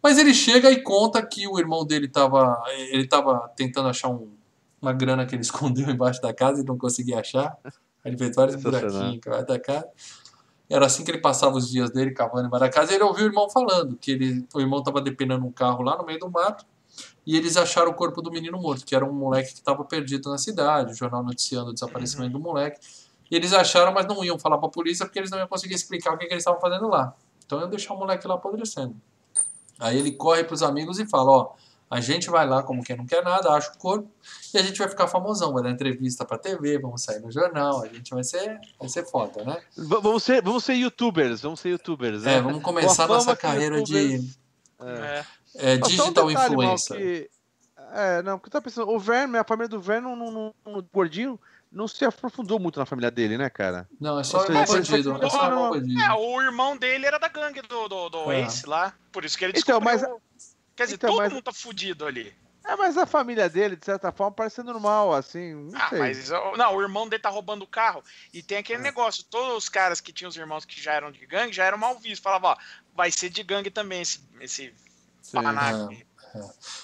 Mas 0.01 0.17
ele 0.17 0.33
chega 0.33 0.71
e 0.71 0.81
conta 0.81 1.25
que 1.25 1.47
o 1.47 1.59
irmão 1.59 1.83
dele 1.85 2.05
estava 2.05 2.63
ele 2.89 3.07
tava 3.07 3.49
tentando 3.55 3.89
achar 3.89 4.07
um- 4.09 4.29
uma 4.81 4.93
grana 4.93 5.25
que 5.25 5.35
ele 5.35 5.41
escondeu 5.43 5.89
embaixo 5.89 6.21
da 6.21 6.33
casa 6.33 6.61
e 6.61 6.63
não 6.63 6.77
conseguia 6.77 7.19
achar. 7.19 7.57
Ele 8.05 8.17
fez 8.17 8.35
vários 8.35 8.55
buraquinhos 8.61 9.15
embaixo 9.25 9.45
da 9.47 9.59
casa. 9.59 9.87
Era 10.69 10.85
assim 10.85 11.03
que 11.03 11.11
ele 11.11 11.19
passava 11.19 11.57
os 11.57 11.69
dias 11.69 11.91
dele 11.91 12.11
cavando 12.11 12.47
embaixo 12.47 12.65
da 12.65 12.69
casa. 12.69 12.91
E 12.91 12.95
ele 12.95 13.03
ouviu 13.03 13.25
o 13.25 13.27
irmão 13.29 13.49
falando 13.49 13.97
que 13.97 14.11
ele, 14.11 14.47
o 14.53 14.59
irmão 14.61 14.79
estava 14.79 15.01
depenando 15.01 15.45
um 15.45 15.51
carro 15.51 15.83
lá 15.83 15.97
no 15.97 16.05
meio 16.05 16.19
do 16.19 16.29
mato. 16.29 16.65
E 17.25 17.35
eles 17.35 17.57
acharam 17.57 17.91
o 17.91 17.93
corpo 17.93 18.21
do 18.21 18.31
menino 18.31 18.57
morto, 18.59 18.85
que 18.85 18.95
era 18.95 19.03
um 19.03 19.11
moleque 19.11 19.49
que 19.49 19.59
estava 19.59 19.83
perdido 19.83 20.29
na 20.29 20.37
cidade, 20.37 20.93
o 20.93 20.95
jornal 20.95 21.23
noticiando 21.23 21.71
o 21.71 21.73
desaparecimento 21.73 22.33
do 22.33 22.39
moleque. 22.39 22.79
E 23.29 23.35
eles 23.35 23.51
acharam, 23.53 23.91
mas 23.91 24.05
não 24.05 24.23
iam 24.23 24.37
falar 24.37 24.57
para 24.57 24.67
a 24.67 24.71
polícia 24.71 25.05
porque 25.05 25.19
eles 25.19 25.31
não 25.31 25.39
iam 25.39 25.47
conseguir 25.47 25.73
explicar 25.73 26.13
o 26.13 26.17
que, 26.17 26.27
que 26.27 26.33
eles 26.33 26.41
estavam 26.41 26.61
fazendo 26.61 26.87
lá. 26.87 27.13
Então 27.45 27.59
iam 27.59 27.69
deixar 27.69 27.93
o 27.93 27.97
moleque 27.97 28.27
lá 28.27 28.35
apodrecendo. 28.35 28.95
Aí 29.79 29.97
ele 29.97 30.11
corre 30.11 30.43
para 30.43 30.53
os 30.53 30.63
amigos 30.63 30.99
e 30.99 31.07
fala: 31.07 31.31
Ó, 31.31 31.53
a 31.89 32.01
gente 32.01 32.29
vai 32.29 32.47
lá 32.47 32.63
como 32.63 32.83
quem 32.83 32.95
não 32.97 33.05
quer 33.05 33.23
nada, 33.23 33.49
acha 33.51 33.71
o 33.71 33.77
corpo 33.77 34.09
e 34.53 34.57
a 34.57 34.61
gente 34.63 34.77
vai 34.79 34.87
ficar 34.89 35.07
famosão, 35.07 35.53
vai 35.53 35.63
dar 35.63 35.69
entrevista 35.71 36.25
para 36.25 36.37
TV, 36.37 36.77
vamos 36.79 37.01
sair 37.03 37.19
no 37.19 37.31
jornal, 37.31 37.83
a 37.83 37.87
gente 37.87 38.13
vai 38.13 38.23
ser, 38.23 38.59
vai 38.79 38.89
ser 38.89 39.05
foda, 39.05 39.43
né? 39.43 39.61
V- 39.77 39.99
vamos, 40.01 40.23
ser, 40.23 40.41
vamos 40.41 40.63
ser 40.63 40.73
youtubers, 40.73 41.41
vamos 41.41 41.59
ser 41.59 41.69
youtubers, 41.69 42.23
né? 42.23 42.35
É, 42.35 42.41
vamos 42.41 42.61
começar 42.63 43.07
nossa 43.07 43.35
carreira 43.35 43.81
de 43.83 43.97
youtubers- 43.97 44.39
É. 44.81 45.25
É. 45.55 45.73
é, 45.73 45.75
um 45.75 45.79
digital 45.81 46.31
Mal, 46.31 46.45
influencer. 46.47 46.97
que- 46.97 47.29
É, 47.93 48.21
não, 48.23 48.37
porque 48.37 48.47
eu 48.49 48.51
tava 48.51 48.63
pensando, 48.63 48.89
o 48.89 48.99
Verno, 48.99 49.39
a 49.39 49.43
família 49.43 49.69
do 49.69 49.79
Verno, 49.79 50.15
no, 50.15 50.29
no, 50.31 50.55
no 50.65 50.83
gordinho, 50.93 51.39
não 51.71 51.87
se 51.87 52.03
aprofundou 52.03 52.59
muito 52.59 52.79
na 52.79 52.85
família 52.85 53.09
dele, 53.11 53.37
né, 53.37 53.49
cara? 53.49 53.87
Não, 54.01 54.19
é 54.19 54.23
só 54.23 54.43
irmão 54.43 54.65
bandido. 54.65 55.23
É 55.23 55.29
só 55.29 55.43
o 55.43 55.45
irmão 55.49 55.69
bandido. 55.71 56.01
É, 56.01 56.13
o 56.13 56.41
irmão 56.41 56.75
dele 56.77 57.05
era 57.05 57.17
da 57.17 57.27
gangue 57.29 57.61
do, 57.61 57.87
do, 57.87 58.09
do 58.09 58.31
É. 58.31 58.41
Ace 58.41 58.67
lá. 58.67 58.93
Por 59.11 59.23
isso 59.23 59.37
que 59.37 59.45
ele 59.45 59.53
Então, 59.57 59.79
descobriu. 59.79 60.21
Quer 60.75 60.83
dizer, 60.83 60.95
então, 60.95 61.09
todo 61.11 61.17
mas- 61.19 61.33
mundo 61.33 61.43
tá 61.43 61.53
fudido 61.53 62.05
ali. 62.05 62.33
É, 62.67 62.75
mas 62.75 62.97
a 62.97 63.05
família 63.05 63.47
dele, 63.47 63.75
de 63.75 63.85
certa 63.85 64.11
forma, 64.11 64.31
parece 64.35 64.55
ser 64.55 64.63
normal, 64.63 65.13
assim, 65.13 65.53
não 65.53 65.79
Ah, 65.79 65.89
sei. 65.89 65.99
mas. 65.99 66.29
Não, 66.57 66.75
o 66.75 66.81
irmão 66.81 67.07
dele 67.07 67.21
tá 67.21 67.29
roubando 67.29 67.61
o 67.61 67.67
carro. 67.67 68.03
E 68.33 68.41
tem 68.41 68.57
aquele 68.57 68.79
É. 68.79 68.81
negócio: 68.83 69.23
todos 69.23 69.55
os 69.55 69.69
caras 69.69 70.01
que 70.01 70.11
tinham 70.11 70.29
os 70.29 70.35
irmãos 70.35 70.65
que 70.65 70.81
já 70.81 70.93
eram 70.93 71.11
de 71.11 71.23
gangue 71.27 71.53
já 71.53 71.63
eram 71.63 71.77
mal 71.77 71.93
vistos. 71.99 72.19
Falava, 72.21 72.47
ó, 72.49 72.57
vai 72.95 73.11
ser 73.11 73.29
de 73.29 73.43
gangue 73.43 73.69
também 73.69 74.01
esse, 74.01 74.19
esse 74.41 74.73
Sim. 75.21 75.33
panaco. 75.33 75.93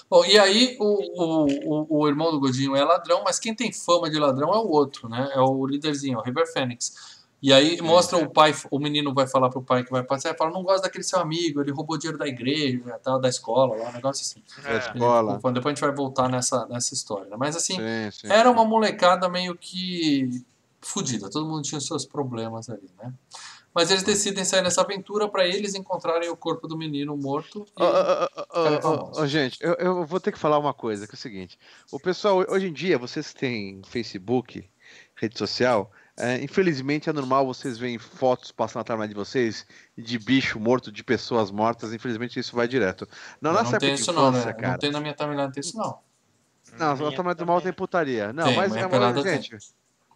Bom, 0.08 0.24
e 0.24 0.38
aí 0.38 0.76
o, 0.80 0.84
o, 0.84 1.46
o, 1.46 2.00
o 2.02 2.08
irmão 2.08 2.30
do 2.30 2.40
Godinho 2.40 2.74
é 2.76 2.82
ladrão, 2.84 3.22
mas 3.24 3.38
quem 3.40 3.52
tem 3.54 3.70
fama 3.72 4.08
de 4.08 4.18
ladrão 4.18 4.54
é 4.54 4.58
o 4.58 4.68
outro, 4.68 5.08
né? 5.08 5.30
É 5.34 5.40
o 5.40 5.66
líderzinho, 5.66 6.16
é 6.16 6.22
o 6.22 6.24
River 6.24 6.50
Phoenix. 6.52 7.11
E 7.42 7.52
aí 7.52 7.82
mostra 7.82 8.16
o 8.18 8.30
pai, 8.30 8.54
o 8.70 8.78
menino 8.78 9.12
vai 9.12 9.26
falar 9.26 9.50
pro 9.50 9.60
pai 9.60 9.82
que 9.82 9.90
vai 9.90 10.04
passar, 10.04 10.32
e 10.32 10.36
fala, 10.36 10.52
não 10.52 10.62
gosto 10.62 10.84
daquele 10.84 11.02
seu 11.02 11.18
amigo, 11.18 11.60
ele 11.60 11.72
roubou 11.72 11.98
dinheiro 11.98 12.16
da 12.16 12.26
igreja, 12.28 13.00
tal, 13.02 13.20
da 13.20 13.28
escola, 13.28 13.74
lá, 13.76 13.88
um 13.88 13.92
negócio 13.92 14.22
assim. 14.22 14.42
Da 14.62 14.70
É. 14.74 14.78
escola. 14.78 15.34
Depois 15.34 15.64
a 15.66 15.68
gente 15.70 15.80
vai 15.80 15.92
voltar 15.92 16.28
nessa, 16.28 16.64
nessa 16.66 16.94
história. 16.94 17.28
né? 17.30 17.36
Mas 17.36 17.56
assim, 17.56 17.74
Sim, 17.74 18.10
sim, 18.12 18.26
era 18.32 18.48
sim. 18.48 18.54
uma 18.54 18.64
molecada 18.64 19.28
meio 19.28 19.56
que 19.56 20.30
fudida, 20.80 21.28
todo 21.28 21.44
mundo 21.44 21.62
tinha 21.62 21.80
seus 21.80 22.06
problemas 22.06 22.68
ali, 22.70 22.88
né? 23.02 23.12
Mas 23.74 23.90
eles 23.90 24.02
decidem 24.02 24.44
sair 24.44 24.60
nessa 24.62 24.82
aventura 24.82 25.26
para 25.28 25.46
eles 25.46 25.74
encontrarem 25.74 26.28
o 26.28 26.36
corpo 26.36 26.68
do 26.68 26.76
menino 26.76 27.16
morto. 27.16 27.64
E... 27.76 27.82
Ô, 27.82 28.88
ô, 28.88 29.22
ô, 29.22 29.26
gente, 29.26 29.58
eu, 29.62 29.72
eu 29.74 30.06
vou 30.06 30.20
ter 30.20 30.30
que 30.30 30.38
falar 30.38 30.58
uma 30.58 30.74
coisa, 30.74 31.06
que 31.06 31.14
é 31.14 31.16
o 31.16 31.18
seguinte. 31.18 31.58
O 31.90 31.98
pessoal, 31.98 32.44
hoje 32.48 32.68
em 32.68 32.72
dia, 32.72 32.98
vocês 32.98 33.32
que 33.32 33.40
têm 33.40 33.80
Facebook, 33.86 34.62
rede 35.16 35.38
social, 35.38 35.90
é, 36.18 36.42
infelizmente 36.42 37.08
é 37.08 37.12
normal 37.12 37.46
vocês 37.46 37.78
verem 37.78 37.98
fotos 37.98 38.52
passando 38.52 38.80
na 38.80 38.84
timeline 38.84 39.08
de 39.08 39.14
vocês 39.14 39.66
de 39.96 40.18
bicho 40.18 40.60
morto, 40.60 40.92
de 40.92 41.02
pessoas 41.02 41.50
mortas. 41.50 41.92
Infelizmente 41.92 42.38
isso 42.38 42.54
vai 42.54 42.68
direto. 42.68 43.08
Na 43.40 43.50
Eu 43.50 43.54
nossa 43.54 43.72
não 43.72 43.78
tem 43.78 43.94
isso 43.94 44.12
não, 44.12 44.30
né? 44.30 44.52
cara. 44.52 44.72
Não 44.72 44.78
tem 44.78 44.90
na 44.90 45.00
minha 45.00 45.14
timeline, 45.14 45.42
não 45.44 45.52
tem 45.52 45.60
isso 45.60 45.76
não. 45.76 46.00
Não, 46.78 46.96
Minha 46.96 47.10
na 47.10 47.16
timeline 47.16 47.34
do 47.34 47.46
mal 47.46 47.60
tem 47.60 47.72
putaria. 47.72 48.32
Não, 48.32 48.44
Tem, 48.44 48.56
mas, 48.56 48.72
mas 48.72 48.82
é, 48.82 48.88
pelada 48.88 49.22
tem. 49.22 49.40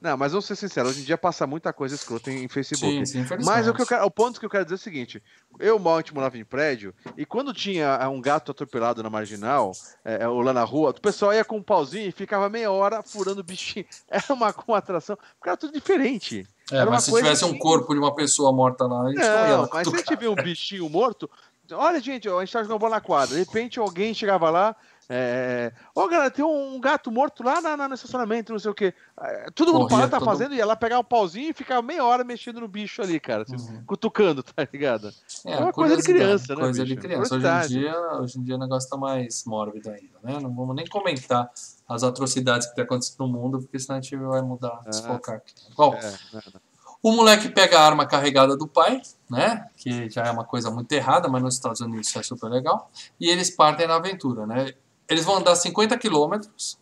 Não, 0.00 0.16
mas 0.16 0.32
vamos 0.32 0.44
ser 0.46 0.56
sinceros, 0.56 0.90
hoje 0.90 1.00
em 1.00 1.04
dia 1.04 1.16
passa 1.16 1.46
muita 1.46 1.72
coisa 1.72 1.94
escrota 1.94 2.30
em, 2.30 2.46
Facebook. 2.48 3.06
Sim, 3.06 3.24
sim. 3.24 3.36
Mas 3.44 3.66
o, 3.66 3.74
que 3.74 3.82
eu 3.82 3.86
quero- 3.86 4.04
o 4.04 4.10
ponto 4.10 4.38
que 4.38 4.46
eu 4.46 4.50
quero 4.50 4.64
dizer 4.64 4.74
é 4.74 4.76
o 4.76 4.78
seguinte: 4.78 5.22
eu 5.58 5.78
mal 5.78 6.00
morava 6.12 6.36
em 6.38 6.44
prédio, 6.44 6.94
e 7.16 7.24
quando 7.24 7.52
tinha 7.52 7.96
ah, 7.96 8.08
um 8.08 8.20
gato 8.20 8.50
atropelado 8.52 9.02
na 9.02 9.08
marginal, 9.10 9.72
é, 10.04 10.22
é, 10.24 10.28
ou 10.28 10.40
lá 10.42 10.52
na 10.52 10.64
rua, 10.64 10.90
o 10.90 11.00
pessoal 11.00 11.32
ia 11.32 11.44
com 11.44 11.56
um 11.56 11.62
pauzinho 11.62 12.08
e 12.08 12.12
ficava 12.12 12.48
meia 12.48 12.70
hora 12.70 13.02
furando 13.02 13.40
o 13.40 13.44
bichinho. 13.44 13.86
Era 14.08 14.24
uma, 14.30 14.54
uma 14.68 14.78
atração, 14.78 15.16
porque 15.38 15.48
era 15.48 15.56
tudo 15.56 15.72
diferente. 15.72 16.46
É, 16.70 16.76
Era 16.76 16.84
uma 16.86 16.92
mas 16.92 17.04
se 17.04 17.12
tivesse 17.12 17.44
um 17.44 17.48
assim- 17.48 17.58
corpo 17.58 17.92
de 17.94 17.98
uma 18.00 18.14
pessoa 18.14 18.52
morta 18.52 18.84
lá, 18.86 19.02
a 19.02 19.08
gente 19.08 19.18
não 19.18 19.48
Não, 19.62 19.68
mas 19.72 19.88
se 19.88 19.94
a 19.94 19.98
gente 19.98 20.16
vê 20.16 20.28
um 20.28 20.34
bichinho 20.34 20.88
morto, 20.88 21.30
olha, 21.72 22.00
gente, 22.00 22.28
a 22.28 22.40
gente 22.40 22.52
tá 22.52 22.62
jogando 22.62 22.78
bola 22.78 22.96
na 22.96 23.00
quadra. 23.00 23.34
De 23.36 23.42
repente 23.42 23.78
alguém 23.78 24.12
chegava 24.14 24.50
lá. 24.50 24.76
É... 25.08 25.72
Ó, 25.94 26.08
galera, 26.08 26.30
tem 26.30 26.44
um 26.44 26.80
gato 26.80 27.10
morto 27.12 27.42
lá 27.42 27.60
na, 27.60 27.76
na- 27.76 27.88
no 27.88 27.94
estacionamento, 27.94 28.52
não 28.52 28.58
sei 28.58 28.70
o 28.70 28.74
quê. 28.74 28.92
É, 29.20 29.46
Todo 29.54 29.72
mundo 29.72 29.88
Corria 29.88 30.08
para 30.08 30.10
tá 30.10 30.18
todo- 30.18 30.26
fazendo, 30.28 30.54
ia 30.54 30.66
lá 30.66 30.74
pegar 30.74 30.98
um 30.98 31.04
pauzinho 31.04 31.50
e 31.50 31.52
ficava 31.52 31.80
meia 31.80 32.04
hora 32.04 32.24
mexendo 32.24 32.60
no 32.60 32.66
bicho 32.68 33.00
ali, 33.02 33.20
cara. 33.20 33.42
assim, 33.42 33.54
Uhum. 33.56 33.84
Cutucando, 33.86 34.42
tá 34.42 34.66
ligado? 34.72 35.12
É, 35.44 35.52
É 35.52 35.58
uma 35.58 35.72
coisa 35.72 35.96
de 35.96 36.02
criança, 36.02 36.54
né, 36.54 36.60
Coisa 36.60 36.84
de 36.84 36.94
bicho? 36.94 37.06
criança. 37.06 37.34
Hoje 37.36 37.46
em, 37.46 37.80
dia, 37.80 38.00
hoje 38.20 38.38
em 38.38 38.42
dia 38.42 38.56
o 38.56 38.58
negócio 38.58 38.90
tá 38.90 38.96
mais 38.96 39.44
mórbido 39.46 39.90
ainda, 39.90 40.18
né? 40.22 40.38
Não 40.40 40.52
vamos 40.54 40.74
nem 40.74 40.86
comentar 40.86 41.50
as 41.88 42.02
atrocidades 42.02 42.66
que 42.68 42.74
tem 42.74 42.84
acontecido 42.84 43.18
no 43.20 43.28
mundo, 43.28 43.58
porque 43.60 43.78
senão 43.78 43.98
a 43.98 44.00
gente 44.00 44.16
vai 44.16 44.42
mudar, 44.42 44.80
É. 44.86 44.90
desfocar 44.90 45.36
aqui. 45.36 45.54
Bom, 45.76 45.94
É, 45.94 46.12
o 47.02 47.12
moleque 47.12 47.48
pega 47.48 47.78
a 47.78 47.86
arma 47.86 48.04
carregada 48.06 48.56
do 48.56 48.66
pai, 48.66 49.00
né? 49.30 49.68
Que 49.76 50.10
já 50.10 50.24
é 50.24 50.30
uma 50.32 50.44
coisa 50.44 50.68
muito 50.70 50.90
errada, 50.90 51.28
mas 51.28 51.42
nos 51.42 51.54
Estados 51.54 51.80
Unidos 51.80 52.08
isso 52.08 52.18
é 52.18 52.22
super 52.24 52.48
legal. 52.50 52.90
E 53.20 53.30
eles 53.30 53.50
partem 53.50 53.86
na 53.86 53.94
aventura, 53.96 54.44
né? 54.46 54.72
Eles 55.08 55.24
vão 55.24 55.36
andar 55.36 55.54
50 55.56 55.96
quilômetros 55.98 56.78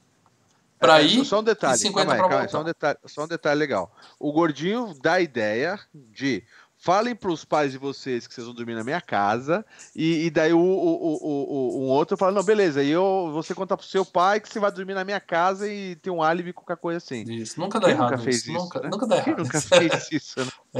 pra 0.78 1.00
É, 1.00 1.04
ir 1.04 1.24
Só 1.24 1.40
um 1.40 1.42
detalhe, 1.42 1.76
e 1.76 1.78
50 1.78 2.06
calma 2.06 2.12
aí, 2.14 2.18
pra 2.18 2.28
calma 2.28 2.44
aí, 2.44 2.50
só 2.50 2.56
um 2.58 2.64
voltar. 2.64 2.72
detalhe, 2.72 2.98
só 3.06 3.24
um 3.24 3.28
detalhe 3.28 3.58
legal. 3.60 3.94
O 4.18 4.32
gordinho 4.32 4.94
dá 5.02 5.14
a 5.14 5.20
ideia 5.20 5.78
de 5.94 6.42
falem 6.76 7.14
pros 7.16 7.46
pais 7.46 7.72
de 7.72 7.78
vocês 7.78 8.26
que 8.26 8.34
vocês 8.34 8.46
vão 8.46 8.54
dormir 8.54 8.74
na 8.74 8.84
minha 8.84 9.00
casa, 9.00 9.64
e, 9.96 10.26
e 10.26 10.30
daí 10.30 10.52
o, 10.52 10.58
o, 10.58 10.62
o, 10.62 11.78
o- 11.78 11.84
um 11.86 11.88
outro 11.88 12.14
fala, 12.14 12.30
não, 12.32 12.42
beleza, 12.42 12.82
e 12.82 12.90
eu, 12.90 13.30
você 13.32 13.54
conta 13.54 13.74
pro 13.74 13.86
seu 13.86 14.04
pai 14.04 14.38
que 14.38 14.46
você 14.50 14.60
vai 14.60 14.70
dormir 14.70 14.92
na 14.92 15.02
minha 15.02 15.18
casa 15.18 15.66
e 15.66 15.96
tem 15.96 16.12
um 16.12 16.22
álibi, 16.22 16.52
qualquer 16.52 16.76
coisa 16.76 16.98
assim. 16.98 17.22
Isso, 17.22 17.58
nunca 17.58 17.80
dá 17.80 17.86
Quem 17.86 17.96
errado 17.96 18.10
nunca 18.10 18.22
fez 18.22 18.36
isso. 18.36 18.50
isso, 18.50 18.58
Nunca, 18.64 18.80
né? 18.80 18.88
nunca 18.92 19.06
dá 19.06 19.22
Quem 19.22 19.32
errado. 19.32 19.44
nunca 19.44 19.60
fez 19.62 20.12
isso, 20.12 20.40
né? 20.44 20.50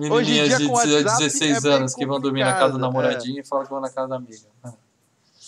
É. 0.00 0.10
Hoje 0.10 0.30
em 0.30 0.44
dia, 0.44 0.56
de 0.56 0.66
com 0.66 0.72
WhatsApp, 0.74 1.02
16 1.04 1.64
é 1.64 1.68
anos 1.74 1.94
que 1.94 2.06
vão 2.06 2.18
dormir 2.20 2.44
na 2.44 2.52
casa 2.54 2.72
do 2.72 2.78
complicado, 2.78 2.80
namoradinho 2.80 3.40
e 3.40 3.44
falam 3.46 3.64
que 3.66 3.70
vão 3.70 3.80
na 3.82 3.90
casa 3.90 4.08
da 4.08 4.16
amiga. 4.16 4.46
É. 4.64 4.87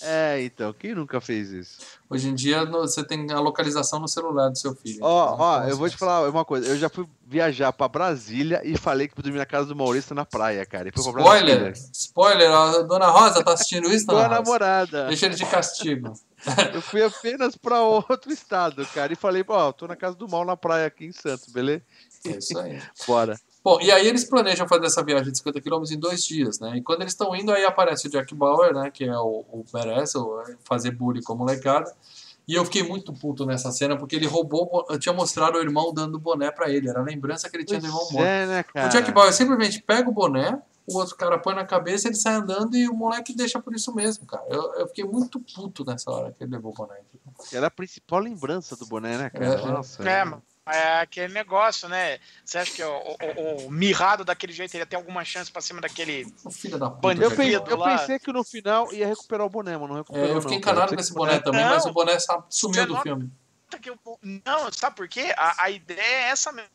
É, 0.02 0.42
então, 0.42 0.72
quem 0.72 0.94
nunca 0.94 1.20
fez 1.20 1.50
isso? 1.50 1.78
Hoje 2.08 2.28
em 2.28 2.34
dia 2.34 2.64
no- 2.64 2.80
você 2.80 3.04
tem 3.04 3.30
a 3.30 3.38
localização 3.40 4.00
no 4.00 4.08
celular 4.08 4.48
do 4.48 4.58
seu 4.58 4.74
filho. 4.74 4.98
Ó, 5.02 5.24
Então, 5.34 5.38
ó, 5.38 5.56
então, 5.58 5.68
eu 5.70 5.76
vou 5.76 5.88
te 5.90 5.96
falar 5.96 6.28
uma 6.28 6.44
coisa, 6.44 6.66
eu 6.68 6.76
já 6.76 6.88
fui 6.88 7.06
viajar 7.26 7.72
pra 7.72 7.86
Brasília 7.88 8.60
e 8.64 8.76
falei 8.76 9.06
que 9.08 9.14
ia 9.18 9.22
dormir 9.22 9.38
na 9.38 9.46
casa 9.46 9.66
do 9.66 9.76
Maurício 9.76 10.14
na 10.14 10.24
praia, 10.24 10.64
cara. 10.66 10.88
Spoiler! 10.88 11.60
Brasília. 11.60 11.72
Spoiler! 11.92 12.50
A 12.50 12.82
dona 12.82 13.06
Rosa 13.08 13.44
tá 13.44 13.52
assistindo 13.52 13.88
isso, 13.92 14.06
dona 14.06 14.22
Rosa? 14.26 14.34
namorada. 14.40 15.06
Deixa 15.08 15.26
ele 15.26 15.34
de 15.34 15.46
castigo. 15.46 16.12
Eu 16.74 16.80
fui 16.80 17.02
apenas 17.02 17.54
pra 17.56 17.82
outro 17.82 18.32
estado, 18.32 18.84
cara, 18.86 19.12
e 19.12 19.16
falei, 19.16 19.44
ó, 19.46 19.70
tô 19.72 19.86
na 19.86 19.94
casa 19.96 20.16
do 20.16 20.26
mal 20.28 20.44
na 20.44 20.56
praia 20.56 20.86
aqui 20.86 21.04
em 21.04 21.12
Santos, 21.12 21.52
beleza? 21.52 21.82
É 22.24 22.30
isso 22.30 22.58
aí. 22.58 22.80
Bora. 23.06 23.38
Bom, 23.62 23.78
e 23.80 23.92
aí 23.92 24.06
eles 24.06 24.24
planejam 24.24 24.66
fazer 24.66 24.86
essa 24.86 25.04
viagem 25.04 25.30
de 25.30 25.38
50 25.38 25.60
km 25.60 25.82
em 25.90 25.98
dois 25.98 26.24
dias, 26.24 26.58
né? 26.58 26.78
E 26.78 26.82
quando 26.82 27.02
eles 27.02 27.12
estão 27.12 27.36
indo, 27.36 27.52
aí 27.52 27.64
aparece 27.64 28.08
o 28.08 28.10
Jack 28.10 28.34
Bauer, 28.34 28.74
né? 28.74 28.90
Que 28.90 29.04
é 29.04 29.18
o, 29.18 29.44
o 29.50 29.64
badass, 29.70 30.14
o 30.14 30.42
fazer 30.64 30.92
bullying 30.92 31.22
com 31.22 31.34
a 31.34 31.36
molecada. 31.36 31.92
E 32.48 32.54
eu 32.54 32.64
fiquei 32.64 32.82
muito 32.82 33.12
puto 33.12 33.44
nessa 33.44 33.70
cena, 33.70 33.96
porque 33.96 34.16
ele 34.16 34.26
roubou, 34.26 34.84
eu 34.88 34.98
tinha 34.98 35.12
mostrado 35.12 35.58
o 35.58 35.60
irmão 35.60 35.92
dando 35.92 36.18
boné 36.18 36.50
pra 36.50 36.70
ele. 36.70 36.88
Era 36.88 37.00
a 37.00 37.04
lembrança 37.04 37.48
que 37.50 37.56
ele 37.56 37.64
tinha 37.64 37.78
do 37.78 37.86
irmão 37.86 38.00
morto. 38.10 38.26
é, 38.26 38.46
né, 38.46 38.62
cara? 38.62 38.88
O 38.88 38.90
Jack 38.90 39.12
Bauer 39.12 39.32
simplesmente 39.32 39.82
pega 39.82 40.08
o 40.08 40.12
boné, 40.12 40.60
o 40.86 40.96
outro 40.98 41.14
cara 41.14 41.38
põe 41.38 41.54
na 41.54 41.64
cabeça, 41.64 42.08
ele 42.08 42.16
sai 42.16 42.34
andando 42.34 42.76
e 42.76 42.88
o 42.88 42.94
moleque 42.94 43.36
deixa 43.36 43.60
por 43.60 43.74
isso 43.74 43.94
mesmo, 43.94 44.26
cara. 44.26 44.44
Eu, 44.48 44.74
eu 44.74 44.88
fiquei 44.88 45.04
muito 45.04 45.38
puto 45.38 45.84
nessa 45.84 46.10
hora 46.10 46.32
que 46.32 46.42
ele 46.42 46.52
levou 46.52 46.72
o 46.72 46.74
boné. 46.74 46.98
Era 47.52 47.68
a 47.68 47.70
principal 47.70 48.18
lembrança 48.18 48.74
do 48.74 48.86
boné, 48.86 49.16
né, 49.16 49.30
cara? 49.30 49.44
É, 49.44 49.66
Nossa. 49.66 50.02
É, 50.02 50.24
mano. 50.24 50.42
É 50.72 51.00
aquele 51.00 51.32
negócio, 51.32 51.88
né? 51.88 52.18
Você 52.44 52.58
acha 52.58 52.72
que 52.72 52.82
o, 52.82 52.90
o- 53.36 53.66
o 53.66 53.70
mirrado 53.70 54.24
daquele 54.24 54.52
jeito 54.52 54.74
ele 54.74 54.82
ia 54.82 54.86
ter 54.86 54.96
alguma 54.96 55.24
chance 55.24 55.50
pra 55.50 55.60
cima 55.62 55.80
daquele. 55.80 56.32
Filho 56.52 56.78
da 56.78 56.88
puta. 56.90 57.00
Bandido. 57.02 57.24
Eu, 57.26 57.30
pensei, 57.36 57.56
eu 57.56 57.78
pensei 57.82 58.18
que 58.18 58.32
no 58.32 58.44
final 58.44 58.92
ia 58.92 59.06
recuperar 59.06 59.46
o 59.46 59.50
boné, 59.50 59.76
mas 59.76 59.88
não 59.88 59.96
recuperou. 59.96 60.26
É, 60.28 60.30
eu 60.32 60.40
fiquei 60.40 60.56
não, 60.56 60.58
encanado 60.60 60.94
com 60.94 61.00
esse 61.00 61.12
boné 61.12 61.38
também, 61.40 61.64
mas 61.64 61.84
o 61.86 61.92
boné 61.92 62.16
sumiu 62.48 62.86
do 62.86 63.00
filme. 63.02 63.30
que 63.82 63.90
o- 63.90 64.18
Não, 64.44 64.72
sabe 64.72 64.96
por 64.96 65.08
quê? 65.08 65.32
A, 65.36 65.64
a 65.64 65.70
ideia 65.70 66.00
é 66.00 66.28
essa 66.30 66.52
mesmo. 66.52 66.70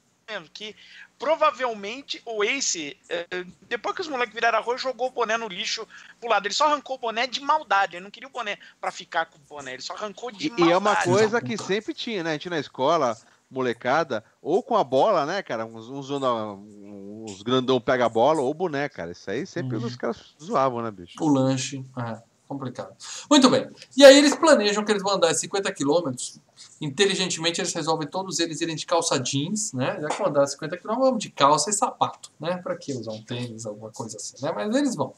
Que 0.51 0.75
provavelmente 1.19 2.21
o 2.25 2.43
Ace, 2.43 2.97
eh, 3.09 3.45
depois 3.69 3.95
que 3.95 4.01
os 4.01 4.07
moleques 4.07 4.33
viraram 4.33 4.57
arroz, 4.57 4.81
jogou 4.81 5.07
o 5.07 5.11
boné 5.11 5.37
no 5.37 5.47
lixo 5.47 5.87
pro 6.19 6.29
lado. 6.29 6.47
Ele 6.47 6.53
só 6.53 6.65
arrancou 6.65 6.95
o 6.95 6.99
boné 6.99 7.27
de 7.27 7.41
maldade. 7.41 7.95
Ele 7.95 8.03
não 8.03 8.09
queria 8.11 8.27
o 8.27 8.31
boné 8.31 8.57
pra 8.81 8.91
ficar 8.91 9.25
com 9.27 9.37
o 9.37 9.41
boné. 9.41 9.73
Ele 9.73 9.81
só 9.81 9.93
arrancou 9.93 10.31
de 10.31 10.47
E, 10.47 10.49
maldade. 10.49 10.69
e 10.69 10.73
é 10.73 10.77
uma 10.77 10.95
coisa 10.95 11.41
que 11.41 11.57
sempre 11.57 11.93
tinha, 11.93 12.23
né? 12.23 12.31
A 12.31 12.33
gente 12.33 12.49
na 12.49 12.59
escola, 12.59 13.17
molecada, 13.55 14.23
ou 14.41 14.61
com 14.61 14.75
a 14.75 14.83
bola, 14.83 15.25
né, 15.25 15.41
cara? 15.41 15.65
Uns, 15.65 15.89
uns, 15.89 16.09
uns 16.11 17.41
grandão 17.41 17.79
pega 17.81 18.05
a 18.05 18.09
bola, 18.09 18.41
ou 18.41 18.53
boné, 18.53 18.87
cara. 18.89 19.11
Isso 19.11 19.29
aí 19.31 19.45
sempre 19.47 19.77
Uhum. 19.77 19.85
os 19.85 19.95
caras 19.95 20.35
zoavam, 20.41 20.81
né, 20.81 20.91
bicho? 20.91 21.15
O 21.21 21.27
lanche. 21.27 21.83
É, 21.97 22.21
complicado. 22.47 22.93
Muito 23.29 23.49
bem. 23.49 23.67
E 23.97 24.03
aí 24.05 24.17
eles 24.17 24.35
planejam 24.35 24.83
que 24.85 24.91
eles 24.91 25.01
vão 25.01 25.13
andar 25.13 25.33
50 25.33 25.71
quilômetros. 25.71 26.39
Inteligentemente 26.81 27.59
eles 27.61 27.73
resolvem 27.73 28.07
todos 28.07 28.39
eles 28.39 28.61
irem 28.61 28.75
de 28.75 28.85
calça 28.85 29.17
jeans, 29.19 29.73
né? 29.73 29.97
Já 30.01 30.09
que 30.09 30.17
vão 30.17 30.27
andar 30.27 30.45
50 30.45 30.77
quilômetros, 30.77 31.07
vamos 31.09 31.23
de 31.23 31.29
calça 31.31 31.69
e 31.69 31.73
sapato, 31.73 32.31
né? 32.39 32.57
Pra 32.57 32.75
que 32.75 32.93
usar 32.93 33.11
um 33.11 33.21
tênis, 33.23 33.65
alguma 33.65 33.91
coisa 33.91 34.17
assim, 34.17 34.35
né? 34.43 34.51
Mas 34.53 34.75
eles 34.75 34.95
vão. 34.95 35.13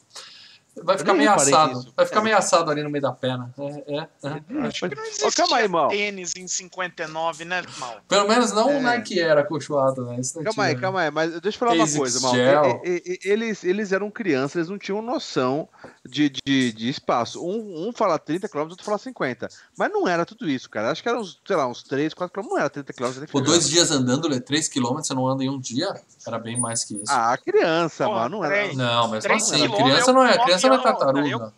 Vai 0.84 0.98
ficar 0.98 1.14
meio 1.14 1.30
assado. 1.32 1.74
nisso. 1.74 1.92
Vai 1.96 2.06
ficar 2.06 2.20
É. 2.20 2.22
meio 2.24 2.36
assado 2.36 2.70
ali 2.70 2.82
no 2.82 2.90
meio 2.90 3.02
da 3.02 3.12
perna. 3.12 3.52
É, 3.58 3.96
é, 3.96 3.98
é. 4.24 4.66
Acho 4.66 4.88
que 4.88 4.94
não 4.94 5.02
Ô, 5.02 5.06
existia 5.06 5.30
calma 5.32 5.56
aí, 5.58 5.68
mal. 5.68 5.88
tênis 5.88 6.34
em 6.36 6.46
59, 6.48 7.44
né, 7.44 7.62
mal? 7.78 7.96
Pelo 8.08 8.28
menos 8.28 8.52
não 8.52 8.70
É. 8.70 8.76
o 8.76 8.82
Nike 8.82 9.20
era 9.20 9.40
acolchoado, 9.40 10.04
né? 10.04 10.20
Isso 10.20 10.36
não 10.36 10.44
Calma 10.44 10.64
aí, 10.64 10.76
calma 10.76 11.00
aí, 11.02 11.10
mas 11.10 11.40
deixa 11.40 11.56
eu 11.56 11.58
falar 11.60 11.72
uma 11.74 11.84
Asics 11.84 11.98
coisa, 11.98 12.20
mal. 12.20 12.82
Eles, 13.24 13.64
eles 13.64 13.92
eram 13.92 14.10
crianças, 14.10 14.56
eles 14.56 14.68
não 14.68 14.78
tinham 14.78 15.00
noção 15.02 15.68
de, 16.10 16.30
de, 16.44 16.72
de 16.72 16.88
espaço. 16.88 17.44
Um, 17.44 17.88
um 17.88 17.92
fala 17.92 18.18
30 18.18 18.48
km, 18.48 18.60
outro 18.60 18.84
fala 18.84 18.98
50. 18.98 19.48
Mas 19.76 19.92
não 19.92 20.08
era 20.08 20.24
tudo 20.26 20.48
isso, 20.48 20.68
cara. 20.68 20.90
Acho 20.90 21.02
que 21.02 21.08
era 21.08 21.18
uns, 21.18 21.40
sei 21.46 21.56
lá, 21.56 21.66
uns 21.66 21.82
3, 21.82 22.14
4 22.14 22.32
km, 22.42 22.48
não 22.48 22.58
era 22.58 22.70
30 22.70 22.92
km. 22.92 23.26
Pô, 23.30 23.40
dois 23.40 23.68
dias 23.68 23.90
andando, 23.90 24.28
3km, 24.28 24.94
você 24.96 25.14
não 25.14 25.26
anda 25.28 25.44
em 25.44 25.50
um 25.50 25.58
dia? 25.60 26.00
Era 26.26 26.38
bem 26.38 26.58
mais 26.58 26.84
que 26.84 26.94
isso. 26.94 27.12
Ah, 27.12 27.36
criança, 27.36 28.04
Porra, 28.06 28.22
mano, 28.22 28.38
não 28.38 28.44
era. 28.44 28.72
Não, 28.74 29.08
mas 29.08 29.24
assim, 29.26 29.68
criança 29.70 30.12
não 30.12 30.24
é, 30.24 30.36
eu- 30.36 30.42
criança 30.42 30.66
não 30.68 30.74
é 30.74 30.78
eu- 30.78 30.82
tartaruga. 30.82 31.28
eu- 31.28 31.52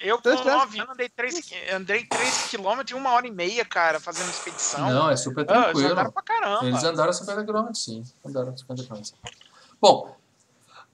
Eu, 0.00 0.14
com 0.18 0.22
Três, 0.22 0.40
três. 0.42 0.56
9 0.56 0.78
anos, 0.78 0.92
andei 0.92 1.08
3 1.08 1.50
andei 1.74 2.04
três 2.04 2.46
quilômetros 2.48 2.96
em 2.96 3.00
uma 3.00 3.10
hora 3.10 3.26
e 3.26 3.32
meia, 3.32 3.64
cara, 3.64 3.98
fazendo 3.98 4.30
expedição. 4.30 4.88
Não, 4.88 5.10
é 5.10 5.16
super 5.16 5.40
Ah, 5.48 5.54
eles 5.54 5.64
tranquilo. 5.64 5.90
andaram 5.90 6.12
pra 6.12 6.22
caramba. 6.22 6.64
Eles 6.66 6.84
andaram 6.84 7.12
50 7.12 7.44
km, 7.44 7.74
sim. 7.74 8.04
Andaram 8.24 8.56
50 8.56 8.84
km. 8.84 9.02
Bom, 9.80 10.16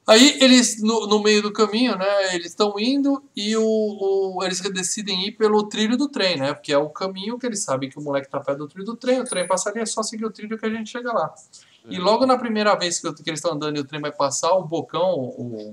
aí 0.07 0.39
eles, 0.41 0.83
no, 0.83 1.07
no 1.07 1.23
meio 1.23 1.41
do 1.43 1.53
caminho, 1.53 1.97
né, 1.97 2.35
eles 2.35 2.47
estão 2.49 2.75
indo 2.79 3.23
e 3.35 3.57
o, 3.57 3.63
o- 3.65 4.39
eles 4.45 4.61
decidem 4.61 5.27
ir 5.29 5.33
pelo 5.33 5.69
trilho 5.69 5.97
do 5.97 6.09
trem, 6.09 6.37
né, 6.37 6.53
porque 6.55 6.73
é 6.73 6.79
o 6.79 6.89
caminho 6.91 7.39
que 7.39 7.47
eles 7.47 7.63
sabem 7.65 7.89
que 7.89 7.99
o 7.99 8.03
moleque 8.03 8.29
tá 8.29 8.41
perto 8.41 8.59
do 8.59 8.69
trilho 8.69 8.85
do 8.85 8.97
trem, 8.97 9.21
o 9.21 9.25
trem 9.25 9.47
passa 9.47 9.71
ali, 9.71 9.81
é 9.81 9.87
só 9.87 10.03
seguir 10.03 10.25
o 10.27 10.31
trilho 10.31 10.59
que 10.59 10.67
a 10.67 10.71
gente 10.71 10.91
chega 10.91 11.13
lá. 11.13 11.33
E 11.89 11.99
logo 11.99 12.25
na 12.27 12.39
primeira 12.39 12.75
vez 12.77 12.99
que, 12.99 13.13
que 13.15 13.29
eles 13.31 13.39
estão 13.41 13.53
andando 13.53 13.77
e 13.77 13.81
o 13.81 13.85
trem 13.85 14.01
vai 14.01 14.13
passar, 14.13 14.53
o 14.55 14.65
Bocão, 14.65 15.15
o... 15.15 15.73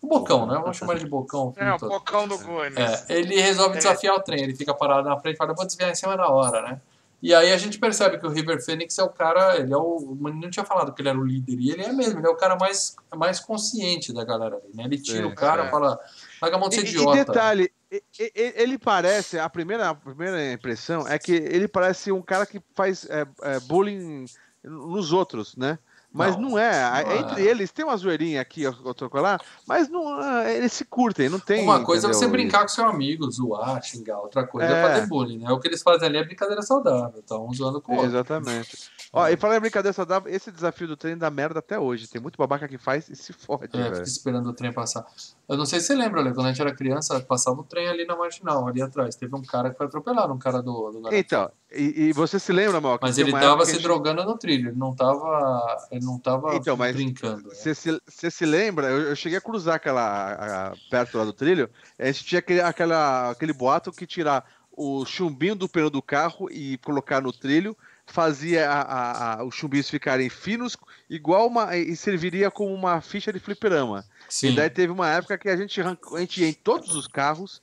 O 0.00 0.06
Bocão, 0.08 0.46
né, 0.46 0.58
vamos 0.60 0.76
chamar 0.76 0.94
ele 0.94 1.04
de 1.04 1.08
Bocão. 1.10 1.54
o 1.56 1.62
É, 1.62 1.74
o 1.74 1.78
todo. 1.78 1.88
bocão 1.90 2.26
do 2.26 2.36
Gomes. 2.36 2.76
É, 2.76 3.04
ele 3.08 3.40
resolve 3.40 3.74
É. 3.74 3.78
desafiar 3.78 4.16
o 4.16 4.20
trem, 4.20 4.42
ele 4.42 4.54
fica 4.56 4.74
parado 4.74 5.08
na 5.08 5.16
frente 5.20 5.36
e 5.36 5.38
fala, 5.38 5.52
eu 5.52 5.54
vou 5.54 5.64
desviar 5.64 5.90
em 5.92 5.94
cima 5.94 6.16
da 6.16 6.28
hora, 6.28 6.60
né? 6.62 6.80
E 7.22 7.32
aí 7.32 7.52
a 7.52 7.56
gente 7.56 7.78
percebe 7.78 8.18
que 8.18 8.26
o 8.26 8.30
River 8.30 8.60
Phoenix 8.64 8.98
é 8.98 9.02
o 9.04 9.08
cara, 9.08 9.56
ele 9.56 9.72
é 9.72 9.76
o. 9.76 9.96
O 9.98 10.14
menino 10.16 10.50
tinha 10.50 10.64
falado 10.64 10.92
que 10.92 11.00
ele 11.00 11.08
era 11.08 11.18
o 11.18 11.24
líder, 11.24 11.56
e 11.60 11.70
ele 11.70 11.82
é 11.84 11.92
mesmo, 11.92 12.18
ele 12.18 12.26
é 12.26 12.30
o 12.30 12.34
cara 12.34 12.56
mais, 12.56 12.96
mais 13.14 13.38
consciente 13.38 14.12
da 14.12 14.24
galera 14.24 14.56
ali, 14.56 14.74
né? 14.74 14.84
Ele 14.84 14.98
tira 14.98 15.22
É, 15.22 15.26
o 15.26 15.34
cara, 15.34 15.66
é. 15.66 15.70
fala, 15.70 16.00
larga 16.40 16.56
a 16.56 16.60
mão 16.60 16.68
de 16.68 16.74
ser 16.74 16.84
e 16.84 16.88
idiota. 16.88 17.24
detalhe, 17.24 17.72
e- 17.92 18.02
e- 18.18 18.32
e- 18.34 18.52
ele 18.56 18.76
parece, 18.76 19.38
a 19.38 19.48
primeira, 19.48 19.90
a 19.90 19.94
primeira 19.94 20.52
impressão 20.52 21.06
é 21.06 21.16
que 21.16 21.32
ele 21.32 21.68
parece 21.68 22.10
um 22.10 22.20
cara 22.22 22.44
que 22.44 22.60
faz 22.74 23.06
é, 23.08 23.24
é, 23.42 23.60
bullying 23.60 24.24
nos 24.64 25.12
outros, 25.12 25.56
né? 25.56 25.78
Mas 26.12 26.36
não, 26.36 26.50
não 26.50 26.58
é. 26.58 27.04
Não 27.04 27.12
Entre 27.12 27.42
é. 27.42 27.50
eles 27.50 27.70
tem 27.72 27.84
uma 27.84 27.96
zoeirinha 27.96 28.40
aqui, 28.40 28.66
outro 28.66 29.10
lá, 29.14 29.38
mas 29.66 29.88
não, 29.88 30.22
é, 30.22 30.56
eles 30.56 30.72
se 30.72 30.84
curtem, 30.84 31.28
não 31.28 31.38
tem. 31.38 31.62
Uma 31.62 31.82
coisa 31.82 32.06
entendeu? 32.06 32.18
é 32.18 32.24
você 32.24 32.30
brincar 32.30 32.62
com 32.62 32.68
seu 32.68 32.86
amigo, 32.86 33.30
zoar, 33.30 33.82
xingar. 33.82 34.18
Outra 34.18 34.46
coisa 34.46 34.68
é, 34.68 34.78
é 34.78 34.82
fazer 34.82 35.06
bullying, 35.06 35.38
né? 35.38 35.50
O 35.50 35.58
que 35.58 35.68
eles 35.68 35.82
fazem 35.82 36.08
ali 36.08 36.18
é 36.18 36.24
brincadeira 36.24 36.62
saudável. 36.62 37.20
Estão 37.20 37.52
zoando 37.52 37.80
com 37.80 37.92
o 37.92 37.96
outro. 37.96 38.10
Exatamente. 38.10 38.90
Ó, 39.12 39.28
e 39.28 39.36
falando 39.36 39.58
em 39.58 39.60
brincadeira 39.60 39.92
saudável, 39.92 40.32
esse 40.32 40.50
desafio 40.50 40.88
do 40.88 40.96
trem 40.96 41.16
dá 41.16 41.30
merda 41.30 41.58
até 41.58 41.78
hoje. 41.78 42.08
Tem 42.08 42.20
muito 42.20 42.36
babaca 42.36 42.68
que 42.68 42.78
faz 42.78 43.08
e 43.08 43.16
se 43.16 43.32
fode. 43.32 43.68
É, 43.72 43.84
fica 43.84 44.02
esperando 44.02 44.48
o 44.48 44.52
trem 44.52 44.72
passar. 44.72 45.06
Eu 45.48 45.56
não 45.56 45.66
sei 45.66 45.80
se 45.80 45.88
você 45.88 45.94
lembra, 45.94 46.22
quando 46.32 46.46
a 46.46 46.48
gente 46.48 46.60
era 46.62 46.74
criança, 46.74 47.20
passava 47.20 47.60
o 47.60 47.64
trem 47.64 47.88
ali 47.88 48.06
na 48.06 48.16
marginal, 48.16 48.66
ali 48.66 48.80
atrás. 48.80 49.16
Teve 49.16 49.34
um 49.34 49.42
cara 49.42 49.70
que 49.70 49.76
foi 49.76 49.86
atropelado, 49.86 50.32
um 50.32 50.38
cara 50.38 50.62
do. 50.62 50.90
do 50.90 51.14
então, 51.14 51.50
e, 51.70 52.08
e, 52.08 52.12
você 52.12 52.38
se 52.38 52.52
lembra, 52.52 52.80
Mal? 52.80 52.98
Mas 53.00 53.18
ele 53.18 53.32
tava 53.32 53.64
se 53.64 53.72
gente... 53.72 53.82
drogando 53.82 54.24
no 54.24 54.36
trilho, 54.36 54.70
ele 54.70 54.78
não 54.78 54.94
tava, 54.94 55.86
ele 55.90 56.01
não 56.02 56.18
tava 56.18 56.54
então, 56.54 56.76
brincando. 56.76 57.48
Você 57.50 57.70
né? 57.70 57.74
se, 57.74 58.00
você 58.06 58.30
se 58.30 58.44
lembra? 58.44 58.88
Eu, 58.88 59.00
eu, 59.02 59.16
cheguei 59.16 59.38
a 59.38 59.40
cruzar 59.40 59.76
aquela, 59.76 60.32
a, 60.32 60.76
perto 60.90 61.18
lá 61.18 61.24
do 61.24 61.32
trilho, 61.32 61.70
a 61.98 62.06
gente 62.06 62.24
tinha 62.24 62.38
aquele, 62.40 62.60
aquela, 62.60 63.30
aquele 63.30 63.52
boato 63.52 63.92
que 63.92 64.06
tirar 64.06 64.44
o 64.70 65.04
chumbinho 65.04 65.54
do 65.54 65.68
pneu 65.68 65.90
do 65.90 66.02
carro 66.02 66.48
e 66.50 66.78
colocar 66.78 67.20
no 67.20 67.32
trilho 67.32 67.76
fazia 68.06 68.68
a, 68.68 68.80
a, 68.80 69.34
a, 69.34 69.44
os 69.44 69.54
chumbinhos 69.54 69.88
ficarem 69.88 70.28
finos, 70.28 70.76
igual 71.08 71.46
uma. 71.46 71.76
e 71.76 71.94
serviria 71.96 72.50
como 72.50 72.74
uma 72.74 73.00
ficha 73.00 73.32
de 73.32 73.38
fliperama. 73.38 74.04
Sim. 74.28 74.48
E 74.48 74.56
daí 74.56 74.70
teve 74.70 74.92
uma 74.92 75.08
época 75.08 75.38
que 75.38 75.48
a 75.48 75.56
gente, 75.56 75.80
a 75.80 76.18
gente 76.18 76.40
ia 76.40 76.48
em 76.48 76.52
todos 76.52 76.94
os 76.94 77.06
carros 77.06 77.60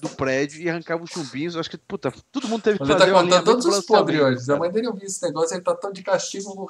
do 0.00 0.08
prédio 0.10 0.60
e 0.60 0.68
arrancava 0.68 1.02
os 1.02 1.10
chumbinhos. 1.10 1.56
Acho 1.56 1.70
que, 1.70 1.78
puta, 1.78 2.12
todo 2.30 2.48
mundo 2.48 2.62
teve 2.62 2.78
que 2.78 2.86
fazer. 2.86 3.02
Ele 3.02 3.12
tá 3.12 3.20
contando 3.20 3.44
todos 3.44 3.66
os 3.66 3.84
podres 3.84 4.20
hoje. 4.20 4.52
A 4.52 4.56
mãe 4.56 4.70
dele 4.70 4.88
ouviu 4.88 5.06
esse 5.06 5.22
negócio, 5.22 5.54
ele 5.54 5.62
tá 5.62 5.74
tão 5.74 5.92
de 5.92 6.02
castigo 6.02 6.68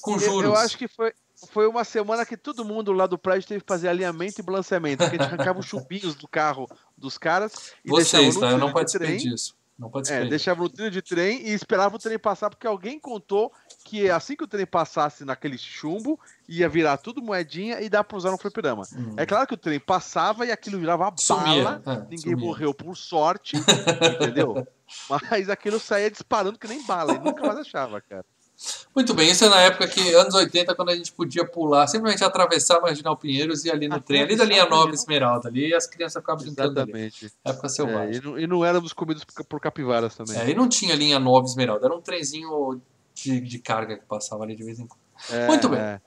com 0.00 0.18
juros. 0.18 0.44
Eu 0.44 0.54
acho 0.54 0.78
que 0.78 0.88
foi, 0.88 1.12
foi 1.50 1.66
uma 1.66 1.84
semana 1.84 2.24
que 2.24 2.36
todo 2.36 2.64
mundo 2.64 2.92
lá 2.92 3.06
do 3.06 3.18
prédio 3.18 3.48
teve 3.48 3.60
que 3.60 3.68
fazer 3.68 3.88
alinhamento 3.88 4.40
e 4.40 4.44
balanceamento, 4.44 5.04
porque 5.04 5.16
a 5.16 5.22
gente 5.22 5.34
arrancava 5.34 5.60
os 5.60 5.66
chumbinhos 5.66 6.14
do 6.14 6.28
carro 6.28 6.68
dos 6.96 7.18
caras. 7.18 7.72
E 7.84 7.90
Vocês, 7.90 8.36
tá? 8.36 8.50
Eu 8.50 8.58
não 8.58 8.72
participei 8.72 9.16
disso. 9.16 9.54
Não 9.78 9.90
pode 9.90 10.06
ser. 10.06 10.24
É, 10.24 10.28
deixava 10.28 10.62
no 10.62 10.68
trilho 10.68 10.90
de 10.90 11.02
trem 11.02 11.48
e 11.48 11.50
esperava 11.50 11.96
o 11.96 11.98
trem 11.98 12.18
passar, 12.18 12.48
porque 12.48 12.66
alguém 12.66 12.98
contou 12.98 13.52
que 13.94 14.10
assim 14.10 14.34
que 14.34 14.42
o 14.42 14.48
trem 14.48 14.66
passasse 14.66 15.24
naquele 15.24 15.56
chumbo, 15.56 16.18
ia 16.48 16.68
virar 16.68 16.96
tudo 16.96 17.22
moedinha 17.22 17.80
e 17.80 17.88
dá 17.88 18.02
pra 18.02 18.16
usar 18.16 18.32
no 18.32 18.38
fliperama. 18.38 18.82
Hum. 18.92 19.14
É 19.16 19.24
claro 19.24 19.46
que 19.46 19.54
o 19.54 19.56
trem 19.56 19.78
passava 19.78 20.44
e 20.44 20.50
aquilo 20.50 20.80
virava 20.80 21.12
sumia. 21.16 21.62
bala, 21.62 21.82
é, 21.86 22.00
ninguém 22.10 22.18
sumia. 22.18 22.36
morreu 22.36 22.74
por 22.74 22.96
sorte, 22.96 23.56
entendeu? 24.20 24.66
Mas 25.08 25.48
aquilo 25.48 25.78
saía 25.78 26.10
disparando 26.10 26.58
que 26.58 26.66
nem 26.66 26.84
bala, 26.84 27.14
e 27.14 27.18
nunca 27.20 27.46
mais 27.46 27.60
achava, 27.60 28.00
cara. 28.00 28.24
Muito 28.94 29.14
bem, 29.14 29.30
isso 29.30 29.44
é 29.44 29.48
na 29.48 29.60
época 29.60 29.86
que, 29.86 30.14
anos 30.14 30.34
80, 30.34 30.74
quando 30.74 30.88
a 30.88 30.96
gente 30.96 31.12
podia 31.12 31.44
pular, 31.44 31.86
simplesmente 31.86 32.24
atravessar 32.24 32.80
Marginal 32.80 33.16
Pinheiros 33.16 33.64
e 33.64 33.70
ali 33.70 33.86
no 33.86 34.00
trem, 34.00 34.22
ali 34.22 34.36
da 34.36 34.44
linha 34.44 34.64
Nova 34.66 34.92
Esmeralda, 34.92 35.48
ali, 35.48 35.68
e 35.68 35.74
as 35.74 35.86
crianças 35.86 36.20
ficavam 36.20 36.44
brincando 36.44 36.72
Exatamente. 36.72 37.26
Ali. 37.26 37.32
Época 37.44 37.68
selvagem. 37.68 38.14
É, 38.14 38.16
e, 38.16 38.20
não, 38.20 38.38
e, 38.38 38.46
não, 38.46 38.64
éramos 38.64 38.92
comidos 38.92 39.24
por 39.48 39.60
capivaras 39.60 40.16
também. 40.16 40.36
É, 40.36 40.50
e 40.50 40.54
não 40.54 40.68
tinha 40.68 40.94
linha 40.94 41.18
Nova 41.18 41.46
Esmeralda, 41.46 41.86
era 41.86 41.94
um 41.94 42.00
trenzinho 42.00 42.80
de, 43.14 43.40
de 43.40 43.58
carga 43.58 43.96
que 43.96 44.04
passava 44.04 44.44
ali 44.44 44.56
de 44.56 44.64
vez 44.64 44.78
em 44.78 44.86
quando. 44.86 45.00
É, 45.30 45.46
Muito 45.46 45.68
bem. 45.68 45.78
É. 45.78 46.00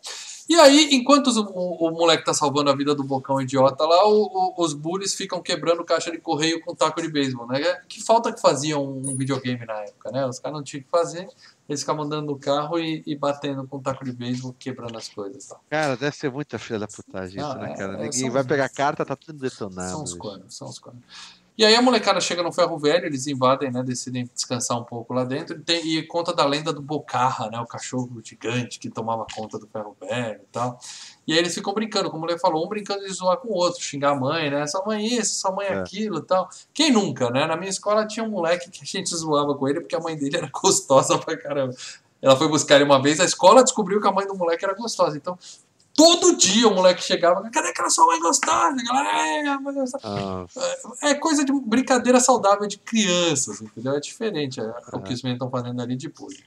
E 0.49 0.55
aí, 0.55 0.95
enquanto 0.95 1.27
o, 1.27 1.41
o, 1.41 1.89
o, 1.89 1.91
moleque 1.91 2.23
tá 2.23 2.33
salvando 2.33 2.69
a 2.69 2.75
vida 2.75 2.95
do 2.95 3.03
bocão 3.03 3.41
idiota 3.41 3.85
lá, 3.85 4.07
o, 4.07 4.53
o, 4.55 4.63
os 4.63 4.73
bullies 4.73 5.13
ficam 5.13 5.41
quebrando 5.41 5.83
caixa 5.83 6.09
de 6.09 6.19
correio 6.19 6.61
com 6.61 6.73
taco 6.73 7.01
de 7.01 7.09
beisebol, 7.09 7.45
né? 7.47 7.59
Que 7.89 8.01
falta 8.01 8.31
que 8.31 8.39
faziam 8.39 8.81
um 8.81 9.15
videogame 9.17 9.65
na 9.65 9.81
época, 9.81 10.09
né? 10.09 10.25
Os 10.25 10.39
caras 10.39 10.57
não 10.57 10.63
tinham 10.63 10.83
que 10.83 10.89
fazer, 10.89 11.27
eles 11.67 11.81
ficavam 11.81 12.05
andando 12.05 12.27
no 12.27 12.39
carro 12.39 12.79
e, 12.79 13.03
e 13.05 13.13
batendo 13.13 13.67
com 13.67 13.81
taco 13.81 14.05
de 14.05 14.13
beisebol, 14.13 14.55
quebrando 14.57 14.97
as 14.97 15.09
coisas 15.09 15.43
e 15.43 15.49
tal. 15.49 15.61
Cara, 15.69 15.97
deve 15.97 16.15
ser 16.15 16.31
muita 16.31 16.57
filha 16.57 16.79
da 16.79 16.87
putagem 16.87 17.41
isso, 17.41 17.55
né, 17.55 17.75
cara? 17.75 17.93
É, 17.95 18.03
Ninguém 18.03 18.29
vai 18.29 18.43
pegar 18.45 18.69
carta, 18.69 19.05
tá 19.05 19.17
tudo 19.17 19.39
detonado. 19.39 19.91
São 19.91 20.03
os 20.03 20.13
cornos, 20.13 20.55
são 20.55 20.69
os 20.69 20.79
cornos. 20.79 21.03
E 21.57 21.65
aí 21.65 21.73
a 21.73 21.81
molecada 21.81 22.21
chega 22.21 22.43
no 22.43 22.51
ferro 22.51 22.77
velho, 22.77 23.07
eles 23.07 23.25
invadem, 23.25 23.71
né? 23.71 23.81
Decidem 23.81 24.29
descansar 24.31 24.77
um 24.79 24.83
pouco 24.83 25.11
lá 25.11 25.23
dentro. 25.23 25.57
E, 25.57 25.59
tem, 25.59 25.97
e 25.97 26.03
conta 26.03 26.31
da 26.31 26.45
lenda 26.45 26.71
do 26.71 26.83
Bocarra, 26.83 27.49
né? 27.49 27.59
O 27.59 27.65
cachorro 27.65 28.21
gigante 28.23 28.77
que 28.77 28.91
tomava 28.91 29.25
conta 29.35 29.57
do 29.57 29.65
ferro 29.67 29.97
velho 29.99 30.39
e 30.39 30.51
tal. 30.51 30.77
E 31.25 31.33
aí 31.33 31.39
eles 31.39 31.55
ficam 31.55 31.73
brincando, 31.73 32.11
como 32.11 32.29
ele 32.29 32.37
falou, 32.37 32.63
um 32.63 32.69
brincando 32.69 33.03
de 33.03 33.11
zoar 33.11 33.37
com 33.37 33.47
o 33.47 33.55
outro, 33.55 33.81
xingar 33.81 34.11
a 34.11 34.15
mãe, 34.15 34.51
né? 34.51 34.67
Sua 34.67 34.85
mãe 34.85 35.03
isso, 35.03 35.39
sua 35.39 35.51
mãe 35.51 35.65
é. 35.65 35.79
aquilo 35.79 36.19
e 36.19 36.25
tal. 36.27 36.47
Quem 36.71 36.91
nunca, 36.91 37.31
né? 37.31 37.47
Na 37.47 37.57
minha 37.57 37.71
escola 37.71 38.05
tinha 38.05 38.23
um 38.23 38.29
moleque 38.29 38.69
que 38.69 38.83
a 38.83 38.85
gente 38.85 39.09
zoava 39.15 39.55
com 39.55 39.67
ele 39.67 39.81
porque 39.81 39.95
a 39.95 39.99
mãe 39.99 40.15
dele 40.15 40.37
era 40.37 40.49
gostosa 40.53 41.17
pra 41.17 41.35
caramba. 41.35 41.73
Ela 42.21 42.35
foi 42.35 42.47
buscar 42.47 42.75
ele 42.75 42.83
uma 42.83 43.01
vez, 43.01 43.19
a 43.19 43.25
escola 43.25 43.63
descobriu 43.63 44.01
que 44.01 44.07
a 44.07 44.11
mãe 44.11 44.27
do 44.27 44.35
moleque 44.35 44.63
era 44.63 44.73
gostosa. 44.75 45.17
Então, 45.17 45.37
Todo 45.97 46.37
dia 46.37 46.67
o 46.67 46.75
moleque 46.75 47.03
chegava, 47.03 47.41
cadê 47.49 47.69
aquela 47.69 47.89
sua 47.89 48.05
mãe 48.05 48.19
gostosa? 48.19 48.77
É, 48.93 49.57
mãe 49.57 49.73
gostosa. 49.73 50.47
é 51.01 51.15
coisa 51.15 51.43
de 51.43 51.51
brincadeira 51.51 52.19
saudável 52.19 52.67
de 52.67 52.77
crianças, 52.77 53.61
entendeu? 53.61 53.95
É 53.95 53.99
diferente 53.99 54.61
é, 54.61 54.73
o 54.93 55.01
que 55.01 55.11
os 55.11 55.23
meninos 55.23 55.43
estão 55.43 55.49
fazendo 55.49 55.81
ali 55.81 55.95
de 55.95 56.07
bullying. 56.07 56.37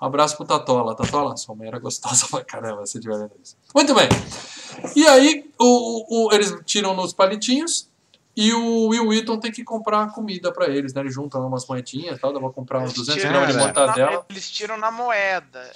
Um 0.00 0.06
abraço 0.06 0.36
pro 0.36 0.46
Tatola. 0.46 0.94
Tatola, 0.94 1.36
sua 1.36 1.56
mãe 1.56 1.66
era 1.66 1.80
gostosa 1.80 2.24
pra 2.30 2.44
caramba, 2.44 2.86
se 2.86 3.00
tiver 3.00 3.18
vendo 3.18 3.32
isso. 3.42 3.56
Muito 3.74 3.92
bem. 3.96 4.08
E 4.94 5.08
aí, 5.08 5.50
o, 5.58 6.28
o, 6.28 6.32
eles 6.32 6.56
tiram 6.64 6.94
nos 6.94 7.12
palitinhos 7.12 7.88
e 8.36 8.52
o 8.52 8.88
Will 8.88 9.08
Wheaton 9.08 9.38
tem 9.38 9.52
que 9.52 9.62
comprar 9.62 10.10
comida 10.12 10.52
pra 10.52 10.68
eles, 10.68 10.94
né? 10.94 11.02
Eles 11.02 11.12
juntam 11.12 11.46
umas 11.46 11.66
moedinhas 11.66 12.16
e 12.16 12.20
tal, 12.20 12.32
dá 12.32 12.38
pra 12.38 12.50
comprar 12.50 12.78
uns 12.80 12.94
200 12.94 13.22
gramas 13.22 13.52
de 13.52 13.58
mortadela. 13.58 14.24
Eles 14.30 14.50
tiram 14.50 14.78
na 14.78 14.90
moeda. 14.90 15.70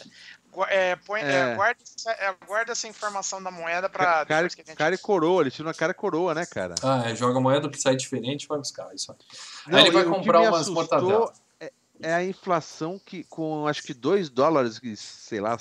É, 0.68 0.96
põe, 0.96 1.20
é. 1.20 1.52
É, 1.52 1.54
guarda, 1.54 1.80
é, 2.06 2.34
guarda, 2.46 2.72
essa 2.72 2.88
informação 2.88 3.42
da 3.42 3.50
moeda 3.50 3.88
pra. 3.88 4.24
Cara, 4.24 4.48
gente... 4.48 4.74
cara 4.74 4.94
e 4.94 4.98
coroa, 4.98 5.42
ele 5.42 5.50
tira 5.50 5.68
uma 5.68 5.74
cara 5.74 5.92
e 5.92 5.94
coroa, 5.94 6.34
né, 6.34 6.46
cara? 6.46 6.74
Ah, 6.82 7.10
é, 7.10 7.14
joga 7.14 7.40
moeda 7.40 7.68
que 7.68 7.80
sai 7.80 7.96
diferente 7.96 8.46
vai 8.48 8.58
buscar 8.58 8.94
isso 8.94 9.12
aí. 9.12 9.18
Não, 9.66 9.78
aí 9.78 9.84
ele 9.84 9.90
vai 9.90 10.04
comprar 10.04 10.40
umas 10.42 10.68
mortadelas. 10.68 11.30
É, 11.60 11.72
é 12.00 12.14
a 12.14 12.24
inflação 12.24 13.00
que, 13.04 13.24
com 13.24 13.66
acho 13.66 13.82
que 13.82 13.94
2 13.94 14.28
dólares, 14.30 14.80
sei 14.98 15.40
lá, 15.40 15.58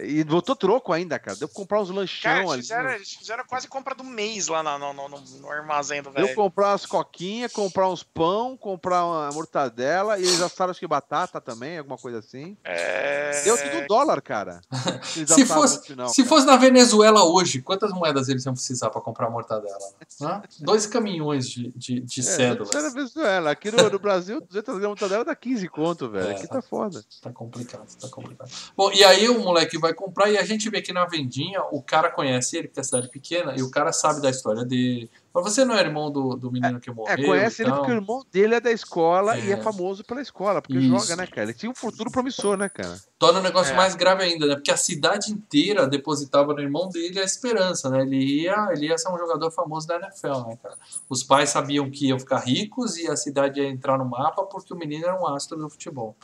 e 0.00 0.22
voltou 0.24 0.54
troco 0.54 0.92
ainda, 0.92 1.18
cara. 1.18 1.36
Deu 1.36 1.48
pra 1.48 1.56
comprar 1.56 1.80
uns 1.80 1.90
lanchão 1.90 2.30
cara, 2.30 2.54
eles 2.54 2.66
fizeram, 2.66 2.88
ali. 2.88 2.94
Eles 2.96 3.12
fizeram 3.12 3.44
quase 3.44 3.68
compra 3.68 3.94
do 3.94 4.04
mês 4.04 4.48
lá 4.48 4.62
no, 4.62 4.92
no, 4.92 5.08
no, 5.08 5.20
no 5.20 5.50
armazém 5.50 6.02
do 6.02 6.10
velho. 6.10 6.26
Deu 6.26 6.34
comprar 6.34 6.70
umas 6.70 6.86
coquinhas, 6.86 7.52
comprar 7.52 7.88
uns 7.88 8.02
pão, 8.02 8.56
comprar 8.56 9.04
uma 9.04 9.30
mortadela 9.32 10.18
e 10.18 10.22
eles 10.22 10.40
assaram 10.40 10.70
acho 10.70 10.80
que 10.80 10.86
batata 10.86 11.40
também, 11.40 11.78
alguma 11.78 11.96
coisa 11.96 12.18
assim. 12.18 12.56
É... 12.64 13.42
Deu 13.42 13.56
tudo 13.56 13.86
dólar, 13.86 14.20
cara. 14.22 14.60
se 15.02 15.44
fosse, 15.44 15.86
final, 15.86 16.08
se 16.08 16.24
fosse 16.24 16.46
na 16.46 16.56
Venezuela 16.56 17.24
hoje, 17.24 17.60
quantas 17.60 17.92
moedas 17.92 18.28
eles 18.28 18.44
iam 18.44 18.54
precisar 18.54 18.90
pra 18.90 19.00
comprar 19.00 19.30
mortadela? 19.30 19.78
Né? 20.20 20.42
Dois 20.60 20.86
caminhões 20.86 21.48
de, 21.48 21.72
de, 21.76 22.00
de 22.00 22.20
é, 22.20 22.22
cédulas. 22.22 22.70
na 22.70 22.88
Venezuela. 22.90 23.50
Aqui 23.50 23.70
no, 23.70 23.90
no 23.90 23.98
Brasil, 23.98 24.40
200 24.40 24.64
gramas 24.64 24.80
de 24.80 24.86
mortadela 24.86 25.24
dá 25.24 25.34
15 25.34 25.68
conto, 25.68 26.10
velho. 26.10 26.28
É, 26.28 26.32
Aqui 26.32 26.46
tá 26.46 26.62
foda. 26.62 27.02
Tá 27.20 27.30
complicado, 27.32 27.88
tá 28.00 28.08
complicado. 28.08 28.50
Bom, 28.76 28.90
e 28.92 29.04
aí 29.04 29.28
o 29.28 29.40
moleque 29.40 29.78
vai 29.78 29.87
vai 29.88 29.94
comprar 29.94 30.30
e 30.30 30.38
a 30.38 30.44
gente 30.44 30.68
vê 30.70 30.80
que 30.80 30.92
na 30.92 31.06
vendinha 31.06 31.62
o 31.72 31.82
cara 31.82 32.10
conhece 32.10 32.56
ele, 32.56 32.68
porque 32.68 32.80
é 32.80 32.82
cidade 32.82 33.08
pequena, 33.08 33.54
e 33.56 33.62
o 33.62 33.70
cara 33.70 33.92
sabe 33.92 34.20
da 34.20 34.30
história 34.30 34.64
dele. 34.64 35.10
Mas 35.32 35.44
você 35.44 35.64
não 35.64 35.74
é 35.74 35.80
irmão 35.80 36.10
do, 36.10 36.36
do 36.36 36.50
menino 36.50 36.80
que 36.80 36.90
morreu? 36.90 37.14
É, 37.14 37.24
conhece 37.24 37.62
ele 37.62 37.70
porque 37.70 37.92
o 37.92 37.94
irmão 37.94 38.24
dele 38.32 38.54
é 38.56 38.60
da 38.60 38.72
escola 38.72 39.36
é. 39.36 39.44
e 39.44 39.52
é 39.52 39.56
famoso 39.56 40.04
pela 40.04 40.20
escola, 40.20 40.60
porque 40.60 40.78
Isso. 40.78 40.88
joga, 40.88 41.16
né, 41.16 41.26
cara? 41.26 41.42
Ele 41.44 41.54
tinha 41.54 41.70
um 41.70 41.74
futuro 41.74 42.10
promissor, 42.10 42.56
né, 42.56 42.68
cara? 42.68 42.98
Torna 43.18 43.40
o 43.40 43.42
negócio 43.42 43.72
é. 43.72 43.76
mais 43.76 43.94
grave 43.94 44.24
ainda, 44.24 44.46
né? 44.46 44.54
Porque 44.54 44.70
a 44.70 44.76
cidade 44.76 45.32
inteira 45.32 45.86
depositava 45.86 46.52
no 46.52 46.60
irmão 46.60 46.88
dele 46.88 47.20
a 47.20 47.24
esperança, 47.24 47.88
né? 47.88 48.02
Ele 48.02 48.42
ia, 48.42 48.68
ele 48.72 48.86
ia 48.86 48.98
ser 48.98 49.10
um 49.10 49.18
jogador 49.18 49.50
famoso 49.50 49.86
da 49.86 49.96
NFL, 49.96 50.48
né, 50.48 50.58
cara? 50.62 50.76
Os 51.08 51.22
pais 51.22 51.50
sabiam 51.50 51.90
que 51.90 52.08
iam 52.08 52.18
ficar 52.18 52.40
ricos 52.40 52.96
e 52.96 53.08
a 53.08 53.16
cidade 53.16 53.60
ia 53.60 53.68
entrar 53.68 53.96
no 53.98 54.04
mapa 54.04 54.44
porque 54.44 54.72
o 54.72 54.76
menino 54.76 55.04
era 55.04 55.20
um 55.20 55.26
astro 55.26 55.58
do 55.58 55.68
futebol. 55.68 56.16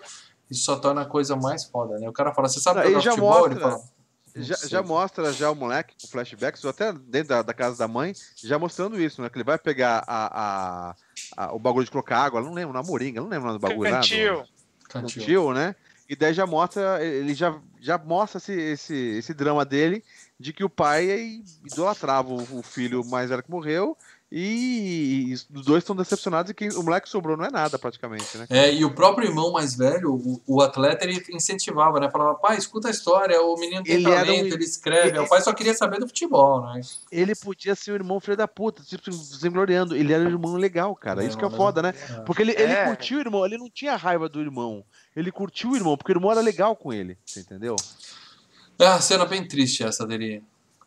Isso 0.50 0.64
só 0.64 0.76
torna 0.76 1.02
a 1.02 1.06
coisa 1.06 1.36
mais 1.36 1.64
foda, 1.64 1.98
né? 1.98 2.08
O 2.08 2.12
cara 2.12 2.34
fala, 2.34 2.48
você 2.48 2.60
sabe 2.60 2.82
jogar 2.84 3.00
já 3.00 3.10
futebol? 3.10 3.30
Mostra, 3.30 3.52
ele 3.52 3.60
fala, 3.60 3.80
já, 4.36 4.56
já, 4.68 4.82
mostra 4.82 5.32
já 5.32 5.50
o 5.50 5.54
moleque 5.54 5.94
com 6.00 6.08
flashbacks, 6.08 6.64
ou 6.64 6.70
até 6.70 6.92
dentro 6.92 7.28
da, 7.28 7.42
da, 7.42 7.54
casa 7.54 7.78
da 7.78 7.88
mãe, 7.88 8.12
já 8.36 8.58
mostrando 8.58 9.00
isso, 9.00 9.22
né? 9.22 9.28
Que 9.28 9.36
ele 9.36 9.44
vai 9.44 9.58
pegar 9.58 10.04
a, 10.06 10.90
a, 11.36 11.46
a 11.46 11.54
o 11.54 11.58
bagulho 11.58 11.84
de 11.84 11.90
colocar 11.90 12.18
água, 12.18 12.40
não 12.40 12.52
lembro, 12.52 12.72
na 12.72 12.82
moringa, 12.82 13.20
não 13.20 13.28
lembro 13.28 13.52
do 13.52 13.58
bagulho 13.58 13.90
Cantil. 13.90 14.38
lá. 14.38 14.46
Cantil. 14.88 15.22
Cantil, 15.22 15.52
né? 15.52 15.74
E 16.08 16.14
daí 16.14 16.34
já 16.34 16.46
mostra, 16.46 17.02
ele 17.02 17.32
já, 17.32 17.58
já 17.80 17.96
mostra 17.96 18.38
esse, 18.38 18.52
esse, 18.52 18.94
esse 18.94 19.32
drama 19.32 19.64
dele 19.64 20.04
de 20.38 20.52
que 20.52 20.62
o 20.62 20.68
pai 20.68 21.42
idolatrava 21.64 22.28
o, 22.28 22.58
o 22.58 22.62
filho 22.62 23.04
mais 23.04 23.30
velho 23.30 23.42
que 23.42 23.50
morreu 23.50 23.96
e 24.36 25.32
os 25.32 25.64
dois 25.64 25.84
estão 25.84 25.94
decepcionados 25.94 26.50
e 26.50 26.54
que 26.54 26.68
o 26.70 26.82
moleque 26.82 27.08
sobrou 27.08 27.36
não 27.36 27.44
é 27.44 27.50
nada 27.52 27.78
praticamente, 27.78 28.36
né? 28.36 28.46
É, 28.50 28.74
e 28.74 28.84
o 28.84 28.92
próprio 28.92 29.28
irmão 29.28 29.52
mais 29.52 29.76
velho, 29.76 30.12
o, 30.12 30.42
o 30.44 30.60
atleta, 30.60 31.04
ele 31.04 31.24
incentivava, 31.30 32.00
né? 32.00 32.10
Falava, 32.10 32.34
pai, 32.34 32.56
escuta 32.56 32.88
a 32.88 32.90
história, 32.90 33.40
o 33.40 33.56
menino 33.56 33.84
tem 33.84 33.94
ele 33.94 34.02
talento, 34.02 34.50
um... 34.50 34.54
ele 34.54 34.64
escreve. 34.64 35.10
Ele... 35.10 35.18
O 35.20 35.28
pai 35.28 35.40
só 35.40 35.52
queria 35.52 35.72
saber 35.72 36.00
do 36.00 36.08
futebol, 36.08 36.62
né? 36.62 36.80
Ele 37.12 37.32
podia 37.36 37.76
ser 37.76 37.92
o 37.92 37.94
irmão 37.94 38.18
filho 38.18 38.36
da 38.36 38.48
puta, 38.48 38.82
tipo, 38.82 39.12
se 39.12 39.48
gloriando. 39.48 39.94
Ele 39.94 40.12
era 40.12 40.24
um 40.24 40.28
irmão 40.28 40.56
legal, 40.56 40.96
cara. 40.96 41.22
É, 41.22 41.28
Isso 41.28 41.38
que 41.38 41.44
é 41.44 41.50
foda, 41.50 41.80
né? 41.80 41.92
Porque 42.26 42.42
ele, 42.42 42.56
ele 42.58 42.72
é. 42.72 42.86
curtiu 42.86 43.18
o 43.18 43.20
irmão, 43.20 43.46
ele 43.46 43.56
não 43.56 43.70
tinha 43.70 43.94
raiva 43.94 44.28
do 44.28 44.40
irmão. 44.40 44.84
Ele 45.14 45.30
curtiu 45.30 45.70
o 45.70 45.76
irmão, 45.76 45.96
porque 45.96 46.10
o 46.10 46.16
irmão 46.16 46.32
era 46.32 46.40
legal 46.40 46.74
com 46.74 46.92
ele, 46.92 47.16
você 47.24 47.38
entendeu? 47.38 47.76
É 48.80 48.86
a 48.88 49.00
cena 49.00 49.24
bem 49.24 49.46
triste 49.46 49.84
essa 49.84 50.04
dele, 50.04 50.42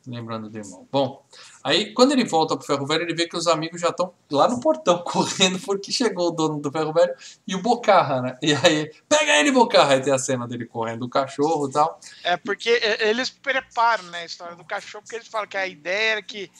lembrando 0.06 0.50
do 0.50 0.58
irmão. 0.58 0.86
Bom, 0.92 1.24
aí 1.68 1.94
quando 1.94 2.12
ele 2.12 2.24
volta 2.24 2.56
pro 2.56 2.66
ferro 2.66 2.86
velho, 2.86 3.04
ele 3.04 3.14
vê 3.14 3.28
que 3.28 3.38
os 3.38 3.48
amigos 3.48 3.82
já 3.82 3.90
estão 3.90 4.14
lá 4.32 4.48
no 4.48 4.60
portão 4.60 5.00
correndo 5.04 5.60
porque 5.60 5.92
chegou 5.92 6.28
o 6.28 6.32
dono 6.32 6.60
do 6.60 6.72
ferro 6.72 6.94
velho 6.94 7.14
e 7.48 7.56
o 7.56 7.62
Bocarra, 7.62 8.22
né? 8.22 8.38
E 8.42 8.54
aí, 8.54 8.92
pega 9.08 9.38
ele, 9.38 9.52
Bocarra! 9.52 9.94
Aí 9.94 10.02
tem 10.02 10.14
a 10.14 10.20
cena 10.20 10.48
dele 10.48 10.66
correndo 10.66 11.04
o 11.04 11.10
cachorro 11.10 11.70
e 11.70 11.72
tal. 11.72 12.00
É 12.24 12.38
porque 12.38 12.70
eles 13.00 13.30
preparam 13.30 14.04
né, 14.06 14.20
a 14.22 14.26
história 14.26 14.56
do 14.56 14.64
cachorro, 14.64 15.04
porque 15.04 15.16
eles 15.16 15.28
falam 15.28 15.48
que 15.48 15.58
a 15.58 15.68
ideia 15.68 16.12
era 16.12 16.22
que 16.22 16.52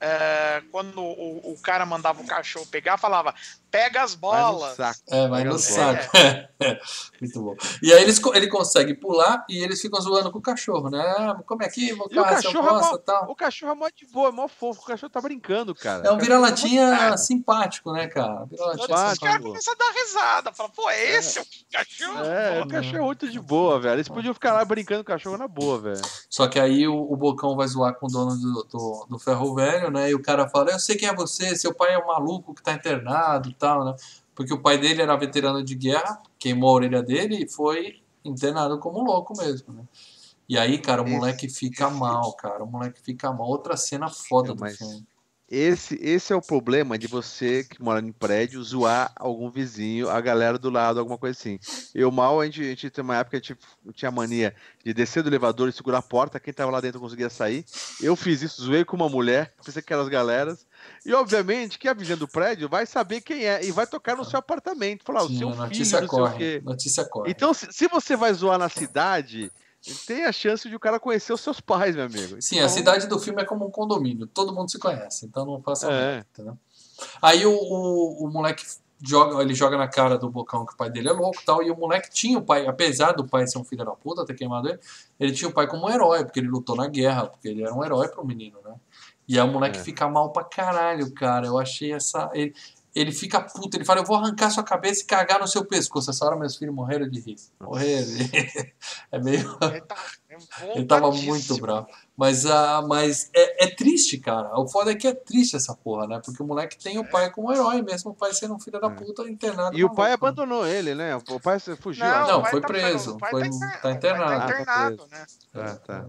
é, 0.00 0.62
quando 0.70 1.00
o, 1.00 1.52
o, 1.52 1.58
cara 1.58 1.86
mandava 1.86 2.20
o 2.20 2.26
cachorro 2.26 2.66
pegar, 2.66 2.98
falava: 2.98 3.34
pega 3.76 4.02
as 4.02 4.14
bolas. 4.14 4.76
Vai 4.76 4.94
é, 5.08 5.28
vai 5.28 5.44
no 5.44 5.58
saco. 5.58 6.16
É. 6.16 6.48
Muito 7.20 7.42
bom. 7.42 7.54
E 7.82 7.92
aí 7.92 8.02
eles, 8.02 8.20
ele 8.34 8.48
consegue 8.48 8.94
pular 8.94 9.44
e 9.48 9.62
eles 9.62 9.80
ficam 9.80 10.00
zoando 10.00 10.30
com 10.30 10.38
o 10.38 10.42
cachorro, 10.42 10.88
né? 10.88 11.02
Ah, 11.18 11.36
como 11.46 11.62
é 11.62 11.68
que 11.68 11.92
vou 11.92 12.06
o 12.06 12.10
cachorro 12.10 12.62
gosta, 12.62 12.86
é 12.86 12.90
mó, 12.90 12.98
tal. 12.98 13.30
O 13.30 13.36
cachorro 13.36 13.72
é 13.72 13.74
mó 13.74 13.88
de 13.94 14.06
boa, 14.06 14.28
é 14.28 14.32
mó 14.32 14.48
fofo. 14.48 14.80
O 14.80 14.86
cachorro 14.86 15.10
tá 15.10 15.20
brincando, 15.20 15.74
cara. 15.74 16.06
É 16.06 16.10
um 16.10 16.18
vira-latinha 16.18 17.12
é 17.12 17.16
simpático, 17.16 17.92
né, 17.92 18.06
cara? 18.06 18.46
Vira-latinha 18.46 19.12
Os 19.12 19.18
caras 19.18 19.42
começam 19.42 19.74
a 19.74 19.76
dar 19.76 19.92
risada. 19.92 20.52
Fala, 20.52 20.70
pô, 20.70 20.88
é 20.88 21.16
esse 21.16 21.38
é. 21.38 21.42
o 21.42 21.46
cachorro? 21.72 22.24
É, 22.24 22.62
o 22.62 22.68
cachorro 22.68 22.96
é 22.96 23.00
muito 23.02 23.28
de 23.28 23.40
boa, 23.40 23.78
velho. 23.78 23.96
Eles 23.96 24.08
podiam 24.08 24.32
ficar 24.32 24.54
lá 24.54 24.64
brincando 24.64 25.04
com 25.04 25.12
o 25.12 25.14
cachorro 25.14 25.36
na 25.36 25.48
boa, 25.48 25.78
velho. 25.78 26.02
Só 26.30 26.48
que 26.48 26.58
aí 26.58 26.88
o, 26.88 26.96
o 26.96 27.16
Bocão 27.16 27.54
vai 27.54 27.68
zoar 27.68 27.94
com 27.94 28.06
o 28.06 28.10
dono 28.10 28.34
do, 28.36 28.64
do, 28.64 29.06
do 29.10 29.18
ferro 29.18 29.54
velho, 29.54 29.90
né? 29.90 30.10
E 30.10 30.14
o 30.14 30.22
cara 30.22 30.48
fala: 30.48 30.70
Eu 30.70 30.78
sei 30.78 30.96
quem 30.96 31.08
é 31.08 31.14
você, 31.14 31.54
seu 31.54 31.74
pai 31.74 31.94
é 31.94 31.98
um 31.98 32.06
maluco 32.06 32.54
que 32.54 32.62
tá 32.62 32.72
internado 32.72 33.50
e 33.50 33.54
tal, 33.54 33.65
né? 33.84 33.96
Porque 34.34 34.52
o 34.52 34.60
pai 34.60 34.78
dele 34.78 35.02
era 35.02 35.16
veterano 35.16 35.64
de 35.64 35.74
guerra, 35.74 36.20
queimou 36.38 36.70
a 36.70 36.74
orelha 36.74 37.02
dele 37.02 37.44
e 37.44 37.48
foi 37.48 38.02
internado 38.24 38.78
como 38.78 39.02
louco 39.02 39.34
mesmo, 39.36 39.72
né? 39.72 39.84
E 40.48 40.56
aí, 40.56 40.78
cara, 40.78 41.02
o 41.02 41.08
moleque 41.08 41.48
fica 41.48 41.90
mal, 41.90 42.32
cara. 42.34 42.62
O 42.62 42.66
moleque 42.66 43.00
fica 43.00 43.32
mal. 43.32 43.48
Outra 43.48 43.76
cena 43.76 44.08
foda 44.08 44.54
do 44.54 44.64
filme. 44.68 45.04
Esse, 45.48 45.96
esse 46.02 46.32
é 46.32 46.36
o 46.36 46.42
problema 46.42 46.98
de 46.98 47.06
você 47.06 47.62
que 47.62 47.80
mora 47.80 48.00
em 48.00 48.10
prédio 48.10 48.60
zoar 48.64 49.12
algum 49.14 49.48
vizinho, 49.48 50.10
a 50.10 50.20
galera 50.20 50.58
do 50.58 50.70
lado, 50.70 50.98
alguma 50.98 51.16
coisa 51.16 51.38
assim. 51.38 51.58
Eu 51.94 52.10
mal, 52.10 52.40
a 52.40 52.46
gente, 52.46 52.60
a 52.62 52.64
gente 52.64 52.90
tem 52.90 53.04
uma 53.04 53.16
época 53.16 53.40
que 53.40 53.52
a 53.52 53.54
gente 53.54 53.96
tinha 53.96 54.10
mania 54.10 54.52
de 54.84 54.92
descer 54.92 55.22
do 55.22 55.28
elevador 55.28 55.68
e 55.68 55.72
segurar 55.72 55.98
a 55.98 56.02
porta, 56.02 56.40
quem 56.40 56.52
tava 56.52 56.72
lá 56.72 56.80
dentro 56.80 56.98
conseguia 56.98 57.30
sair. 57.30 57.64
Eu 58.02 58.16
fiz 58.16 58.42
isso, 58.42 58.60
zoei 58.60 58.84
com 58.84 58.96
uma 58.96 59.08
mulher, 59.08 59.54
pensei 59.64 59.74
que 59.74 59.86
aquelas 59.86 60.08
galeras. 60.08 60.66
E 61.04 61.14
obviamente 61.14 61.78
que 61.78 61.88
a 61.88 61.94
vizinha 61.94 62.16
do 62.16 62.26
prédio 62.26 62.68
vai 62.68 62.84
saber 62.84 63.20
quem 63.20 63.44
é 63.44 63.64
e 63.64 63.70
vai 63.70 63.86
tocar 63.86 64.16
no 64.16 64.24
seu 64.24 64.40
apartamento. 64.40 65.04
Falar, 65.04 65.20
Sim, 65.28 65.34
o 65.34 65.38
seu 65.38 65.48
notícia 65.54 65.98
filho, 65.98 66.10
corre, 66.10 66.30
não 66.30 66.38
quê. 66.38 66.62
Notícia 66.64 67.04
corre. 67.04 67.30
Então, 67.30 67.54
se, 67.54 67.72
se 67.72 67.86
você 67.86 68.16
vai 68.16 68.32
zoar 68.32 68.58
na 68.58 68.68
cidade, 68.68 69.52
tem 70.06 70.24
a 70.24 70.32
chance 70.32 70.68
de 70.68 70.74
o 70.74 70.80
cara 70.80 70.98
conhecer 70.98 71.32
os 71.32 71.40
seus 71.40 71.60
pais, 71.60 71.94
meu 71.94 72.04
amigo. 72.04 72.40
Sim, 72.40 72.56
então... 72.56 72.66
a 72.66 72.68
cidade 72.68 73.06
do 73.06 73.18
filme 73.18 73.42
é 73.42 73.44
como 73.44 73.66
um 73.66 73.70
condomínio, 73.70 74.26
todo 74.26 74.54
mundo 74.54 74.70
se 74.70 74.78
conhece, 74.78 75.26
então 75.26 75.44
não 75.44 75.62
faça 75.62 75.90
é. 75.90 76.24
Aí 77.20 77.44
o, 77.44 77.52
o, 77.52 78.24
o, 78.24 78.30
moleque 78.30 78.64
joga, 79.02 79.42
ele 79.42 79.54
joga 79.54 79.76
na 79.76 79.86
cara 79.86 80.16
do 80.16 80.30
Bocão 80.30 80.64
que 80.64 80.74
o 80.74 80.76
pai 80.76 80.90
dele 80.90 81.08
é 81.08 81.12
louco 81.12 81.42
tal, 81.44 81.62
e 81.62 81.70
o 81.70 81.76
moleque 81.76 82.10
tinha 82.10 82.38
o 82.38 82.42
pai, 82.42 82.66
apesar 82.66 83.12
do 83.12 83.26
pai 83.26 83.46
ser 83.46 83.58
um 83.58 83.64
filho 83.64 83.84
da 83.84 83.92
puta, 83.92 84.24
ter 84.24 84.34
queimado 84.34 84.68
ele, 84.68 84.80
ele 85.20 85.32
tinha 85.32 85.48
o 85.48 85.52
pai 85.52 85.66
como 85.66 85.86
um 85.86 85.90
herói, 85.90 86.24
porque 86.24 86.40
ele 86.40 86.48
lutou 86.48 86.74
na 86.74 86.88
guerra, 86.88 87.26
porque 87.26 87.48
ele 87.48 87.62
era 87.62 87.74
um 87.74 87.84
herói 87.84 88.08
pro 88.08 88.26
menino, 88.26 88.58
né? 88.64 88.74
E 89.28 89.38
aí 89.38 89.46
o 89.46 89.50
moleque 89.50 89.78
é. 89.78 89.82
fica 89.82 90.08
mal 90.08 90.30
pra 90.30 90.44
caralho, 90.44 91.12
cara. 91.12 91.46
Eu 91.46 91.58
achei 91.58 91.92
essa. 91.92 92.30
Ele, 92.32 92.54
ele 92.96 93.12
fica 93.12 93.38
puto, 93.42 93.76
ele 93.76 93.84
fala, 93.84 94.00
eu 94.00 94.04
vou 94.06 94.16
arrancar 94.16 94.48
sua 94.50 94.64
cabeça 94.64 95.02
e 95.02 95.04
cagar 95.04 95.38
no 95.38 95.46
seu 95.46 95.62
pescoço. 95.66 96.08
Essa 96.08 96.24
hora 96.24 96.34
meus 96.34 96.56
filhos 96.56 96.74
morreram 96.74 97.06
de 97.06 97.20
rir. 97.20 97.36
Morreram. 97.60 98.06
É 99.12 99.18
meio. 99.18 99.56
Ele, 99.60 99.80
tá, 99.82 99.96
é 100.30 100.36
ele 100.76 100.86
tava 100.86 101.12
muito 101.12 101.56
bravo. 101.58 101.86
Mas, 102.16 102.44
uh, 102.44 102.86
mas 102.88 103.30
é, 103.34 103.64
é, 103.64 103.74
triste, 103.74 104.18
cara. 104.18 104.58
O 104.58 104.66
foda 104.66 104.92
é 104.92 104.94
que 104.94 105.06
é 105.06 105.14
triste 105.14 105.54
essa 105.56 105.74
porra, 105.74 106.06
né? 106.06 106.20
Porque 106.24 106.42
o 106.42 106.46
moleque 106.46 106.78
tem 106.78 106.98
o 106.98 107.02
é. 107.02 107.08
pai 107.08 107.30
como 107.30 107.52
herói, 107.52 107.82
mesmo 107.82 108.12
o 108.12 108.14
pai 108.14 108.32
sendo 108.32 108.54
um 108.54 108.58
filho 108.58 108.80
da 108.80 108.88
é. 108.88 108.90
puta 108.90 109.28
internado. 109.28 109.76
E 109.76 109.84
o 109.84 109.92
pai 109.92 110.12
abandonou 110.12 110.66
ele, 110.66 110.94
né? 110.94 111.14
O 111.16 111.38
pai 111.38 111.58
fugiu. 111.60 112.04
Não, 112.04 112.28
não 112.28 112.44
foi 112.46 112.60
tá 112.60 112.68
preso. 112.68 113.18
Foi, 113.18 113.50
tá, 113.50 113.78
tá 113.82 113.90
internado. 113.92 114.46
Tá 114.46 114.60
internado, 114.60 115.06
né? 115.10 115.26
Ah, 115.54 115.74
tá. 115.74 116.06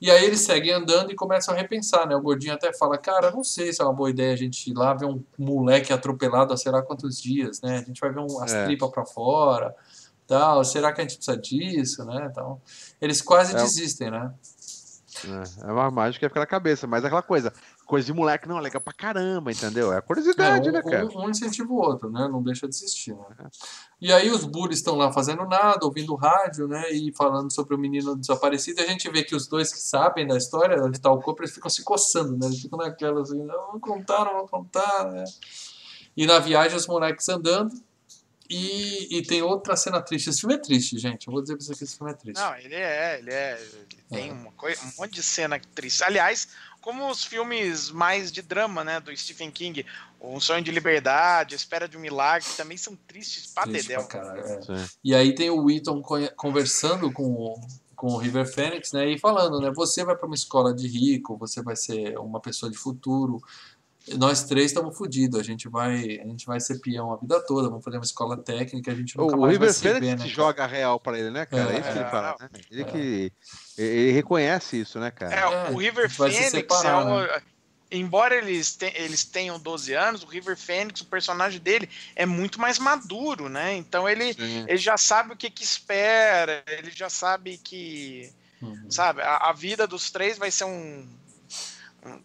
E 0.00 0.10
aí 0.10 0.24
eles 0.24 0.40
seguem 0.40 0.72
andando 0.72 1.10
e 1.10 1.14
começam 1.14 1.52
a 1.52 1.56
repensar, 1.56 2.06
né? 2.06 2.14
O 2.14 2.22
gordinho 2.22 2.54
até 2.54 2.72
fala, 2.72 2.96
cara, 2.96 3.30
não 3.30 3.42
sei 3.42 3.72
se 3.72 3.82
é 3.82 3.84
uma 3.84 3.92
boa 3.92 4.10
ideia 4.10 4.32
a 4.32 4.36
gente 4.36 4.70
ir 4.70 4.74
lá 4.74 4.94
ver 4.94 5.06
um 5.06 5.24
moleque 5.36 5.92
atropelado 5.92 6.52
há 6.52 6.56
sei 6.56 6.70
lá 6.70 6.82
quantos 6.82 7.20
dias, 7.20 7.60
né? 7.60 7.78
A 7.78 7.82
gente 7.82 8.00
vai 8.00 8.10
ver 8.10 8.20
um, 8.20 8.42
as 8.42 8.52
é. 8.52 8.64
tripas 8.64 8.90
pra 8.90 9.04
fora, 9.04 9.74
tal. 10.26 10.64
Será 10.64 10.92
que 10.92 11.00
a 11.00 11.04
gente 11.04 11.16
precisa 11.16 11.36
disso, 11.36 12.04
né? 12.04 12.28
Então, 12.30 12.60
eles 13.00 13.20
quase 13.20 13.54
é. 13.54 13.56
desistem, 13.56 14.10
né? 14.10 14.32
É, 15.24 15.68
é 15.68 15.72
uma 15.72 15.90
mágica 15.90 16.26
que 16.26 16.30
fica 16.30 16.40
na 16.40 16.46
cabeça, 16.46 16.86
mas 16.86 17.02
é 17.02 17.06
aquela 17.06 17.22
coisa, 17.22 17.52
coisa 17.88 18.04
de 18.04 18.12
moleque 18.12 18.46
não 18.46 18.58
é 18.58 18.60
legal 18.60 18.82
pra 18.82 18.92
caramba, 18.92 19.50
entendeu? 19.50 19.90
É 19.90 19.96
a 19.96 20.02
curiosidade, 20.02 20.68
é, 20.68 20.70
um, 20.70 20.74
né, 20.74 20.82
cara? 20.82 21.06
Um, 21.06 21.24
um 21.24 21.30
incentiva 21.30 21.72
o 21.72 21.76
outro, 21.76 22.10
né? 22.10 22.28
Não 22.28 22.42
deixa 22.42 22.68
de 22.68 22.74
existir, 22.76 23.14
né? 23.14 23.24
É. 23.40 23.46
E 23.98 24.12
aí 24.12 24.30
os 24.30 24.44
bullies 24.44 24.78
estão 24.78 24.94
lá 24.94 25.10
fazendo 25.10 25.46
nada, 25.46 25.86
ouvindo 25.86 26.14
rádio, 26.14 26.68
né? 26.68 26.92
E 26.92 27.10
falando 27.16 27.50
sobre 27.50 27.74
o 27.74 27.78
menino 27.78 28.14
desaparecido. 28.14 28.80
E 28.80 28.84
a 28.84 28.86
gente 28.86 29.10
vê 29.10 29.24
que 29.24 29.34
os 29.34 29.48
dois 29.48 29.72
que 29.72 29.80
sabem 29.80 30.26
da 30.26 30.36
história, 30.36 30.84
onde 30.84 31.00
tá 31.00 31.10
o 31.10 31.20
corpo, 31.20 31.40
eles 31.40 31.54
ficam 31.54 31.70
se 31.70 31.82
coçando, 31.82 32.36
né? 32.36 32.46
Eles 32.46 32.60
ficam 32.60 32.78
naquela 32.78 33.22
assim, 33.22 33.42
não 33.42 33.72
vou 33.72 33.80
contar, 33.80 34.26
não 34.26 34.34
vou 34.34 34.46
contar, 34.48 35.10
né? 35.10 35.24
E 36.14 36.26
na 36.26 36.38
viagem 36.38 36.76
os 36.76 36.86
moleques 36.86 37.26
andando. 37.28 37.72
E, 38.50 39.18
e 39.18 39.22
tem 39.22 39.42
outra 39.42 39.76
cena 39.76 40.00
triste. 40.00 40.30
Esse 40.30 40.40
filme 40.40 40.54
é 40.54 40.58
triste, 40.58 40.98
gente. 40.98 41.26
Eu 41.26 41.32
vou 41.34 41.42
dizer 41.42 41.54
pra 41.54 41.64
vocês 41.64 41.76
que 41.76 41.84
esse 41.84 41.96
filme 41.98 42.12
é 42.12 42.14
triste. 42.14 42.40
Não, 42.40 42.56
ele 42.56 42.74
é, 42.74 43.18
ele 43.18 43.30
é. 43.30 43.60
Ele 43.60 44.02
tem 44.08 44.30
é. 44.30 44.32
uma 44.32 44.52
coisa, 44.52 44.82
um 44.84 45.02
monte 45.02 45.12
de 45.12 45.22
cena 45.22 45.60
triste. 45.74 46.02
Aliás, 46.02 46.48
como 46.80 47.10
os 47.10 47.24
filmes 47.24 47.90
mais 47.90 48.30
de 48.30 48.42
drama, 48.42 48.84
né, 48.84 49.00
do 49.00 49.14
Stephen 49.16 49.50
King, 49.50 49.84
Um 50.20 50.40
Sonho 50.40 50.62
de 50.62 50.70
Liberdade, 50.70 51.54
Espera 51.54 51.88
de 51.88 51.96
um 51.96 52.00
Milagre, 52.00 52.48
também 52.56 52.76
são 52.76 52.96
tristes 53.06 53.52
pra 53.52 53.64
Triste 53.64 53.88
dedéu. 53.88 54.06
Pra 54.06 54.20
caralho, 54.20 54.42
é. 54.42 54.86
E 55.04 55.14
aí 55.14 55.34
tem 55.34 55.50
o 55.50 55.64
Wheaton 55.64 56.02
conversando 56.36 57.12
com 57.12 57.24
o, 57.24 57.60
com 57.94 58.08
o 58.08 58.16
River 58.16 58.46
Phoenix, 58.46 58.92
né, 58.92 59.10
e 59.10 59.18
falando, 59.18 59.60
né, 59.60 59.70
você 59.70 60.04
vai 60.04 60.16
para 60.16 60.26
uma 60.26 60.34
escola 60.34 60.74
de 60.74 60.86
rico, 60.88 61.36
você 61.36 61.62
vai 61.62 61.76
ser 61.76 62.18
uma 62.18 62.40
pessoa 62.40 62.70
de 62.70 62.78
futuro, 62.78 63.42
nós 64.16 64.44
três 64.44 64.70
estamos 64.70 64.96
fodidos. 64.96 65.38
A 65.38 65.42
gente 65.42 65.68
vai, 65.68 66.18
a 66.18 66.26
gente 66.26 66.46
vai 66.46 66.60
ser 66.60 66.78
peão 66.80 67.12
a 67.12 67.16
vida 67.16 67.40
toda. 67.46 67.68
Vamos 67.68 67.84
fazer 67.84 67.98
uma 67.98 68.04
escola 68.04 68.36
técnica. 68.36 68.90
A 68.90 68.94
gente 68.94 69.16
nunca 69.16 69.36
o 69.36 69.40
mais 69.40 69.52
River 69.52 69.72
vai 69.72 69.78
Phoenix 69.78 70.00
ver, 70.00 70.18
né, 70.18 70.26
joga 70.28 70.66
real 70.66 70.98
para 70.98 71.18
ele, 71.18 71.30
né, 71.30 71.44
cara? 71.44 71.72
É, 71.72 71.76
é 71.76 71.80
isso 71.80 71.92
que 71.92 71.98
ele 71.98 72.10
fala. 72.10 72.36
Né? 72.40 72.48
Ele 72.70 72.82
é. 72.82 72.84
que 72.84 73.32
ele 73.78 74.12
reconhece 74.12 74.80
isso, 74.80 74.98
né, 74.98 75.10
cara? 75.10 75.34
É, 75.34 75.46
o 75.70 75.80
é, 75.80 75.84
River 75.84 76.10
Phoenix 76.10 76.50
separar, 76.50 77.02
é 77.02 77.04
um, 77.04 77.20
né? 77.20 77.42
Embora 77.90 78.34
eles, 78.34 78.76
te, 78.76 78.92
eles 78.96 79.24
tenham 79.24 79.58
12 79.58 79.94
anos, 79.94 80.22
o 80.22 80.26
River 80.26 80.56
Phoenix, 80.56 81.00
o 81.00 81.06
personagem 81.06 81.58
dele, 81.58 81.88
é 82.14 82.26
muito 82.26 82.60
mais 82.60 82.78
maduro, 82.78 83.48
né? 83.48 83.74
Então 83.76 84.06
ele, 84.06 84.36
ele 84.66 84.76
já 84.76 84.98
sabe 84.98 85.32
o 85.32 85.36
que, 85.36 85.48
que 85.48 85.64
espera, 85.64 86.62
ele 86.66 86.90
já 86.90 87.08
sabe 87.08 87.56
que. 87.56 88.30
Uhum. 88.60 88.90
Sabe, 88.90 89.22
a, 89.22 89.36
a, 89.36 89.52
vida 89.52 89.86
dos 89.86 90.10
três 90.10 90.36
vai 90.36 90.50
ser 90.50 90.64
um, 90.64 91.08
um 92.04 92.20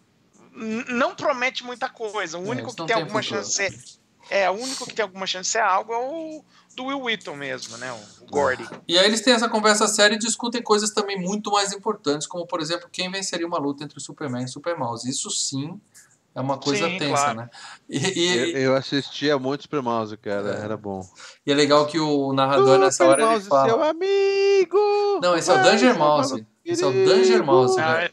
não 0.89 1.15
promete 1.15 1.63
muita 1.63 1.87
coisa. 1.87 2.37
O 2.37 2.45
é, 2.45 2.49
único 2.49 2.75
que 2.75 2.85
tem 2.85 2.95
alguma 2.95 3.21
chance 3.21 3.49
de 3.49 3.55
ser. 3.55 4.02
É, 4.29 4.49
o 4.49 4.53
único 4.53 4.85
que 4.85 4.93
tem 4.93 5.03
alguma 5.03 5.27
chance 5.27 5.47
de 5.47 5.53
ser 5.53 5.61
algo 5.61 5.93
é 5.93 5.97
o 5.97 6.43
do 6.75 6.85
Will 6.85 7.01
Wheaton 7.01 7.35
mesmo, 7.35 7.77
né? 7.77 7.91
O 8.21 8.25
Gordy. 8.25 8.67
E 8.87 8.97
aí 8.97 9.05
eles 9.05 9.21
têm 9.21 9.33
essa 9.33 9.47
conversa 9.47 9.87
séria 9.87 10.15
e 10.15 10.19
discutem 10.19 10.61
coisas 10.61 10.91
também 10.91 11.19
muito 11.19 11.51
mais 11.51 11.71
importantes, 11.71 12.25
como 12.25 12.47
por 12.47 12.59
exemplo, 12.59 12.89
quem 12.91 13.11
venceria 13.11 13.45
uma 13.45 13.59
luta 13.59 13.83
entre 13.83 13.97
o 13.97 14.01
Superman 14.01 14.41
e 14.41 14.45
o 14.45 14.49
Supermouse. 14.49 15.09
Isso 15.09 15.29
sim 15.29 15.79
é 16.35 16.41
uma 16.41 16.57
coisa 16.57 16.87
sim, 16.87 16.97
tensa, 16.97 17.13
claro. 17.13 17.37
né? 17.37 17.49
E, 17.87 17.97
e, 17.97 18.53
eu, 18.53 18.57
eu 18.57 18.75
assistia 18.75 19.37
muito 19.37 19.63
Super 19.63 19.83
Mouse, 19.83 20.17
cara, 20.17 20.57
é. 20.59 20.63
era 20.63 20.75
bom. 20.75 21.07
E 21.45 21.51
é 21.51 21.55
legal 21.55 21.85
que 21.85 21.99
o 21.99 22.33
narrador 22.33 22.79
nessa 22.79 23.05
hora 23.05 23.23
Mouse, 23.23 23.41
ele 23.41 23.49
fala... 23.49 23.69
seu 23.69 23.83
amigo! 23.83 25.19
Não, 25.21 25.37
esse 25.37 25.51
é 25.51 25.53
o 25.53 25.61
Danger 25.61 25.97
Mouse. 25.97 26.45
Esse 26.65 26.83
é 26.83 26.87
o 26.87 26.91
Danger 26.91 27.43
Mouse, 27.43 27.79
ah, 27.79 28.09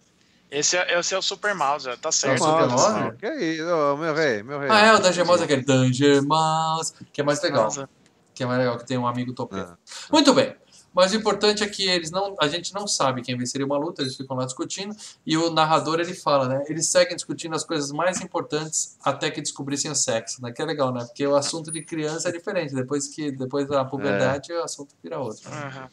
esse 0.51 0.77
é, 0.77 0.98
esse 0.98 1.14
é 1.14 1.18
o 1.18 1.22
Super 1.22 1.55
Mouse, 1.55 1.89
tá 1.98 2.10
certo. 2.10 2.44
É 2.44 2.47
o 2.47 2.51
Super 2.51 2.68
Mouse? 2.68 3.16
Que 3.18 3.28
isso, 3.28 3.64
oh, 3.66 3.97
meu 3.97 4.14
rei, 4.14 4.43
meu 4.43 4.59
rei. 4.59 4.68
Ah, 4.70 4.86
é, 4.86 4.94
o 4.94 4.98
Danger 4.98 5.24
Mouse 5.24 5.43
é 5.43 5.44
aquele 5.44 5.62
Danger 5.62 6.22
Mouse, 6.22 6.93
que 7.12 7.20
é 7.20 7.24
mais 7.24 7.40
legal. 7.43 7.64
Nossa. 7.64 7.89
Que 8.35 8.43
é 8.43 8.47
mais 8.47 8.59
legal, 8.59 8.78
que 8.78 8.86
tem 8.86 8.98
um 8.98 9.06
amigo 9.06 9.32
topeiro. 9.32 9.68
Ah. 9.70 9.78
Muito 10.10 10.35
bem. 10.35 10.56
Mas 10.93 11.12
o 11.12 11.16
importante 11.16 11.62
é 11.62 11.68
que 11.68 11.89
eles 11.89 12.10
não, 12.10 12.35
a 12.40 12.48
gente 12.48 12.74
não 12.74 12.86
sabe 12.86 13.22
quem 13.22 13.36
venceria 13.36 13.64
uma 13.64 13.78
luta, 13.78 14.02
eles 14.02 14.16
ficam 14.16 14.36
lá 14.36 14.44
discutindo, 14.44 14.94
e 15.24 15.36
o 15.36 15.51
narrador 15.51 16.01
ele 16.01 16.14
fala, 16.14 16.48
né? 16.48 16.64
Eles 16.68 16.89
seguem 16.89 17.14
discutindo 17.14 17.55
as 17.55 17.64
coisas 17.64 17.93
mais 17.93 18.20
importantes 18.20 18.97
até 19.01 19.31
que 19.31 19.40
descobrissem 19.40 19.90
o 19.90 19.94
sexo, 19.94 20.43
né? 20.43 20.51
Que 20.51 20.60
é 20.60 20.64
legal, 20.64 20.93
né? 20.93 21.05
Porque 21.05 21.24
o 21.27 21.36
assunto 21.36 21.70
de 21.70 21.82
criança 21.82 22.28
é 22.28 22.32
diferente, 22.32 22.74
depois 22.74 23.06
que 23.06 23.31
depois 23.31 23.68
da 23.68 23.85
puberdade 23.85 24.52
é. 24.52 24.59
o 24.60 24.64
assunto 24.64 24.94
vira 25.02 25.18
outro. 25.18 25.48
Né? 25.48 25.56
Uhum. 25.56 25.89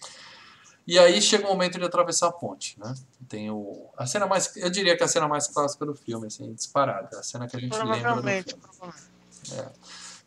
E 0.88 0.98
aí 0.98 1.22
chega 1.22 1.46
o 1.46 1.50
momento 1.50 1.78
de 1.78 1.84
atravessar 1.84 2.28
a 2.28 2.32
ponte, 2.32 2.80
né? 2.80 2.94
Tem 3.28 3.52
o 3.52 3.90
a 3.98 4.08
cena 4.08 4.26
mais, 4.26 4.56
eu 4.56 4.70
diria 4.70 4.96
que 4.96 5.04
é 5.04 5.06
a 5.06 5.10
cena 5.10 5.28
mais 5.28 5.46
clássica 5.48 5.86
do 5.86 5.94
filme, 5.94 6.28
assim, 6.28 6.54
disparada, 6.54 7.20
a 7.20 7.24
cena 7.24 7.46
que 7.46 7.58
a 7.58 7.60
gente 7.60 7.78
lembra 7.78 8.16
do 8.16 8.22
filme. 8.22 8.94
É. 9.52 9.70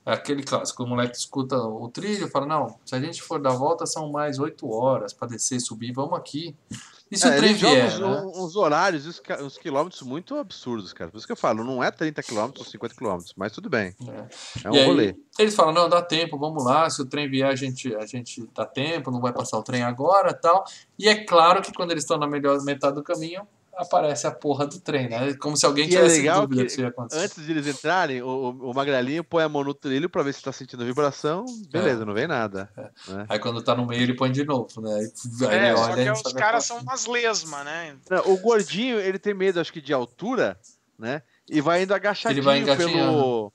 é 0.04 0.12
aquele 0.12 0.42
clássico, 0.42 0.82
o 0.84 0.86
moleque 0.86 1.16
escuta 1.16 1.56
o 1.56 1.88
trilho, 1.88 2.28
fala 2.28 2.46
não, 2.46 2.78
se 2.84 2.94
a 2.94 3.00
gente 3.00 3.22
for 3.22 3.40
dar 3.40 3.52
volta 3.52 3.86
são 3.86 4.10
mais 4.10 4.38
oito 4.38 4.70
horas 4.70 5.14
para 5.14 5.28
descer 5.28 5.56
e 5.56 5.60
subir, 5.60 5.92
vamos 5.92 6.18
aqui. 6.18 6.54
E 7.10 7.16
se 7.18 7.26
é, 7.26 7.30
o 7.30 7.36
trem 7.36 7.54
vier? 7.54 7.86
Uns, 7.86 7.98
né? 7.98 8.22
uns 8.36 8.56
horários, 8.56 9.06
uns, 9.06 9.20
uns, 9.40 9.58
quilômetros 9.58 10.02
muito 10.02 10.36
absurdos, 10.36 10.92
cara. 10.92 11.10
Por 11.10 11.18
isso 11.18 11.26
que 11.26 11.32
eu 11.32 11.36
falo, 11.36 11.64
não 11.64 11.82
é 11.82 11.90
30 11.90 12.22
quilômetros 12.22 12.64
ou 12.64 12.70
50 12.70 12.94
quilômetros, 12.94 13.34
mas 13.36 13.50
tudo 13.50 13.68
bem. 13.68 13.94
É, 14.06 14.68
é 14.68 14.70
um 14.70 14.86
rolê. 14.86 15.16
Eles 15.38 15.54
falam, 15.54 15.72
não, 15.72 15.88
dá 15.88 16.00
tempo, 16.00 16.38
vamos 16.38 16.64
lá, 16.64 16.88
se 16.88 17.02
o 17.02 17.06
trem 17.06 17.28
vier, 17.28 17.48
a 17.48 17.56
gente, 17.56 17.92
a 17.96 18.06
gente 18.06 18.48
dá 18.54 18.64
tempo, 18.64 19.10
não 19.10 19.20
vai 19.20 19.32
passar 19.32 19.58
o 19.58 19.62
trem 19.62 19.82
agora 19.82 20.32
tal. 20.32 20.64
E 20.98 21.08
é 21.08 21.24
claro 21.24 21.60
que 21.62 21.72
quando 21.72 21.90
eles 21.90 22.04
estão 22.04 22.16
na 22.16 22.28
melhor 22.28 22.62
metade 22.62 22.94
do 22.94 23.02
caminho, 23.02 23.46
aparece 23.80 24.26
a 24.26 24.30
porra 24.30 24.66
do 24.66 24.78
trem, 24.80 25.08
né? 25.08 25.34
Como 25.34 25.56
se 25.56 25.64
alguém 25.64 25.84
e 25.84 25.88
é 25.88 25.90
tivesse 25.96 26.28
é 26.28 26.32
dúvida 26.32 26.66
que, 26.66 26.80
ia 26.80 26.88
acontecer. 26.88 27.24
Antes 27.24 27.44
de 27.44 27.50
eles 27.50 27.66
entrarem, 27.66 28.22
o, 28.22 28.50
o 28.50 28.74
Magrelinho 28.74 29.24
põe 29.24 29.42
a 29.42 29.48
mão 29.48 29.64
no 29.64 29.74
trilho 29.74 30.08
pra 30.08 30.22
ver 30.22 30.34
se 30.34 30.42
tá 30.42 30.52
sentindo 30.52 30.84
vibração. 30.84 31.44
Beleza, 31.70 32.02
é. 32.02 32.04
não 32.04 32.14
vem 32.14 32.26
nada. 32.26 32.70
É. 32.76 33.12
Né? 33.12 33.26
Aí 33.28 33.38
quando 33.38 33.62
tá 33.62 33.74
no 33.74 33.86
meio, 33.86 34.02
ele 34.02 34.14
põe 34.14 34.30
de 34.30 34.44
novo, 34.44 34.80
né? 34.80 34.94
Aí, 35.48 35.56
é, 35.56 35.76
só 35.76 35.94
que 35.94 36.10
os 36.10 36.32
caras 36.32 36.64
são 36.64 36.78
umas 36.78 37.06
lesmas, 37.06 37.64
né? 37.64 37.96
Não, 38.10 38.32
o 38.32 38.36
gordinho, 38.38 39.00
ele 39.00 39.18
tem 39.18 39.34
medo, 39.34 39.60
acho 39.60 39.72
que, 39.72 39.80
de 39.80 39.92
altura, 39.92 40.58
né? 40.98 41.22
E 41.48 41.60
vai 41.60 41.82
indo 41.82 41.94
agachadinho 41.94 42.48
ele 42.48 42.64
vai 42.64 42.76
pelo 42.76 43.52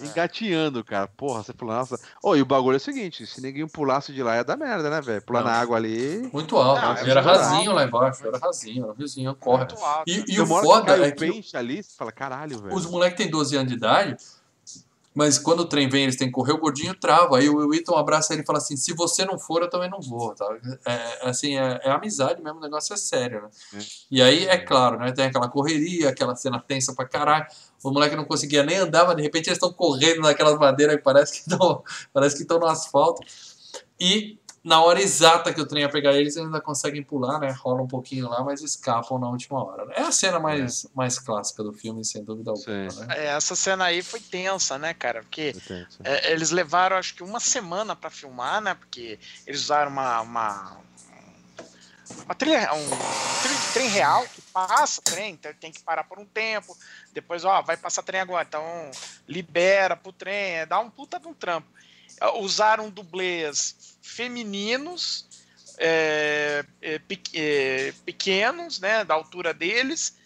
engatinhando, 0.00 0.84
cara. 0.84 1.08
Porra, 1.08 1.42
você 1.42 1.52
falou, 1.52 1.74
nossa. 1.74 1.98
Oh, 2.22 2.36
e 2.36 2.42
o 2.42 2.46
bagulho 2.46 2.74
é 2.74 2.78
o 2.78 2.80
seguinte: 2.80 3.26
se 3.26 3.40
ninguém 3.40 3.66
pulasse 3.66 4.12
de 4.12 4.22
lá 4.22 4.36
ia 4.36 4.44
dar 4.44 4.56
merda, 4.56 4.90
né, 4.90 5.00
velho? 5.00 5.22
Pular 5.22 5.40
não. 5.40 5.50
na 5.50 5.56
água 5.56 5.76
ali. 5.76 6.28
Muito 6.32 6.56
alto. 6.56 6.80
Não, 6.80 7.10
era 7.10 7.20
rasinho 7.20 7.70
alto. 7.70 7.72
lá 7.72 7.84
embaixo, 7.84 8.26
era 8.26 8.38
rasinho, 8.38 8.84
era 8.84 8.92
vizinho, 8.94 9.34
corre. 9.34 9.66
E, 10.06 10.24
e 10.28 10.40
o 10.40 10.46
foda 10.46 11.06
é 11.06 11.10
que. 11.10 11.18
Peixe 11.18 11.56
ali, 11.56 11.82
você 11.82 11.96
fala, 11.96 12.12
caralho, 12.12 12.58
velho. 12.60 12.74
Os 12.74 12.86
moleques 12.86 13.16
têm 13.16 13.30
12 13.30 13.56
anos 13.56 13.68
de 13.68 13.76
idade. 13.76 14.16
Mas 15.18 15.36
quando 15.36 15.60
o 15.60 15.64
trem 15.64 15.88
vem, 15.88 16.04
eles 16.04 16.14
têm 16.14 16.28
que 16.28 16.32
correr, 16.32 16.52
o 16.52 16.58
gordinho 16.58 16.94
trava. 16.94 17.38
Aí 17.38 17.48
o 17.48 17.56
Wilton 17.56 17.96
abraça 17.96 18.32
ele 18.32 18.42
e 18.42 18.46
fala 18.46 18.60
assim: 18.60 18.76
se 18.76 18.94
você 18.94 19.24
não 19.24 19.36
for, 19.36 19.60
eu 19.62 19.68
também 19.68 19.90
não 19.90 20.00
vou. 20.00 20.32
Tá? 20.32 20.46
É, 20.86 21.28
assim, 21.28 21.58
é, 21.58 21.80
é 21.82 21.90
amizade 21.90 22.40
mesmo, 22.40 22.60
o 22.60 22.62
negócio 22.62 22.94
é 22.94 22.96
sério, 22.96 23.42
né? 23.42 23.48
É. 23.74 23.78
E 24.12 24.22
aí, 24.22 24.46
é 24.46 24.56
claro, 24.56 24.96
né? 24.96 25.10
Tem 25.10 25.24
aquela 25.24 25.48
correria, 25.48 26.10
aquela 26.10 26.36
cena 26.36 26.60
tensa 26.60 26.94
pra 26.94 27.04
caralho. 27.04 27.48
O 27.82 27.90
moleque 27.90 28.14
não 28.14 28.24
conseguia 28.24 28.62
nem 28.62 28.76
andar, 28.76 29.06
mas 29.06 29.16
de 29.16 29.22
repente 29.22 29.48
eles 29.48 29.56
estão 29.56 29.72
correndo 29.72 30.20
naquelas 30.20 30.56
madeiras 30.56 30.94
que 30.94 31.02
parece 32.14 32.36
que 32.36 32.42
estão 32.42 32.60
no 32.60 32.66
asfalto. 32.66 33.20
E 33.98 34.38
na 34.68 34.82
hora 34.82 35.00
exata 35.00 35.52
que 35.52 35.60
o 35.60 35.66
trem 35.66 35.82
ia 35.82 35.88
pegar 35.88 36.12
eles, 36.12 36.36
eles 36.36 36.46
ainda 36.46 36.60
conseguem 36.60 37.02
pular, 37.02 37.40
né? 37.40 37.50
Rola 37.50 37.82
um 37.82 37.88
pouquinho 37.88 38.28
lá, 38.28 38.44
mas 38.44 38.60
escapam 38.60 39.18
na 39.18 39.28
última 39.28 39.64
hora. 39.64 39.90
É 39.94 40.02
a 40.02 40.12
cena 40.12 40.38
mais, 40.38 40.84
é. 40.84 40.88
mais 40.94 41.18
clássica 41.18 41.62
do 41.64 41.72
filme, 41.72 42.04
sem 42.04 42.22
dúvida 42.22 42.50
alguma. 42.50 43.06
Né? 43.06 43.16
É, 43.16 43.26
essa 43.28 43.56
cena 43.56 43.86
aí 43.86 44.02
foi 44.02 44.20
tensa, 44.20 44.78
né, 44.78 44.92
cara? 44.92 45.22
Porque 45.22 45.56
é, 46.04 46.32
eles 46.32 46.50
levaram, 46.50 46.98
acho 46.98 47.14
que 47.14 47.22
uma 47.22 47.40
semana 47.40 47.96
para 47.96 48.10
filmar, 48.10 48.60
né? 48.60 48.74
Porque 48.74 49.18
eles 49.46 49.62
usaram 49.62 49.90
uma, 49.90 50.20
uma 50.20 50.76
uma 52.24 52.34
trilha, 52.34 52.72
um, 52.72 52.84
um 52.84 53.42
trilho 53.42 53.58
de 53.58 53.72
trem 53.72 53.88
real 53.88 54.26
que 54.26 54.40
passa 54.42 55.00
trem, 55.02 55.32
então 55.32 55.52
tem 55.54 55.72
que 55.72 55.82
parar 55.82 56.04
por 56.04 56.18
um 56.18 56.24
tempo. 56.24 56.76
Depois, 57.12 57.44
ó, 57.44 57.62
vai 57.62 57.76
passar 57.76 58.02
trem 58.02 58.20
agora, 58.20 58.46
então 58.46 58.90
libera 59.26 59.96
pro 59.96 60.12
trem, 60.12 60.58
é, 60.58 60.66
dá 60.66 60.78
um 60.78 60.90
puta 60.90 61.18
de 61.18 61.26
um 61.26 61.34
trampo. 61.34 61.68
Usaram 62.40 62.90
dublês 62.90 63.96
femininos, 64.02 65.26
é, 65.78 66.64
é, 66.82 67.00
é, 67.34 67.94
pequenos, 68.04 68.80
né, 68.80 69.04
da 69.04 69.14
altura 69.14 69.54
deles, 69.54 70.16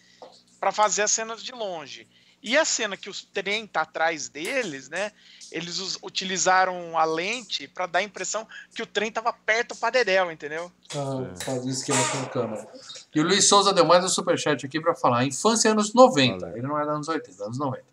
para 0.59 0.71
fazer 0.71 1.03
as 1.03 1.11
cenas 1.11 1.43
de 1.43 1.51
longe. 1.51 2.07
E 2.43 2.57
a 2.57 2.65
cena 2.65 2.97
que 2.97 3.09
o 3.09 3.13
trem 3.33 3.65
tá 3.65 3.81
atrás 3.81 4.27
deles, 4.27 4.89
né? 4.89 5.13
Eles 5.49 5.97
utilizaram 6.03 6.97
a 6.97 7.05
lente 7.05 7.69
para 7.69 7.85
dar 7.85 7.99
a 7.99 8.03
impressão 8.03 8.45
que 8.75 8.83
o 8.83 8.85
trem 8.85 9.09
tava 9.09 9.31
perto 9.31 9.73
para 9.77 9.91
Dedéu, 9.91 10.29
entendeu? 10.29 10.69
Ah, 10.93 11.33
faz 11.41 11.65
esquema 11.65 12.03
com 12.09 12.25
câmera. 12.25 12.67
E 13.15 13.21
o 13.21 13.23
Luiz 13.23 13.47
Souza 13.47 13.71
deu 13.71 13.85
mais 13.85 14.03
um 14.03 14.09
superchat 14.09 14.65
aqui 14.65 14.81
para 14.81 14.93
falar. 14.93 15.23
Infância 15.23 15.71
anos 15.71 15.93
90. 15.93 16.49
Ele 16.49 16.67
não 16.67 16.77
é 16.77 16.81
dos 16.81 16.93
anos 16.93 17.07
80, 17.07 17.43
anos 17.45 17.57
90. 17.57 17.85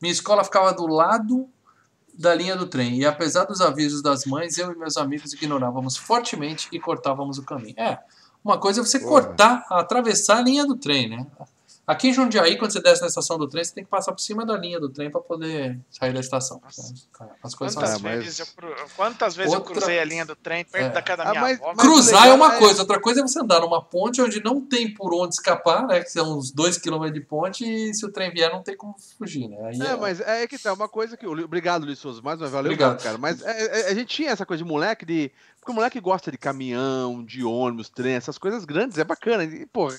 Minha 0.00 0.12
escola 0.12 0.44
ficava 0.44 0.72
do 0.72 0.86
lado 0.86 1.46
da 2.18 2.34
linha 2.34 2.56
do 2.56 2.66
trem. 2.66 2.98
E 2.98 3.06
apesar 3.06 3.44
dos 3.44 3.60
avisos 3.60 4.02
das 4.02 4.24
mães, 4.24 4.58
eu 4.58 4.72
e 4.72 4.76
meus 4.76 4.96
amigos 4.96 5.32
ignorávamos 5.32 5.96
fortemente 5.96 6.68
e 6.72 6.78
cortávamos 6.78 7.38
o 7.38 7.42
caminho. 7.42 7.74
É, 7.78 7.98
uma 8.44 8.58
coisa 8.58 8.80
é 8.80 8.84
você 8.84 8.98
Porra. 8.98 9.10
cortar, 9.10 9.66
atravessar 9.70 10.38
a 10.38 10.42
linha 10.42 10.66
do 10.66 10.76
trem, 10.76 11.08
né? 11.08 11.26
Aqui 11.90 12.06
em 12.06 12.12
Jundiaí, 12.12 12.56
quando 12.56 12.70
você 12.70 12.80
desce 12.80 13.00
na 13.00 13.08
estação 13.08 13.36
do 13.36 13.48
trem, 13.48 13.64
você 13.64 13.74
tem 13.74 13.82
que 13.82 13.90
passar 13.90 14.12
por 14.12 14.20
cima 14.20 14.46
da 14.46 14.56
linha 14.56 14.78
do 14.78 14.88
trem 14.88 15.10
para 15.10 15.20
poder 15.20 15.76
sair 15.90 16.12
da 16.12 16.20
estação. 16.20 16.62
As 17.42 17.52
coisas 17.52 17.74
quantas, 17.74 17.90
são 17.98 18.08
assim. 18.08 18.18
vezes 18.20 18.38
eu, 18.38 18.46
quantas 18.94 19.34
vezes 19.34 19.52
Outra... 19.52 19.72
eu 19.72 19.74
cruzei 19.74 19.98
a 19.98 20.04
linha 20.04 20.24
do 20.24 20.36
trem 20.36 20.64
perto 20.64 20.86
é. 20.86 20.90
da 20.90 21.02
casa 21.02 21.24
da 21.24 21.30
ah, 21.30 21.32
minha 21.32 21.40
ah, 21.40 21.48
mas, 21.48 21.60
avó? 21.60 21.74
Cruzar 21.74 22.28
é 22.28 22.32
uma 22.32 22.58
coisa, 22.58 22.82
outra 22.82 23.00
coisa 23.00 23.18
é 23.18 23.22
você 23.24 23.40
andar 23.40 23.58
numa 23.58 23.82
ponte 23.82 24.22
onde 24.22 24.40
não 24.40 24.60
tem 24.60 24.94
por 24.94 25.12
onde 25.12 25.34
escapar, 25.34 25.84
né? 25.84 25.98
Que 25.98 26.12
são 26.12 26.38
uns 26.38 26.52
2 26.52 26.78
km 26.78 27.10
de 27.12 27.22
ponte 27.22 27.64
e 27.64 27.92
se 27.92 28.06
o 28.06 28.12
trem 28.12 28.30
vier 28.30 28.52
não 28.52 28.62
tem 28.62 28.76
como 28.76 28.94
fugir, 29.18 29.48
né? 29.48 29.58
Aí 29.64 29.82
é, 29.82 29.86
é, 29.86 29.96
mas 29.96 30.20
é 30.20 30.46
que 30.46 30.58
tá, 30.58 30.72
uma 30.72 30.88
coisa 30.88 31.16
que... 31.16 31.26
Obrigado, 31.26 31.84
Luiz 31.84 31.98
Souza, 31.98 32.22
mais 32.22 32.38
uma 32.38 32.46
vez, 32.46 32.52
valeu, 32.52 32.70
Obrigado. 32.70 33.02
cara. 33.02 33.18
Mas 33.18 33.42
é, 33.42 33.80
é, 33.80 33.90
a 33.90 33.94
gente 33.94 34.14
tinha 34.14 34.30
essa 34.30 34.46
coisa 34.46 34.62
de 34.62 34.68
moleque 34.68 35.04
de... 35.04 35.32
Porque 35.58 35.72
o 35.72 35.74
moleque 35.74 36.00
gosta 36.00 36.30
de 36.30 36.38
caminhão, 36.38 37.24
de 37.24 37.42
ônibus, 37.42 37.88
trem, 37.88 38.14
essas 38.14 38.38
coisas 38.38 38.64
grandes, 38.64 38.96
é 38.96 39.02
bacana. 39.02 39.42
E, 39.42 39.66
pô, 39.66 39.90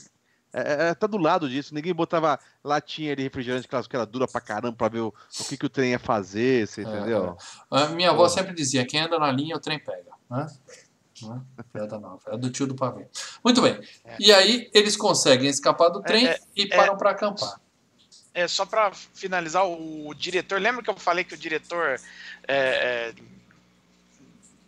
é, 0.53 0.89
é, 0.89 0.93
tá 0.93 1.07
do 1.07 1.17
lado 1.17 1.49
disso. 1.49 1.73
Ninguém 1.73 1.93
botava 1.93 2.39
latinha 2.63 3.15
de 3.15 3.23
refrigerante, 3.23 3.65
aquelas 3.65 3.87
que 3.87 3.95
era 3.95 4.05
dura 4.05 4.27
pra 4.27 4.41
caramba, 4.41 4.75
pra 4.75 4.89
ver 4.89 4.99
o, 4.99 5.13
o 5.39 5.43
que, 5.45 5.57
que 5.57 5.65
o 5.65 5.69
trem 5.69 5.91
ia 5.91 5.99
fazer, 5.99 6.67
você 6.67 6.81
é, 6.81 6.83
entendeu? 6.83 7.37
É. 7.71 7.87
minha 7.89 8.09
avó 8.11 8.27
sempre 8.27 8.53
dizia: 8.53 8.85
quem 8.85 8.99
anda 8.99 9.17
na 9.17 9.31
linha, 9.31 9.55
o 9.55 9.59
trem 9.59 9.79
pega. 9.79 10.11
Né? 10.29 10.47
Né? 11.23 11.41
É 12.27 12.37
do 12.37 12.49
tio 12.49 12.67
do 12.67 12.75
pavê. 12.75 13.07
Muito 13.43 13.61
bem. 13.61 13.79
É. 14.03 14.17
E 14.19 14.33
aí 14.33 14.69
eles 14.73 14.97
conseguem 14.97 15.49
escapar 15.49 15.89
do 15.89 16.01
trem 16.01 16.27
é, 16.27 16.39
e 16.55 16.67
param 16.67 16.97
para 16.97 17.11
acampar. 17.11 17.59
É, 18.33 18.47
só 18.47 18.65
para 18.65 18.91
finalizar, 18.93 19.65
o 19.65 20.13
diretor, 20.13 20.59
lembra 20.59 20.81
que 20.81 20.89
eu 20.89 20.97
falei 20.97 21.23
que 21.23 21.33
o 21.33 21.37
diretor 21.37 21.99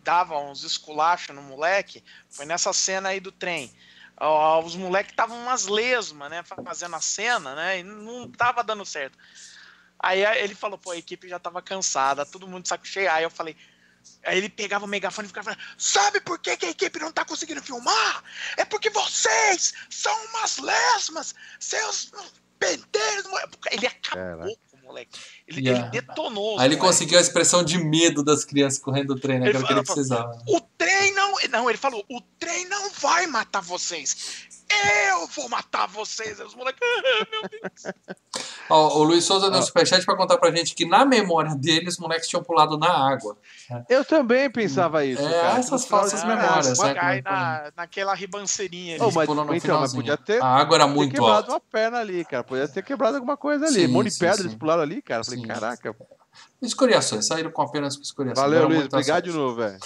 dava 0.02 0.38
uns 0.38 0.62
esculachos 0.62 1.34
no 1.34 1.42
moleque? 1.42 2.04
Foi 2.28 2.44
nessa 2.44 2.72
cena 2.72 3.08
aí 3.08 3.20
do 3.20 3.32
trem 3.32 3.72
os 4.64 4.76
moleques 4.76 5.12
estavam 5.12 5.38
umas 5.38 5.66
lesmas, 5.66 6.30
né? 6.30 6.42
Fazendo 6.42 6.96
a 6.96 7.00
cena, 7.00 7.54
né? 7.54 7.80
E 7.80 7.82
não 7.82 8.30
tava 8.30 8.62
dando 8.62 8.84
certo. 8.84 9.18
Aí 9.98 10.24
ele 10.38 10.54
falou, 10.54 10.78
pô, 10.78 10.90
a 10.90 10.96
equipe 10.96 11.28
já 11.28 11.38
tava 11.38 11.62
cansada, 11.62 12.26
todo 12.26 12.46
mundo 12.46 12.62
de 12.62 12.68
saco 12.68 12.86
cheio. 12.86 13.10
Aí 13.10 13.24
eu 13.24 13.30
falei. 13.30 13.56
Aí 14.22 14.36
ele 14.36 14.50
pegava 14.50 14.84
o 14.84 14.88
megafone 14.88 15.26
e 15.26 15.28
ficava 15.28 15.52
falando: 15.52 15.62
Sabe 15.78 16.20
por 16.20 16.38
que, 16.38 16.56
que 16.56 16.66
a 16.66 16.70
equipe 16.70 16.98
não 16.98 17.10
tá 17.10 17.24
conseguindo 17.24 17.62
filmar? 17.62 18.22
É 18.56 18.64
porque 18.64 18.90
vocês 18.90 19.72
são 19.88 20.14
umas 20.26 20.58
lesmas, 20.58 21.34
seus 21.58 22.12
penteiros. 22.58 23.24
Ele 23.70 23.86
acabou 23.86 24.56
moleque. 24.84 25.18
Ele, 25.46 25.68
yeah. 25.68 25.86
ele 25.86 26.00
detonou. 26.00 26.58
Aí 26.58 26.68
ele 26.68 26.76
conseguiu 26.76 27.18
a 27.18 27.20
expressão 27.20 27.64
de 27.64 27.78
medo 27.78 28.22
das 28.22 28.44
crianças 28.44 28.78
correndo 28.78 29.14
do 29.14 29.20
trem, 29.20 29.38
né? 29.40 29.48
Ele 29.48 29.62
que 29.62 29.72
ele 29.72 29.82
precisava. 29.82 30.42
O 30.46 30.60
trem 30.60 31.12
não. 31.14 31.34
Não, 31.50 31.68
ele 31.68 31.78
falou: 31.78 32.04
o 32.08 32.20
trem 32.38 32.68
não 32.68 32.90
vai 32.90 33.26
matar 33.26 33.60
vocês. 33.60 34.46
Eu 35.10 35.26
vou 35.28 35.48
matar 35.48 35.86
vocês. 35.86 36.38
Os 36.40 36.54
moleques. 36.54 36.80
Ah, 36.82 37.26
meu 37.30 37.42
Deus. 37.48 37.94
Ó, 38.68 38.98
o 38.98 39.04
Luiz 39.04 39.24
Souza 39.24 39.50
deu 39.50 39.60
um 39.60 39.62
superchat 39.62 40.04
pra 40.04 40.16
contar 40.16 40.38
pra 40.38 40.50
gente 40.50 40.74
que 40.74 40.86
na 40.86 41.04
memória 41.04 41.54
dele 41.54 41.88
os 41.88 41.98
moleques 41.98 42.28
tinham 42.28 42.42
pulado 42.42 42.78
na 42.78 42.90
água. 42.90 43.36
Eu 43.88 44.04
também 44.04 44.50
pensava 44.50 45.04
isso. 45.04 45.22
É, 45.22 45.40
cara. 45.40 45.58
essas 45.58 45.84
falsas 45.84 46.22
é, 46.22 46.26
memórias. 46.26 46.78
É, 46.78 46.94
né, 46.94 47.22
na, 47.22 47.72
naquela 47.76 48.14
ribanceirinha 48.14 48.96
ali. 48.96 49.04
Oh, 49.04 49.10
mas, 49.12 49.28
então, 49.56 49.80
mas 49.80 49.94
podia 49.94 50.16
ter. 50.16 50.42
A 50.42 50.46
água 50.46 50.76
era 50.76 50.86
muito 50.86 51.12
quebrado 51.12 51.34
alta. 51.34 51.52
uma 51.52 51.60
perna 51.60 51.98
ali, 51.98 52.24
cara. 52.24 52.42
Podia 52.42 52.68
ter 52.68 52.82
quebrado 52.82 53.16
alguma 53.16 53.36
coisa 53.36 53.66
ali. 53.66 53.82
Sim, 53.82 53.88
Mão 53.88 54.02
de 54.02 54.10
sim, 54.10 54.20
pedra, 54.20 54.36
sim. 54.36 54.42
eles 54.44 54.54
pularam 54.54 54.82
ali, 54.82 55.02
cara. 55.02 55.22
Falei, 55.22 55.40
sim. 55.40 55.46
caraca. 55.46 55.96
Escoriações, 56.60 57.26
saíram 57.26 57.50
com 57.50 57.62
apenas 57.62 57.94
escoriações. 57.96 58.50
Valeu, 58.50 58.68
Luiz. 58.68 58.86
Obrigado 58.86 59.24
de 59.24 59.32
novo, 59.32 59.56
velho. 59.56 59.78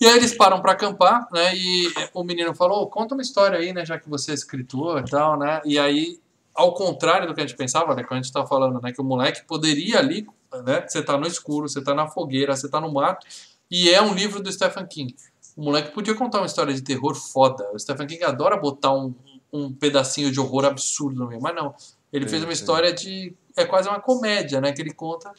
E 0.00 0.06
aí 0.06 0.16
eles 0.16 0.34
param 0.36 0.60
para 0.60 0.72
acampar, 0.72 1.26
né? 1.32 1.54
E 1.56 1.92
o 2.14 2.22
menino 2.22 2.54
falou: 2.54 2.86
conta 2.88 3.14
uma 3.14 3.22
história 3.22 3.58
aí, 3.58 3.72
né? 3.72 3.84
Já 3.84 3.98
que 3.98 4.08
você 4.08 4.30
é 4.30 4.34
escritor 4.34 5.00
e 5.00 5.10
tal, 5.10 5.38
né? 5.38 5.60
E 5.64 5.78
aí, 5.78 6.20
ao 6.54 6.72
contrário 6.72 7.26
do 7.26 7.34
que 7.34 7.40
a 7.40 7.46
gente 7.46 7.56
pensava, 7.56 7.94
né? 7.94 8.04
Quando 8.04 8.20
a 8.20 8.22
gente 8.22 8.32
tá 8.32 8.46
falando, 8.46 8.80
né? 8.80 8.92
Que 8.92 9.00
o 9.00 9.04
moleque 9.04 9.44
poderia 9.44 9.98
ali, 9.98 10.26
né? 10.64 10.84
Você 10.86 11.02
tá 11.02 11.18
no 11.18 11.26
escuro, 11.26 11.68
você 11.68 11.82
tá 11.82 11.94
na 11.94 12.06
fogueira, 12.06 12.54
você 12.54 12.68
tá 12.68 12.80
no 12.80 12.92
mato, 12.92 13.26
e 13.70 13.90
é 13.90 14.00
um 14.00 14.14
livro 14.14 14.40
do 14.40 14.50
Stephen 14.52 14.86
King. 14.86 15.14
O 15.56 15.64
moleque 15.64 15.90
podia 15.90 16.14
contar 16.14 16.38
uma 16.38 16.46
história 16.46 16.72
de 16.72 16.82
terror 16.82 17.16
foda. 17.16 17.68
O 17.72 17.78
Stephen 17.78 18.06
King 18.06 18.22
adora 18.22 18.56
botar 18.56 18.92
um, 18.92 19.12
um 19.52 19.72
pedacinho 19.72 20.30
de 20.30 20.38
horror 20.38 20.64
absurdo 20.64 21.18
no 21.18 21.26
meio, 21.26 21.42
mas 21.42 21.54
não. 21.54 21.74
Ele 22.12 22.24
sim, 22.24 22.30
fez 22.30 22.44
uma 22.44 22.54
sim. 22.54 22.60
história 22.60 22.92
de. 22.92 23.34
É 23.56 23.64
quase 23.64 23.88
uma 23.88 24.00
comédia, 24.00 24.60
né? 24.60 24.70
Que 24.70 24.80
ele 24.80 24.92
conta, 24.92 25.32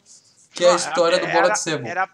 que 0.52 0.64
é 0.64 0.70
a 0.70 0.76
história 0.76 1.18
do 1.18 1.26
Bola 1.26 1.48
de 1.48 1.58
Sebo. 1.58 1.86
Era 1.86 2.06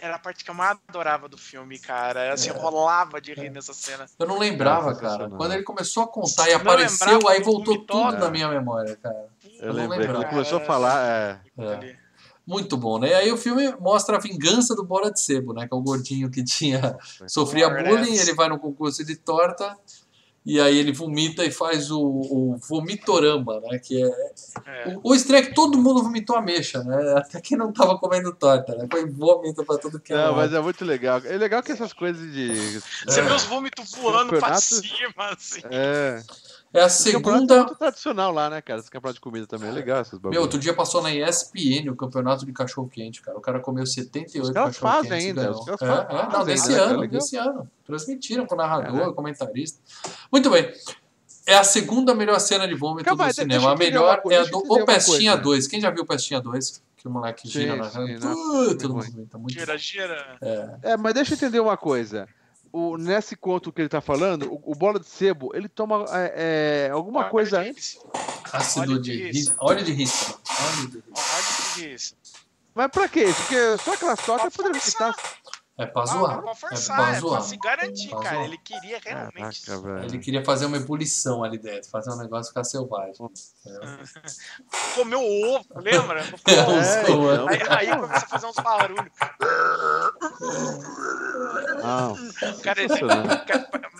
era 0.00 0.16
a 0.16 0.18
parte 0.18 0.44
que 0.44 0.50
eu 0.50 0.54
mais 0.54 0.78
adorava 0.88 1.28
do 1.28 1.36
filme, 1.36 1.78
cara. 1.78 2.32
Assim, 2.32 2.50
é. 2.50 2.52
rolava 2.52 3.20
de 3.20 3.34
rir 3.34 3.46
é. 3.46 3.50
nessa 3.50 3.74
cena. 3.74 4.06
Eu 4.18 4.26
não 4.26 4.38
lembrava, 4.38 4.94
cara. 4.94 5.28
Quando 5.30 5.52
ele 5.52 5.62
começou 5.62 6.02
a 6.02 6.08
contar 6.08 6.48
e 6.48 6.54
apareceu, 6.54 7.28
aí 7.28 7.42
voltou 7.42 7.78
tudo 7.78 8.18
na 8.18 8.30
minha 8.30 8.48
memória, 8.48 8.96
cara. 8.96 9.28
Eu, 9.60 9.68
eu 9.68 9.72
lembrei. 9.72 10.06
Quando 10.06 10.22
ele 10.22 10.30
começou 10.30 10.58
a 10.58 10.60
falar, 10.62 11.06
é. 11.06 11.40
é. 11.58 11.96
Muito 12.46 12.76
bom, 12.76 12.98
né? 12.98 13.10
E 13.10 13.14
aí 13.14 13.32
o 13.32 13.36
filme 13.36 13.72
mostra 13.78 14.16
a 14.16 14.20
vingança 14.20 14.74
do 14.74 14.82
Bora 14.82 15.10
de 15.10 15.20
Sebo, 15.20 15.52
né? 15.52 15.68
Que 15.68 15.74
é 15.74 15.76
o 15.76 15.82
gordinho 15.82 16.30
que 16.30 16.42
tinha 16.42 16.98
sofria 17.28 17.68
bullying, 17.70 18.16
ele 18.16 18.34
vai 18.34 18.48
no 18.48 18.58
concurso 18.58 19.04
de 19.04 19.14
torta 19.14 19.76
E 20.44 20.58
aí 20.58 20.78
ele 20.78 20.92
vomita 20.92 21.44
e 21.44 21.50
faz 21.50 21.90
o, 21.90 22.00
o 22.00 22.56
vomitorama, 22.66 23.60
né? 23.60 23.78
Que 23.78 24.02
é. 24.02 24.08
É. 24.66 24.88
O, 24.88 25.10
o 25.10 25.14
estranho 25.14 25.44
é 25.44 25.46
que 25.46 25.54
todo 25.54 25.76
mundo 25.76 26.02
vomitou 26.02 26.34
ameixa, 26.34 26.82
né? 26.82 27.14
Até 27.18 27.40
quem 27.40 27.58
não 27.58 27.72
tava 27.72 27.98
comendo 27.98 28.32
torta, 28.32 28.74
né? 28.74 28.86
Foi 28.90 29.08
vômito 29.10 29.64
pra 29.64 29.76
tudo 29.76 30.00
que 30.00 30.12
é. 30.12 30.16
Não, 30.16 30.34
mas 30.34 30.52
é 30.52 30.60
muito 30.60 30.84
legal. 30.84 31.20
É 31.24 31.36
legal 31.36 31.62
que 31.62 31.72
essas 31.72 31.92
coisas 31.92 32.32
de. 32.32 32.80
Você 33.06 33.20
vê 33.20 33.32
os 33.32 33.44
vômitos 33.44 33.94
voando 33.94 34.38
pra 34.38 34.54
cima, 34.54 35.30
assim. 35.30 35.60
É. 35.70 36.22
É 36.72 36.82
a 36.82 36.84
é 36.84 36.88
segunda. 36.88 37.56
muito 37.58 37.74
tradicional 37.74 38.32
lá, 38.32 38.48
né, 38.48 38.60
cara? 38.62 38.78
Esse 38.78 38.90
campeonato 38.90 39.14
de 39.16 39.20
comida 39.20 39.46
também 39.46 39.68
é 39.68 39.72
legal, 39.72 40.00
essas 40.00 40.18
bagulhos. 40.18 40.34
Meu, 40.34 40.42
outro 40.42 40.58
dia 40.58 40.72
passou 40.72 41.02
na 41.02 41.12
ESPN 41.12 41.90
o 41.90 41.96
campeonato 41.96 42.46
de 42.46 42.52
cachorro 42.52 42.88
quente, 42.88 43.20
cara. 43.20 43.36
O 43.36 43.40
cara 43.40 43.58
comeu 43.58 43.84
78 43.84 44.40
Os 44.46 44.50
caras 44.52 44.76
cachorro 44.78 44.92
fazem 44.92 45.10
quentes 45.10 45.24
e 45.24 45.28
ainda, 45.28 45.50
os 45.50 45.64
caras 45.64 45.82
É, 45.82 45.86
fazem 45.86 46.04
é, 46.04 46.12
não, 46.12 46.22
ainda, 46.22 46.44
desse 46.44 46.68
né, 46.70 46.78
cara? 46.78 46.90
ano, 46.90 47.08
desse 47.08 47.36
ano. 47.36 47.70
Transmitiram 47.84 48.46
com 48.46 48.54
o 48.54 48.58
narrador, 48.58 49.08
É. 49.08 49.12
comentarista. 49.12 49.80
Muito 50.30 50.48
bem. 50.48 50.72
É 51.46 51.56
a 51.56 51.64
segunda 51.64 52.14
melhor 52.14 52.38
cena 52.38 52.68
de 52.68 52.74
vômito 52.74 53.04
Calma 53.04 53.26
do 53.26 53.34
cinema. 53.34 53.72
A 53.72 53.76
melhor 53.76 54.20
coisa, 54.22 54.40
é 54.40 54.46
a 54.46 54.48
do 54.48 54.58
O 54.58 54.84
Pestinha 54.86 55.32
coisa. 55.32 55.42
2. 55.42 55.66
Quem 55.66 55.80
já 55.80 55.90
viu 55.90 56.04
o 56.04 56.06
Pestinha 56.06 56.40
2? 56.40 56.82
Que 56.96 57.08
o 57.08 57.10
moleque 57.10 57.48
Sim, 57.48 57.60
gira 57.62 57.76
na 57.76 57.90
sim, 57.90 58.18
não, 58.20 58.32
Uh, 58.32 58.56
muito 58.66 58.78
todo 58.78 58.94
mundo 58.94 59.28
muito 59.38 59.58
Gira, 59.58 59.76
gira. 59.76 60.38
É, 60.82 60.96
mas 60.98 61.14
deixa 61.14 61.32
eu 61.32 61.36
entender 61.36 61.58
uma 61.58 61.76
coisa. 61.76 62.28
O, 62.72 62.96
nesse 62.96 63.34
conto 63.34 63.72
que 63.72 63.80
ele 63.82 63.88
tá 63.88 64.00
falando, 64.00 64.52
o, 64.52 64.72
o 64.72 64.74
bola 64.74 65.00
de 65.00 65.06
sebo, 65.06 65.50
ele 65.54 65.68
toma 65.68 66.04
é, 66.10 66.86
é, 66.86 66.90
alguma 66.90 67.24
coisa 67.24 67.60
antes. 67.60 67.98
Ácido 68.52 69.00
de 69.00 69.10
de 69.16 69.30
risco. 69.32 69.56
Óleo 69.58 69.84
de 69.84 69.92
risco. 69.92 70.40
Óleo 70.48 71.02
de 71.76 71.94
isso. 71.94 72.14
Mas 72.74 72.88
pra 72.92 73.08
quê? 73.08 73.24
Porque 73.36 73.76
só 73.78 73.96
Pra 74.38 74.50
poderiam 74.50 74.80
forçar. 74.80 75.08
evitar. 75.10 75.39
É 75.80 75.86
pra 75.86 76.02
Ah, 76.02 76.06
zoar. 76.06 76.42
pra 76.42 76.50
É 76.50 76.54
forçar, 76.54 76.96
pra 76.96 77.06
é 77.06 77.10
pra 77.12 77.20
zoar. 77.20 77.42
se 77.42 77.56
garantir, 77.56 78.08
Pra 78.10 78.18
cara. 78.20 78.34
zoar. 78.36 78.44
Ele 78.46 78.58
queria 78.58 79.00
realmente. 79.02 79.62
Caraca. 79.62 80.04
Ele 80.04 80.18
queria 80.18 80.44
fazer 80.44 80.66
uma 80.66 80.76
ebulição 80.76 81.42
ali 81.42 81.56
dentro, 81.58 81.88
fazer 81.88 82.10
um 82.12 82.16
negócio 82.18 82.48
ficar 82.48 82.64
selvagem. 82.64 83.14
Comeu 84.94 85.20
ovo, 85.20 85.64
lembra? 85.76 86.20
É. 86.46 86.54
É, 86.54 86.62
usou, 87.10 87.32
então. 87.32 87.48
Aí, 87.48 87.88
aí 87.88 87.98
começa 87.98 88.26
a 88.26 88.28
fazer 88.28 88.46
uns 88.46 88.56
barulhos. 88.56 89.10
Não, 91.82 92.16
Cara, 92.62 92.82
ele- 92.82 92.94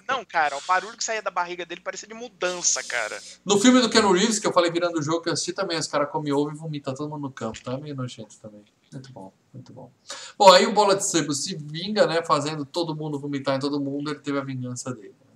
não, 0.08 0.24
cara, 0.24 0.56
o 0.56 0.60
barulho 0.66 0.96
que 0.96 1.04
saía 1.04 1.22
da 1.22 1.30
barriga 1.30 1.64
dele 1.64 1.80
parecia 1.80 2.06
de 2.08 2.14
mudança, 2.14 2.82
cara. 2.82 3.18
No 3.44 3.58
filme 3.58 3.80
do 3.80 3.88
Keanu 3.88 4.12
Reeves, 4.12 4.38
que 4.38 4.46
eu 4.46 4.52
falei 4.52 4.70
virando 4.70 4.98
o 4.98 5.02
jogo, 5.02 5.22
que 5.22 5.28
eu 5.28 5.32
assisti 5.32 5.52
também, 5.52 5.78
os 5.78 5.86
caras 5.86 6.10
comem 6.10 6.32
ovo 6.32 6.50
e 6.50 6.54
vomitam 6.54 6.94
todo 6.94 7.08
mundo 7.08 7.22
no 7.22 7.32
campo, 7.32 7.62
tá? 7.62 7.76
Meio 7.78 7.94
nojento 7.94 8.36
também. 8.40 8.64
Muito 8.92 9.12
bom, 9.12 9.32
muito 9.52 9.72
bom. 9.72 9.90
Bom, 10.38 10.50
aí 10.52 10.66
o 10.66 10.72
Bola 10.72 10.94
de 10.96 11.04
Sebo 11.06 11.32
se 11.32 11.54
vinga, 11.56 12.06
né? 12.06 12.22
Fazendo 12.24 12.64
todo 12.64 12.94
mundo 12.94 13.18
vomitar 13.18 13.56
em 13.56 13.60
todo 13.60 13.80
mundo, 13.80 14.10
ele 14.10 14.20
teve 14.20 14.38
a 14.38 14.44
vingança 14.44 14.94
dele. 14.94 15.08
né? 15.20 15.32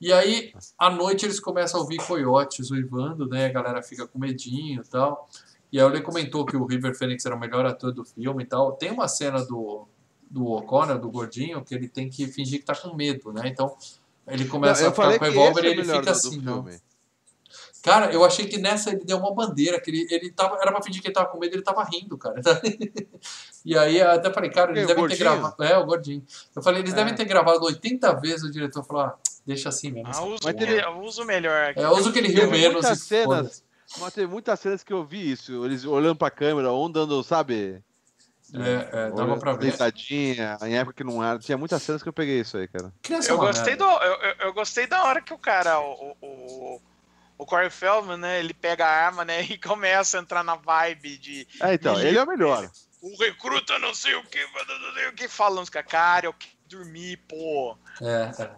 E 0.00 0.12
aí, 0.12 0.52
à 0.78 0.90
noite, 0.90 1.24
eles 1.24 1.40
começam 1.40 1.80
a 1.80 1.82
ouvir 1.82 1.96
coiotes 2.06 2.70
uivando, 2.70 3.26
né? 3.26 3.46
A 3.46 3.52
galera 3.52 3.82
fica 3.82 4.06
com 4.06 4.18
medinho 4.18 4.82
e 4.82 4.88
tal. 4.88 5.28
E 5.72 5.80
aí 5.80 5.86
ele 5.86 6.00
comentou 6.02 6.44
que 6.44 6.56
o 6.56 6.64
River 6.66 6.96
Phoenix 6.96 7.24
era 7.24 7.34
o 7.34 7.40
melhor 7.40 7.64
ator 7.66 7.92
do 7.92 8.04
filme 8.04 8.42
e 8.42 8.46
tal. 8.46 8.72
Tem 8.72 8.90
uma 8.90 9.08
cena 9.08 9.44
do, 9.44 9.86
do 10.30 10.46
O'Connor, 10.46 10.98
do 10.98 11.10
gordinho, 11.10 11.64
que 11.64 11.74
ele 11.74 11.88
tem 11.88 12.08
que 12.10 12.26
fingir 12.26 12.60
que 12.60 12.64
tá 12.66 12.74
com 12.74 12.94
medo, 12.94 13.32
né? 13.32 13.42
Então, 13.48 13.74
ele 14.26 14.44
começa 14.46 14.82
eu 14.82 14.88
a 14.88 14.92
ficar 14.92 15.02
com 15.18 15.24
o 15.24 15.28
revólver 15.28 15.64
e 15.64 15.66
é 15.66 15.70
ele 15.70 15.82
fica 15.82 15.98
do- 15.98 16.04
do 16.04 16.10
assim, 16.10 16.40
não. 16.40 16.62
Cara, 17.86 18.12
eu 18.12 18.24
achei 18.24 18.46
que 18.46 18.58
nessa 18.58 18.90
ele 18.90 19.04
deu 19.04 19.16
uma 19.16 19.32
bandeira, 19.32 19.80
que 19.80 19.90
ele, 19.90 20.06
ele 20.10 20.30
tava, 20.32 20.56
era 20.60 20.72
pra 20.72 20.82
fingir 20.82 21.00
que 21.00 21.06
ele 21.08 21.14
tava 21.14 21.28
com 21.28 21.38
medo, 21.38 21.54
ele 21.54 21.62
tava 21.62 21.82
rindo, 21.84 22.18
cara. 22.18 22.40
E 23.64 23.76
aí 23.76 23.98
eu 23.98 24.10
até 24.12 24.32
falei, 24.32 24.48
cara, 24.50 24.70
eles 24.70 24.84
o 24.84 24.86
devem 24.86 25.08
ter 25.08 25.16
gravado. 25.16 25.62
É, 25.64 25.76
o 25.76 25.84
gordinho. 25.84 26.24
Eu 26.54 26.62
falei, 26.62 26.80
eles 26.82 26.92
É. 26.92 26.96
devem 26.96 27.14
ter 27.16 27.24
gravado 27.24 27.64
80 27.64 28.12
vezes, 28.20 28.44
o 28.44 28.50
diretor 28.52 28.84
falou, 28.84 29.02
ah, 29.02 29.16
deixa 29.44 29.68
assim 29.68 29.90
mesmo. 29.90 30.06
Ah, 30.06 30.10
essa 30.10 30.22
uso. 30.22 30.38
Mas 30.44 30.54
teve- 30.54 30.80
eu 30.84 31.00
uso 31.00 31.24
melhor. 31.24 31.70
aqui. 31.70 31.80
É, 31.80 31.88
usa 31.88 32.08
o 32.10 32.12
que 32.12 32.18
ele 32.20 32.28
riu 32.28 32.48
menos 32.48 32.74
muitas 32.74 33.00
cenas, 33.00 33.64
mas 33.98 34.14
teve 34.14 34.28
muitas 34.28 34.60
cenas 34.60 34.84
que 34.84 34.92
eu 34.92 35.04
vi 35.04 35.32
isso. 35.32 35.64
Eles 35.64 35.84
olhando 35.84 36.14
pra 36.16 36.30
câmera, 36.30 36.72
um 36.72 36.88
dando, 36.88 37.22
sabe? 37.24 37.82
É, 38.54 39.06
é, 39.08 39.10
dava 39.10 39.36
pra 39.36 39.54
ver. 39.54 39.58
Deitadinha, 39.58 40.56
em 40.62 40.76
época 40.76 40.94
que 40.98 41.02
não 41.04 41.24
era. 41.24 41.36
Tinha 41.40 41.58
muitas 41.58 41.82
cenas 41.82 42.00
que 42.04 42.08
eu 42.08 42.12
peguei 42.12 42.40
isso 42.40 42.56
aí, 42.56 42.68
cara. 42.68 42.92
É 43.10 43.14
Eu 43.30 43.34
uma 43.36 43.46
gostei, 43.46 43.74
do, 43.74 43.84
eu, 43.84 44.12
eu- 44.22 44.34
eu 44.42 44.54
gostei 44.54 44.86
da 44.86 45.02
hora 45.04 45.20
que 45.20 45.34
o 45.34 45.38
cara, 45.38 45.80
o, 45.80 46.16
o, 46.22 46.80
o 47.38 47.44
Corey 47.46 47.70
Feldman, 47.70 48.16
né, 48.16 48.38
ele 48.40 48.54
pega 48.54 48.86
a 48.86 48.90
arma, 49.06 49.24
né, 49.24 49.42
e 49.42 49.58
começa 49.58 50.18
a 50.18 50.22
entrar 50.22 50.42
na 50.44 50.56
vibe 50.56 51.18
de 51.18 51.46
É, 51.60 51.74
então, 51.74 51.98
Ele- 51.98 52.08
ele 52.08 52.18
é 52.18 52.22
o 52.22 52.26
melhor. 52.26 52.70
o 53.00 53.16
recruta 53.18 53.78
não 53.78 53.94
sei 53.94 54.14
o 54.14 54.22
que, 54.24 54.38
não 54.42 54.94
sei 54.94 55.08
o 55.08 55.12
que, 55.14 55.28
falando 55.28 55.70
cara, 55.70 56.26
eu 56.26 56.32
quero 56.32 56.56
dormir, 56.68 57.16
pô. 57.28 57.76
É, 58.02 58.42
é. 58.42 58.50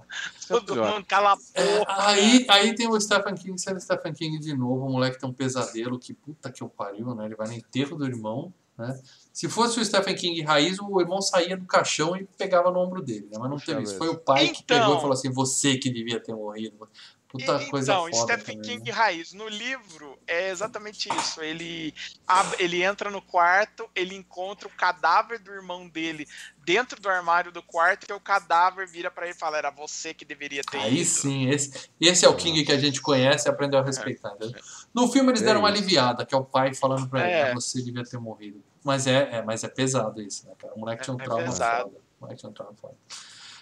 Todo 0.48 0.74
melhor. 0.74 0.94
mundo 0.94 1.04
cala 1.06 1.34
a 1.34 1.36
É, 1.54 1.78
boca. 1.78 1.94
aí, 2.08 2.46
aí 2.48 2.74
tem 2.74 2.88
o 2.88 2.98
Stephen 2.98 3.34
King 3.34 3.60
sendo 3.60 3.78
Stephen 3.80 4.14
King 4.14 4.38
de 4.38 4.56
novo, 4.56 4.86
o 4.86 4.90
moleque 4.92 5.18
tem 5.20 5.28
um 5.28 5.32
pesadelo 5.32 5.98
que 5.98 6.14
puta 6.14 6.50
que 6.50 6.62
eu 6.62 6.68
pariu, 6.70 7.14
né? 7.14 7.26
Ele 7.26 7.36
vai 7.36 7.46
no 7.48 7.52
enterro 7.52 7.98
do 7.98 8.06
irmão, 8.06 8.52
né? 8.78 8.98
Se 9.30 9.46
fosse 9.48 9.78
o 9.78 9.84
Stephen 9.84 10.14
King 10.16 10.40
raiz, 10.40 10.78
o 10.80 11.00
irmão 11.02 11.20
saía 11.20 11.54
do 11.54 11.66
caixão 11.66 12.16
e 12.16 12.24
pegava 12.24 12.70
no 12.70 12.78
ombro 12.80 13.02
dele, 13.02 13.26
né? 13.30 13.36
Mas 13.38 13.50
não 13.50 13.56
Puxa 13.58 13.66
teve 13.66 13.82
isso. 13.82 13.98
Foi 13.98 14.08
o 14.08 14.16
pai 14.16 14.48
que 14.48 14.62
Então- 14.62 14.78
pegou 14.80 14.96
e 14.96 15.00
falou 15.00 15.12
assim: 15.12 15.30
você 15.30 15.76
que 15.76 15.90
devia 15.90 16.18
ter 16.18 16.32
morrido. 16.34 16.88
Puta 17.30 17.62
E- 17.62 17.68
coisa 17.70 17.92
então, 17.92 18.04
foda. 18.10 18.16
Stephen 18.38 18.56
também, 18.56 18.76
King 18.78 18.90
né? 18.90 18.96
raiz. 18.96 19.32
No 19.34 19.46
livro 19.48 20.18
é 20.26 20.48
exatamente 20.48 21.10
isso. 21.14 21.42
Ele, 21.42 21.94
ab- 22.26 22.56
ele 22.58 22.82
entra 22.82 23.10
no 23.10 23.20
quarto, 23.20 23.86
ele 23.94 24.14
encontra 24.14 24.66
o 24.66 24.70
cadáver 24.70 25.38
do 25.38 25.50
irmão 25.52 25.86
dele 25.86 26.26
dentro 26.64 26.98
do 27.00 27.08
armário 27.08 27.52
do 27.52 27.62
quarto, 27.62 28.06
e 28.08 28.12
o 28.14 28.20
cadáver 28.20 28.86
vira 28.88 29.10
pra 29.10 29.26
ele 29.26 29.34
e 29.34 29.38
fala: 29.38 29.58
era 29.58 29.70
você 29.70 30.14
que 30.14 30.24
deveria 30.24 30.62
ter 30.64 30.78
Aí 30.78 31.00
ido. 31.00 31.04
sim, 31.04 31.48
esse, 31.50 31.90
esse 32.00 32.24
é 32.24 32.28
o 32.30 32.34
King 32.34 32.64
que 32.64 32.72
a 32.72 32.78
gente 32.78 33.00
conhece 33.02 33.46
e 33.46 33.50
aprendeu 33.50 33.80
a 33.80 33.82
respeitar. 33.84 34.32
entendeu? 34.34 34.58
No 34.94 35.06
filme 35.12 35.30
eles 35.30 35.42
É 35.42 35.44
deram 35.44 35.60
uma 35.60 35.68
isso. 35.70 35.78
aliviada, 35.82 36.24
que 36.24 36.34
é 36.34 36.38
o 36.38 36.44
pai 36.44 36.72
falando 36.74 37.08
pra 37.10 37.20
ele, 37.20 37.30
É. 37.30 37.50
"Ah, 37.50 37.54
você 37.54 37.82
devia 37.82 38.04
ter 38.04 38.18
morrido. 38.18 38.62
Mas 38.82 39.06
é, 39.06 39.28
é, 39.36 39.42
mas 39.42 39.62
é 39.64 39.68
pesado 39.68 40.22
isso, 40.22 40.46
né, 40.46 40.54
cara? 40.58 40.72
O 40.74 40.80
moleque 40.80 41.02
tinha 41.04 41.14
um 41.14 41.20
É 41.20 41.24
trauma 41.24 41.44
pesado. 41.44 41.82
foda. 41.90 41.96
O 41.98 42.22
moleque 42.22 42.40
tinha 42.40 42.48
um 42.50 42.54
trauma 42.54 42.74
foda. 42.80 42.94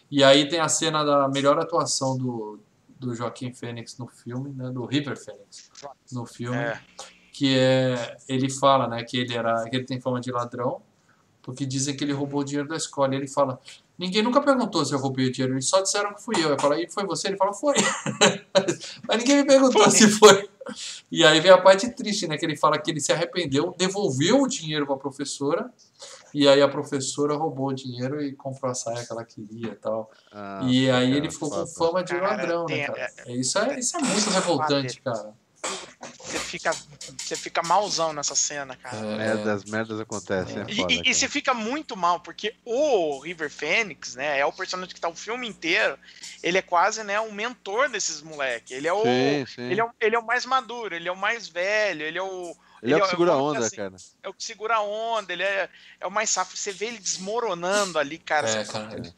E 0.09 0.23
aí 0.23 0.49
tem 0.49 0.61
a 0.61 0.69
cena 0.69 1.03
da 1.03 1.27
melhor 1.29 1.59
atuação 1.59 2.17
do, 2.17 2.61
do 2.99 3.15
Joaquim 3.15 3.53
Fênix 3.53 3.99
no 3.99 4.07
filme, 4.07 4.53
né? 4.53 4.71
Do 4.71 4.85
River 4.85 5.17
Fênix 5.17 5.71
no 6.13 6.27
filme. 6.27 6.57
É. 6.57 6.81
Que 7.33 7.59
é. 7.59 8.17
Ele 8.29 8.51
fala, 8.51 8.89
né, 8.89 9.05
que 9.05 9.19
ele 9.19 9.35
era. 9.35 9.69
que 9.69 9.77
ele 9.77 9.85
tem 9.85 10.01
fama 10.01 10.21
de 10.21 10.31
ladrão, 10.31 10.81
porque 11.43 11.67
dizem 11.67 11.97
que 11.97 12.03
ele 12.03 12.13
roubou 12.13 12.41
o 12.41 12.45
dinheiro 12.45 12.69
da 12.69 12.77
escola. 12.77 13.15
E 13.15 13.19
ele 13.19 13.29
fala. 13.29 13.61
Ninguém 13.99 14.23
nunca 14.23 14.43
perguntou 14.43 14.85
se 14.85 14.93
eu 14.93 14.99
roubei 14.99 15.27
o 15.27 15.33
dinheiro, 15.33 15.55
eles 15.55 15.69
só 15.69 15.81
disseram 15.81 16.13
que 16.13 16.23
fui 16.23 16.35
eu. 16.37 16.51
Eu 16.51 16.59
falo, 16.59 16.75
e 16.75 16.87
foi 16.91 17.07
você? 17.07 17.29
Ele 17.29 17.37
fala, 17.39 17.55
foi. 17.55 17.75
Mas 19.09 19.19
ninguém 19.19 19.37
me 19.37 19.47
perguntou 19.47 19.83
Foi. 19.85 19.91
se 19.91 20.11
foi. 20.11 20.49
E 21.11 21.25
aí 21.25 21.41
vem 21.41 21.51
a 21.51 21.59
parte 21.59 21.89
triste, 21.91 22.27
né? 22.27 22.37
Que 22.37 22.45
ele 22.45 22.57
fala 22.57 22.79
que 22.79 22.91
ele 22.91 23.01
se 23.01 23.13
arrependeu, 23.13 23.75
devolveu 23.79 24.43
o 24.43 24.49
dinheiro 24.49 24.85
para 24.85 24.97
a 24.97 24.99
professora, 24.99 25.73
e 26.39 26.49
aí 26.49 26.61
a 26.61 26.69
professora 26.69 27.35
roubou 27.35 27.69
o 27.69 27.73
dinheiro 27.75 28.23
e 28.23 28.35
comprou 28.35 28.71
a 28.71 28.75
saia 28.75 29.07
que 29.07 29.13
ela 29.13 29.25
queria 29.25 29.73
e 29.73 29.77
tal. 29.77 30.11
Ah, 30.31 30.61
e 30.65 30.91
aí 30.91 31.07
cara, 31.07 31.17
ele 31.17 31.31
ficou 31.31 31.51
com 31.51 31.67
fama 31.67 32.05
de 32.05 32.13
Cara, 32.13 32.27
ladrão, 32.29 32.65
né, 32.69 32.77
tem- 32.77 32.87
cara? 32.87 33.11
Isso 33.29 33.59
é, 33.59 33.79
isso 33.79 33.97
é 33.97 34.01
muito 34.01 34.31
revoltante, 34.31 35.01
cara. 35.01 35.35
Você 36.21 36.39
fica, 36.39 36.73
você 37.19 37.37
fica 37.37 37.63
malzão 37.63 38.13
nessa 38.13 38.35
cena, 38.35 38.77
cara. 38.77 39.15
É, 39.15 39.17
Merdas, 39.17 39.65
merdas 39.65 39.99
acontecem, 39.99 40.63
é 40.63 40.67
E, 40.69 40.75
foda, 40.77 40.93
e- 40.93 41.03
e 41.07 41.15
você 41.15 41.29
fica 41.29 41.55
muito 41.55 41.97
mal, 41.97 42.21
porque 42.21 42.55
o 42.65 43.21
River 43.21 43.51
Phoenix, 43.51 44.15
né, 44.15 44.39
é 44.39 44.45
o 44.45 44.53
personagem 44.53 44.95
que 44.95 45.01
tá 45.01 45.09
o 45.09 45.15
filme 45.17 45.49
inteiro, 45.49 45.99
ele 46.43 46.59
é 46.59 46.63
quase, 46.63 47.03
né, 47.03 47.19
um 47.21 47.33
mentor 47.33 47.89
desses 47.89 48.21
moleques. 48.23 48.71
Ele 48.73 48.87
é 48.87 48.93
o 48.93 49.03
Sim, 49.03 49.47
sim. 49.47 49.63
ele 49.71 49.81
é, 49.81 49.85
o- 49.85 49.91
ele 50.01 50.15
é 50.17 50.19
o 50.19 50.27
mais 50.27 50.45
maduro, 50.45 50.95
ele 50.95 51.09
é 51.09 51.13
o 51.13 51.17
mais 51.17 51.49
velho, 51.49 52.03
ele 52.03 52.19
é 52.19 52.23
o 52.23 52.55
Ele 52.83 52.93
é 52.93 52.97
o 52.97 53.01
que 53.01 53.07
é- 53.07 53.11
segura 53.11 53.33
a 53.33 53.37
onda, 53.37 53.61
assim, 53.61 53.77
cara. 53.77 53.97
é 54.23 54.29
o 54.29 54.35
que 54.35 54.45
segura 54.45 54.77
a 54.77 54.83
onda, 54.83 55.33
ele 55.33 55.43
é, 55.43 55.69
é 56.01 56.07
o 56.07 56.11
mais 56.11 56.31
safo. 56.31 56.57
Você 56.57 56.73
vê 56.73 56.87
ele 56.87 56.99
desmoronando 56.99 57.99
ali, 57.99 58.19
cara. 58.19 58.49
É, 58.49 58.65
você- 58.65 58.73
cara, 58.73 58.95
ele 58.97 59.13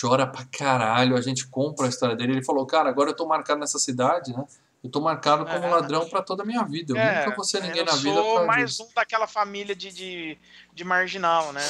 chora 0.00 0.26
pra 0.26 0.44
caralho. 0.46 1.16
A 1.16 1.20
gente 1.20 1.46
compra 1.46 1.86
a 1.86 1.88
história 1.88 2.16
dele. 2.16 2.32
Ele 2.32 2.44
falou, 2.44 2.66
cara, 2.66 2.88
agora 2.88 3.10
eu 3.10 3.16
tô 3.16 3.26
marcado 3.26 3.60
nessa 3.60 3.78
cidade, 3.78 4.32
né? 4.32 4.44
Eu 4.82 4.90
tô 4.90 5.00
marcado 5.00 5.44
como 5.44 5.64
É. 5.64 5.70
ladrão 5.70 6.08
pra 6.08 6.22
toda 6.22 6.42
a 6.42 6.46
minha 6.46 6.64
vida. 6.64 6.92
Eu 6.92 6.96
É, 6.96 7.24
nunca 7.24 7.36
vou 7.36 7.44
ser 7.44 7.62
ninguém 7.62 7.80
eu 7.80 7.84
na 7.84 7.92
vida. 7.94 8.14
por 8.20 8.24
sou 8.38 8.46
mais 8.46 8.70
disso. 8.70 8.82
um 8.84 8.94
daquela 8.94 9.26
família 9.28 9.76
de, 9.76 9.92
de, 9.92 10.38
de 10.74 10.84
marginal, 10.84 11.52
né? 11.52 11.62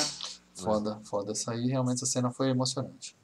Foda, 0.54 1.00
foda. 1.04 1.32
Essa 1.32 1.52
aí, 1.52 1.66
realmente, 1.66 1.96
essa 1.96 2.06
cena 2.06 2.30
foi 2.30 2.48
emocionante. 2.48 3.14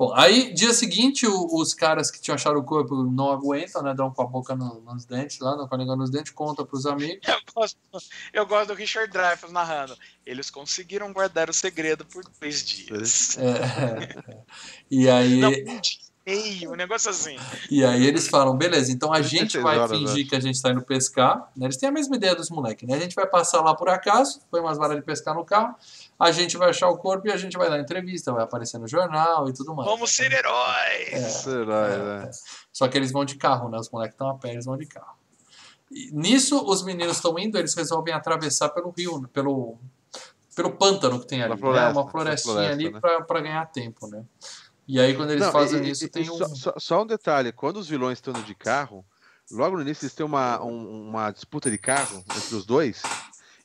Bom, 0.00 0.14
aí, 0.14 0.54
dia 0.54 0.72
seguinte, 0.72 1.26
o- 1.26 1.60
os 1.60 1.74
caras 1.74 2.10
que 2.10 2.18
tinham 2.18 2.34
achado 2.34 2.58
o 2.58 2.64
corpo 2.64 3.02
não 3.04 3.30
aguentam, 3.30 3.82
né? 3.82 3.92
Dão 3.92 4.10
com 4.10 4.22
a 4.22 4.26
boca 4.26 4.56
no- 4.56 4.80
nos 4.80 5.04
dentes 5.04 5.38
lá, 5.40 5.54
dão 5.54 5.68
com 5.68 5.74
a 5.74 5.76
língua 5.76 5.94
nos 5.94 6.08
dentes, 6.08 6.32
contam 6.32 6.64
pros 6.64 6.86
amigos. 6.86 7.20
Eu 7.28 7.36
gosto, 7.54 7.78
eu 8.32 8.46
gosto 8.46 8.68
do 8.68 8.74
Richard 8.74 9.12
Dreyfuss 9.12 9.52
narrando. 9.52 9.94
Eles 10.24 10.48
conseguiram 10.48 11.12
guardar 11.12 11.50
o 11.50 11.52
segredo 11.52 12.06
por 12.06 12.24
dois 12.40 12.64
dias. 12.64 13.36
É, 13.36 13.50
é. 14.30 14.38
E 14.90 15.06
aí, 15.10 15.36
Não, 15.38 15.50
meio, 16.26 16.72
um 16.72 16.76
negócio 16.76 17.10
assim. 17.10 17.36
E 17.70 17.84
aí 17.84 18.06
eles 18.06 18.26
falam, 18.26 18.56
beleza, 18.56 18.90
então 18.90 19.12
a 19.12 19.20
gente 19.20 19.58
36 19.58 19.62
vai 19.62 19.78
horas, 19.78 19.98
fingir 19.98 20.26
que 20.28 20.34
a 20.34 20.40
gente 20.40 20.62
tá 20.62 20.70
indo 20.70 20.80
pescar. 20.80 21.50
né? 21.54 21.66
Eles 21.66 21.76
têm 21.76 21.90
a 21.90 21.92
mesma 21.92 22.16
ideia 22.16 22.34
dos 22.34 22.48
moleques, 22.48 22.88
né? 22.88 22.94
A 22.96 23.00
gente 23.00 23.14
vai 23.14 23.26
passar 23.26 23.60
lá 23.60 23.74
por 23.74 23.90
acaso, 23.90 24.40
põe 24.50 24.60
umas 24.60 24.78
varas 24.78 24.96
de 24.96 25.02
pescar 25.02 25.34
no 25.34 25.44
carro, 25.44 25.74
a 26.20 26.30
gente 26.30 26.56
vai 26.58 26.68
achar 26.70 26.88
o 26.88 26.98
corpo 26.98 27.26
e 27.28 27.32
a 27.32 27.36
gente 27.36 27.56
vai 27.56 27.70
dar 27.70 27.78
entrevista, 27.80 28.32
vai 28.32 28.44
aparecer 28.44 28.78
no 28.78 28.86
jornal 28.86 29.48
e 29.48 29.52
tudo 29.54 29.74
mais. 29.74 29.88
Vamos 29.88 30.10
ser 30.14 30.30
heróis! 30.32 31.22
Será, 31.42 31.88
né? 32.20 32.30
Só 32.72 32.86
que 32.88 32.96
eles 32.98 33.10
vão 33.10 33.24
de 33.24 33.36
carro, 33.36 33.68
né? 33.70 33.78
Os 33.78 33.90
moleques 33.90 34.14
estão 34.14 34.28
a 34.28 34.34
pé, 34.36 34.52
eles 34.52 34.66
vão 34.66 34.76
de 34.76 34.86
carro. 34.86 35.18
E 35.90 36.10
nisso, 36.12 36.62
os 36.64 36.84
meninos 36.84 37.16
estão 37.16 37.36
indo, 37.38 37.58
eles 37.58 37.74
resolvem 37.74 38.14
atravessar 38.14 38.68
pelo 38.68 38.90
rio, 38.90 39.26
pelo, 39.32 39.78
pelo 40.54 40.72
pântano 40.72 41.18
que 41.18 41.26
tem 41.26 41.42
ali. 41.42 41.52
Né? 41.54 41.56
floresta, 41.58 41.90
Uma 41.98 42.10
florestinha 42.10 42.54
pela 42.54 42.68
ali 42.68 42.84
floresta, 42.90 43.08
né? 43.08 43.16
pra, 43.16 43.24
pra 43.26 43.40
ganhar 43.40 43.66
tempo, 43.66 44.06
né? 44.06 44.24
E 44.86 45.00
aí, 45.00 45.14
quando 45.16 45.30
eles 45.30 45.42
Não, 45.44 45.52
fazem 45.52 45.82
e- 45.84 45.90
isso, 45.90 46.04
e- 46.04 46.08
tem 46.08 46.24
e 46.24 46.30
um. 46.30 46.36
só, 46.36 46.44
só- 46.48 46.74
só 46.78 47.02
um 47.02 47.06
detalhe: 47.06 47.50
quando 47.52 47.78
os 47.78 47.88
vilões 47.88 48.18
estão 48.18 48.32
indo 48.34 48.42
de 48.44 48.54
carro, 48.54 49.04
logo 49.50 49.76
no 49.76 49.82
início 49.82 50.04
eles 50.04 50.14
têm 50.14 50.26
uma, 50.26 50.62
um- 50.62 51.08
uma 51.08 51.30
disputa 51.30 51.70
de 51.70 51.78
carro 51.78 52.22
entre 52.36 52.54
os 52.54 52.64
dois. 52.66 53.02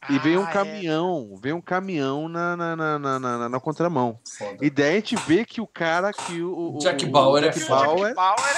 E 0.10 0.20
vem 0.20 0.38
um 0.38 0.46
Ah, 0.46 0.50
é. 0.50 0.54
caminhão, 0.54 1.36
vem 1.42 1.54
um 1.54 1.62
caminhão 1.62 2.28
na, 2.30 2.56
na, 2.56 2.76
na, 2.76 3.00
na, 3.00 3.20
na- 3.20 3.50
na 3.50 3.60
contramão. 3.60 4.20
Foda. 4.38 4.58
E 4.64 4.70
daí 4.70 4.92
a 4.92 4.96
gente 4.96 5.16
vê 5.16 5.44
que 5.46 5.60
o 5.62 5.68
cara 5.68 6.12
que 6.14 6.42
o. 6.42 6.76
o- 6.76 6.80
Jack 6.80 7.06
Bauer 7.08 7.44
é 7.44 7.48
Jack 7.48 7.60
E 7.60 7.64
o 7.64 7.68
foda. 7.68 8.02
Jack 8.04 8.14
Bauer 8.16 8.56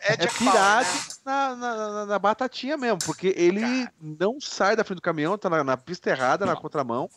é, 0.00 0.12
é 0.12 0.14
é 0.14 0.26
pirado 0.26 0.88
né? 0.88 0.98
na, 1.24 1.54
na, 1.56 2.06
na- 2.06 2.18
batatinha 2.18 2.76
mesmo, 2.76 2.98
porque 3.04 3.32
ele 3.36 3.86
não 4.00 4.40
sai 4.40 4.74
da 4.74 4.82
frente 4.84 4.98
do 4.98 5.02
caminhão, 5.02 5.38
tá 5.38 5.48
na, 5.48 5.62
na 5.62 5.76
pista 5.76 6.10
errada, 6.10 6.44
na 6.44 6.56
contramão. 6.56 7.08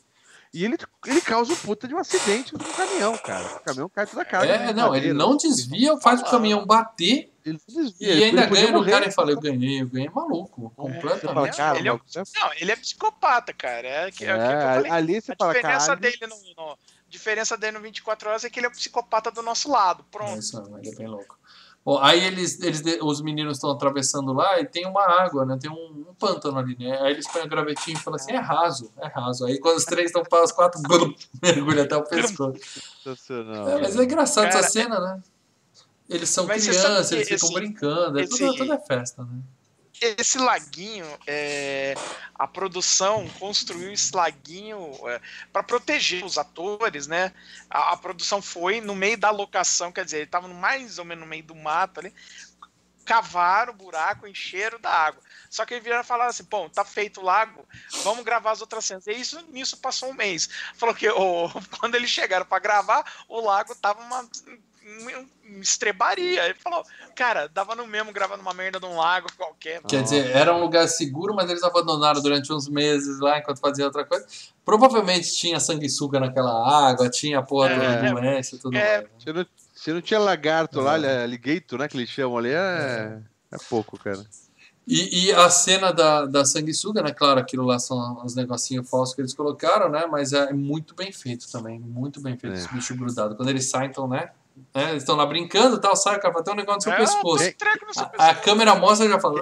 E 0.54 0.66
ele, 0.66 0.78
ele 1.06 1.22
causa 1.22 1.54
um 1.54 1.56
puta 1.56 1.88
de 1.88 1.96
um 1.96 1.98
acidente 1.98 2.54
no 2.54 2.60
caminhão, 2.60 3.18
cara. 3.18 3.46
O 3.56 3.60
caminhão 3.62 3.90
cai 3.90 4.06
toda 4.06 4.22
a 4.22 4.26
cara. 4.26 4.46
É, 4.46 4.74
não, 4.74 4.94
ele 4.94 5.14
não 5.14 5.38
desvia, 5.38 5.98
faz 6.02 6.20
o 6.22 6.26
caminhão 6.26 6.66
bater 6.66 7.32
Ele 7.46 7.58
não 7.70 7.84
desvia, 7.84 8.08
e 8.08 8.12
ele 8.12 8.24
ainda 8.26 8.46
ganha 8.48 8.72
no 8.72 8.86
cara 8.86 9.08
e 9.08 9.12
fala: 9.12 9.32
Eu 9.32 9.40
ganhei, 9.40 9.82
eu 9.82 9.88
ganhei 9.88 10.10
maluco. 10.10 10.64
Você 10.64 10.76
fala, 10.76 10.94
Completamente. 10.94 11.56
cara, 11.58 11.80
Ele 11.80 11.88
é 11.88 11.94
Não, 11.94 12.54
ele 12.58 12.72
é 12.72 12.76
psicopata, 12.76 13.54
cara. 13.54 13.88
É, 13.88 14.12
que, 14.12 14.26
é, 14.26 14.36
o 14.36 14.38
que 14.38 14.44
eu 14.44 14.52
É, 14.58 14.74
falei. 14.76 14.92
ali 14.92 15.22
você 15.22 15.32
A 15.32 15.36
fala, 15.38 15.54
diferença 15.54 15.80
caralho. 15.96 16.02
dele 16.02 16.28
no, 16.28 16.36
no- 16.66 16.78
diferença 17.08 17.58
dele 17.58 17.78
no 17.78 17.84
24 17.84 18.30
horas 18.30 18.44
é 18.44 18.50
que 18.50 18.60
ele 18.60 18.66
é 18.68 18.70
o 18.70 18.74
psicopata 18.74 19.32
do 19.32 19.42
nosso 19.42 19.72
lado. 19.72 20.04
É 20.06 20.12
Pronto. 20.12 20.38
isso, 20.40 20.58
mesmo, 20.60 20.78
ele 20.80 20.90
é 20.90 20.96
bem 20.96 21.08
louco. 21.08 21.40
Bom, 21.84 21.98
aí 22.00 22.24
eles, 22.24 22.62
eles, 22.62 22.84
os 23.02 23.22
meninos 23.22 23.58
estão 23.58 23.72
atravessando 23.72 24.32
lá 24.34 24.60
e 24.60 24.66
tem 24.66 24.86
uma 24.86 25.02
água, 25.04 25.44
né? 25.46 25.58
Tem 25.60 25.70
um, 25.72 26.06
um 26.10 26.14
pântano 26.14 26.60
ali, 26.60 26.78
né? 26.78 27.00
Aí 27.02 27.14
eles 27.14 27.28
põem 27.28 27.44
o 27.44 27.50
gravetinho 27.50 27.98
e 27.98 28.00
falam 28.00 28.18
assim: 28.20 28.34
é 28.34 28.38
raso, 28.38 28.92
é 29.00 29.08
raso. 29.08 29.46
Aí 29.46 29.60
quando 29.60 29.78
os 29.78 29.86
três 29.86 30.08
estão 30.08 30.22
para 30.24 30.44
os 30.44 30.52
quatro, 30.52 30.80
blum, 30.88 31.12
mergulha 31.42 31.84
até 31.84 31.98
o 31.98 32.04
pescoço. 32.04 32.60
Sensacional. 33.04 33.68
É, 33.70 33.82
mas 33.82 33.98
é 33.98 34.04
engraçado 34.04 34.46
Cara, 34.46 34.60
essa 34.60 34.70
cena, 34.70 35.00
né? 35.00 35.24
Eles 36.08 36.30
são 36.30 36.46
crianças, 36.46 37.12
eles 37.14 37.28
ficam 37.28 37.50
esse- 37.50 37.54
brincando, 37.54 38.20
é 38.20 38.24
esse- 38.24 38.38
tudo, 38.38 38.56
tudo 38.58 38.74
é 38.74 38.80
festa, 38.80 39.24
né? 39.24 39.40
Esse 40.02 40.40
laguinho, 40.40 41.06
é, 41.28 41.94
a 42.34 42.48
produção 42.48 43.30
construiu 43.38 43.94
esse 43.94 44.16
laguinho 44.16 44.94
para 45.54 45.62
proteger 45.62 46.26
os 46.26 46.40
atores, 46.40 47.06
né? 47.06 47.32
A, 47.70 47.94
a 47.94 47.98
produção 47.98 48.42
foi 48.42 48.82
no 48.82 48.96
meio 48.96 49.16
da 49.16 49.30
locação, 49.30 49.92
quer 49.92 50.04
dizer, 50.04 50.18
ele 50.18 50.26
estava 50.26 50.48
mais 50.48 50.98
ou 50.98 51.06
menos 51.06 51.24
no 51.24 51.30
meio 51.30 51.44
do 51.44 51.54
mato 51.54 52.00
ali, 52.00 52.12
cavaram 53.06 53.74
o 53.74 53.76
buraco, 53.76 54.28
encheram 54.28 54.80
da 54.80 54.90
água. 54.90 55.22
Só 55.50 55.66
que 55.66 55.74
eles 55.74 55.84
vieram 55.84 56.04
falar 56.04 56.28
assim, 56.28 56.46
bom, 56.50 56.70
tá 56.70 56.86
feito 56.86 57.20
o 57.20 57.24
lago, 57.24 57.68
vamos 58.04 58.24
gravar 58.24 58.52
as 58.52 58.62
outras 58.62 58.86
cenas. 58.86 59.06
E 59.06 59.12
isso 59.12 59.40
nisso 59.50 59.78
passou 59.78 60.10
um 60.10 60.14
mês. 60.14 60.50
Falou 60.76 60.96
que 60.96 61.10
o, 61.10 61.50
quando 61.80 61.96
eles 61.96 62.10
chegaram 62.10 62.46
para 62.46 62.60
gravar, 62.60 63.06
o 63.28 63.42
lago 63.42 63.76
tava 63.76 64.02
uma, 64.02 64.28
uma 65.00 65.60
estrebaria. 65.62 66.46
Ele 66.46 66.54
falou, 66.56 66.84
cara, 67.16 67.48
dava 67.48 67.76
no 67.76 67.86
mesmo 67.88 68.12
gravar 68.12 68.38
numa 68.38 68.54
merda 68.54 68.80
de 68.80 68.86
um 68.86 68.96
lago 68.98 69.28
qualquer. 69.38 69.82
Quer 69.84 70.04
dizer, 70.04 70.32
era 70.36 70.56
um 70.56 70.62
lugar 70.62 70.88
seguro, 70.88 71.34
mas 71.36 71.50
eles 71.50 71.64
abandonaram 71.64 72.22
durante 72.22 72.52
uns 72.52 72.68
meses 72.70 73.20
lá 73.20 73.40
enquanto 73.40 73.60
faziam 73.60 73.86
outra 73.88 74.06
coisa. 74.06 74.26
Provavelmente 74.64 75.34
tinha 75.34 75.60
sanguessuga 75.60 76.20
naquela 76.20 76.90
água, 76.90 77.10
tinha 77.10 77.40
a 77.40 77.44
porra 77.44 77.70
É, 77.70 78.02
do 78.10 78.16
doença 78.16 78.56
e 78.56 78.60
tudo 78.60 78.78
é. 78.78 78.98
mais. 78.98 79.04
né? 79.04 79.10
Se 79.20 79.34
não, 79.34 79.46
se 79.74 79.94
não 79.94 80.02
tinha 80.02 80.20
lagarto 80.20 80.80
lá, 80.82 80.98
É. 81.00 81.24
alligator, 81.24 81.80
né? 81.80 81.88
Que 81.88 81.98
eles 81.98 82.10
chamam 82.10 82.38
ali, 82.38 82.52
é, 82.52 83.20
é 83.52 83.58
pouco, 83.70 83.98
cara. 83.98 84.24
E, 84.88 85.28
e 85.28 85.32
a 85.34 85.50
cena 85.50 85.92
da, 85.94 86.26
da 86.26 86.44
sanguessuga, 86.44 87.02
né? 87.04 87.12
Claro, 87.14 87.40
aquilo 87.40 87.64
lá 87.64 87.78
são 87.80 88.24
os 88.26 88.36
negocinhos 88.36 88.90
falsos 88.90 89.14
que 89.16 89.22
eles 89.22 89.34
colocaram, 89.34 89.90
né? 89.90 90.06
Mas 90.10 90.34
é 90.34 90.52
muito 90.54 90.96
bem 90.96 91.12
feito 91.12 91.50
também. 91.52 91.80
Muito 91.80 92.20
bem 92.20 92.36
feito 92.36 92.56
É. 92.56 92.60
esse 92.60 92.74
bicho 92.74 92.96
grudado. 92.96 93.36
Quando 93.36 93.50
eles 93.50 93.70
saem, 93.70 93.90
então, 93.90 94.08
né? 94.08 94.32
É, 94.74 94.90
eles 94.90 95.04
estão 95.04 95.16
lá 95.16 95.26
brincando 95.26 95.78
e 95.78 95.82
tal, 95.82 95.96
sai, 95.96 96.20
cara, 96.20 96.34
vai 96.34 96.44
ter 96.44 96.52
um 96.52 96.56
negócio 96.56 96.78
no 96.78 96.82
seu 96.82 96.92
É, 96.94 96.98
pescoço. 96.98 97.44
A, 98.18 98.30
a 98.30 98.36
câmera 98.36 98.76
mostra 98.76 99.06
e 99.06 99.10
já 99.10 99.20
fala. 99.20 99.42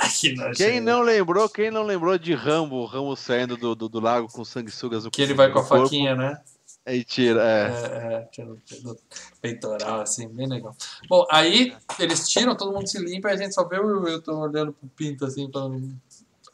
"Ah, 0.00 0.08
que 0.08 0.34
nojento." 0.34 0.56
Quem 0.56 0.80
não 0.80 1.02
lembrou, 1.02 1.48
quem 1.48 1.70
não 1.70 1.82
lembrou 1.82 2.18
de 2.18 2.34
Rambo, 2.34 2.76
o 2.76 2.84
Rambo 2.86 3.14
saindo 3.16 3.56
do, 3.56 3.74
do, 3.74 3.88
do 3.88 4.00
lago 4.00 4.28
com 4.30 4.44
sanguessugas 4.44 5.04
no 5.04 5.10
Que 5.10 5.22
ele 5.22 5.34
vai 5.34 5.50
com 5.52 5.60
a 5.60 5.64
corpo, 5.64 5.84
faquinha, 5.84 6.14
né? 6.14 6.40
Aí 6.84 7.04
tira, 7.04 7.42
é. 7.42 7.66
É, 7.66 8.42
é, 8.42 8.94
peitoral, 9.42 10.00
assim, 10.00 10.26
bem 10.28 10.48
legal. 10.48 10.74
Bom, 11.06 11.26
aí 11.30 11.76
eles 11.98 12.26
tiram, 12.26 12.56
todo 12.56 12.72
mundo 12.72 12.88
se 12.88 12.98
limpa 12.98 13.28
e 13.28 13.32
a 13.32 13.36
gente 13.36 13.54
só 13.54 13.62
vê 13.64 13.78
o 13.78 14.00
Wilton 14.02 14.40
olhando 14.40 14.72
pro 14.72 14.88
pinto 14.96 15.26
assim, 15.26 15.50
falando. 15.52 15.94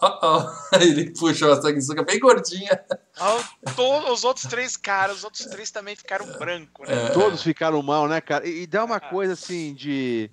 Oh, 0.00 0.18
oh. 0.22 0.76
Aí 0.76 0.88
ele 0.90 1.10
puxa 1.10 1.52
a 1.52 1.60
sanguessuga 1.60 2.02
bem 2.02 2.18
gordinha. 2.18 2.84
Ah, 3.18 3.42
to- 3.76 4.12
Os 4.12 4.24
outros 4.24 4.46
três 4.46 4.76
caras, 4.76 5.18
os 5.18 5.24
outros 5.24 5.46
três 5.46 5.70
também 5.70 5.94
ficaram 5.94 6.26
branco, 6.38 6.84
né? 6.84 7.06
É, 7.06 7.08
Todos 7.10 7.42
ficaram 7.42 7.80
mal, 7.82 8.08
né, 8.08 8.20
cara? 8.20 8.46
E, 8.46 8.62
e 8.62 8.66
dá 8.66 8.84
uma 8.84 8.98
coisa 9.00 9.34
assim 9.34 9.72
de. 9.74 10.30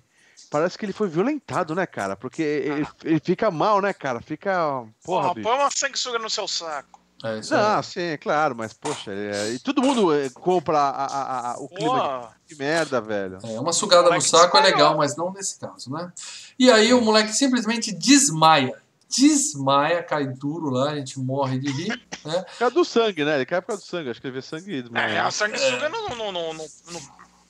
Parece 0.50 0.76
que 0.76 0.84
ele 0.84 0.92
foi 0.92 1.08
violentado, 1.08 1.74
né, 1.74 1.86
cara? 1.86 2.14
Porque 2.16 2.42
ele, 2.42 2.86
ele 3.04 3.20
fica 3.20 3.50
mal, 3.50 3.80
né, 3.80 3.92
cara? 3.92 4.20
Fica. 4.20 4.84
Porra, 5.04 5.28
Porra, 5.28 5.34
põe 5.42 5.54
uma 5.54 5.70
sanguessuga 5.70 6.18
no 6.18 6.28
seu 6.28 6.46
saco. 6.46 7.00
é 7.24 7.38
isso 7.38 7.54
aí. 7.54 7.62
Não, 7.62 7.82
sim, 7.82 8.00
é 8.02 8.16
claro, 8.18 8.54
mas, 8.56 8.72
poxa, 8.74 9.12
é- 9.12 9.52
e 9.52 9.58
todo 9.60 9.80
mundo 9.80 10.12
é, 10.12 10.28
compra 10.28 10.78
a- 10.78 11.06
a- 11.06 11.50
a- 11.52 11.58
o 11.58 11.68
clima 11.68 12.34
de 12.46 12.56
merda, 12.56 13.00
velho. 13.00 13.38
É, 13.44 13.60
uma 13.60 13.72
sugada 13.72 14.02
no 14.02 14.08
moleque 14.08 14.28
saco 14.28 14.56
é 14.58 14.60
legal, 14.60 14.96
mas 14.96 15.16
não 15.16 15.32
nesse 15.32 15.58
caso, 15.58 15.90
né? 15.90 16.12
E 16.58 16.70
aí 16.70 16.92
o 16.92 17.00
moleque 17.00 17.32
simplesmente 17.32 17.90
desmaia. 17.92 18.76
Desmaia, 19.14 20.02
cai 20.02 20.26
duro 20.26 20.70
lá, 20.70 20.90
a 20.90 20.96
gente 20.96 21.18
morre 21.18 21.58
de 21.58 21.70
rir. 21.70 22.02
Né? 22.24 22.42
Por 22.42 22.58
causa 22.58 22.74
do 22.74 22.84
sangue, 22.84 23.24
né? 23.24 23.36
Ele 23.36 23.46
cai 23.46 23.60
por 23.60 23.68
causa 23.68 23.82
do 23.82 23.86
sangue. 23.86 24.10
Acho 24.10 24.20
que 24.20 24.26
ele 24.26 24.34
vê 24.34 24.42
sangue. 24.42 24.78
É, 24.78 24.82
Mas... 24.90 25.16
a 25.18 25.30
sanguessuga 25.30 25.88
no, 25.88 26.08
no, 26.08 26.32
no, 26.32 26.54
no, 26.54 26.64
no 26.64 27.00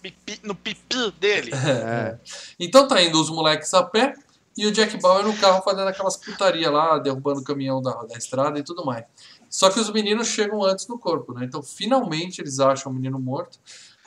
pipi, 0.02 0.40
no 0.42 0.54
pipi 0.54 1.10
dele. 1.18 1.52
É. 1.62 2.18
Então 2.58 2.88
tá 2.88 3.00
indo 3.00 3.20
os 3.20 3.30
moleques 3.30 3.72
a 3.74 3.82
pé 3.82 4.14
e 4.56 4.66
o 4.66 4.72
Jack 4.72 5.00
Bauer 5.00 5.24
no 5.24 5.36
carro 5.36 5.62
fazendo 5.62 5.88
aquelas 5.88 6.16
putaria 6.16 6.70
lá, 6.70 6.98
derrubando 6.98 7.40
o 7.40 7.44
caminhão 7.44 7.80
da, 7.80 7.92
da 8.04 8.16
estrada 8.16 8.58
e 8.58 8.62
tudo 8.62 8.84
mais. 8.84 9.04
Só 9.48 9.70
que 9.70 9.78
os 9.78 9.90
meninos 9.90 10.28
chegam 10.28 10.64
antes 10.64 10.86
do 10.86 10.98
corpo, 10.98 11.32
né? 11.32 11.44
Então 11.44 11.62
finalmente 11.62 12.40
eles 12.40 12.58
acham 12.58 12.90
o 12.90 12.94
menino 12.94 13.18
morto. 13.18 13.58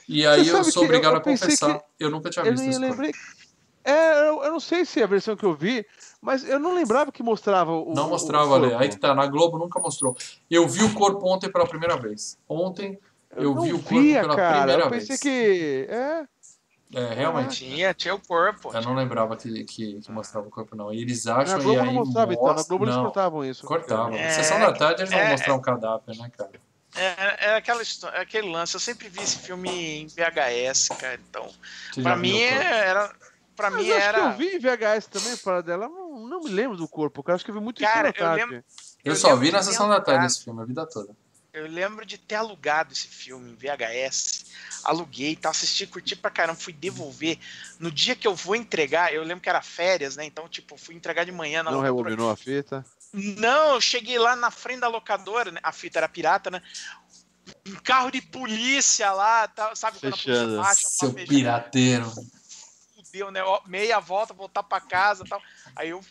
E 0.07 0.25
aí 0.25 0.45
Você 0.45 0.51
eu 0.51 0.63
sou 0.65 0.83
obrigado 0.83 1.13
eu 1.13 1.17
a 1.17 1.21
confessar, 1.21 1.81
eu 1.99 2.11
nunca 2.11 2.29
tinha 2.29 2.45
Eu, 2.45 2.51
visto 2.51 2.67
esse 2.67 2.79
corpo. 2.79 2.91
lembrei. 2.93 3.11
É, 3.85 4.27
eu, 4.27 4.43
eu 4.43 4.51
não 4.51 4.59
sei 4.59 4.83
se 4.83 4.99
é 4.99 5.03
a 5.03 5.07
versão 5.07 5.35
que 5.35 5.45
eu 5.45 5.53
vi, 5.53 5.85
mas 6.19 6.43
eu 6.43 6.57
não 6.59 6.73
lembrava 6.73 7.11
que 7.11 7.21
mostrava 7.21 7.71
o. 7.71 7.93
Não 7.93 8.09
mostrava, 8.09 8.57
o 8.57 8.59
corpo. 8.59 8.75
Aí 8.77 8.89
que 8.89 8.97
tá, 8.97 9.13
na 9.13 9.27
Globo 9.27 9.59
nunca 9.59 9.79
mostrou. 9.79 10.17
Eu 10.49 10.67
vi 10.67 10.83
o 10.83 10.93
corpo 10.95 11.27
ontem 11.27 11.51
pela 11.51 11.67
primeira 11.67 11.95
vez. 11.95 12.35
Ontem 12.49 12.99
eu, 13.35 13.53
não 13.53 13.61
vi 13.61 13.73
o 13.73 13.79
corpo 13.79 14.01
via, 14.01 14.21
pela 14.21 14.35
cara. 14.35 14.57
primeira 14.57 14.83
Eu 14.83 14.89
pensei 14.89 15.07
vez. 15.07 15.19
que. 15.19 15.87
É. 15.87 16.25
É, 16.93 17.13
realmente. 17.13 17.57
Tinha, 17.57 17.93
tinha 17.93 18.15
o 18.15 18.19
corpo. 18.19 18.71
Eu 18.73 18.81
não 18.81 18.95
lembrava 18.95 19.35
que, 19.35 19.63
que, 19.65 19.99
que 20.01 20.11
mostrava 20.11 20.47
o 20.47 20.51
corpo, 20.51 20.75
não. 20.75 20.93
E 20.93 21.01
eles 21.01 21.27
acham 21.27 21.57
Na 21.57 21.61
e 21.61 21.63
Globo 21.63 21.79
aí 21.81 21.85
não 21.87 21.93
mostrava, 21.93 22.33
então. 22.33 22.45
Na 22.47 22.53
mostra- 22.53 22.69
Globo 22.69 22.85
eles 22.85 22.95
não, 22.95 23.03
cortavam 23.03 23.45
isso. 23.45 23.65
Cortavam. 23.65 24.15
É, 24.15 24.29
Sessão 24.29 24.59
da 24.59 24.71
tarde 24.71 25.01
eles 25.01 25.11
vão 25.11 25.19
é, 25.19 25.31
mostrar 25.31 25.53
um 25.55 25.61
cadáver, 25.61 26.15
né, 26.17 26.31
cara? 26.35 26.51
É, 26.95 27.47
é 27.49 27.55
aquela 27.57 27.81
história, 27.81 28.17
é 28.17 28.21
aquele 28.21 28.49
lance. 28.49 28.73
Eu 28.75 28.79
sempre 28.79 29.09
vi 29.09 29.21
esse 29.21 29.37
filme 29.39 29.69
em 29.69 30.07
VHS, 30.07 30.89
cara. 30.97 31.19
Então, 31.29 31.49
Você 31.91 32.01
pra 32.01 32.15
mim 32.15 32.31
corpo? 32.39 32.53
era. 32.63 33.11
Pra 33.55 33.69
Mas 33.71 33.83
mim 33.83 33.91
acho 33.91 33.99
que 34.01 34.05
era. 34.05 34.17
eu 34.19 34.37
vi 34.37 34.55
em 34.55 34.59
VHS 34.59 35.07
também, 35.07 35.37
para 35.37 35.61
dela. 35.61 35.87
Não, 35.87 36.27
não 36.27 36.41
me 36.41 36.49
lembro 36.49 36.75
do 36.75 36.87
corpo, 36.87 37.23
cara. 37.23 37.35
Acho 37.35 37.45
que 37.45 37.51
eu 37.51 37.55
vi 37.55 37.61
muito 37.61 37.81
Cara, 37.81 38.09
isso 38.09 38.19
na 38.19 38.25
eu 38.25 38.29
tarde. 38.29 38.41
lembro- 38.51 38.65
Eu, 39.03 39.13
eu 39.13 39.15
só 39.15 39.35
vi 39.35 39.51
na 39.51 39.63
sessão 39.63 39.87
da 39.87 40.01
tarde 40.01 40.25
esse 40.25 40.43
filme, 40.43 40.61
a 40.61 40.65
vida 40.65 40.85
toda. 40.85 41.15
Eu 41.53 41.67
lembro 41.67 42.05
de 42.05 42.17
ter 42.17 42.35
alugado 42.35 42.91
esse 42.91 43.07
filme 43.07 43.51
em 43.51 43.55
VHS. 43.55 44.45
Aluguei, 44.83 45.37
tá, 45.37 45.51
assisti, 45.51 45.87
curti 45.87 46.13
pra 46.13 46.29
caramba, 46.29 46.59
fui 46.59 46.73
devolver. 46.73 47.39
No 47.79 47.89
dia 47.89 48.13
que 48.13 48.27
eu 48.27 48.35
vou 48.35 48.57
entregar, 48.57 49.13
eu 49.13 49.23
lembro 49.23 49.41
que 49.41 49.47
era 49.47 49.61
férias, 49.61 50.17
né? 50.17 50.25
Então, 50.25 50.49
tipo, 50.49 50.75
fui 50.77 50.95
entregar 50.95 51.23
de 51.23 51.31
manhã 51.31 51.63
na 51.63 51.71
Não 51.71 51.77
locadora. 51.77 52.09
rebobinou 52.09 52.29
a 52.29 52.35
fita. 52.35 52.85
Não, 53.13 53.75
eu 53.75 53.79
cheguei 53.79 54.19
lá 54.19 54.35
na 54.35 54.51
frente 54.51 54.81
da 54.81 54.89
locadora, 54.89 55.49
né? 55.49 55.61
A 55.63 55.71
fita 55.71 55.99
era 55.99 56.09
pirata, 56.09 56.51
né? 56.51 56.61
Um 57.65 57.75
carro 57.75 58.11
de 58.11 58.21
polícia 58.21 59.11
lá, 59.13 59.47
tá, 59.47 59.73
sabe? 59.75 59.97
Quando 59.99 60.13
a 60.13 60.17
polícia 60.17 60.33
Fechando. 60.33 60.57
baixa 60.57 60.81
pra 60.81 60.89
Seu 60.89 61.13
pirateiro. 61.13 62.11
Fudeu, 63.15 63.31
né? 63.31 63.41
Meia 63.65 63.99
volta, 63.99 64.33
voltar 64.33 64.63
pra 64.63 64.81
casa 64.81 65.23
tal. 65.27 65.41
Aí 65.75 65.89
eu 65.89 66.01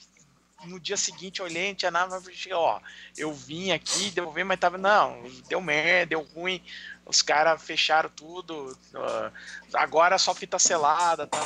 no 0.67 0.81
dia 0.81 0.97
seguinte 0.97 1.43
olhei, 1.43 1.69
não 1.69 1.75
tinha 1.75 1.91
nada, 1.91 2.23
ó, 2.53 2.81
eu 3.19 3.35
vim 3.35 3.71
aqui, 3.71 4.11
devolvi, 4.11 4.45
mas 4.45 4.59
tava, 4.59 4.79
não, 4.79 5.23
deu 5.47 5.61
merda, 5.61 6.07
deu 6.07 6.27
ruim, 6.35 6.63
os 7.05 7.21
caras 7.21 7.63
fecharam 7.63 8.09
tudo, 8.17 8.75
uh, 8.95 9.31
agora 9.75 10.17
só 10.17 10.35
fita 10.35 10.59
selada. 10.59 11.27
Tá, 11.27 11.39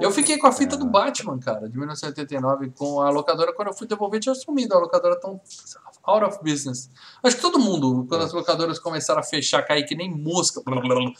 eu 0.00 0.10
fiquei 0.10 0.38
com 0.38 0.48
a 0.48 0.52
fita 0.52 0.76
do 0.76 0.86
Batman, 0.86 1.38
cara, 1.38 1.68
de 1.68 1.78
1989, 1.78 2.70
com 2.70 3.00
a 3.00 3.10
locadora, 3.10 3.52
quando 3.52 3.68
eu 3.68 3.74
fui 3.74 3.86
devolver, 3.86 4.18
tinha 4.18 4.34
sumido, 4.34 4.74
a 4.74 4.80
locadora 4.80 5.20
tão 5.20 5.40
out 6.02 6.24
of 6.24 6.42
business. 6.42 6.90
Acho 7.22 7.36
que 7.36 7.42
todo 7.42 7.60
mundo, 7.60 8.06
quando 8.08 8.24
as 8.24 8.32
locadoras 8.32 8.80
começaram 8.80 9.20
a 9.20 9.24
fechar, 9.24 9.62
cair 9.62 9.84
que 9.84 9.94
nem 9.94 10.10
mosca, 10.10 10.60
blá, 10.64 10.80
blá, 10.80 10.96
blá, 10.96 11.12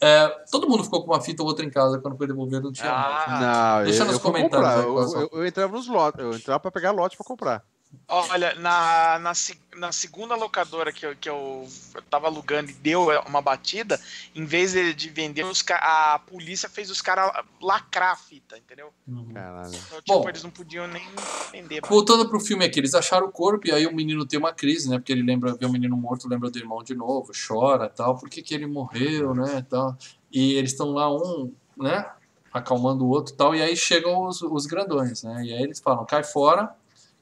é, 0.00 0.28
todo 0.50 0.68
mundo 0.68 0.84
ficou 0.84 1.02
com 1.04 1.12
uma 1.12 1.20
fita 1.20 1.42
ou 1.42 1.48
outra 1.48 1.64
em 1.64 1.70
casa 1.70 1.98
quando 1.98 2.16
foi 2.16 2.26
devolver, 2.26 2.62
não 2.62 2.72
tinha 2.72 2.90
ah, 2.90 3.78
Não, 3.78 3.84
Deixa 3.84 4.02
eu, 4.02 4.06
nos 4.06 4.14
eu 4.16 4.20
comentários. 4.20 4.84
Eu, 4.84 5.20
eu, 5.20 5.30
eu, 5.32 5.46
entrava 5.46 5.72
nos 5.72 5.88
lotes, 5.88 6.20
eu 6.20 6.34
entrava 6.34 6.60
para 6.60 6.70
pegar 6.70 6.90
lote 6.90 7.16
para 7.16 7.26
comprar. 7.26 7.64
Olha, 8.08 8.54
na, 8.54 9.18
na, 9.18 9.32
na, 9.76 9.92
segunda 9.92 10.36
locadora 10.36 10.92
que 10.92 11.04
eu, 11.04 11.16
que 11.16 11.28
eu 11.28 11.66
tava 12.08 12.28
alugando 12.28 12.70
e 12.70 12.74
deu 12.74 13.08
uma 13.26 13.42
batida, 13.42 14.00
em 14.32 14.44
vez 14.44 14.72
de 14.94 15.08
vender, 15.08 15.44
os, 15.44 15.64
a 15.70 16.20
polícia 16.20 16.68
fez 16.68 16.88
os 16.88 17.02
caras 17.02 17.32
lacrar 17.60 18.12
a 18.12 18.16
fita, 18.16 18.56
entendeu? 18.56 18.92
Uhum. 19.08 19.32
Caralho. 19.32 19.74
Então, 19.74 20.00
tipo, 20.00 20.20
Bom, 20.20 20.28
eles 20.28 20.44
não 20.44 20.50
podiam 20.50 20.86
nem 20.86 21.04
vender. 21.50 21.80
Voltando 21.88 22.28
pro 22.28 22.38
filme 22.38 22.64
aqui, 22.64 22.78
eles 22.78 22.94
acharam 22.94 23.26
o 23.26 23.32
corpo 23.32 23.66
e 23.66 23.72
aí 23.72 23.86
o 23.86 23.94
menino 23.94 24.24
tem 24.24 24.38
uma 24.38 24.52
crise, 24.52 24.88
né? 24.88 24.98
Porque 24.98 25.12
ele 25.12 25.22
lembra, 25.22 25.56
vê 25.56 25.66
o 25.66 25.72
menino 25.72 25.96
morto, 25.96 26.28
lembra 26.28 26.48
do 26.48 26.58
irmão 26.58 26.84
de 26.84 26.94
novo, 26.94 27.32
chora 27.32 27.88
tal. 27.88 28.16
Por 28.16 28.30
que, 28.30 28.40
que 28.40 28.54
ele 28.54 28.66
morreu, 28.66 29.34
né? 29.34 29.66
Tal. 29.68 29.96
E 30.30 30.54
eles 30.54 30.70
estão 30.70 30.90
lá, 30.92 31.12
um, 31.12 31.52
né? 31.76 32.08
Acalmando 32.52 33.04
o 33.04 33.08
outro 33.08 33.34
tal. 33.34 33.52
E 33.52 33.60
aí 33.60 33.76
chegam 33.76 34.26
os, 34.26 34.42
os 34.42 34.64
grandões, 34.64 35.24
né? 35.24 35.44
E 35.44 35.52
aí 35.52 35.62
eles 35.62 35.80
falam, 35.80 36.06
cai 36.06 36.22
fora 36.22 36.72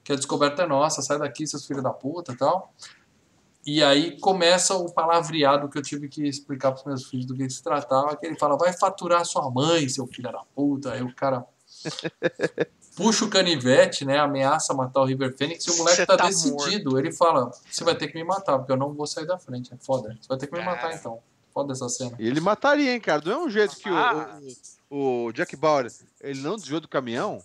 que 0.05 0.13
a 0.13 0.17
descoberta 0.17 0.63
é 0.63 0.67
nossa, 0.67 1.01
sai 1.01 1.19
daqui, 1.19 1.47
seus 1.47 1.67
filhos 1.67 1.83
da 1.83 1.91
puta 1.91 2.33
e 2.33 2.37
tal. 2.37 2.73
E 3.67 3.83
aí 3.83 4.21
começa 4.21 4.75
o 4.75 4.93
palavreado 4.93 5.71
que 5.71 5.79
eu 5.79 5.83
tive 5.83 6.07
que 6.07 6.29
explicar 6.29 6.73
para 6.73 6.81
os 6.81 6.85
meus 6.85 7.05
filhos 7.07 7.25
do 7.25 7.35
que 7.35 7.49
se 7.49 7.63
tratava, 7.63 8.15
que 8.15 8.27
ele 8.27 8.39
fala, 8.39 8.59
vai 8.59 8.75
faturar 8.75 9.25
sua 9.25 9.51
mãe, 9.51 9.89
seu 9.89 10.07
filho 10.07 10.31
da 10.31 10.43
puta. 10.55 10.93
Aí 10.93 11.03
o 11.03 11.15
cara 11.15 11.47
puxa 12.95 13.25
o 13.25 13.31
canivete, 13.31 14.05
né, 14.05 14.19
ameaça 14.19 14.75
matar 14.75 15.01
o 15.01 15.05
River 15.07 15.35
Phoenix 15.37 15.65
e 15.65 15.71
o 15.71 15.79
moleque 15.79 16.05
tá, 16.05 16.15
tá, 16.15 16.27
decidido. 16.27 16.91
Morto. 16.91 16.99
Ele 16.99 17.11
fala, 17.11 17.51
você 17.71 17.83
vai 17.83 17.95
ter 17.95 18.09
que 18.09 18.15
me 18.15 18.25
matar, 18.25 18.59
porque 18.59 18.73
eu 18.73 18.77
não 18.77 18.93
vou 18.93 19.07
sair 19.07 19.27
da 19.27 19.39
frente. 19.39 19.73
É 19.73 19.77
foda, 19.79 20.15
você 20.21 20.29
vai 20.29 20.37
ter 20.37 20.47
que 20.47 20.53
me 20.53 20.63
matar 20.63 20.95
então. 20.95 21.21
Foda 21.55 21.73
essa 21.73 21.89
cena. 21.89 22.17
E 22.19 22.27
ele 22.27 22.41
mataria, 22.41 22.93
hein, 22.93 23.01
cara. 23.01 23.21
Do 23.21 23.31
mesmo 23.31 23.49
jeito 23.49 23.77
que 23.77 23.89
ah. 23.89 24.41
o, 24.91 24.97
o, 24.97 25.25
o 25.27 25.33
Jack 25.33 25.55
Bauer, 25.57 25.91
ele 26.21 26.41
não 26.41 26.57
desviou 26.57 26.81
do 26.81 26.89
caminhão, 26.89 27.41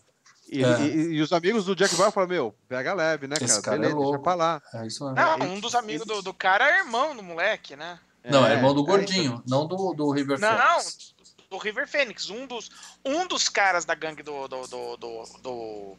e, 0.51 0.63
é. 0.63 0.81
e, 0.81 1.13
e, 1.15 1.21
os 1.21 1.31
amigos 1.31 1.65
do 1.65 1.75
Jack 1.75 1.95
Bauer 1.95 2.11
falam, 2.11 2.29
meu, 2.29 2.55
pega 2.67 2.93
leve, 2.93 3.27
né, 3.27 3.35
Esse 3.39 3.61
cara? 3.61 3.77
Beleza, 3.77 3.93
é 3.93 3.95
louco. 3.95 4.11
deixa 4.11 4.23
pra 4.23 4.33
lá. 4.33 4.61
É 4.73 4.87
isso 4.87 5.03
mesmo. 5.05 5.15
Não, 5.15 5.53
um 5.53 5.59
dos 5.59 5.75
amigos 5.75 6.07
do, 6.07 6.21
do 6.21 6.33
cara 6.33 6.67
é 6.69 6.79
irmão 6.79 7.15
do 7.15 7.21
moleque, 7.21 7.75
né? 7.75 7.99
Não, 8.23 8.45
é, 8.45 8.53
é 8.53 8.55
irmão 8.55 8.73
do 8.73 8.83
gordinho, 8.83 9.41
não 9.47 9.65
do, 9.65 9.93
do 9.93 10.11
River 10.11 10.39
Não, 10.39 10.49
Phoenix. 10.49 11.15
do 11.49 11.57
River 11.57 11.87
Phoenix. 11.87 12.29
Um 12.29 12.45
dos, 12.45 12.69
um 13.05 13.27
dos 13.27 13.47
caras 13.47 13.85
da 13.85 13.95
gangue 13.95 14.23
do, 14.23 14.47
do, 14.47 14.67
do, 14.67 14.97
do, 14.97 15.23
do 15.41 15.97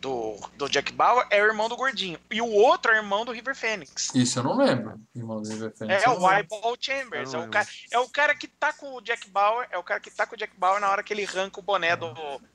do, 0.00 0.36
do 0.56 0.68
Jack 0.68 0.92
Bauer 0.92 1.26
é 1.30 1.42
o 1.42 1.46
irmão 1.46 1.68
do 1.68 1.76
Gordinho. 1.76 2.18
E 2.30 2.40
o 2.40 2.50
outro 2.50 2.92
é 2.92 2.94
o 2.94 2.98
irmão 2.98 3.24
do 3.24 3.32
River 3.32 3.54
Phoenix. 3.54 4.14
Isso 4.14 4.38
eu 4.38 4.42
não 4.42 4.56
lembro. 4.56 5.00
Irmão 5.14 5.42
do 5.42 5.48
River 5.48 5.72
Phoenix. 5.76 6.04
É 6.04 6.08
o 6.08 6.30
Eyeball 6.30 6.76
Chambers. 6.80 7.34
É 7.34 7.38
o, 7.38 7.48
cara, 7.48 7.66
é 7.92 7.98
o 7.98 8.08
cara 8.08 8.34
que 8.34 8.46
tá 8.46 8.72
com 8.72 8.94
o 8.94 9.00
Jack 9.00 9.28
Bauer. 9.30 9.66
É 9.70 9.78
o 9.78 9.82
cara 9.82 10.00
que 10.00 10.10
tá 10.10 10.26
com 10.26 10.34
o 10.34 10.38
Jack 10.38 10.52
Bauer 10.56 10.80
na 10.80 10.90
hora 10.90 11.02
que 11.02 11.12
ele 11.12 11.24
arranca 11.24 11.60
o 11.60 11.62
boné 11.62 11.96
do. 11.96 12.12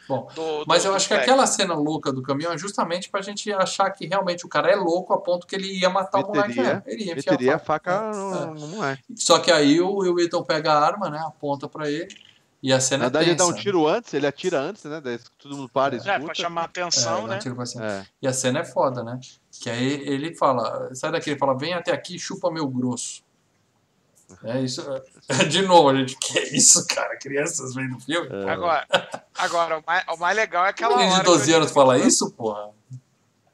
Bom, 0.07 0.27
do, 0.33 0.63
mas 0.67 0.83
do, 0.83 0.89
eu 0.89 0.95
acho 0.95 1.07
que 1.07 1.13
aquela 1.13 1.45
cena 1.45 1.73
louca 1.73 2.11
do 2.11 2.23
caminhão 2.23 2.53
é 2.53 2.57
justamente 2.57 3.09
pra 3.09 3.21
gente 3.21 3.51
achar 3.51 3.89
que 3.91 4.05
realmente 4.05 4.45
o 4.45 4.49
cara 4.49 4.71
é 4.71 4.75
louco 4.75 5.13
a 5.13 5.19
ponto 5.19 5.45
que 5.45 5.55
ele 5.55 5.79
ia 5.79 5.89
matar 5.89 6.19
meteria, 6.19 6.41
o 6.41 6.55
moleque. 6.55 6.61
Né? 6.61 6.83
Ele 6.85 7.03
ia 7.03 7.13
enfiar 7.13 7.55
a 7.55 7.59
faca, 7.59 7.91
a 7.91 8.13
faca 8.13 8.17
no, 8.17 8.35
é. 8.35 8.59
no 8.59 8.67
moleque. 8.69 9.03
Só 9.15 9.39
que 9.39 9.51
aí 9.51 9.81
o 9.81 9.95
Will 9.97 10.15
Wheaton 10.15 10.43
pega 10.43 10.73
a 10.73 10.85
arma, 10.85 11.09
né? 11.09 11.19
Aponta 11.25 11.67
pra 11.67 11.89
ele. 11.89 12.15
E 12.63 12.71
a 12.71 12.79
cena 12.79 12.99
Na 12.99 13.09
verdade, 13.09 13.31
ele 13.31 13.35
dá 13.35 13.45
um 13.45 13.53
tiro 13.53 13.85
antes, 13.85 14.13
ele 14.13 14.25
atira 14.25 14.57
antes, 14.57 14.85
né? 14.85 15.01
Daí 15.01 15.19
todo 15.37 15.57
mundo 15.57 15.67
para 15.67 15.95
e 15.95 15.97
escuta. 15.97 16.15
É, 16.15 16.19
pra 16.19 16.33
chamar 16.33 16.63
atenção, 16.63 17.25
é, 17.25 17.31
né? 17.31 17.39
É. 17.81 18.05
E 18.21 18.27
a 18.27 18.31
cena 18.31 18.59
é 18.59 18.63
foda, 18.63 19.03
né? 19.03 19.19
Que 19.59 19.69
aí 19.69 20.01
ele 20.07 20.33
fala, 20.33 20.89
sai 20.95 21.11
daqui, 21.11 21.31
ele 21.31 21.39
fala, 21.39 21.57
vem 21.57 21.73
até 21.73 21.91
aqui 21.91 22.17
chupa 22.17 22.49
meu 22.49 22.65
grosso. 22.65 23.21
É 24.45 24.61
isso. 24.61 24.81
De 25.49 25.61
novo, 25.63 25.89
a 25.89 25.95
gente, 25.95 26.17
que 26.17 26.39
é 26.39 26.55
isso, 26.55 26.87
cara? 26.87 27.17
Crianças 27.17 27.75
vendo 27.75 27.99
filme? 27.99 28.29
É. 28.31 28.49
Agora, 28.49 28.87
agora 29.37 29.79
o, 29.79 29.83
mais, 29.85 30.05
o 30.07 30.17
mais 30.17 30.37
legal 30.37 30.65
é 30.65 30.69
aquela. 30.69 30.95
Ninguém 30.95 31.17
de 31.17 31.23
12 31.23 31.53
anos 31.53 31.71
fala 31.71 31.97
isso, 31.97 32.31
porra? 32.31 32.69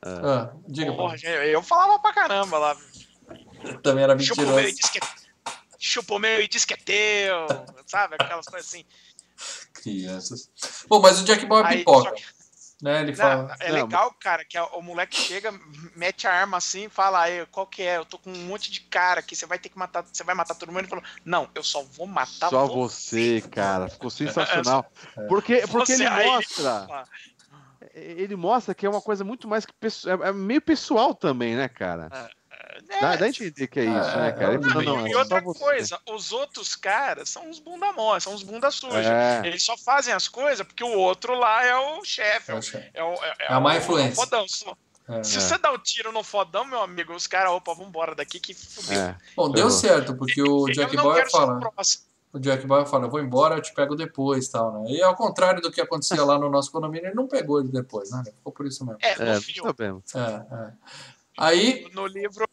É. 0.06 0.10
Ah, 0.24 0.52
diga, 0.68 0.94
porra, 0.94 1.16
eu 1.18 1.64
falava 1.64 1.98
pra 1.98 2.14
caramba 2.14 2.60
lá. 2.60 2.78
Também 3.82 4.04
era 4.04 4.14
mentiroso. 4.14 4.42
Chupa 4.42 4.62
meu, 4.62 4.72
disse 4.72 4.92
que 4.92 5.00
chupa 5.80 6.20
meu 6.20 6.42
e 6.42 6.48
diz 6.48 6.66
que 6.66 6.74
é 6.74 6.78
teu, 6.78 7.48
sabe? 7.88 8.16
Aquelas 8.20 8.46
coisas 8.46 8.68
assim. 8.68 8.86
Crianças. 9.74 10.52
Bom, 10.88 11.00
mas 11.00 11.22
o 11.22 11.24
Jack 11.24 11.46
Bauer 11.46 11.66
é 11.66 11.78
pipoca. 11.78 12.12
Que... 12.12 12.24
Né, 12.82 13.02
ele 13.02 13.14
fala, 13.14 13.44
não, 13.44 13.56
é 13.60 13.72
legal, 13.74 14.14
cara, 14.22 14.46
que 14.46 14.58
o 14.58 14.82
moleque 14.82 15.18
chega, 15.18 15.52
mete 15.98 16.26
a 16.26 16.34
arma 16.34 16.56
assim 16.56 16.86
e 16.86 16.90
fala, 16.90 17.24
aí, 17.24 17.46
qual 17.48 17.68
que 17.68 17.82
é? 17.82 17.98
Eu 17.98 18.06
tô 18.06 18.18
com 18.18 18.32
um 18.32 18.46
monte 18.46 18.72
de 18.72 18.80
cara 18.80 19.20
aqui, 19.20 19.36
você 19.36 19.46
vai 19.46 19.60
ter 19.60 19.68
que 19.68 19.78
matar, 19.78 20.06
você 20.10 20.24
vai 20.24 20.34
matar 20.34 20.56
todo 20.56 20.70
mundo. 20.70 20.80
Ele 20.80 20.88
falou, 20.88 21.04
não, 21.26 21.50
eu 21.54 21.62
só 21.62 21.84
vou 21.84 22.08
matar 22.08 22.50
Só 22.50 22.68
você, 22.68 23.42
você 23.42 23.50
cara. 23.50 23.90
Ficou 23.90 24.10
sensacional. 24.10 24.90
É. 25.18 25.28
Porque, 25.28 25.68
porque 25.68 25.92
ele 25.92 26.10
mostra. 26.10 27.06
Ele 27.94 28.36
mostra 28.38 28.74
que 28.74 28.86
é 28.86 28.90
uma 28.90 29.02
coisa 29.02 29.26
muito 29.26 29.46
mais 29.46 29.66
que 29.66 29.74
é, 29.74 30.30
é 30.30 30.32
meio 30.32 30.62
pessoal 30.62 31.14
também, 31.14 31.56
né, 31.56 31.68
cara? 31.68 32.08
É. 32.14 32.39
É. 32.88 33.02
Dá, 33.02 33.16
dá 33.16 33.26
a 33.26 33.30
entender 33.30 33.68
que 33.68 33.80
é 33.80 33.86
isso, 33.86 34.10
é, 34.10 34.18
né, 34.18 34.32
cara? 34.32 34.58
Não, 34.58 34.82
não, 34.82 35.08
e 35.08 35.16
outra 35.16 35.42
coisa, 35.42 36.00
os 36.10 36.32
outros 36.32 36.76
caras 36.76 37.30
são 37.30 37.50
uns 37.50 37.60
bunda 37.60 37.92
mole, 37.92 38.22
são 38.22 38.34
uns 38.34 38.44
bunda 38.44 38.72
suja. 38.72 39.14
É. 39.14 39.42
Eles 39.46 39.64
só 39.64 39.78
fazem 39.78 40.14
as 40.14 40.28
coisas 40.28 40.66
porque 40.66 40.84
o 40.84 40.98
outro 40.98 41.34
lá 41.34 41.66
é 41.66 41.76
o 41.76 42.04
chefe. 42.04 42.52
É, 42.52 42.90
é, 42.94 43.04
o, 43.04 43.14
é, 43.14 43.34
é, 43.40 43.54
a 43.54 43.60
má 43.60 43.78
influência. 43.78 44.16
fodão. 44.16 44.46
Se 44.48 45.42
você 45.42 45.58
dá 45.58 45.72
o 45.72 45.76
um 45.76 45.80
tiro 45.80 46.12
no 46.12 46.24
fodão, 46.24 46.64
meu 46.64 46.82
amigo, 46.82 47.14
os 47.14 47.26
caras, 47.26 47.52
opa, 47.52 47.74
vambora 47.74 48.14
daqui 48.14 48.40
que 48.40 48.54
fudeu. 48.54 49.16
Bom, 49.36 49.52
deu 49.52 49.70
certo, 49.70 50.16
porque 50.16 50.42
o 50.42 50.68
Jack 50.68 50.96
Boy 50.96 51.30
fala. 51.30 51.60
O 52.32 52.38
Jack 52.38 52.66
Boy 52.68 52.86
fala, 52.86 53.08
eu 53.08 53.10
vou 53.10 53.20
embora, 53.20 53.56
eu 53.56 53.62
te 53.62 53.74
pego 53.74 53.96
depois 53.96 54.48
tal, 54.50 54.72
né? 54.72 54.92
E 54.92 55.02
ao 55.02 55.16
contrário 55.16 55.64
do 55.64 55.72
que 55.72 55.82
acontecia 55.82 56.24
lá 56.24 56.38
no 56.38 56.48
nosso 56.48 56.72
condomínio, 56.72 57.08
ele 57.08 57.16
não 57.16 57.28
pegou 57.28 57.60
ele 57.60 57.70
depois, 57.70 58.12
né? 58.12 58.22
Ficou 58.24 58.54
por 58.54 58.68
isso 58.68 58.86
mesmo. 58.86 59.00
É, 59.02 59.16
no 59.18 59.32
é, 59.32 59.42
filme. 59.42 59.74
É, 60.14 60.20
é. 60.20 60.74
Aí. 61.40 61.90
No, 61.92 62.02
no 62.02 62.08
livro 62.08 62.48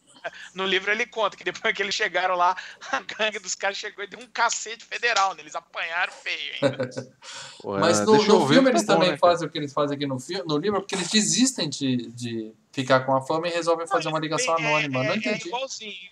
no 0.53 0.65
livro 0.65 0.91
ele 0.91 1.05
conta 1.05 1.37
que 1.37 1.43
depois 1.43 1.73
que 1.73 1.81
eles 1.81 1.95
chegaram 1.95 2.35
lá, 2.35 2.55
a 2.91 3.01
gangue 3.01 3.39
dos 3.39 3.55
caras 3.55 3.77
chegou 3.77 4.03
e 4.03 4.07
deu 4.07 4.19
um 4.19 4.27
cacete 4.27 4.85
federal, 4.85 5.33
né? 5.33 5.41
Eles 5.41 5.55
apanharam 5.55 6.13
feio 6.13 6.53
ainda. 6.61 6.89
Mas 7.79 7.99
no, 8.01 8.23
no 8.23 8.47
filme 8.47 8.69
eles 8.69 8.85
tá 8.85 8.93
também 8.93 9.11
né, 9.11 9.17
fazem 9.17 9.47
o 9.47 9.51
que 9.51 9.57
eles 9.57 9.73
fazem 9.73 9.95
aqui 9.95 10.05
no, 10.05 10.19
filme, 10.19 10.43
no 10.47 10.57
livro, 10.57 10.79
porque 10.81 10.95
eles 10.95 11.09
desistem 11.09 11.69
de, 11.69 12.07
de 12.11 12.53
ficar 12.71 13.01
com 13.01 13.15
a 13.15 13.21
fama 13.21 13.47
e 13.47 13.51
resolvem 13.51 13.87
fazer 13.87 14.09
uma 14.09 14.19
ligação 14.19 14.55
é, 14.55 14.59
anônima. 14.59 15.03
É, 15.03 15.07
Não 15.07 15.15
entendi. 15.15 15.43
É 15.43 15.47
igualzinho. 15.47 16.11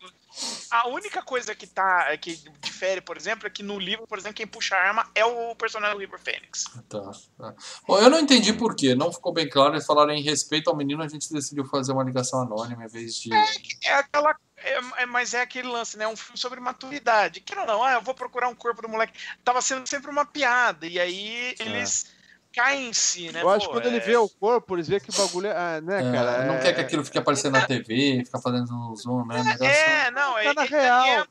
A 0.69 0.87
única 0.87 1.21
coisa 1.21 1.55
que 1.55 1.65
tá 1.65 2.15
que 2.17 2.39
difere, 2.61 3.01
por 3.01 3.15
exemplo, 3.17 3.47
é 3.47 3.49
que 3.49 3.63
no 3.63 3.79
livro, 3.79 4.05
por 4.07 4.17
exemplo, 4.17 4.35
quem 4.35 4.47
puxa 4.47 4.75
a 4.75 4.79
arma 4.79 5.09
é 5.15 5.25
o 5.25 5.55
personagem 5.55 5.95
do 5.95 6.01
River 6.01 6.19
Phoenix. 6.19 6.65
Tá, 6.89 7.11
tá. 7.37 7.55
Bom, 7.87 7.97
eu 7.99 8.09
não 8.09 8.19
entendi 8.19 8.51
por 8.53 8.75
quê, 8.75 8.95
não 8.95 9.11
ficou 9.11 9.33
bem 9.33 9.49
claro. 9.49 9.73
Eles 9.73 9.85
falaram 9.85 10.11
em 10.11 10.21
respeito 10.21 10.69
ao 10.69 10.75
menino, 10.75 11.01
a 11.03 11.07
gente 11.07 11.31
decidiu 11.31 11.65
fazer 11.65 11.91
uma 11.91 12.03
ligação 12.03 12.41
anônima 12.41 12.85
em 12.85 12.87
vez 12.87 13.15
de. 13.15 13.33
É, 13.33 13.45
é 13.85 13.93
aquela. 13.93 14.35
É, 14.57 15.03
é, 15.03 15.05
mas 15.05 15.33
é 15.33 15.41
aquele 15.41 15.67
lance, 15.67 15.97
né? 15.97 16.07
Um 16.07 16.15
filme 16.15 16.37
sobre 16.37 16.59
maturidade. 16.59 17.41
Que 17.41 17.55
não, 17.55 17.65
não, 17.65 17.83
ah, 17.83 17.93
eu 17.93 18.01
vou 18.01 18.13
procurar 18.13 18.47
um 18.47 18.55
corpo 18.55 18.81
do 18.81 18.89
moleque. 18.89 19.13
Tava 19.43 19.61
sendo 19.61 19.87
sempre 19.87 20.09
uma 20.09 20.25
piada. 20.25 20.87
E 20.87 20.99
aí 20.99 21.55
eles 21.59 22.05
é 22.11 22.15
cai 22.55 22.81
em 22.81 22.93
si, 22.93 23.31
né? 23.31 23.43
Eu 23.43 23.49
acho 23.49 23.67
que 23.67 23.73
quando 23.73 23.85
é... 23.85 23.89
ele 23.89 23.99
vê 23.99 24.15
o 24.15 24.29
corpo, 24.29 24.75
eles 24.75 24.87
vê 24.87 24.99
que 24.99 25.09
o 25.09 25.13
bagulho 25.13 25.47
é. 25.47 25.81
Né, 25.81 26.09
é, 26.09 26.11
cara? 26.11 26.45
Não 26.45 26.59
quer 26.59 26.73
que 26.73 26.81
aquilo 26.81 27.03
fique 27.03 27.17
aparecendo 27.17 27.53
na 27.53 27.67
TV, 27.67 28.23
ficar 28.25 28.39
fazendo 28.39 28.73
um 28.73 28.95
zoom, 28.95 29.25
né? 29.25 29.43
É, 29.61 30.11
não, 30.11 30.33
tá 30.33 30.53
na 30.53 30.63
real 30.63 31.27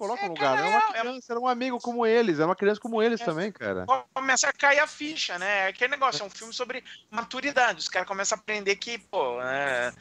coloca 0.00 0.22
no 0.22 0.28
lugar. 0.28 0.58
É 0.58 0.68
uma 0.68 0.92
criança, 0.92 1.32
era 1.32 1.40
um 1.40 1.46
amigo 1.46 1.78
como 1.78 2.06
eles, 2.06 2.40
é 2.40 2.44
uma 2.46 2.56
criança 2.56 2.80
como 2.80 3.02
eles 3.02 3.20
é. 3.20 3.24
também, 3.24 3.52
cara. 3.52 3.84
Começa 4.14 4.48
a 4.48 4.52
cair 4.52 4.78
a 4.78 4.86
ficha, 4.86 5.38
né? 5.38 5.66
Aquele 5.66 5.90
negócio, 5.90 6.22
é 6.22 6.26
um 6.26 6.30
filme 6.30 6.54
sobre 6.54 6.82
maturidade. 7.10 7.80
Os 7.80 7.88
caras 7.88 8.08
começam 8.08 8.38
a 8.38 8.40
aprender 8.40 8.76
que, 8.76 8.96
pô, 8.96 9.40
é... 9.42 9.92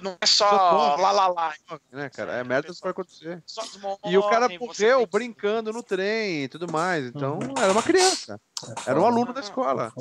não 0.00 0.16
é 0.20 0.26
só 0.26 0.48
lá, 0.96 1.10
lá, 1.10 1.26
lá. 1.26 1.54
Né, 1.90 2.08
cara? 2.08 2.34
É 2.34 2.44
merda 2.44 2.72
que 2.72 2.80
vai 2.80 2.92
acontecer. 2.92 3.42
E 4.04 4.16
o 4.16 4.28
cara 4.28 4.48
morreu 4.48 5.04
brincando 5.06 5.72
no 5.72 5.82
trem 5.82 6.44
e 6.44 6.48
tudo 6.48 6.70
mais. 6.70 7.06
Então, 7.06 7.40
uhum. 7.40 7.54
era 7.58 7.72
uma 7.72 7.82
criança. 7.82 8.40
É 8.86 8.90
era 8.90 9.00
um 9.00 9.06
aluno 9.06 9.32
da 9.32 9.40
escola. 9.40 9.92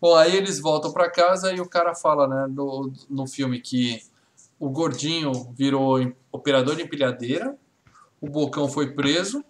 Bom, 0.00 0.16
aí 0.16 0.34
eles 0.34 0.58
voltam 0.58 0.92
para 0.92 1.08
casa 1.08 1.52
e 1.52 1.60
o 1.60 1.68
cara 1.68 1.94
fala, 1.94 2.26
né, 2.26 2.46
no, 2.50 2.92
no 3.08 3.26
filme 3.28 3.60
que 3.60 4.02
o 4.58 4.68
gordinho 4.68 5.32
virou 5.56 5.98
operador 6.32 6.74
de 6.74 6.82
empilhadeira 6.82 7.56
o 8.26 8.30
Bocão 8.30 8.68
foi 8.68 8.92
preso, 8.92 9.44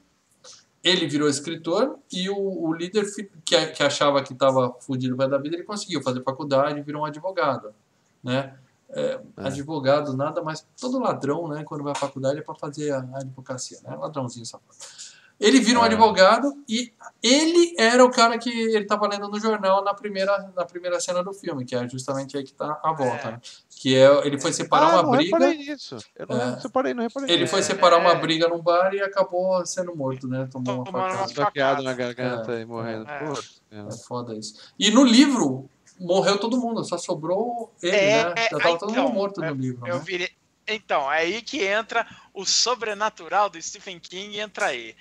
ele 0.82 1.07
virou 1.07 1.28
escritor 1.28 1.98
e 2.12 2.31
o, 2.31 2.36
o 2.36 2.73
líder 2.73 3.05
que, 3.44 3.66
que 3.66 3.82
achava 3.82 4.23
que 4.23 4.32
estava 4.32 4.73
fudido 4.81 5.16
da 5.16 5.39
vida, 5.39 5.57
ele 5.57 5.65
conseguiu 5.65 6.03
fazer 6.03 6.23
faculdade 6.23 6.78
e 6.78 6.82
virou 6.82 7.03
um 7.03 7.05
advogado. 7.05 7.74
né? 8.23 8.57
É, 8.89 9.20
É. 9.36 9.47
Advogado, 9.48 10.16
nada 10.16 10.43
mais. 10.43 10.65
Todo 10.81 11.01
ladrão, 11.01 11.48
né? 11.48 11.65
Quando 11.65 11.82
vai 11.82 11.93
à 11.93 11.97
faculdade 11.97 12.39
é 12.39 12.43
para 12.43 12.55
fazer 12.55 12.93
a, 12.93 12.98
a 12.98 13.16
advocacia, 13.19 13.81
né? 13.82 13.97
Ladrãozinho 13.97 14.47
safado. 14.47 14.74
Ele 15.38 15.60
vira 15.60 15.78
um 15.78 15.82
É. 15.82 15.86
advogado 15.86 16.52
e 16.68 16.92
ele 17.22 17.74
era 17.78 18.02
o 18.04 18.10
cara 18.10 18.38
que 18.38 18.48
ele 18.50 18.84
estava 18.84 19.06
lendo 19.06 19.28
no 19.28 19.38
jornal 19.38 19.84
na 19.84 19.92
primeira, 19.92 20.50
na 20.56 20.64
primeira 20.64 20.98
cena 20.98 21.22
do 21.22 21.32
filme, 21.34 21.64
que 21.64 21.74
é 21.76 21.86
justamente 21.88 22.36
aí 22.38 22.42
que 22.42 22.54
tá 22.54 22.80
a 22.82 22.92
volta, 22.92 23.28
É. 23.28 23.30
né? 23.32 23.40
Que 23.78 23.94
é, 23.96 24.26
ele 24.26 24.40
foi 24.40 24.52
separar 24.54 24.86
ah, 24.86 24.94
uma 24.94 25.02
não 25.02 25.10
briga. 25.10 25.36
reparei 25.36 25.58
nisso. 25.58 25.98
Eu 26.16 26.26
não 26.26 26.40
É. 26.40 26.60
separei, 26.60 26.94
não 26.94 27.02
reparei. 27.02 27.30
Ele 27.34 27.46
foi 27.46 27.60
É, 27.60 27.62
separar 27.62 27.98
uma 27.98 28.12
é. 28.12 28.14
briga 28.18 28.48
num 28.48 28.60
bar 28.62 28.94
e 28.94 29.02
acabou 29.02 29.64
sendo 29.66 29.94
morto, 29.94 30.26
né? 30.26 30.48
Tomou 30.50 30.76
uma 30.76 30.84
Tomando 30.84 31.02
uma 31.02 31.10
facada. 31.10 31.30
Esfaqueado 31.30 31.82
na 31.82 31.92
garganta 31.92 32.52
É. 32.52 32.62
e 32.62 32.64
morrendo. 32.64 33.06
É. 33.06 33.78
É 33.78 33.90
foda 34.06 34.34
isso. 34.34 34.54
E 34.78 34.90
no 34.90 35.04
livro, 35.04 35.68
morreu 36.00 36.38
todo 36.38 36.58
mundo, 36.58 36.82
só 36.82 36.96
sobrou 36.96 37.70
ele, 37.82 37.94
É, 37.94 38.24
né? 38.34 38.34
Já 38.50 38.58
tava 38.58 38.78
todo 38.78 38.90
então, 38.90 39.04
mundo 39.04 39.14
morto 39.14 39.40
no 39.42 39.52
livro, 39.54 39.86
Eu 39.86 39.96
né? 39.96 40.02
virei. 40.06 40.30
Então, 40.66 41.10
é 41.12 41.18
aí 41.18 41.43
que 41.43 41.64
entra 41.64 42.06
o 42.34 42.44
sobrenatural 42.44 43.48
do 43.48 43.60
Stephen 43.60 43.98
King 44.01 44.38
entra 44.38 44.66
aí. 44.66 44.97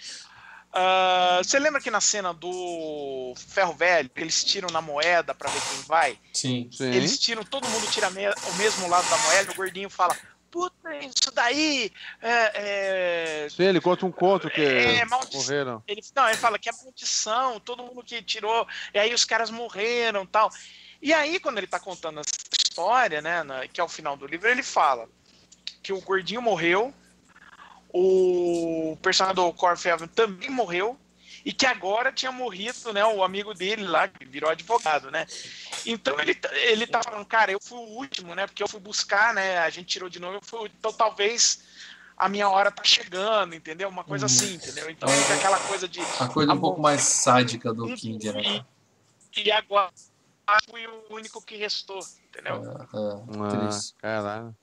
Ah, 0.72 1.40
você 1.42 1.58
lembra 1.58 1.82
que 1.82 1.90
na 1.90 2.02
cena 2.02 2.34
do 2.34 3.34
Ferro 3.38 3.74
Velho, 3.74 4.10
que 4.10 4.22
eles 4.22 4.44
tiram 4.44 4.68
na 4.72 4.82
moeda 4.82 5.34
pra 5.34 5.50
ver 5.50 5.62
quem 5.62 5.82
vai? 5.84 6.20
Sim. 6.34 6.70
Sim. 6.72 6.94
Eles 6.94 7.18
tiram, 7.18 7.44
todo 7.44 7.68
mundo 7.70 7.90
tira 7.90 8.10
me- 8.10 8.28
o 8.28 8.54
mesmo 8.58 8.88
lado 8.90 9.10
da 9.10 9.18
moeda, 9.18 9.52
o 9.52 9.56
gordinho 9.56 9.90
fala: 9.90 10.16
Puta, 10.52 10.96
isso 10.98 11.32
daí 11.34 11.92
é. 12.22 12.52
é- 13.46 13.48
Sim, 13.50 13.64
ele 13.64 13.80
conta 13.82 14.06
um 14.06 14.12
conto 14.12 14.50
que 14.50 14.62
É, 14.62 15.06
maldição. 15.06 15.42
morreram. 15.42 15.84
Ele, 15.88 16.02
não, 16.14 16.28
ele 16.28 16.38
fala 16.38 16.60
que 16.60 16.70
é 16.70 16.74
maldição, 16.74 17.60
todo 17.60 17.84
mundo 17.84 18.04
que 18.04 18.22
tirou, 18.22 18.68
e 18.94 19.00
aí 19.00 19.14
os 19.14 19.24
caras 19.26 19.50
morreram 19.50 20.26
tal. 20.26 20.50
E 21.02 21.14
aí, 21.14 21.40
quando 21.40 21.58
ele 21.58 21.68
tá 21.68 21.80
contando 21.80 22.20
essa 22.20 22.32
história, 22.62 23.22
né, 23.22 23.44
na- 23.44 23.66
que 23.68 23.80
é 23.80 23.84
o 23.84 23.88
final 23.90 24.18
do 24.18 24.28
livro, 24.28 24.50
ele 24.50 24.64
fala 24.64 25.08
que 25.86 25.94
o 25.94 26.02
gordinho 26.02 26.42
morreu, 26.42 26.92
o 27.90 28.98
personagem 29.04 29.36
do 29.36 29.78
Feldman 29.78 30.08
também 30.08 30.50
morreu, 30.50 31.00
e 31.46 31.54
que 31.54 31.68
agora 31.68 32.12
tinha 32.12 32.32
morrido, 32.32 32.92
né, 32.92 33.06
o 33.06 33.24
amigo 33.24 33.54
dele 33.54 33.86
lá, 33.86 34.08
que 34.08 34.26
virou 34.26 34.50
advogado, 34.50 35.12
né. 35.12 35.28
Então 35.86 36.20
ele, 36.20 36.34
tá- 36.34 36.50
ele 36.56 36.88
tá 36.88 37.04
falando, 37.04 37.24
cara, 37.28 37.52
eu 37.52 37.60
fui 37.62 37.78
o 37.78 37.98
último, 38.00 38.34
né, 38.34 38.48
porque 38.48 38.64
eu 38.64 38.68
fui 38.68 38.80
buscar, 38.80 39.32
né, 39.36 39.60
a 39.60 39.70
gente 39.70 39.86
tirou 39.86 40.10
de 40.10 40.20
novo, 40.20 40.38
eu 40.38 40.42
fui, 40.42 40.72
então 40.76 40.92
talvez 40.92 41.60
a 42.18 42.28
minha 42.28 42.50
hora 42.50 42.72
tá 42.72 42.84
chegando, 42.84 43.54
entendeu? 43.54 43.88
Uma 43.88 44.04
coisa 44.04 44.26
Uhum. 44.26 44.32
assim, 44.32 44.54
entendeu? 44.56 44.90
Então 44.90 45.08
fica 45.08 45.36
aquela 45.36 45.60
coisa 45.68 45.88
de 45.88 46.00
A 46.20 46.28
coisa 46.30 46.54
um 46.54 46.60
pouco 46.60 46.82
mais 46.82 47.02
sádica 47.02 47.72
do 47.72 47.94
King, 47.94 48.32
né? 48.32 48.66
e 49.38 49.52
agora 49.52 49.92
fui 50.70 50.88
o 50.88 51.14
único 51.14 51.42
que 51.42 51.58
restou, 51.58 52.00
entendeu? 52.30 52.56
É, 52.56 52.58
é, 52.58 53.42
Ah, 53.42 53.50
triste. 53.52 53.94
caralho. 53.98 54.56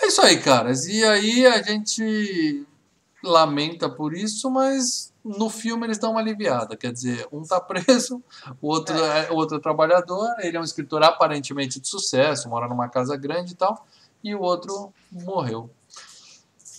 É 0.00 0.06
isso 0.06 0.20
aí, 0.22 0.40
caras. 0.40 0.86
E 0.86 1.04
aí 1.04 1.46
a 1.46 1.62
gente 1.62 2.66
lamenta 3.22 3.88
por 3.88 4.14
isso, 4.14 4.50
mas 4.50 5.12
no 5.24 5.50
filme 5.50 5.86
eles 5.86 5.98
dão 5.98 6.12
uma 6.12 6.20
aliviada. 6.20 6.76
Quer 6.76 6.92
dizer, 6.92 7.26
um 7.32 7.42
tá 7.42 7.60
preso, 7.60 8.22
o 8.60 8.68
outro 8.68 8.96
é, 8.96 9.30
o 9.30 9.34
outro 9.34 9.56
é 9.56 9.60
trabalhador, 9.60 10.28
ele 10.38 10.56
é 10.56 10.60
um 10.60 10.64
escritor 10.64 11.02
aparentemente 11.02 11.80
de 11.80 11.88
sucesso, 11.88 12.48
mora 12.48 12.68
numa 12.68 12.88
casa 12.88 13.16
grande 13.16 13.52
e 13.52 13.56
tal, 13.56 13.86
e 14.22 14.34
o 14.34 14.40
outro 14.40 14.92
morreu. 15.10 15.70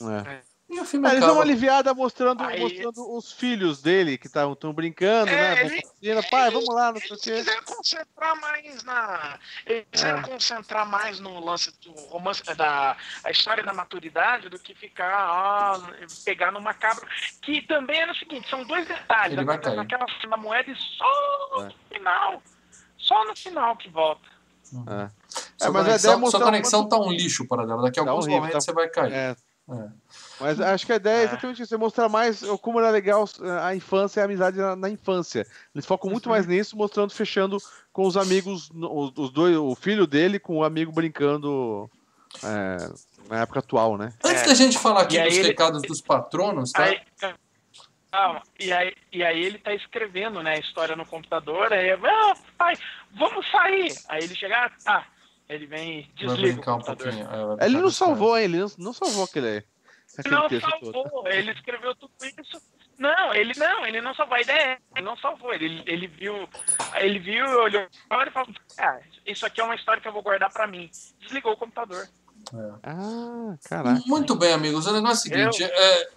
É. 0.02 0.41
E 0.69 0.81
o 0.81 0.85
filme 0.85 1.07
Ah, 1.07 1.11
eles 1.11 1.22
dão 1.23 1.35
uma 1.35 1.44
aliviada 1.44 1.94
mostrando, 1.94 2.44
Aí- 2.44 2.60
mostrando 2.60 3.15
os 3.18 3.31
filhos 3.31 3.81
dele 3.81 4.18
que 4.18 4.27
estavam 4.27 4.53
brincando, 4.73 5.31
É, 5.31 5.56
né? 5.56 5.65
ele- 6.02 6.14
Vão 6.14 6.23
pai, 6.30 6.52
vamos 6.52 6.68
lá, 6.76 6.91
não 6.91 6.99
sei 6.99 7.10
o 7.10 7.14
Eles 7.14 7.22
quê. 7.23 7.31
quiseram 7.35 7.64
concentrar 7.64 8.41
mais 8.41 8.84
na. 8.84 9.39
Eles 9.65 9.85
quiseram 9.89 10.19
É. 10.19 10.22
concentrar 10.23 10.85
mais 10.85 11.19
no 11.22 11.39
lance 11.39 11.72
do 11.80 11.91
romance 12.10 12.44
da 12.44 12.98
a 13.23 13.31
história 13.31 13.64
da 13.64 13.73
maturidade 13.73 14.49
do 14.49 14.60
que 14.60 14.76
ficar, 14.76 15.10
ah, 15.15 15.80
pegar 16.26 16.52
no 16.52 16.60
macabro. 16.60 17.07
Que 17.41 17.61
também 17.65 18.02
era 18.02 18.11
o 18.11 18.15
seguinte, 18.15 18.49
são 18.49 18.65
dois 18.65 18.85
detalhes. 18.85 19.38
Ele 19.38 19.45
vai 19.45 19.56
Acontece 19.56 19.76
cair. 19.76 19.88
naquela 20.06 20.38
moeda 20.38 20.69
e 20.69 20.76
só 20.76 21.61
É. 21.61 21.64
no 21.65 21.73
final. 21.94 22.44
Só 22.98 23.23
no 23.26 23.35
final 23.38 23.77
que 23.77 23.89
volta. 23.89 24.27
É. 24.65 25.10
Sua, 25.57 25.68
É, 25.68 25.69
mas 25.72 25.88
a 25.88 25.95
ideia 25.95 26.11
é 26.11 26.15
conexão, 26.15 26.31
sua 26.31 26.39
conexão 26.41 26.89
tá 26.89 26.98
um 26.98 27.10
lixo 27.10 27.48
para 27.48 27.65
dela. 27.65 27.84
Daqui 27.84 28.02
a 28.02 28.03
Tá 28.03 28.10
alguns 28.10 28.26
horrível, 28.26 28.41
momentos 28.41 28.65
tá- 28.65 28.72
você 28.72 28.76
vai 28.76 28.89
cair. 28.89 29.14
É, 29.14 29.35
É. 29.69 29.89
mas 30.39 30.59
acho 30.61 30.85
que 30.85 30.93
a 30.93 30.97
ideia 30.97 31.15
é 31.18 31.22
É. 31.22 31.23
exatamente 31.26 31.61
isso, 31.61 31.73
é 31.73 31.77
mostrar 31.77 32.07
mais 32.09 32.41
como 32.61 32.80
era 32.80 32.89
legal 32.89 33.26
a 33.64 33.76
infância 33.76 34.19
e 34.19 34.22
a 34.22 34.26
amizade 34.26 34.57
na, 34.57 34.76
na 34.76 34.89
infância. 34.89 35.45
Eles 35.73 35.85
focam 35.85 36.09
muito 36.09 36.26
Uhum. 36.27 36.31
mais 36.34 36.45
nisso, 36.47 36.76
mostrando, 36.77 37.11
fechando 37.14 37.57
com 37.93 38.05
os 38.05 38.15
amigos, 38.18 38.69
os, 38.73 39.11
os 39.18 39.30
dois, 39.31 39.55
o 39.57 39.73
filho 39.76 40.05
dele 40.07 40.39
com 40.39 40.57
o 40.57 40.64
amigo 40.64 40.91
brincando 40.91 41.89
é, 42.43 42.77
na 43.30 43.41
época 43.41 43.59
atual, 43.59 43.97
né? 43.97 44.14
Antes 44.23 44.43
É. 44.43 44.45
da 44.47 44.53
gente 44.53 44.77
falar 44.77 45.01
aqui 45.01 45.15
E 45.15 45.19
aí 45.19 45.30
dos 45.30 45.38
ele- 45.38 45.47
pecados 45.49 45.81
dos 45.81 46.01
patronos, 46.01 46.72
tá? 46.72 46.84
Aí, 46.84 46.99
calma, 48.11 48.41
e, 48.59 48.72
aí, 48.72 48.93
e 49.11 49.23
aí 49.23 49.43
ele 49.43 49.57
tá 49.57 49.73
escrevendo 49.73 50.41
né, 50.43 50.55
a 50.55 50.59
história 50.59 50.95
no 50.95 51.05
computador, 51.05 51.72
aí 51.73 51.91
ah, 51.91 52.34
pai, 52.57 52.76
vamos 53.18 53.49
sair. 53.49 53.93
Aí 54.09 54.23
ele 54.23 54.35
chega, 54.35 54.65
ah, 54.65 54.72
tá. 54.84 55.05
Ele 55.49 55.65
vem 55.65 55.99
e 55.99 56.03
desliga 56.26 56.57
o 56.57 56.59
um 56.59 56.64
computador. 56.64 57.07
pouquinho. 57.07 57.57
É, 57.59 57.65
Ele 57.65 57.77
não 57.80 57.89
salvou, 57.89 58.38
hein? 58.38 58.43
Ele 58.45 58.59
não, 58.59 58.72
não 58.77 58.91
salvou 58.93 59.23
aquele, 59.23 59.47
aquele 59.47 59.65
não 60.26 60.48
texto 60.49 60.69
todo. 60.80 60.91
salvou, 60.94 61.27
ele 61.27 61.52
escreveu 61.52 61.95
tudo 61.95 62.11
isso. 62.22 62.61
Não, 62.98 63.34
ele 63.34 63.53
não, 63.57 63.85
ele 63.85 64.02
não 64.02 64.15
salvou 64.15 64.35
a 64.35 64.41
ideia, 64.41 64.80
ele 64.95 65.06
não 65.06 65.15
salvou, 65.18 65.53
ele, 65.53 65.84
ele 65.85 66.07
viu, 66.07 66.49
ele 66.95 67.19
viu, 67.19 67.45
olhou 67.45 67.81
e 67.84 68.31
falou, 68.31 68.49
ah, 68.80 68.99
isso 69.26 69.45
aqui 69.45 69.61
é 69.61 69.64
uma 69.64 69.76
história 69.76 70.02
que 70.02 70.07
eu 70.07 70.14
vou 70.14 70.23
guardar 70.23 70.52
pra 70.52 70.65
mim. 70.65 70.89
Desligou 71.19 71.53
o 71.53 71.57
computador. 71.57 72.07
Ah, 72.84 73.56
caraca. 73.65 74.02
Muito 74.07 74.35
bem, 74.35 74.53
amigos. 74.53 74.88
O 74.88 74.94
negócio 74.94 75.31
é 75.31 75.35
o 75.35 75.49
seguinte: 75.49 75.61
Eu- 75.64 75.69
é, 75.69 76.07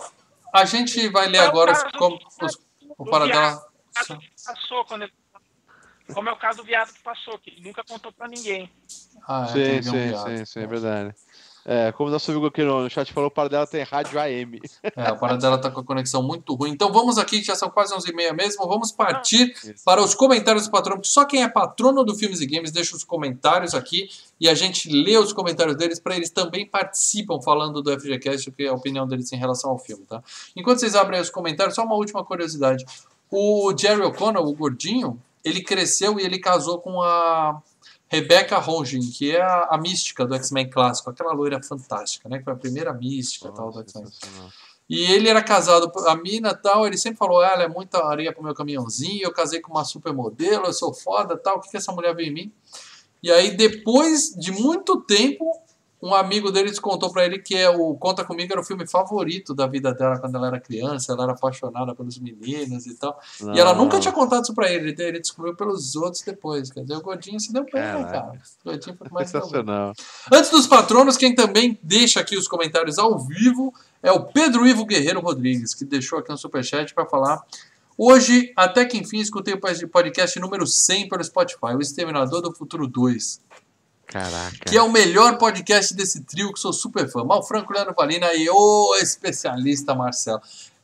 a 0.54 0.64
gente 0.64 1.08
vai 1.08 1.26
ler 1.28 1.38
É 1.38 1.46
agora 1.46 1.72
os, 1.72 1.82
caso 1.82 1.98
com- 1.98 2.08
do- 2.10 2.26
os- 2.46 2.58
o 2.96 3.04
passou 4.46 4.84
quando 4.86 5.02
ele 5.02 5.12
como 6.14 6.28
é 6.28 6.32
o 6.32 6.36
caso 6.36 6.58
do 6.58 6.64
viado 6.64 6.92
que 6.92 7.00
passou, 7.02 7.38
que 7.38 7.60
nunca 7.60 7.84
contou 7.84 8.12
pra 8.12 8.26
ninguém. 8.26 8.68
Ah, 9.28 9.46
é, 9.48 9.52
Sim, 9.52 9.78
um 9.78 9.82
sim, 9.92 10.08
viado. 10.08 10.28
sim, 10.38 10.44
sim, 10.44 10.60
é 10.60 10.66
verdade. 10.66 11.14
É, 11.64 11.92
como 11.92 12.10
nosso 12.10 12.30
amigo 12.30 12.46
aqui 12.46 12.62
no 12.62 12.88
chat 12.88 13.12
falou, 13.12 13.28
o 13.28 13.30
par 13.30 13.48
dela 13.48 13.66
tem 13.66 13.82
rádio 13.82 14.18
AM. 14.18 14.60
É, 14.82 15.02
a 15.02 15.14
paradela 15.14 15.58
tá 15.58 15.70
com 15.70 15.80
a 15.80 15.84
conexão 15.84 16.22
muito 16.22 16.54
ruim. 16.54 16.70
Então 16.70 16.92
vamos 16.92 17.18
aqui, 17.18 17.42
já 17.42 17.54
são 17.54 17.70
quase 17.70 17.94
11h30 17.94 18.32
mesmo. 18.34 18.66
Vamos 18.66 18.92
partir 18.92 19.54
Isso. 19.64 19.84
para 19.84 20.02
os 20.02 20.14
comentários 20.14 20.66
do 20.66 20.70
patrono. 20.70 21.04
Só 21.04 21.24
quem 21.24 21.42
é 21.42 21.48
patrono 21.48 22.04
do 22.04 22.14
Filmes 22.14 22.40
e 22.40 22.46
Games 22.46 22.70
deixa 22.70 22.96
os 22.96 23.04
comentários 23.04 23.74
aqui 23.74 24.08
e 24.40 24.48
a 24.48 24.54
gente 24.54 24.88
lê 24.90 25.16
os 25.18 25.32
comentários 25.32 25.76
deles 25.76 26.00
para 26.00 26.16
eles 26.16 26.30
também 26.30 26.66
participam 26.66 27.40
falando 27.40 27.82
do 27.82 27.98
FGCast, 27.98 28.50
que 28.52 28.64
é 28.64 28.68
a 28.68 28.74
opinião 28.74 29.06
deles 29.06 29.32
em 29.32 29.36
relação 29.36 29.70
ao 29.70 29.78
filme, 29.78 30.04
tá? 30.04 30.22
Enquanto 30.56 30.80
vocês 30.80 30.94
abrem 30.94 31.20
os 31.20 31.30
comentários, 31.30 31.74
só 31.74 31.84
uma 31.84 31.94
última 31.94 32.24
curiosidade. 32.24 32.84
O 33.30 33.72
Jerry 33.76 34.02
O'Connell, 34.02 34.44
o 34.44 34.54
gordinho, 34.54 35.20
ele 35.44 35.62
cresceu 35.62 36.18
e 36.18 36.24
ele 36.24 36.38
casou 36.38 36.78
com 36.80 37.02
a 37.02 37.62
Rebecca 38.10 38.58
Rongen, 38.58 39.08
que 39.08 39.36
é 39.36 39.40
a, 39.40 39.68
a 39.70 39.78
mística 39.78 40.26
do 40.26 40.34
X-Men 40.34 40.68
clássico, 40.68 41.08
aquela 41.10 41.32
loira 41.32 41.62
fantástica, 41.62 42.28
né? 42.28 42.38
Que 42.38 42.44
foi 42.44 42.52
a 42.52 42.56
primeira 42.56 42.92
mística 42.92 43.48
e 43.48 43.54
tal 43.54 43.70
do 43.70 43.78
Nossa, 43.78 44.00
X-Men. 44.00 44.50
E 44.88 45.12
ele 45.12 45.28
era 45.28 45.40
casado, 45.40 45.88
a 46.08 46.16
mina 46.16 46.52
tal, 46.52 46.84
ele 46.84 46.98
sempre 46.98 47.18
falou, 47.18 47.40
ah, 47.40 47.52
ela 47.52 47.62
é 47.62 47.68
muita 47.68 48.04
areia 48.04 48.32
pro 48.32 48.42
meu 48.42 48.52
caminhãozinho, 48.52 49.22
eu 49.22 49.32
casei 49.32 49.60
com 49.60 49.70
uma 49.70 49.84
supermodelo, 49.84 50.66
eu 50.66 50.72
sou 50.72 50.92
foda 50.92 51.36
tal, 51.36 51.58
o 51.58 51.60
que, 51.60 51.70
que 51.70 51.76
essa 51.76 51.92
mulher 51.92 52.12
veio 52.12 52.30
em 52.30 52.34
mim? 52.34 52.52
E 53.22 53.30
aí, 53.30 53.56
depois 53.56 54.34
de 54.34 54.50
muito 54.50 55.00
tempo, 55.02 55.44
um 56.02 56.14
amigo 56.14 56.50
dele 56.50 56.70
contou 56.80 57.12
pra 57.12 57.24
ele 57.24 57.38
que 57.38 57.54
é 57.54 57.68
o 57.68 57.94
Conta 57.94 58.24
Comigo 58.24 58.52
era 58.52 58.60
o 58.60 58.64
filme 58.64 58.86
favorito 58.86 59.54
da 59.54 59.66
vida 59.66 59.92
dela 59.92 60.18
quando 60.18 60.34
ela 60.36 60.46
era 60.46 60.60
criança, 60.60 61.12
ela 61.12 61.24
era 61.24 61.32
apaixonada 61.32 61.94
pelos 61.94 62.18
meninos 62.18 62.86
e 62.86 62.94
tal. 62.94 63.20
E 63.54 63.60
ela 63.60 63.74
nunca 63.74 64.00
tinha 64.00 64.12
contado 64.12 64.44
isso 64.44 64.54
pra 64.54 64.70
ele, 64.70 64.94
ele 64.98 65.20
descobriu 65.20 65.54
pelos 65.54 65.96
outros 65.96 66.22
depois. 66.22 66.70
Quer 66.70 66.82
dizer, 66.82 66.96
o 66.96 67.02
Gordinho 67.02 67.38
se 67.38 67.52
deu 67.52 67.64
bem, 67.64 67.82
né, 67.82 68.04
cara? 68.04 68.32
O 68.64 68.70
Gordinho 68.70 68.96
foi 68.96 69.08
mais 69.10 69.30
bem. 69.30 69.40
Sensacional. 69.42 69.92
Antes 70.32 70.50
dos 70.50 70.66
patronos, 70.66 71.16
quem 71.16 71.34
também 71.34 71.78
deixa 71.82 72.20
aqui 72.20 72.36
os 72.36 72.48
comentários 72.48 72.98
ao 72.98 73.18
vivo 73.18 73.74
é 74.02 74.10
o 74.10 74.24
Pedro 74.24 74.66
Ivo 74.66 74.86
Guerreiro 74.86 75.20
Rodrigues, 75.20 75.74
que 75.74 75.84
deixou 75.84 76.18
aqui 76.18 76.32
um 76.32 76.36
superchat 76.36 76.94
para 76.94 77.04
falar. 77.04 77.44
Hoje, 78.02 78.50
até 78.56 78.86
que 78.86 78.96
enfim, 78.96 79.18
escutei 79.18 79.52
o 79.52 79.60
podcast 79.90 80.40
número 80.40 80.66
100 80.66 81.10
pelo 81.10 81.22
Spotify, 81.22 81.74
O 81.76 81.82
Exterminador 81.82 82.40
do 82.40 82.50
Futuro 82.50 82.86
2, 82.86 83.42
Caraca. 84.10 84.64
que 84.66 84.76
é 84.76 84.82
o 84.82 84.90
melhor 84.90 85.38
podcast 85.38 85.94
desse 85.94 86.22
trio, 86.24 86.52
que 86.52 86.58
sou 86.60 86.72
super 86.72 87.08
fã. 87.10 87.24
Mal 87.24 87.42
Franco, 87.46 87.72
Leandro 87.72 87.94
Valina 87.96 88.32
e 88.34 88.48
o 88.50 88.94
especialista 88.96 89.94
Marcelo. 89.94 90.40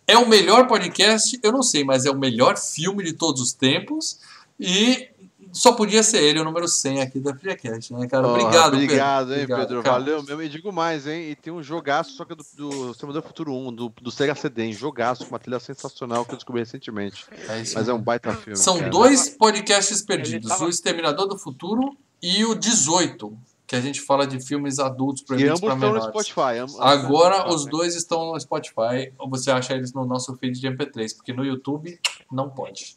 É 0.06 0.16
o 0.16 0.28
melhor 0.28 0.66
podcast, 0.68 1.38
eu 1.42 1.50
não 1.50 1.62
sei, 1.62 1.82
mas 1.84 2.04
é 2.06 2.10
o 2.10 2.16
melhor 2.16 2.56
filme 2.56 3.02
de 3.02 3.12
todos 3.12 3.42
os 3.42 3.52
tempos 3.52 4.20
e 4.58 5.08
só 5.52 5.72
podia 5.72 6.02
ser 6.02 6.22
ele, 6.22 6.38
o 6.38 6.44
número 6.44 6.68
100 6.68 7.00
aqui 7.00 7.18
da 7.18 7.34
FGCast, 7.34 7.92
né, 7.94 8.06
cara? 8.06 8.24
Porra, 8.24 8.34
Obrigado, 8.42 8.62
Pedro. 8.72 8.84
Obrigado, 8.84 9.28
hein, 9.32 9.42
Obrigado, 9.42 9.60
Pedro. 9.60 9.82
cara. 9.82 9.98
Valeu 9.98 10.22
mesmo. 10.22 10.42
E 10.42 10.48
digo 10.48 10.70
mais, 10.72 11.06
hein? 11.06 11.30
E 11.30 11.34
tem 11.34 11.52
um 11.52 11.62
jogaço, 11.62 12.12
só 12.12 12.24
que 12.24 12.34
é 12.34 12.36
do, 12.36 12.92
do 12.92 13.22
Futuro 13.22 13.54
1, 13.54 13.72
do, 13.72 13.88
do 14.02 14.10
Sega 14.10 14.34
CD, 14.34 14.64
hein? 14.64 14.72
Jogaço, 14.72 15.24
com 15.24 15.30
uma 15.30 15.38
trilha 15.38 15.58
sensacional 15.58 16.24
que 16.26 16.32
eu 16.32 16.36
descobri 16.36 16.60
recentemente. 16.60 17.24
É 17.48 17.60
isso 17.62 17.74
Mas 17.74 17.88
é 17.88 17.92
um 17.92 18.00
baita 18.00 18.34
filme. 18.34 18.56
São 18.58 18.78
cara. 18.78 18.90
dois 18.90 19.30
podcasts 19.30 20.02
perdidos, 20.02 20.48
tava- 20.50 20.66
o 20.66 20.68
Exterminador 20.68 21.26
do 21.26 21.38
Futuro 21.38 21.96
e 22.22 22.44
o 22.44 22.54
18. 22.54 23.36
que 23.66 23.74
a 23.74 23.80
gente 23.80 24.00
fala 24.00 24.24
de 24.28 24.38
filmes 24.40 24.78
adultos 24.78 25.22
proibidos 25.24 25.58
para 25.60 25.74
estão 25.74 25.88
no 25.88 25.94
menores. 25.94 26.04
Spotify. 26.24 26.58
ambos- 26.60 26.78
Agora 26.80 27.42
ambos 27.42 27.54
os 27.56 27.64
né? 27.64 27.70
dois 27.72 27.96
estão 27.96 28.26
no 28.32 28.38
Spotify, 28.38 29.12
ou 29.18 29.28
você 29.28 29.50
acha 29.50 29.74
eles 29.74 29.92
no 29.92 30.06
nosso 30.06 30.36
feed 30.36 30.60
de 30.60 30.68
MP3, 30.68 31.16
porque 31.16 31.32
no 31.32 31.44
YouTube 31.44 31.98
não 32.30 32.48
pode. 32.48 32.96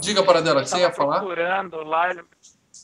Diga 0.00 0.22
para 0.22 0.42
dela 0.42 0.62
que 0.62 0.68
você 0.68 0.80
ia 0.80 0.92
falar? 0.92 1.20
procurando 1.20 1.76
lá, 1.84 2.10
ele, 2.10 2.22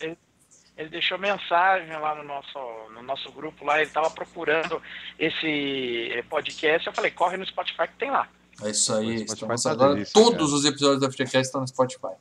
ele- 0.00 0.88
deixou 0.88 1.18
mensagem 1.18 1.92
lá 2.00 2.14
no 2.14 2.24
nosso, 2.24 2.58
no 2.94 3.02
nosso 3.02 3.30
grupo 3.32 3.66
lá, 3.66 3.76
ele 3.76 3.88
estava 3.88 4.08
procurando 4.10 4.80
esse 5.18 6.24
podcast. 6.30 6.86
Eu 6.86 6.94
falei, 6.94 7.10
corre 7.10 7.36
no 7.36 7.46
Spotify 7.46 7.86
que 7.88 7.96
tem 7.98 8.10
lá. 8.10 8.26
É 8.62 8.70
isso 8.70 8.94
aí. 8.94 9.24
Tá 9.26 9.34
agora, 9.70 9.94
delícia, 9.94 10.12
todos 10.14 10.32
cara. 10.32 10.44
os 10.58 10.64
episódios 10.64 11.00
da 11.00 11.10
FGCast 11.10 11.40
estão 11.40 11.60
no 11.60 11.68
Spotify. 11.68 12.14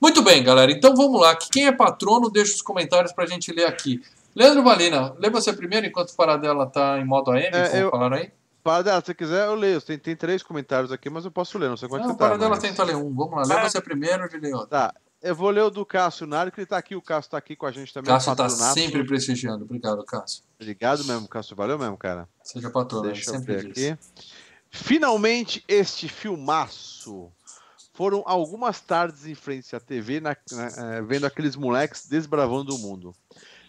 Muito 0.00 0.22
bem, 0.22 0.42
galera. 0.42 0.70
Então 0.70 0.94
vamos 0.94 1.20
lá. 1.20 1.34
Quem 1.36 1.66
é 1.66 1.72
patrono, 1.72 2.30
deixa 2.30 2.54
os 2.54 2.62
comentários 2.62 3.12
pra 3.12 3.26
gente 3.26 3.52
ler 3.52 3.66
aqui. 3.66 4.02
Leandro 4.34 4.62
Valina, 4.62 5.14
lê 5.18 5.30
você 5.30 5.52
primeiro 5.52 5.86
enquanto 5.86 6.10
o 6.10 6.16
Paradela 6.16 6.66
tá 6.66 6.98
em 6.98 7.04
modo 7.04 7.30
AM, 7.30 7.48
É, 7.52 7.82
eu- 7.82 7.90
falaram 7.90 8.16
aí? 8.16 8.30
Paradela, 8.62 9.00
se 9.00 9.06
você 9.06 9.14
quiser, 9.14 9.46
eu 9.46 9.54
leio. 9.54 9.80
Tem, 9.80 9.96
tem 9.98 10.16
três 10.16 10.42
comentários 10.42 10.90
aqui, 10.92 11.08
mas 11.08 11.24
eu 11.24 11.30
posso 11.30 11.56
ler. 11.56 11.68
Não 11.70 11.76
sei 11.76 11.88
quanto 11.88 12.02
Não, 12.02 12.08
você 12.08 12.14
o 12.14 12.18
tá. 12.18 12.24
Paradela 12.26 12.50
mas- 12.50 12.58
tenta 12.58 12.82
ler 12.82 12.96
um. 12.96 13.14
Vamos 13.14 13.48
lá. 13.48 13.54
Lê 13.56 13.62
você 13.68 13.80
primeiro, 13.80 14.24
eu 14.30 14.40
leio 14.40 14.54
outro. 14.56 14.70
Tá. 14.70 14.92
Eu 15.22 15.34
vou 15.34 15.48
ler 15.50 15.62
o 15.62 15.70
do 15.70 15.84
Cássio 15.86 16.26
Nário, 16.26 16.52
que 16.52 16.60
ele 16.60 16.66
tá 16.66 16.76
aqui. 16.76 16.94
O 16.94 17.00
Cássio 17.00 17.30
tá 17.30 17.38
aqui 17.38 17.56
com 17.56 17.64
a 17.64 17.72
gente 17.72 17.92
também. 17.94 18.12
Cássio 18.12 18.34
tá 18.36 18.44
patronato. 18.44 18.74
sempre 18.74 19.04
prestigiando. 19.06 19.64
Obrigado, 19.64 20.04
Cássio. 20.04 20.42
Obrigado 20.60 21.04
mesmo, 21.04 21.26
Cássio. 21.26 21.56
Valeu 21.56 21.78
mesmo, 21.78 21.96
cara. 21.96 22.28
Seja 22.42 22.68
patrono, 22.68 23.04
Deixa 23.04 23.30
eu 23.30 23.34
sempre 23.34 23.54
ver 23.56 23.72
diz. 23.72 23.92
aqui. 23.92 23.98
Finalmente, 24.70 25.64
este 25.66 26.08
filmaço. 26.08 27.30
Foram 27.96 28.22
algumas 28.26 28.78
tardes 28.78 29.24
em 29.26 29.34
frente 29.34 29.74
à 29.74 29.80
TV, 29.80 30.20
na- 30.20 30.36
na- 30.52 30.66
eh, 30.96 31.02
vendo 31.02 31.24
aqueles 31.24 31.56
moleques 31.56 32.06
desbravando 32.06 32.74
o 32.74 32.78
mundo. 32.78 33.16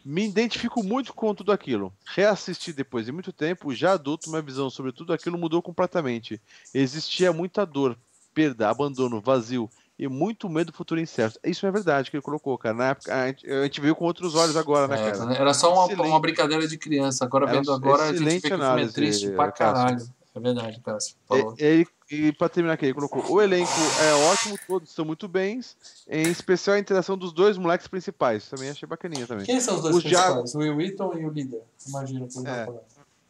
Me 0.04 0.26
identifico 0.28 0.84
muito 0.84 1.14
com 1.14 1.34
tudo 1.34 1.52
aquilo. 1.54 1.94
Reassisti 2.06 2.74
depois 2.74 3.06
de 3.06 3.12
muito 3.14 3.32
tempo, 3.32 3.74
já 3.74 3.94
adulto, 3.94 4.30
minha 4.30 4.42
visão 4.42 4.70
sobre 4.70 4.92
tudo 4.92 5.14
aquilo 5.14 5.38
mudou 5.38 5.62
completamente. 5.62 6.42
Existia 6.74 7.32
muita 7.32 7.66
dor, 7.66 7.98
perda, 8.34 8.70
abandono, 8.70 9.22
vazio 9.22 9.72
e 9.98 10.10
muito 10.10 10.50
medo 10.50 10.72
do 10.72 10.78
futuro 10.78 11.00
incerto. 11.00 11.40
Isso 11.44 11.66
é 11.66 11.72
verdade 11.72 12.12
que 12.12 12.18
ele 12.18 12.22
colocou, 12.22 12.58
cara. 12.58 12.76
Na 12.76 12.90
época, 12.90 13.16
a 13.16 13.28
gente, 13.28 13.50
a 13.50 13.64
gente 13.64 13.80
viu 13.82 13.96
com 13.96 14.04
outros 14.06 14.36
olhos 14.36 14.58
agora, 14.58 14.90
né, 14.90 14.96
É, 14.96 15.12
cara? 15.12 15.34
era 15.36 15.54
só 15.54 15.74
uma, 15.74 16.04
uma 16.04 16.20
brincadeira 16.20 16.68
de 16.68 16.78
criança. 16.78 17.24
Agora, 17.24 17.48
vendo 17.48 17.72
agora, 17.72 18.04
a 18.04 18.08
gente 18.14 18.24
vê 18.24 18.42
que 18.42 18.54
o 18.54 18.60
filme 18.60 18.82
é 18.84 18.88
triste 18.88 19.30
pra 19.30 19.52
caralho. 19.52 20.06
É 20.38 20.40
verdade, 20.40 20.80
Cássio. 20.82 21.16
Falou. 21.28 21.56
E, 22.10 22.32
pra 22.32 22.48
terminar 22.48 22.74
aqui, 22.76 22.86
ele 22.86 22.94
colocou: 22.94 23.24
o 23.30 23.42
elenco 23.42 23.70
é 24.02 24.14
ótimo, 24.32 24.58
todos 24.68 24.90
estão 24.90 25.04
muito 25.04 25.28
bens, 25.28 25.76
em 26.08 26.30
especial 26.30 26.76
a 26.76 26.80
interação 26.80 27.18
dos 27.18 27.34
dois 27.34 27.58
moleques 27.58 27.88
principais. 27.88 28.48
Também 28.48 28.70
achei 28.70 28.88
bacaninha 28.88 29.28
também. 29.28 29.46
Quem 29.46 29.60
são 29.60 29.76
os 29.76 29.82
dois 29.82 29.96
Os 29.96 30.04
principais? 30.04 30.56
O 30.56 30.60
Will 30.60 30.76
Wheaton 30.78 31.14
e 31.18 31.26
o 31.26 31.30
líder. 31.30 31.62
Imagina 31.88 32.28
que 32.28 32.38
ele 32.40 32.48
É. 32.48 32.68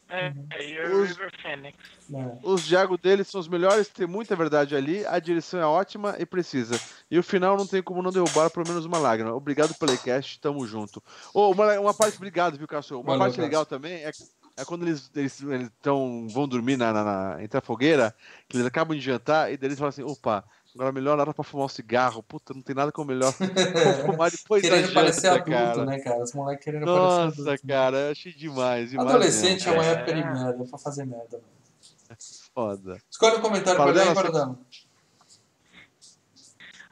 É, 0.10 0.30
Uhum. 0.30 1.00
o 1.00 1.02
Os-. 1.04 1.18
É. 1.20 2.38
Os 2.42 2.64
Diago 2.64 2.98
deles 2.98 3.28
são 3.28 3.42
os 3.42 3.48
melhores, 3.50 3.90
tem 3.90 4.08
muita 4.08 4.38
verdade 4.38 4.74
ali, 4.74 5.06
a 5.06 5.20
direção 5.20 5.60
é 5.60 5.66
ótima 5.66 6.16
e 6.18 6.26
precisa. 6.26 6.80
E 7.12 7.20
o 7.20 7.24
final 7.24 7.58
não 7.58 7.68
tem 7.68 7.84
como 7.84 8.02
não 8.02 8.12
derrubar 8.12 8.50
pelo 8.50 8.66
menos 8.66 8.86
uma 8.86 8.98
lágrima. 8.98 9.34
Obrigado 9.34 9.76
pelo 9.76 9.98
cast, 9.98 10.40
tamo 10.40 10.66
junto. 10.66 11.04
Ô, 11.34 11.52
uma, 11.52 11.78
uma 11.80 11.94
parte, 11.94 12.16
obrigado, 12.16 12.58
viu, 12.58 12.68
Cássio? 12.68 12.98
Uma 12.98 13.04
Valeu, 13.04 13.20
parte 13.20 13.32
Cássio. 13.34 13.44
legal 13.44 13.66
também 13.66 13.96
é, 13.96 14.12
é 14.58 14.66
quando 14.66 14.84
eles, 14.88 15.10
eles, 15.16 15.42
eles 15.44 15.70
tão, 15.82 16.28
vão 16.30 16.48
dormir 16.48 16.76
na, 16.78 16.92
na, 16.92 17.04
na- 17.04 17.44
entre 17.44 17.58
a 17.58 17.62
fogueira, 17.62 18.14
que 18.50 18.58
eles 18.58 18.66
acabam 18.68 18.98
de 18.98 19.04
jantar, 19.04 19.52
e 19.52 19.58
daí 19.58 19.68
eles 19.70 19.78
falam 19.78 19.90
assim: 19.90 20.04
opa, 20.04 20.44
agora 20.74 20.92
melhor 20.92 21.20
hora 21.20 21.34
pra 21.34 21.44
fumar 21.44 21.66
um 21.68 21.70
cigarro. 21.70 22.22
Puta, 22.24 22.54
não 22.54 22.62
tem 22.62 22.76
nada 22.76 22.92
como 22.92 23.08
melhor 23.12 23.32
fumar 24.06 24.32
depois 24.32 24.64
da 24.64 24.70
Querendo 24.70 24.94
parecer 24.94 25.22
janta, 25.30 25.36
adulto, 25.42 25.52
cara. 25.52 25.86
né, 25.86 26.00
cara? 26.00 26.24
Os 26.24 26.34
moleques 26.34 26.66
querendo 26.66 26.86
parecer 26.86 27.02
Nossa, 27.02 27.42
adulto. 27.42 27.68
cara, 27.68 27.98
eu 27.98 28.12
achei 28.12 28.34
demais. 28.34 28.90
demais 28.90 29.10
Adolescente 29.10 29.68
é 29.70 29.72
uma 29.72 29.86
É. 29.86 29.92
época 29.92 30.14
de 30.14 30.24
merda, 30.24 30.66
pra 30.66 30.78
fazer 30.80 31.06
merda. 31.06 31.38
mano. 31.38 32.18
Foda. 32.56 32.98
Escolhe 33.12 33.36
um 33.38 33.42
comentário 33.42 33.78
Fala 33.78 33.94
pra 33.94 34.04
ler, 34.04 34.16
Paradela. 34.16 34.58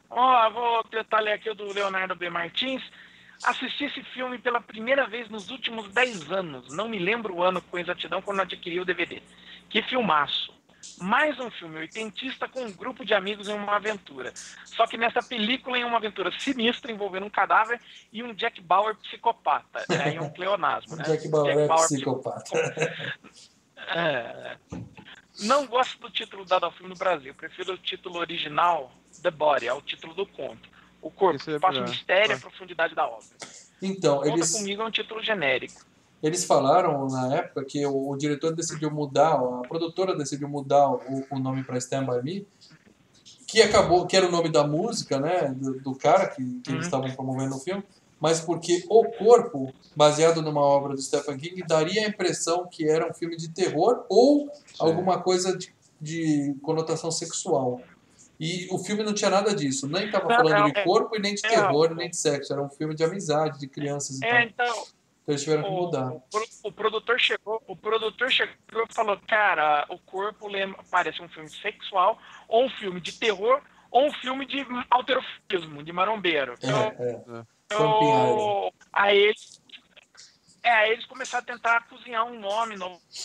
Ó, 0.10 0.50
vou 0.52 0.84
tentar 0.86 1.20
ler 1.20 1.34
aqui 1.34 1.50
o 1.50 1.56
do 1.56 1.72
Leonardo 1.74 2.16
B. 2.16 2.30
Martins. 2.30 2.82
Assisti 3.46 3.86
esse 3.86 4.04
filme 4.04 4.40
pela 4.40 4.60
primeira 4.60 5.08
vez 5.08 5.30
nos 5.30 5.50
últimos 5.52 5.88
10 5.90 6.32
anos. 6.32 6.76
Não 6.76 6.90
me 6.90 6.98
lembro 6.98 7.36
o 7.36 7.44
ano 7.44 7.62
com 7.62 7.78
exatidão 7.78 8.22
quando 8.22 8.42
adquiri 8.42 8.80
o 8.80 8.86
DVD. 8.86 9.22
Que 9.70 9.84
filmaço. 9.84 10.54
Mais 11.00 11.40
um 11.40 11.50
filme 11.52 11.78
oitentista 11.78 12.48
com 12.48 12.62
um 12.62 12.72
grupo 12.72 13.06
de 13.06 13.14
amigos 13.14 13.48
em 13.48 13.54
uma 13.54 13.76
aventura. 13.76 14.32
Só 14.66 14.88
que 14.88 14.98
nessa 14.98 15.22
película 15.22 15.78
em 15.78 15.84
uma 15.84 15.98
aventura 15.98 16.32
sinistra 16.40 16.92
envolvendo 16.92 17.26
um 17.26 17.30
cadáver 17.30 17.80
e 18.12 18.24
um 18.24 18.34
Jack 18.34 18.62
Bauer 18.62 18.96
psicopata. 18.96 19.86
É 20.16 20.22
um 20.22 20.30
pleonasmo, 20.30 20.96
né? 20.96 21.04
Jack 21.04 21.28
Bauer 21.28 21.58
é 21.58 21.68
Bauer 21.68 21.88
psicopata. 21.88 22.58
É. 23.88 24.58
Não 25.42 25.68
gosto 25.68 26.00
do 26.00 26.10
título 26.10 26.46
dado 26.46 26.66
ao 26.66 26.72
filme 26.72 26.90
no 26.90 26.96
Brasil. 26.98 27.34
Prefiro 27.34 27.74
o 27.74 27.78
título 27.78 28.20
original, 28.20 28.92
The 29.22 29.32
Body, 29.32 29.68
é 29.68 29.74
o 29.74 29.82
título 29.82 30.14
do 30.14 30.26
conto. 30.26 30.75
O 31.06 31.12
corpo, 31.12 31.50
é 31.52 31.56
espaço, 31.56 31.74
melhor. 31.74 31.90
mistério 31.90 32.32
e 32.32 32.34
Ah. 32.34 32.38
a 32.38 32.40
profundidade 32.40 32.96
da 32.96 33.06
obra. 33.06 33.26
Então, 33.82 34.18
Conta 34.18 34.30
eles, 34.30 34.52
comigo 34.52 34.82
é 34.82 34.86
um 34.86 34.92
título 34.92 35.22
genérico. 35.24 35.86
eles 36.24 36.44
falaram 36.46 37.06
na 37.08 37.36
época 37.36 37.64
que 37.64 37.86
o, 37.86 38.10
o 38.10 38.18
diretor 38.18 38.56
decidiu 38.56 38.90
mudar, 38.90 39.34
a 39.36 39.68
produtora 39.68 40.16
decidiu 40.18 40.48
mudar 40.50 40.90
o, 40.90 41.26
o 41.30 41.38
nome 41.40 41.64
pra 41.64 41.78
Stand 41.78 42.06
By 42.06 42.24
Me, 42.24 42.48
que 43.48 43.62
acabou, 43.62 44.08
que 44.08 44.18
era 44.18 44.28
o 44.28 44.32
nome 44.32 44.50
da 44.50 44.66
música, 44.66 45.20
né, 45.20 45.54
do, 45.56 45.80
do 45.80 45.96
cara 45.96 46.28
que, 46.28 46.42
que 46.62 46.72
eles 46.72 46.74
Uhum. 46.74 46.80
estavam 46.82 47.12
promovendo 47.16 47.56
o 47.56 47.60
filme, 47.60 47.84
mas 48.20 48.40
porque 48.40 48.84
o 48.90 49.04
corpo, 49.12 49.72
baseado 49.96 50.42
numa 50.42 50.62
obra 50.62 50.96
do 50.96 51.02
Stephen 51.02 51.38
King, 51.38 51.62
daria 51.68 52.06
a 52.06 52.10
impressão 52.10 52.66
que 52.68 52.90
era 52.90 53.08
um 53.08 53.14
filme 53.14 53.36
de 53.38 53.50
terror 53.50 54.06
ou 54.10 54.50
alguma 54.80 55.22
coisa 55.22 55.56
de, 55.56 55.72
de 56.02 56.56
conotação 56.64 57.12
sexual. 57.12 57.82
E 58.40 58.68
o 58.70 58.78
filme 58.78 59.04
não 59.04 59.14
tinha 59.14 59.30
nada 59.30 59.56
disso, 59.56 59.88
nem 59.88 60.06
estava 60.08 60.28
falando 60.28 60.50
não, 60.60 60.72
de 60.72 60.78
é- 60.80 60.84
corpo 60.84 61.16
e 61.16 61.20
nem 61.20 61.36
de 61.36 61.46
é, 61.46 61.50
terror, 61.50 61.94
nem 61.96 62.10
de 62.10 62.18
sexo, 62.18 62.52
era 62.52 62.62
um 62.62 62.70
filme 62.70 62.94
de 62.94 63.04
amizade, 63.04 63.60
de 63.60 63.68
crianças 63.68 64.20
e 64.20 64.26
É, 64.26 64.30
tal. 64.30 64.42
então, 64.42 64.68
Então 64.68 64.88
eles 65.30 65.44
tiveram 65.44 65.64
que 65.64 65.70
mudar. 65.70 66.12
o, 66.12 66.18
o, 66.18 66.68
o 66.70 66.72
produtor 66.72 67.20
chegou, 67.20 67.64
o 67.66 67.76
produtor 67.76 68.30
chegou 68.30 68.54
e 68.90 68.94
falou, 68.94 69.18
cara, 69.28 69.86
o 69.90 69.98
corpo 70.00 70.48
lembra, 70.48 70.84
parece 70.92 71.22
um 71.22 71.30
filme 71.30 71.50
sexual, 71.50 72.20
ou 72.48 72.66
um 72.66 72.70
filme 72.70 73.00
de 73.00 73.14
terror, 73.14 73.62
ou 73.90 74.08
um 74.08 74.12
filme 74.14 74.46
de 74.46 74.66
alterofismo, 74.90 75.82
de 75.82 75.94
marombeiro. 75.94 76.56
Então, 76.58 76.78
É, 76.78 76.96
é. 77.00 77.46
eu- 77.72 77.80
Vampiro. 77.80 78.74
aí 78.92 79.18
eles, 79.18 79.62
é, 80.62 80.72
aí 80.72 80.92
eles 80.92 81.06
começaram 81.06 81.44
a 81.44 81.46
tentar 81.54 81.88
cozinhar 81.88 82.26
um 82.26 82.38
nome 82.40 82.76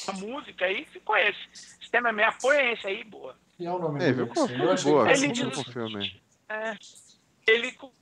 pra 0.04 0.14
música, 0.14 0.66
aí 0.66 0.84
ficou 0.86 1.16
esse. 1.16 1.38
Sistema 1.80 2.12
meio 2.12 2.28
apoia 2.28 2.72
esse 2.72 2.86
aí, 2.86 3.02
boa. 3.02 3.36
E 3.60 3.66
é 3.66 3.70
o 3.72 3.78
nome 3.78 4.02
É, 4.02 4.12
do 4.12 4.26
filme. 4.34 4.64
Eu 4.64 4.72
achei 4.72 4.90
Boa, 4.90 5.06
que 5.06 5.12
Ele 5.12 5.28
diz 5.32 5.56
o 5.58 5.64
filme. 5.64 6.22
É, 6.48 6.74
ele 7.46 7.72
co- 7.72 7.92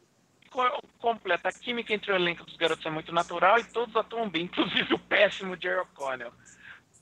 co- 0.51 0.83
completa 0.99 1.49
a 1.49 1.53
química 1.53 1.93
entre 1.93 2.13
o 2.13 2.15
elenco 2.15 2.45
dos 2.45 2.57
garotos 2.57 2.87
é 2.87 2.91
muito 2.91 3.13
natural 3.13 3.59
e 3.59 3.65
todos 3.65 3.95
atuam 3.97 4.31
bem, 4.31 4.45
inclusive 4.85 4.95
o 4.95 4.99
péssimo 5.01 5.57
Jerry 5.61 5.81
O'Connell. 5.81 6.33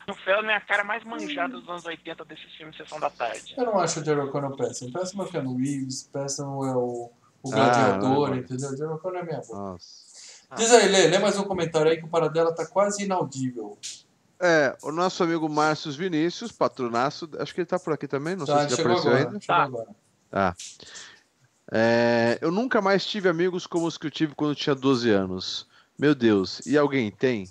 O 0.08 0.14
Feldman 0.14 0.52
é 0.52 0.56
a 0.56 0.60
cara 0.60 0.84
mais 0.84 1.04
manjada 1.04 1.54
dos 1.60 1.68
anos 1.68 1.84
80 1.84 2.24
desses 2.24 2.50
filmes 2.54 2.76
Sessão 2.76 2.98
da 2.98 3.10
Tarde. 3.10 3.54
Eu 3.58 3.66
não 3.66 3.78
acho 3.78 4.00
o 4.00 4.04
Jerry 4.04 4.20
O'Connell 4.20 4.56
péssimo. 4.56 4.92
Péssimo 4.92 5.22
é 5.22 5.26
o 5.26 5.28
Keanu 5.30 5.56
Reeves, 5.56 6.04
péssimo 6.04 6.64
é 6.64 6.74
o, 6.76 7.10
o 7.42 7.52
Ah, 7.52 7.54
Gladiador, 7.56 8.30
não. 8.30 8.36
entendeu? 8.36 8.70
O 8.70 8.76
Jerry 8.76 8.92
O'Connell 8.92 9.20
é 9.20 9.24
minha 9.26 9.40
boca. 9.40 9.54
Nossa. 9.58 10.06
Diz 10.56 10.72
aí, 10.72 10.88
Lê, 10.88 11.08
lê 11.08 11.18
mais 11.18 11.36
um 11.38 11.44
comentário 11.44 11.90
aí 11.90 11.98
que 11.98 12.04
o 12.04 12.08
Paradela 12.08 12.54
tá 12.54 12.64
quase 12.66 13.04
inaudível. 13.04 13.76
É, 14.40 14.76
o 14.82 14.92
nosso 14.92 15.22
amigo 15.22 15.48
Márcio 15.48 15.90
Vinícius, 15.92 16.52
patronaço, 16.52 17.28
acho 17.38 17.54
que 17.54 17.60
ele 17.60 17.66
tá 17.66 17.78
por 17.78 17.92
aqui 17.92 18.06
também, 18.06 18.36
não 18.36 18.44
tá, 18.44 18.58
sei 18.58 18.64
se 18.64 18.70
já 18.70 18.76
chegou 18.76 18.92
apareceu 18.92 19.12
agora, 19.12 19.28
ainda. 19.28 19.46
Tá. 19.46 19.62
agora. 19.62 19.88
Tá. 20.30 20.56
É, 21.72 22.38
eu 22.40 22.50
nunca 22.50 22.80
mais 22.80 23.04
tive 23.04 23.28
amigos 23.28 23.66
como 23.66 23.86
os 23.86 23.96
que 23.96 24.06
eu 24.06 24.10
tive 24.10 24.34
quando 24.34 24.50
eu 24.50 24.56
tinha 24.56 24.74
12 24.74 25.10
anos. 25.10 25.66
Meu 25.98 26.14
Deus, 26.14 26.60
e 26.66 26.76
alguém 26.76 27.10
tem? 27.10 27.48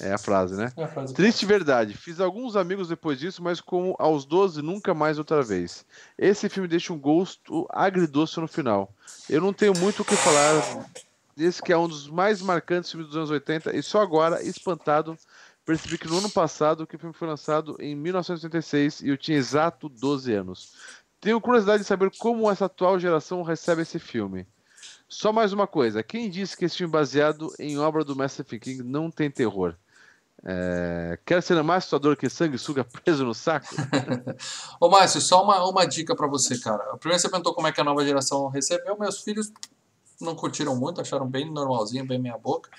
É 0.00 0.12
a 0.12 0.18
frase, 0.18 0.54
né? 0.56 0.72
É 0.76 0.84
a 0.84 0.88
frase 0.88 1.12
Triste 1.14 1.44
verdade. 1.44 1.94
Fiz 1.94 2.18
alguns 2.18 2.56
amigos 2.56 2.88
depois 2.88 3.18
disso, 3.18 3.42
mas 3.42 3.60
como 3.60 3.94
aos 3.98 4.24
12, 4.24 4.62
nunca 4.62 4.94
mais 4.94 5.18
outra 5.18 5.42
vez. 5.42 5.84
Esse 6.18 6.48
filme 6.48 6.68
deixa 6.68 6.92
um 6.92 6.98
gosto 6.98 7.66
agridoce 7.70 8.40
no 8.40 8.48
final. 8.48 8.92
Eu 9.28 9.40
não 9.40 9.52
tenho 9.52 9.74
muito 9.78 10.00
o 10.00 10.04
que 10.04 10.16
falar 10.16 10.88
desse 11.36 11.62
que 11.62 11.72
é 11.72 11.76
um 11.76 11.88
dos 11.88 12.08
mais 12.08 12.42
marcantes 12.42 12.90
filmes 12.90 13.08
dos 13.08 13.16
anos 13.16 13.30
80 13.30 13.74
e 13.76 13.82
só 13.82 14.00
agora, 14.02 14.42
espantado, 14.42 15.16
percebi 15.64 15.98
que 15.98 16.08
no 16.08 16.18
ano 16.18 16.30
passado 16.30 16.86
que 16.86 16.96
o 16.96 16.98
filme 16.98 17.14
foi 17.14 17.28
lançado 17.28 17.76
em 17.78 17.94
1986 17.94 19.00
e 19.00 19.08
eu 19.08 19.16
tinha 19.16 19.38
exato 19.38 19.88
12 19.88 20.32
anos. 20.32 20.72
Tenho 21.20 21.40
curiosidade 21.40 21.82
de 21.82 21.88
saber 21.88 22.10
como 22.18 22.50
essa 22.50 22.64
atual 22.64 22.98
geração 22.98 23.42
recebe 23.42 23.82
esse 23.82 23.98
filme. 23.98 24.46
Só 25.08 25.32
mais 25.32 25.52
uma 25.52 25.66
coisa, 25.66 26.02
quem 26.02 26.30
disse 26.30 26.56
que 26.56 26.64
esse 26.64 26.78
filme 26.78 26.90
baseado 26.90 27.52
em 27.58 27.78
obra 27.78 28.02
do 28.02 28.16
Master 28.16 28.44
King 28.44 28.82
não 28.82 29.10
tem 29.10 29.30
terror? 29.30 29.76
É... 30.44 31.18
Quer 31.24 31.42
ser 31.42 31.62
mais 31.62 31.84
assustador 31.84 32.16
que 32.16 32.28
sanguessuga 32.28 32.82
preso 32.82 33.24
no 33.24 33.34
saco? 33.34 33.66
Ô, 34.80 34.88
Márcio, 34.88 35.20
só 35.20 35.44
uma, 35.44 35.68
uma 35.68 35.84
dica 35.84 36.16
pra 36.16 36.26
você, 36.26 36.58
cara. 36.58 36.96
Primeiro 36.96 37.20
você 37.20 37.28
perguntou 37.28 37.54
como 37.54 37.68
é 37.68 37.72
que 37.72 37.80
a 37.80 37.84
nova 37.84 38.04
geração 38.04 38.48
recebeu. 38.48 38.98
Meus 38.98 39.20
filhos 39.20 39.52
não 40.20 40.34
curtiram 40.34 40.74
muito, 40.74 41.00
acharam 41.00 41.28
bem 41.28 41.50
normalzinho, 41.50 42.06
bem 42.06 42.18
meia 42.18 42.38
boca. 42.38 42.70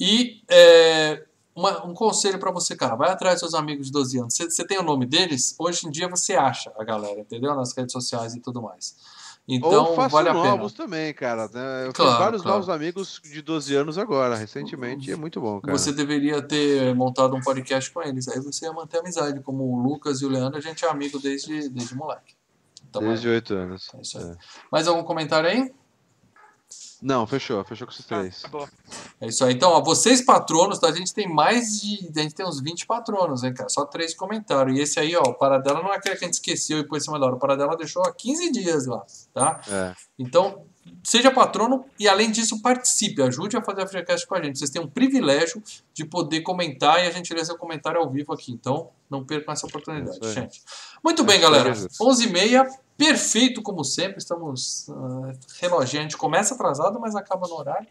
E 0.00 0.42
é, 0.48 1.24
uma, 1.54 1.84
um 1.86 1.94
conselho 1.94 2.38
para 2.38 2.50
você, 2.50 2.74
cara, 2.76 2.94
vai 2.94 3.10
atrás 3.10 3.34
dos 3.40 3.50
seus 3.50 3.54
amigos 3.54 3.86
de 3.86 3.92
12 3.92 4.18
anos. 4.18 4.34
Você 4.34 4.64
tem 4.66 4.78
o 4.78 4.82
nome 4.82 5.06
deles? 5.06 5.54
Hoje 5.58 5.86
em 5.86 5.90
dia 5.90 6.08
você 6.08 6.34
acha 6.34 6.72
a 6.78 6.84
galera, 6.84 7.20
entendeu? 7.20 7.54
Nas 7.54 7.72
redes 7.76 7.92
sociais 7.92 8.34
e 8.34 8.40
tudo 8.40 8.62
mais. 8.62 8.96
Então, 9.48 9.86
Ou 9.86 9.96
faço 9.96 10.10
vale 10.10 10.28
a 10.28 10.32
novos 10.34 10.72
pena. 10.72 10.84
também, 10.84 11.12
cara. 11.12 11.48
né? 11.52 11.86
Eu 11.88 11.92
Claro, 11.92 12.10
fiz 12.12 12.18
vários 12.20 12.42
claro. 12.42 12.58
novos 12.58 12.68
amigos 12.72 13.20
de 13.24 13.42
12 13.42 13.74
anos 13.74 13.98
agora, 13.98 14.36
recentemente, 14.36 15.10
e 15.10 15.12
é 15.12 15.16
muito 15.16 15.40
bom, 15.40 15.60
cara. 15.60 15.76
Você 15.76 15.92
deveria 15.92 16.40
ter 16.40 16.94
montado 16.94 17.34
um 17.34 17.40
podcast 17.40 17.90
com 17.90 18.00
eles. 18.02 18.28
Aí 18.28 18.38
você 18.40 18.66
ia 18.66 18.72
manter 18.72 18.98
amizade. 19.00 19.40
Como 19.40 19.64
o 19.64 19.82
Lucas 19.82 20.20
e 20.20 20.26
o 20.26 20.28
Leandro, 20.28 20.58
a 20.58 20.62
gente 20.62 20.84
é 20.84 20.88
amigo 20.88 21.18
desde, 21.18 21.68
desde 21.68 21.94
moleque. 21.96 22.34
Então, 22.88 23.02
Desde 23.02 23.26
8 23.28 23.54
anos. 23.54 23.90
é 23.94 24.00
isso 24.02 24.18
aí. 24.18 24.24
É. 24.24 24.36
Mais 24.70 24.86
algum 24.86 25.02
comentário 25.02 25.48
aí? 25.48 25.72
Não, 27.02 27.26
fechou, 27.26 27.64
fechou 27.64 27.86
com 27.86 27.92
esses 27.92 28.06
três. 28.06 28.42
Tá 28.42 28.48
bom. 28.48 28.66
É 29.20 29.26
isso 29.26 29.44
aí. 29.44 29.52
Então, 29.52 29.72
ó, 29.72 29.82
vocês 29.82 30.24
patronos, 30.24 30.78
tá? 30.78 30.88
a 30.88 30.92
gente 30.92 31.12
tem 31.12 31.28
mais 31.28 31.80
de. 31.80 32.08
A 32.14 32.22
gente 32.22 32.34
tem 32.34 32.46
uns 32.46 32.60
20 32.60 32.86
patronos, 32.86 33.42
hein, 33.42 33.52
cara? 33.52 33.68
Só 33.68 33.84
três 33.84 34.14
comentários. 34.14 34.78
E 34.78 34.80
esse 34.80 35.00
aí, 35.00 35.16
ó, 35.16 35.22
o 35.22 35.34
Paradela 35.34 35.82
não 35.82 35.92
é 35.92 35.96
aquele 35.96 36.14
que 36.14 36.24
a 36.24 36.26
gente 36.28 36.34
esqueceu 36.34 36.78
e 36.78 36.86
pôs 36.86 37.02
em 37.02 37.06
cima 37.06 37.18
da 37.18 37.26
hora. 37.26 37.34
O 37.34 37.38
Paradela 37.40 37.76
deixou 37.76 38.02
há 38.04 38.12
15 38.12 38.52
dias 38.52 38.86
lá, 38.86 39.04
tá? 39.34 39.60
É. 39.68 39.94
Então, 40.16 40.64
seja 41.02 41.30
patrono 41.30 41.84
e, 41.98 42.08
além 42.08 42.30
disso, 42.30 42.62
participe. 42.62 43.20
Ajude 43.20 43.56
a 43.56 43.62
fazer 43.62 43.82
a 43.82 43.86
FreeCast 43.86 44.26
com 44.26 44.36
a 44.36 44.42
gente. 44.42 44.58
Vocês 44.58 44.70
têm 44.70 44.80
um 44.80 44.88
privilégio 44.88 45.60
de 45.92 46.04
poder 46.04 46.42
comentar 46.42 47.02
e 47.04 47.08
a 47.08 47.10
gente 47.10 47.34
lê 47.34 47.44
seu 47.44 47.56
comentário 47.58 48.00
ao 48.00 48.08
vivo 48.08 48.32
aqui. 48.32 48.52
Então, 48.52 48.90
não 49.10 49.24
percam 49.24 49.52
essa 49.52 49.66
oportunidade, 49.66 50.18
aí. 50.22 50.32
gente. 50.32 50.62
Muito 51.02 51.24
bem, 51.24 51.36
Isso 51.36 51.46
aí, 51.46 51.52
galera. 51.52 51.74
Jesus. 51.74 51.98
11h30, 51.98 52.66
perfeito 52.96 53.62
como 53.62 53.84
sempre. 53.84 54.18
Estamos 54.18 54.88
uh, 54.88 55.32
reloginho. 55.60 56.00
A 56.00 56.02
gente 56.04 56.16
começa 56.16 56.54
atrasado, 56.54 56.98
mas 57.00 57.14
acaba 57.14 57.46
no 57.48 57.54
horário. 57.54 57.88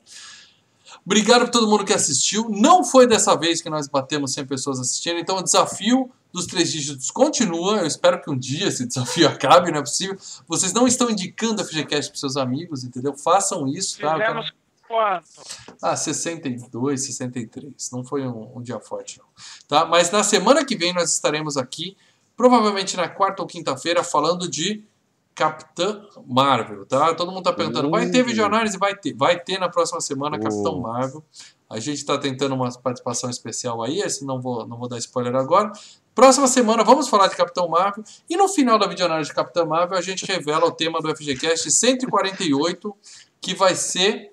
Obrigado 1.05 1.41
por 1.41 1.49
todo 1.49 1.67
mundo 1.67 1.85
que 1.85 1.93
assistiu. 1.93 2.49
Não 2.49 2.83
foi 2.83 3.07
dessa 3.07 3.35
vez 3.35 3.61
que 3.61 3.69
nós 3.69 3.87
batemos 3.87 4.33
100 4.33 4.45
pessoas 4.45 4.79
assistindo, 4.79 5.19
então 5.19 5.37
o 5.37 5.43
desafio 5.43 6.11
dos 6.33 6.45
três 6.45 6.71
dígitos 6.71 7.09
continua. 7.11 7.77
Eu 7.77 7.87
espero 7.87 8.21
que 8.21 8.29
um 8.29 8.37
dia 8.37 8.67
esse 8.67 8.85
desafio 8.87 9.27
acabe, 9.27 9.71
não 9.71 9.79
é 9.79 9.81
possível. 9.81 10.17
Vocês 10.47 10.73
não 10.73 10.87
estão 10.87 11.09
indicando 11.09 11.61
a 11.61 11.65
FGCast 11.65 12.11
para 12.11 12.19
seus 12.19 12.37
amigos, 12.37 12.83
entendeu? 12.83 13.15
Façam 13.17 13.67
isso, 13.67 13.99
tá? 13.99 14.17
Fizemos 14.17 14.53
quanto? 14.87 15.23
ah, 15.81 15.95
62, 15.95 17.05
63. 17.05 17.91
Não 17.91 18.03
foi 18.03 18.27
um, 18.27 18.57
um 18.57 18.61
dia 18.61 18.79
forte, 18.79 19.19
não. 19.19 19.25
Tá? 19.67 19.85
Mas 19.85 20.11
na 20.11 20.23
semana 20.23 20.65
que 20.65 20.75
vem 20.75 20.93
nós 20.93 21.13
estaremos 21.13 21.57
aqui, 21.57 21.95
provavelmente 22.35 22.97
na 22.97 23.07
quarta 23.07 23.41
ou 23.41 23.47
quinta-feira, 23.47 24.03
falando 24.03 24.49
de 24.49 24.83
Capitã 25.33 26.05
Marvel, 26.27 26.85
tá? 26.85 27.13
Todo 27.15 27.31
mundo 27.31 27.43
tá 27.43 27.53
perguntando, 27.53 27.89
vai 27.89 28.09
ter 28.09 28.21
Uh. 28.21 28.25
videoanálise? 28.25 28.77
Vai 28.77 28.95
ter. 28.95 29.13
Vai 29.13 29.39
ter 29.39 29.57
na 29.59 29.69
próxima 29.69 30.01
semana 30.01 30.37
Uh. 30.37 30.41
Capitão 30.41 30.79
Marvel. 30.79 31.23
A 31.69 31.79
gente 31.79 32.05
tá 32.05 32.17
tentando 32.17 32.53
uma 32.53 32.69
participação 32.71 33.29
especial 33.29 33.81
aí, 33.81 34.01
esse 34.01 34.25
não 34.25 34.41
vou, 34.41 34.67
não 34.67 34.77
vou 34.77 34.89
dar 34.89 34.97
spoiler 34.97 35.33
agora. 35.35 35.71
Próxima 36.13 36.45
semana 36.47 36.83
vamos 36.83 37.07
falar 37.07 37.27
de 37.27 37.35
Capitão 37.37 37.69
Marvel. 37.69 38.03
E 38.29 38.35
no 38.35 38.49
final 38.49 38.77
da 38.77 38.87
videoanálise 38.87 39.29
de 39.29 39.35
Capitão 39.35 39.65
Marvel, 39.65 39.97
a 39.97 40.01
gente 40.01 40.25
revela 40.25 40.65
o 40.65 40.71
tema 40.71 40.99
do 40.99 41.15
FGCast 41.15 41.71
148, 41.71 42.93
que 43.39 43.55
vai 43.55 43.75
ser 43.75 44.31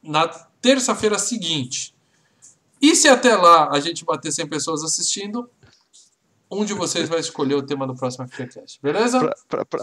na 0.00 0.28
terça-feira 0.60 1.18
seguinte. 1.18 1.96
E 2.80 2.94
se 2.94 3.08
até 3.08 3.34
lá 3.34 3.68
a 3.72 3.80
gente 3.80 4.04
bater 4.04 4.30
100 4.30 4.46
pessoas 4.46 4.84
assistindo, 4.84 5.50
um 6.50 6.64
de 6.64 6.72
vocês 6.74 7.08
vai 7.08 7.18
escolher 7.20 7.54
o 7.54 7.62
tema 7.62 7.86
do 7.86 7.94
próximo 7.94 8.26
FGCast, 8.28 8.78
beleza? 8.82 9.34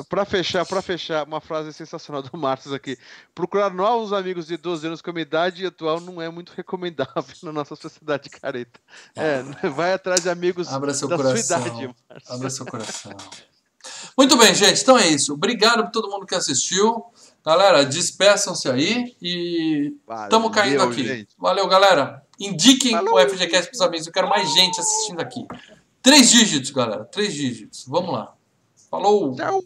Pra 0.10 0.26
fechar, 0.26 0.66
pra 0.66 0.82
fechar, 0.82 1.26
uma 1.28 1.42
frase 1.42 1.74
sensacional 1.74 2.22
do 2.22 2.38
Marcos 2.38 2.72
aqui. 2.72 2.98
Procurar 3.36 3.74
novos 3.74 4.14
amigos 4.14 4.48
de 4.48 4.56
12 4.58 4.88
anos 4.88 5.02
com 5.02 5.12
a 5.16 5.22
idade 5.22 5.66
atual 5.66 6.00
não 6.00 6.22
é 6.22 6.30
muito 6.30 6.54
recomendável 6.56 7.24
na 7.44 7.52
nossa 7.52 7.76
sociedade 7.76 8.30
careta. 8.30 8.80
É, 9.16 9.44
vai 9.70 9.94
atrás 9.94 10.22
de 10.22 10.30
amigos 10.30 10.68
Abra 10.72 10.94
seu 10.94 11.08
da 11.08 11.18
coração. 11.18 11.38
sua 11.38 11.68
idade, 11.68 11.96
Marcos. 12.10 12.32
Abra 12.32 12.50
seu 12.50 12.66
coração. 12.66 13.12
Muito 14.18 14.38
bem, 14.38 14.54
gente. 14.56 14.82
Então 14.82 14.98
é 14.98 15.08
isso. 15.08 15.34
Obrigado 15.34 15.84
por 15.84 15.92
todo 15.92 16.10
mundo 16.10 16.26
que 16.26 16.36
assistiu. 16.36 17.04
Galera, 17.46 17.86
despeçam-se 17.86 18.70
aí 18.70 19.16
e 19.22 19.94
estamos 20.24 20.50
caindo 20.54 20.82
aqui. 20.84 21.06
gente. 21.06 21.36
Valeu, 21.38 21.68
galera. 21.68 22.24
Indiquem 22.40 22.92
Falou. 22.92 23.16
o 23.16 23.30
FGCast 23.30 23.70
pros 23.70 23.82
amigos. 23.82 24.08
Eu 24.08 24.14
quero 24.14 24.30
mais 24.30 24.50
gente 24.54 24.80
assistindo 24.80 25.20
aqui. 25.20 25.46
Três 26.04 26.30
dígitos, 26.30 26.70
galera. 26.72 27.06
Três 27.06 27.34
dígitos. 27.34 27.86
Vamos 27.88 28.12
lá. 28.12 28.36
Falou. 28.92 29.34
Tchau. 29.36 29.64